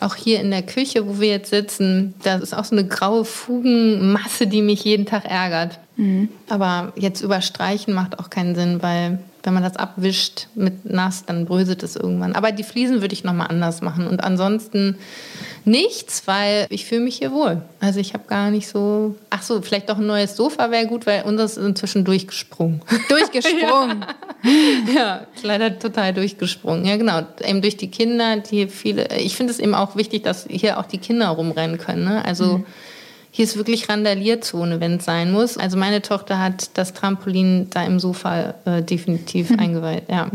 auch 0.00 0.14
hier 0.14 0.40
in 0.40 0.50
der 0.50 0.62
Küche, 0.62 1.06
wo 1.06 1.20
wir 1.20 1.28
jetzt 1.28 1.50
sitzen, 1.50 2.14
da 2.22 2.36
ist 2.36 2.54
auch 2.54 2.64
so 2.64 2.76
eine 2.76 2.86
graue 2.86 3.24
Fugenmasse, 3.24 4.46
die 4.46 4.62
mich 4.62 4.84
jeden 4.84 5.06
Tag 5.06 5.24
ärgert. 5.24 5.78
Mhm. 5.96 6.28
Aber 6.48 6.92
jetzt 6.96 7.20
überstreichen 7.20 7.94
macht 7.94 8.18
auch 8.18 8.30
keinen 8.30 8.54
Sinn, 8.54 8.82
weil 8.82 9.18
wenn 9.42 9.54
man 9.54 9.62
das 9.62 9.76
abwischt 9.76 10.48
mit 10.54 10.84
nass, 10.84 11.24
dann 11.24 11.46
bröselt 11.46 11.82
es 11.82 11.96
irgendwann. 11.96 12.34
Aber 12.34 12.52
die 12.52 12.62
Fliesen 12.62 13.00
würde 13.00 13.14
ich 13.14 13.24
nochmal 13.24 13.46
anders 13.48 13.80
machen. 13.80 14.06
Und 14.06 14.22
ansonsten 14.22 14.98
nichts, 15.64 16.26
weil 16.26 16.66
ich 16.68 16.84
fühle 16.84 17.02
mich 17.02 17.16
hier 17.16 17.32
wohl. 17.32 17.62
Also 17.80 18.00
ich 18.00 18.12
habe 18.12 18.24
gar 18.26 18.50
nicht 18.50 18.68
so. 18.68 19.16
Ach 19.30 19.42
so, 19.42 19.62
vielleicht 19.62 19.88
doch 19.88 19.98
ein 19.98 20.06
neues 20.06 20.36
Sofa 20.36 20.70
wäre 20.70 20.86
gut, 20.86 21.06
weil 21.06 21.22
unseres 21.22 21.56
ist 21.56 21.64
inzwischen 21.64 22.04
durchgesprungen. 22.04 22.82
Durchgesprungen? 23.08 24.04
ja. 24.86 24.94
ja, 24.94 25.26
leider 25.42 25.78
total 25.78 26.12
durchgesprungen. 26.12 26.84
Ja, 26.84 26.96
genau. 26.96 27.22
Eben 27.44 27.62
durch 27.62 27.76
die 27.76 27.90
Kinder, 27.90 28.38
die 28.38 28.68
viele. 28.68 29.08
Ich 29.16 29.36
finde 29.36 29.52
es 29.52 29.58
eben 29.58 29.74
auch 29.74 29.96
wichtig, 29.96 30.22
dass 30.22 30.46
hier 30.48 30.78
auch 30.78 30.86
die 30.86 30.98
Kinder 30.98 31.28
rumrennen 31.28 31.78
können. 31.78 32.04
Ne? 32.04 32.24
Also. 32.24 32.58
Mhm 32.58 32.64
hier 33.30 33.44
ist 33.44 33.56
wirklich 33.56 33.88
Randalierzone, 33.88 34.80
wenn 34.80 34.96
es 34.96 35.04
sein 35.04 35.30
muss. 35.32 35.56
Also 35.56 35.76
meine 35.76 36.02
Tochter 36.02 36.38
hat 36.38 36.70
das 36.74 36.92
Trampolin 36.92 37.68
da 37.70 37.84
im 37.84 38.00
Sofa 38.00 38.54
äh, 38.64 38.82
definitiv 38.82 39.50
mhm. 39.50 39.58
eingeweiht, 39.60 40.04
ja. 40.08 40.30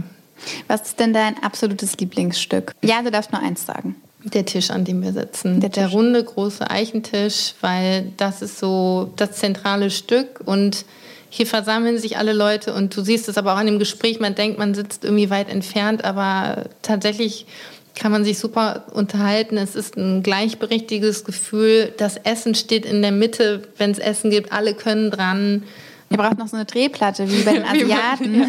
Was 0.67 0.81
ist 0.81 0.99
denn 0.99 1.13
dein 1.13 1.41
absolutes 1.43 1.97
Lieblingsstück? 1.97 2.73
Ja, 2.83 3.01
du 3.01 3.11
darfst 3.11 3.31
nur 3.31 3.41
eins 3.41 3.65
sagen. 3.65 3.95
Der 4.23 4.45
Tisch, 4.45 4.71
an 4.71 4.85
dem 4.85 5.01
wir 5.03 5.13
sitzen. 5.13 5.59
Der, 5.59 5.69
der, 5.69 5.89
runde, 5.89 6.23
große 6.23 6.69
Eichentisch, 6.69 7.53
weil 7.61 8.11
das 8.17 8.41
ist 8.41 8.59
so 8.59 9.13
das 9.17 9.33
zentrale 9.33 9.91
Stück 9.91 10.41
und 10.43 10.85
hier 11.29 11.45
versammeln 11.45 11.99
sich 11.99 12.17
alle 12.17 12.33
Leute 12.33 12.73
und 12.73 12.95
du 12.95 13.01
siehst 13.01 13.27
es 13.27 13.37
aber 13.37 13.53
auch 13.53 13.57
an 13.57 13.65
dem 13.65 13.77
Gespräch, 13.77 14.19
man 14.19 14.35
denkt, 14.35 14.57
man 14.57 14.73
sitzt 14.73 15.03
irgendwie 15.03 15.29
weit 15.29 15.49
entfernt, 15.49 16.03
aber 16.05 16.65
tatsächlich 16.81 17.45
kann 17.95 18.11
man 18.11 18.23
sich 18.23 18.37
super 18.37 18.85
unterhalten. 18.93 19.57
Es 19.57 19.75
ist 19.75 19.97
ein 19.97 20.21
gleichberechtigtes 20.21 21.23
Gefühl. 21.23 21.93
Das 21.97 22.17
Essen 22.17 22.55
steht 22.55 22.85
in 22.85 23.01
der 23.01 23.11
Mitte, 23.11 23.63
wenn 23.77 23.91
es 23.91 23.99
Essen 23.99 24.29
gibt. 24.29 24.51
Alle 24.51 24.73
können 24.73 25.11
dran. 25.11 25.63
Ihr 26.09 26.17
braucht 26.17 26.37
noch 26.37 26.47
so 26.47 26.55
eine 26.55 26.65
Drehplatte, 26.65 27.29
wie 27.31 27.43
bei 27.43 27.53
den 27.53 27.63
Asiaten. 27.65 28.35
ja. 28.35 28.47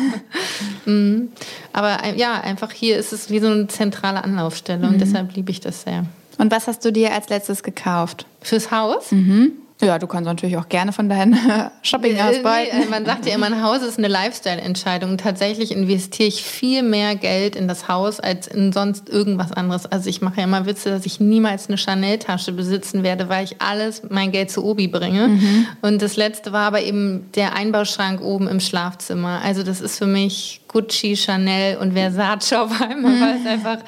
mhm. 0.85 1.28
Aber 1.73 2.05
äh, 2.05 2.16
ja, 2.16 2.40
einfach 2.40 2.73
hier 2.73 2.98
ist 2.98 3.12
es 3.12 3.31
wie 3.31 3.39
so 3.39 3.47
eine 3.47 3.66
zentrale 3.68 4.23
Anlaufstelle 4.23 4.86
und 4.86 4.94
mhm. 4.94 4.98
deshalb 4.98 5.35
liebe 5.35 5.51
ich 5.51 5.60
das 5.60 5.82
sehr. 5.82 6.05
Und 6.39 6.51
was 6.51 6.66
hast 6.66 6.85
du 6.85 6.93
dir 6.93 7.14
als 7.14 7.28
letztes 7.28 7.62
gekauft? 7.62 8.27
Fürs 8.43 8.70
Haus? 8.70 9.10
Mhm. 9.10 9.52
Ja, 9.82 9.98
du 9.98 10.07
kannst 10.07 10.27
natürlich 10.27 10.57
auch 10.57 10.69
gerne 10.69 10.93
von 10.93 11.09
deinem 11.09 11.39
Shopping 11.82 12.19
ausbeuten. 12.19 12.78
Nee, 12.81 12.86
man 12.86 13.05
sagt 13.05 13.27
ja 13.27 13.35
immer, 13.35 13.47
ein 13.47 13.62
Haus 13.62 13.82
ist 13.82 13.98
eine 13.98 14.09
Lifestyle-Entscheidung. 14.09 15.19
Tatsächlich 15.19 15.70
investiere 15.70 16.28
ich 16.28 16.43
viel 16.43 16.82
mehr 16.82 17.15
Geld 17.15 17.57
in 17.57 17.69
das 17.69 17.86
Haus 17.86 18.19
als 18.19 18.47
in 18.47 18.73
sonst 18.73 19.11
irgendwas 19.11 19.53
anderes. 19.53 19.85
Also 19.85 20.09
ich 20.09 20.23
mache 20.23 20.39
ja 20.39 20.44
immer 20.44 20.65
Witze, 20.65 20.89
dass 20.89 21.05
ich 21.05 21.20
niemals 21.20 21.69
eine 21.69 21.77
Chanel-Tasche 21.77 22.53
besitzen 22.53 23.03
werde, 23.03 23.28
weil 23.28 23.44
ich 23.44 23.61
alles 23.61 24.03
mein 24.09 24.32
Geld 24.32 24.51
zu 24.51 24.65
Obi 24.65 24.89
bringe. 24.89 25.28
Mhm. 25.28 25.66
Und 25.82 26.01
das 26.01 26.16
letzte 26.16 26.53
war 26.53 26.66
aber 26.66 26.81
eben 26.81 27.31
der 27.35 27.55
Einbauschrank 27.55 28.23
oben 28.23 28.48
im 28.48 28.61
Schlafzimmer. 28.61 29.43
Also 29.44 29.62
das 29.62 29.82
ist 29.82 29.98
für 29.98 30.07
mich 30.07 30.62
Gucci, 30.68 31.16
Chanel 31.16 31.76
und 31.78 31.93
Versace 31.93 32.55
auf 32.55 32.80
einmal, 32.80 33.12
mhm. 33.12 33.20
weil 33.20 33.36
es 33.40 33.47
einfach 33.47 33.78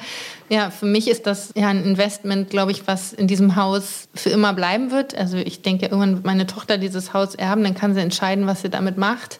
ja, 0.49 0.71
für 0.71 0.87
mich 0.87 1.07
ist 1.07 1.27
das 1.27 1.51
ja 1.55 1.67
ein 1.67 1.83
Investment, 1.83 2.49
glaube 2.49 2.71
ich, 2.71 2.87
was 2.87 3.13
in 3.13 3.27
diesem 3.27 3.55
Haus 3.55 4.09
für 4.15 4.31
immer 4.31 4.53
bleiben 4.53 4.89
wird. 4.89 5.15
Also 5.15 5.37
ich 5.37 5.61
denke, 5.61 5.85
irgendwann 5.85 6.15
wird 6.15 6.25
meine 6.25 6.47
Tochter 6.47 6.79
dieses 6.79 7.13
Haus 7.13 7.35
erben, 7.35 7.63
dann 7.63 7.75
kann 7.75 7.93
sie 7.93 8.01
entscheiden, 8.01 8.47
was 8.47 8.61
sie 8.61 8.69
damit 8.69 8.97
macht. 8.97 9.39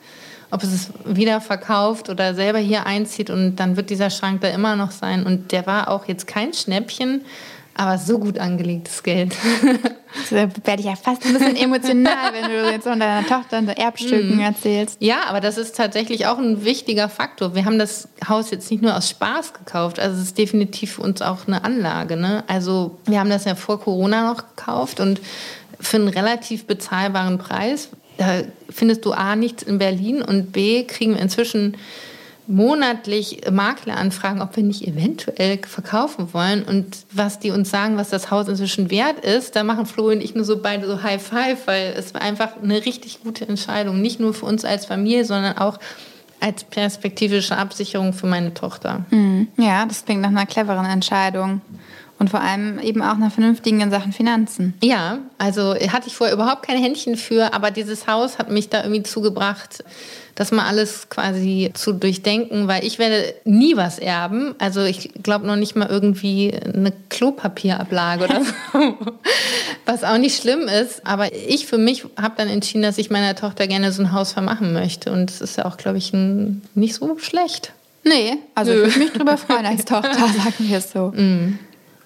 Ob 0.51 0.61
sie 0.61 0.73
es 0.73 0.91
wieder 1.05 1.41
verkauft 1.41 2.09
oder 2.09 2.33
selber 2.33 2.57
hier 2.59 2.85
einzieht 2.85 3.29
und 3.29 3.57
dann 3.57 3.75
wird 3.75 3.91
dieser 3.91 4.09
Schrank 4.09 4.41
da 4.41 4.47
immer 4.49 4.75
noch 4.75 4.91
sein. 4.91 5.25
Und 5.25 5.51
der 5.51 5.67
war 5.67 5.89
auch 5.89 6.07
jetzt 6.07 6.25
kein 6.25 6.53
Schnäppchen, 6.53 7.21
aber 7.79 7.97
so 7.97 8.19
gut 8.19 8.37
angelegtes 8.37 9.01
Geld. 9.03 9.35
So 10.27 10.35
werde 10.35 10.79
ich 10.79 10.85
ja 10.85 10.95
fast 10.95 11.23
ein 11.23 11.33
bisschen 11.33 11.55
emotional, 11.55 12.33
wenn 12.33 12.49
du 12.49 12.71
jetzt 12.71 12.87
von 12.87 12.99
deiner 12.99 13.27
Tochter 13.27 13.59
und 13.59 13.67
Erbstücken 13.69 14.37
mm. 14.37 14.39
erzählst. 14.39 14.97
Ja, 14.99 15.25
aber 15.27 15.39
das 15.39 15.59
ist 15.59 15.75
tatsächlich 15.75 16.25
auch 16.25 16.39
ein 16.39 16.65
wichtiger 16.65 17.09
Faktor. 17.09 17.53
Wir 17.53 17.63
haben 17.63 17.77
das 17.77 18.07
Haus 18.27 18.49
jetzt 18.49 18.71
nicht 18.71 18.81
nur 18.81 18.97
aus 18.97 19.07
Spaß 19.11 19.53
gekauft, 19.53 19.99
also 19.99 20.17
es 20.17 20.29
ist 20.29 20.37
definitiv 20.39 20.93
für 20.93 21.03
uns 21.03 21.21
auch 21.21 21.45
eine 21.45 21.63
Anlage. 21.63 22.17
Ne? 22.17 22.43
Also 22.47 22.97
wir 23.05 23.19
haben 23.19 23.29
das 23.29 23.45
ja 23.45 23.53
vor 23.53 23.79
Corona 23.79 24.33
noch 24.33 24.55
gekauft 24.55 24.99
und 24.99 25.21
für 25.79 25.97
einen 25.97 26.07
relativ 26.07 26.65
bezahlbaren 26.65 27.37
Preis. 27.37 27.89
Da 28.17 28.41
findest 28.67 29.05
du 29.05 29.11
A 29.11 29.35
nichts 29.35 29.61
in 29.61 29.77
Berlin 29.77 30.23
und 30.23 30.51
B 30.51 30.85
kriegen 30.85 31.13
wir 31.13 31.21
inzwischen 31.21 31.77
monatlich 32.49 33.41
Makleranfragen, 33.49 34.41
ob 34.41 34.55
wir 34.55 34.63
nicht 34.63 34.87
eventuell 34.87 35.59
verkaufen 35.59 36.33
wollen 36.33 36.63
und 36.63 36.97
was 37.11 37.37
die 37.37 37.51
uns 37.51 37.69
sagen, 37.69 37.95
was 37.95 38.09
das 38.09 38.31
Haus 38.31 38.47
inzwischen 38.47 38.89
wert 38.89 39.23
ist, 39.23 39.55
da 39.55 39.63
machen 39.63 39.85
Flo 39.85 40.07
und 40.07 40.21
ich 40.21 40.33
nur 40.33 40.43
so 40.43 40.59
beide 40.59 40.87
so 40.87 41.03
High 41.03 41.21
Five, 41.21 41.67
weil 41.67 41.93
es 41.95 42.13
war 42.13 42.21
einfach 42.21 42.53
eine 42.61 42.85
richtig 42.85 43.21
gute 43.23 43.47
Entscheidung, 43.47 44.01
nicht 44.01 44.19
nur 44.19 44.33
für 44.33 44.47
uns 44.47 44.65
als 44.65 44.87
Familie, 44.87 45.25
sondern 45.25 45.59
auch 45.59 45.77
als 46.39 46.63
perspektivische 46.63 47.55
Absicherung 47.55 48.13
für 48.13 48.27
meine 48.27 48.53
Tochter. 48.53 49.05
Mhm. 49.11 49.49
Ja, 49.57 49.85
das 49.85 50.05
klingt 50.05 50.21
nach 50.21 50.29
einer 50.29 50.45
cleveren 50.45 50.85
Entscheidung. 50.85 51.61
Und 52.17 52.29
vor 52.29 52.41
allem 52.41 52.79
eben 52.79 53.01
auch 53.01 53.15
nach 53.15 53.31
vernünftigen 53.31 53.79
in 53.79 53.91
Sachen 53.91 54.11
Finanzen. 54.11 54.73
Ja, 54.83 55.19
also 55.37 55.73
hatte 55.73 56.07
ich 56.07 56.15
vorher 56.15 56.35
überhaupt 56.35 56.63
kein 56.63 56.77
Händchen 56.77 57.15
für, 57.15 57.53
aber 57.53 57.71
dieses 57.71 58.07
Haus 58.07 58.37
hat 58.37 58.51
mich 58.51 58.67
da 58.67 58.83
irgendwie 58.83 59.03
zugebracht, 59.03 59.85
das 60.39 60.53
mal 60.53 60.65
alles 60.65 61.09
quasi 61.09 61.69
zu 61.73 61.91
durchdenken, 61.91 62.69
weil 62.69 62.85
ich 62.85 62.97
werde 62.97 63.35
nie 63.43 63.75
was 63.75 63.99
erben. 63.99 64.55
Also 64.57 64.85
ich 64.85 65.11
glaube 65.21 65.45
noch 65.45 65.57
nicht 65.57 65.75
mal 65.75 65.89
irgendwie 65.89 66.53
eine 66.53 66.93
Klopapierablage 67.09 68.23
oder 68.23 68.41
so, 68.45 68.97
was 69.85 70.05
auch 70.05 70.17
nicht 70.17 70.41
schlimm 70.41 70.61
ist. 70.61 71.05
Aber 71.05 71.33
ich 71.33 71.65
für 71.65 71.77
mich 71.77 72.05
habe 72.15 72.35
dann 72.37 72.47
entschieden, 72.47 72.83
dass 72.83 72.97
ich 72.97 73.09
meiner 73.09 73.35
Tochter 73.35 73.67
gerne 73.67 73.91
so 73.91 74.01
ein 74.01 74.13
Haus 74.13 74.31
vermachen 74.31 74.71
möchte. 74.71 75.11
Und 75.11 75.29
das 75.29 75.41
ist 75.41 75.57
ja 75.57 75.65
auch, 75.65 75.75
glaube 75.75 75.97
ich, 75.97 76.13
ein, 76.13 76.61
nicht 76.73 76.95
so 76.95 77.17
schlecht. 77.19 77.73
Nee, 78.05 78.37
also 78.55 78.71
Nö. 78.71 78.83
ich 78.83 78.95
würde 78.95 78.99
mich 78.99 79.11
drüber 79.11 79.35
freuen 79.35 79.65
als 79.65 79.83
Tochter, 79.85 80.13
sagen 80.13 80.55
wir 80.59 80.77
es 80.77 80.89
so. 80.89 81.11
Mm. 81.13 81.59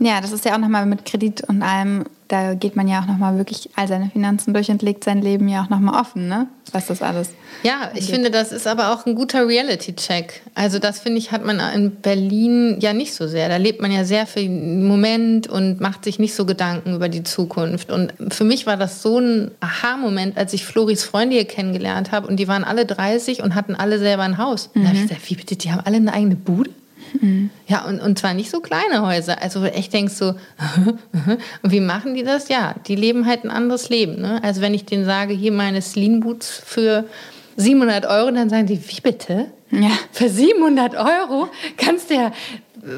Ja, 0.06 0.22
das 0.22 0.32
ist 0.32 0.46
ja 0.46 0.54
auch 0.54 0.60
nochmal 0.60 0.86
mit 0.86 1.06
Kredit 1.06 1.42
und 1.48 1.62
allem, 1.62 2.04
da 2.28 2.56
geht 2.56 2.76
man 2.76 2.88
ja 2.88 3.02
auch 3.02 3.06
nochmal 3.06 3.38
wirklich 3.38 3.70
all 3.76 3.88
seine 3.88 4.10
Finanzen 4.10 4.54
durch 4.54 4.70
und 4.70 4.82
legt 4.82 5.04
sein 5.04 5.22
Leben 5.22 5.48
ja 5.48 5.64
auch 5.64 5.70
nochmal 5.70 6.00
offen, 6.00 6.28
ne? 6.28 6.48
Was 6.72 6.88
das 6.88 7.02
alles. 7.02 7.30
Ja, 7.62 7.92
ich 7.94 8.08
finde, 8.08 8.32
das 8.32 8.52
ist 8.52 8.66
aber 8.66 8.92
auch 8.92 9.06
ein 9.06 9.16
guter 9.16 9.48
Reality-Check. 9.48 10.42
Also 10.56 10.80
das 10.80 11.00
finde 11.00 11.20
ich, 11.20 11.32
hat 11.32 11.46
man 11.46 11.60
in 11.74 11.92
Berlin 11.92 12.78
ja 12.82 12.94
nicht 12.94 13.14
so 13.14 13.28
sehr. 13.28 13.48
Da 13.48 13.58
lebt 13.58 13.82
man 13.82 13.92
ja 13.92 14.04
sehr 14.04 14.26
viel 14.26 14.46
im 14.46 14.88
Moment 14.88 15.48
und 15.48 15.80
macht 15.80 16.04
sich 16.04 16.20
nicht 16.20 16.34
so 16.34 16.46
Gedanken 16.46 16.96
über 16.96 17.10
die 17.10 17.24
Zukunft. 17.24 17.92
Und 17.92 18.14
für 18.30 18.44
mich 18.44 18.66
war 18.66 18.76
das 18.76 19.02
so 19.02 19.20
ein 19.20 19.52
Aha-Moment, 19.60 20.38
als 20.38 20.54
ich 20.54 20.66
Floris 20.66 21.04
Freunde 21.04 21.36
hier 21.36 21.46
kennengelernt 21.46 22.12
habe 22.12 22.28
und 22.28 22.38
die 22.38 22.48
waren 22.48 22.64
alle 22.64 22.86
30 22.86 23.44
und 23.44 23.56
hatten 23.56 23.76
alle 23.76 24.00
selber 24.00 24.24
ein 24.24 24.38
Haus. 24.38 24.70
Mhm. 24.74 24.82
Da 24.82 24.88
habe 24.88 24.98
ich 24.98 25.04
gesagt, 25.04 25.30
wie 25.30 25.36
bitte, 25.36 25.56
die 25.56 25.72
haben 25.72 25.82
alle 25.86 25.98
eine 25.98 26.14
eigene 26.14 26.36
Bude? 26.36 26.72
Mhm. 27.20 27.50
Ja, 27.68 27.86
und, 27.86 28.00
und 28.00 28.20
zwar 28.20 28.34
nicht 28.34 28.50
so 28.50 28.60
kleine 28.60 29.06
Häuser. 29.06 29.42
Also 29.42 29.64
echt 29.66 29.94
denkst 29.94 30.18
du, 30.20 30.36
und 31.62 31.72
wie 31.72 31.80
machen 31.80 32.14
die 32.14 32.24
das? 32.24 32.50
Ja, 32.50 32.76
die 32.88 32.96
leben 32.96 33.26
halt 33.26 33.44
ein 33.44 33.52
anderes 33.52 33.90
Leben. 33.90 34.22
Ne? 34.22 34.44
Also 34.44 34.62
wenn 34.62 34.74
ich 34.74 34.86
denen 34.86 35.06
sage, 35.06 35.34
hier 35.34 35.52
meine 35.52 35.82
Sleen 35.82 36.20
Boots 36.20 36.62
für 36.66 37.06
700 37.58 38.06
Euro, 38.06 38.32
dann 38.32 38.50
sagen 38.50 38.66
die, 38.66 38.80
wie 38.80 39.02
bitte? 39.02 39.48
Ja. 39.72 39.92
Für 40.12 40.30
700 40.30 40.96
Euro 40.96 41.50
kannst 41.78 42.10
du 42.10 42.16
ja 42.16 42.32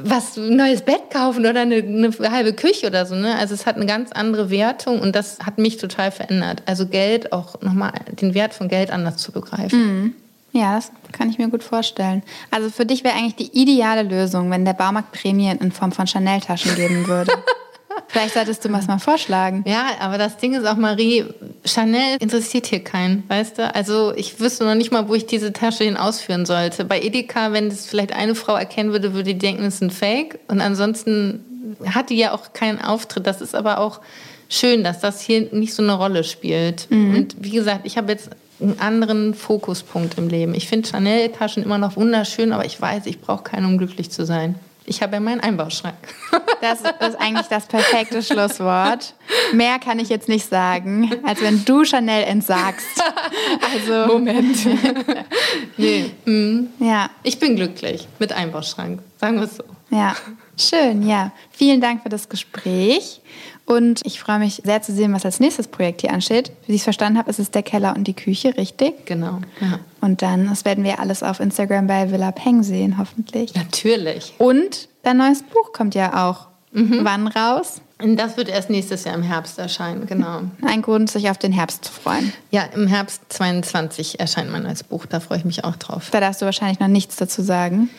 was 0.04 0.36
ein 0.38 0.56
neues 0.56 0.82
Bett 0.82 1.12
kaufen 1.12 1.46
oder 1.46 1.62
eine, 1.62 1.76
eine, 1.76 2.12
halbe 2.32 2.54
Küche 2.54 2.88
oder 2.88 3.06
so. 3.06 3.16
Ne? 3.16 3.36
Also 3.38 3.54
es 3.54 3.66
hat 3.66 3.76
eine 3.76 3.86
ganz 3.86 4.12
andere 4.12 4.50
Wertung 4.50 5.00
und 5.00 5.16
das 5.16 5.40
hat 5.46 5.58
mich 5.58 5.78
total 5.78 6.12
verändert. 6.12 6.64
Also 6.66 6.88
Geld 6.88 7.32
auch 7.32 7.62
nochmal 7.62 7.94
den 8.20 8.34
Wert 8.34 8.54
von 8.54 8.68
Geld 8.68 8.90
anders 8.90 9.18
zu 9.18 9.32
begreifen. 9.32 9.80
Mhm. 9.80 10.16
Ja, 10.56 10.76
das 10.76 10.90
kann 11.12 11.30
ich 11.30 11.38
mir 11.38 11.50
gut 11.50 11.64
vorstellen. 11.64 12.24
Also 12.50 12.70
für 12.70 12.86
dich 12.86 13.04
wäre 13.04 13.14
eigentlich 13.14 13.36
die 13.36 13.62
ideale 13.62 14.04
Lösung, 14.04 14.50
wenn 14.52 14.64
der 14.64 14.72
Baumarkt 14.72 15.12
Prämien 15.12 15.58
in 15.58 15.74
Form 15.74 15.92
von 15.92 16.08
Chanel-Taschen 16.08 16.76
geben 16.76 17.08
würde. 17.08 17.34
Vielleicht 18.08 18.36
solltest 18.36 18.64
du 18.64 18.72
was 18.72 18.88
mal 18.88 19.00
vorschlagen. 19.00 19.66
Ja, 19.68 19.88
aber 20.00 20.18
das 20.18 20.38
Ding 20.38 20.54
ist 20.54 20.66
auch, 20.66 20.78
Marie, 20.78 21.26
Chanel 21.66 22.18
interessiert 22.22 22.68
hier 22.68 22.82
keinen, 22.82 23.24
weißt 23.28 23.58
du? 23.58 23.76
Also 23.76 24.14
ich 24.16 24.40
wüsste 24.40 24.64
noch 24.64 24.76
nicht 24.76 24.94
mal, 24.94 25.10
wo 25.10 25.16
ich 25.16 25.26
diese 25.26 25.52
Tasche 25.52 25.84
hin 25.84 25.98
ausführen 25.98 26.46
sollte. 26.46 26.86
Bei 26.86 27.02
Edeka, 27.02 27.52
wenn 27.52 27.68
das 27.68 27.86
vielleicht 27.86 28.14
eine 28.14 28.36
Frau 28.36 28.56
erkennen 28.56 28.94
würde, 28.94 29.14
würde 29.14 29.34
die 29.34 29.38
denken, 29.38 29.64
es 29.66 29.76
ist 29.76 29.82
ein 29.82 29.92
Fake. 29.92 30.40
Und 30.48 30.62
ansonsten 30.62 31.76
hat 31.94 32.10
die 32.10 32.16
ja 32.16 32.32
auch 32.34 32.54
keinen 32.54 32.80
Auftritt. 32.80 33.28
Das 33.28 33.42
ist 33.42 33.56
aber 33.56 33.80
auch 33.80 34.00
schön, 34.48 34.86
dass 34.86 35.02
das 35.02 35.20
hier 35.20 35.50
nicht 35.52 35.74
so 35.74 35.84
eine 35.84 35.94
Rolle 35.94 36.24
spielt. 36.24 36.90
Mhm. 36.90 37.16
Und 37.16 37.36
wie 37.40 37.52
gesagt, 37.52 37.82
ich 37.84 37.98
habe 37.98 38.14
jetzt 38.14 38.30
einen 38.60 38.80
anderen 38.80 39.34
Fokuspunkt 39.34 40.18
im 40.18 40.28
Leben. 40.30 40.54
Ich 40.54 40.68
finde 40.68 40.90
Chanel-Taschen 40.90 41.64
immer 41.64 41.78
noch 41.78 41.96
wunderschön, 41.96 42.54
aber 42.54 42.66
ich 42.66 42.80
weiß, 42.80 43.06
ich 43.06 43.20
brauche 43.22 43.44
keinen, 43.44 43.66
um 43.66 43.78
glücklich 43.78 44.12
zu 44.12 44.26
sein. 44.26 44.56
Ich 44.88 45.02
habe 45.02 45.14
ja 45.14 45.20
meinen 45.20 45.42
Einbauschrank. 45.42 45.96
Das 46.62 46.80
ist 46.82 47.20
eigentlich 47.20 47.48
das 47.48 47.68
perfekte 47.68 48.24
Schlusswort. 48.24 49.14
Mehr 49.54 49.78
kann 49.78 50.00
ich 50.00 50.10
jetzt 50.10 50.28
nicht 50.28 50.50
sagen, 50.50 51.12
als 51.24 51.42
wenn 51.42 51.64
du 51.64 51.84
Chanel 51.84 52.24
entsagst. 52.24 53.04
Also 53.74 54.12
Moment. 54.12 54.58
nee. 55.78 56.12
Mhm. 56.24 56.70
Ja. 56.80 57.10
Ich 57.22 57.38
bin 57.38 57.56
glücklich 57.56 58.08
mit 58.18 58.32
Einbauschrank, 58.32 59.02
sagen 59.20 59.36
wir 59.36 59.44
es 59.44 59.58
so. 59.58 59.64
Ja, 59.92 60.16
schön, 60.58 61.08
ja. 61.08 61.32
Vielen 61.52 61.82
Dank 61.82 62.02
für 62.02 62.10
das 62.10 62.30
Gespräch. 62.30 63.22
Und 63.66 64.06
ich 64.06 64.20
freue 64.20 64.40
mich 64.40 64.62
sehr 64.64 64.82
zu 64.82 64.94
sehen, 64.94 65.12
was 65.14 65.26
als 65.26 65.40
nächstes 65.40 65.68
Projekt 65.68 66.02
hier 66.02 66.14
ansteht. 66.14 66.52
Wie 66.68 66.74
ich 66.74 66.82
es 66.82 66.84
verstanden 66.84 67.18
habe, 67.18 67.30
ist 67.30 67.40
es 67.40 67.50
der 67.50 67.64
Keller 67.64 67.96
und 67.96 68.06
die 68.06 68.14
Küche, 68.14 68.56
richtig? 68.58 69.06
Genau. 69.06 69.40
Ja. 69.60 69.80
Und 70.02 70.22
dann, 70.22 70.48
das 70.48 70.66
werden 70.66 70.84
wir 70.84 71.00
alles 71.00 71.24
auf 71.24 71.40
Instagram 71.40 71.88
bei 71.88 72.12
Villa 72.12 72.32
Peng 72.32 72.62
sehen, 72.62 72.98
hoffentlich. 73.00 73.56
Natürlich. 73.56 74.36
Und 74.38 74.88
dein 75.02 75.18
neues 75.18 75.42
Buch 75.42 75.74
kommt 75.74 75.96
ja 75.96 76.28
auch. 76.28 76.48
Mhm. 76.74 77.00
Wann 77.04 77.28
raus? 77.28 77.82
Das 77.98 78.36
wird 78.36 78.50
erst 78.50 78.70
nächstes 78.70 79.06
Jahr 79.06 79.16
im 79.16 79.24
Herbst 79.24 79.58
erscheinen, 79.58 80.06
genau. 80.06 80.42
Ein 80.62 80.82
Grund, 80.82 81.10
sich 81.10 81.30
auf 81.30 81.38
den 81.38 81.54
Herbst 81.54 81.86
zu 81.86 81.94
freuen. 81.94 82.34
Ja, 82.52 82.64
im 82.76 82.88
Herbst 82.88 83.22
22 83.30 84.20
erscheint 84.20 84.52
mein 84.52 84.64
neues 84.64 84.84
Buch, 84.84 85.06
da 85.06 85.22
freue 85.22 85.38
ich 85.38 85.46
mich 85.46 85.64
auch 85.64 85.78
drauf. 85.78 86.10
Da 86.12 86.20
darfst 86.20 86.42
du 86.42 86.46
wahrscheinlich 86.46 86.82
noch 86.82 86.90
nichts 86.90 87.16
dazu 87.16 87.42
sagen. 87.42 87.90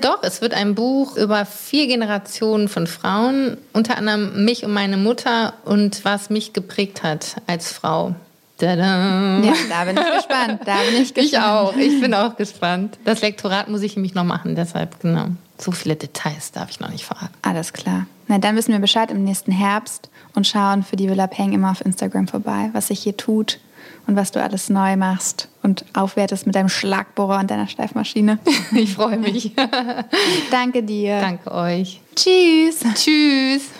Doch, 0.00 0.22
es 0.22 0.40
wird 0.40 0.54
ein 0.54 0.74
Buch 0.74 1.16
über 1.16 1.46
vier 1.46 1.86
Generationen 1.86 2.68
von 2.68 2.86
Frauen, 2.86 3.56
unter 3.72 3.96
anderem 3.96 4.44
mich 4.44 4.64
und 4.64 4.72
meine 4.72 4.96
Mutter 4.96 5.54
und 5.64 6.04
was 6.04 6.30
mich 6.30 6.52
geprägt 6.52 7.02
hat 7.02 7.36
als 7.46 7.72
Frau. 7.72 8.14
Tada. 8.58 9.40
Ja, 9.40 9.52
da 9.68 9.84
bin 9.84 9.96
ich 9.96 10.14
gespannt. 10.16 10.60
Da 10.64 10.76
bin 10.88 11.02
ich 11.02 11.14
gespannt. 11.14 11.26
Ich 11.26 11.38
auch. 11.38 11.76
Ich 11.76 12.00
bin 12.00 12.14
auch 12.14 12.36
gespannt. 12.36 12.98
Das 13.04 13.20
Lektorat 13.20 13.68
muss 13.68 13.82
ich 13.82 13.96
nämlich 13.96 14.14
noch 14.14 14.24
machen, 14.24 14.54
deshalb 14.54 15.00
genau. 15.00 15.26
So 15.58 15.72
viele 15.72 15.96
Details 15.96 16.52
darf 16.52 16.70
ich 16.70 16.80
noch 16.80 16.90
nicht 16.90 17.04
verraten. 17.04 17.34
Alles 17.42 17.72
klar. 17.72 18.06
Na, 18.28 18.38
dann 18.38 18.56
wissen 18.56 18.72
wir 18.72 18.78
Bescheid 18.78 19.10
im 19.10 19.24
nächsten 19.24 19.52
Herbst 19.52 20.08
und 20.34 20.46
schauen 20.46 20.82
für 20.82 20.96
die 20.96 21.08
Villa 21.08 21.26
Peng 21.26 21.52
immer 21.52 21.70
auf 21.70 21.84
Instagram 21.84 22.28
vorbei, 22.28 22.70
was 22.72 22.88
sich 22.88 23.00
hier 23.00 23.16
tut 23.16 23.60
und 24.06 24.16
was 24.16 24.30
du 24.32 24.42
alles 24.42 24.68
neu 24.68 24.96
machst 24.96 25.48
und 25.64 25.84
aufwertest 25.94 26.46
mit 26.46 26.54
deinem 26.54 26.68
Schlagbohrer 26.68 27.40
und 27.40 27.50
deiner 27.50 27.66
Steifmaschine. 27.66 28.38
Ich 28.74 28.94
freue 28.94 29.18
mich. 29.18 29.52
Danke 30.50 30.82
dir. 30.82 31.20
Danke 31.20 31.52
euch. 31.52 32.00
Tschüss. 32.14 32.80
Tschüss. 32.94 33.70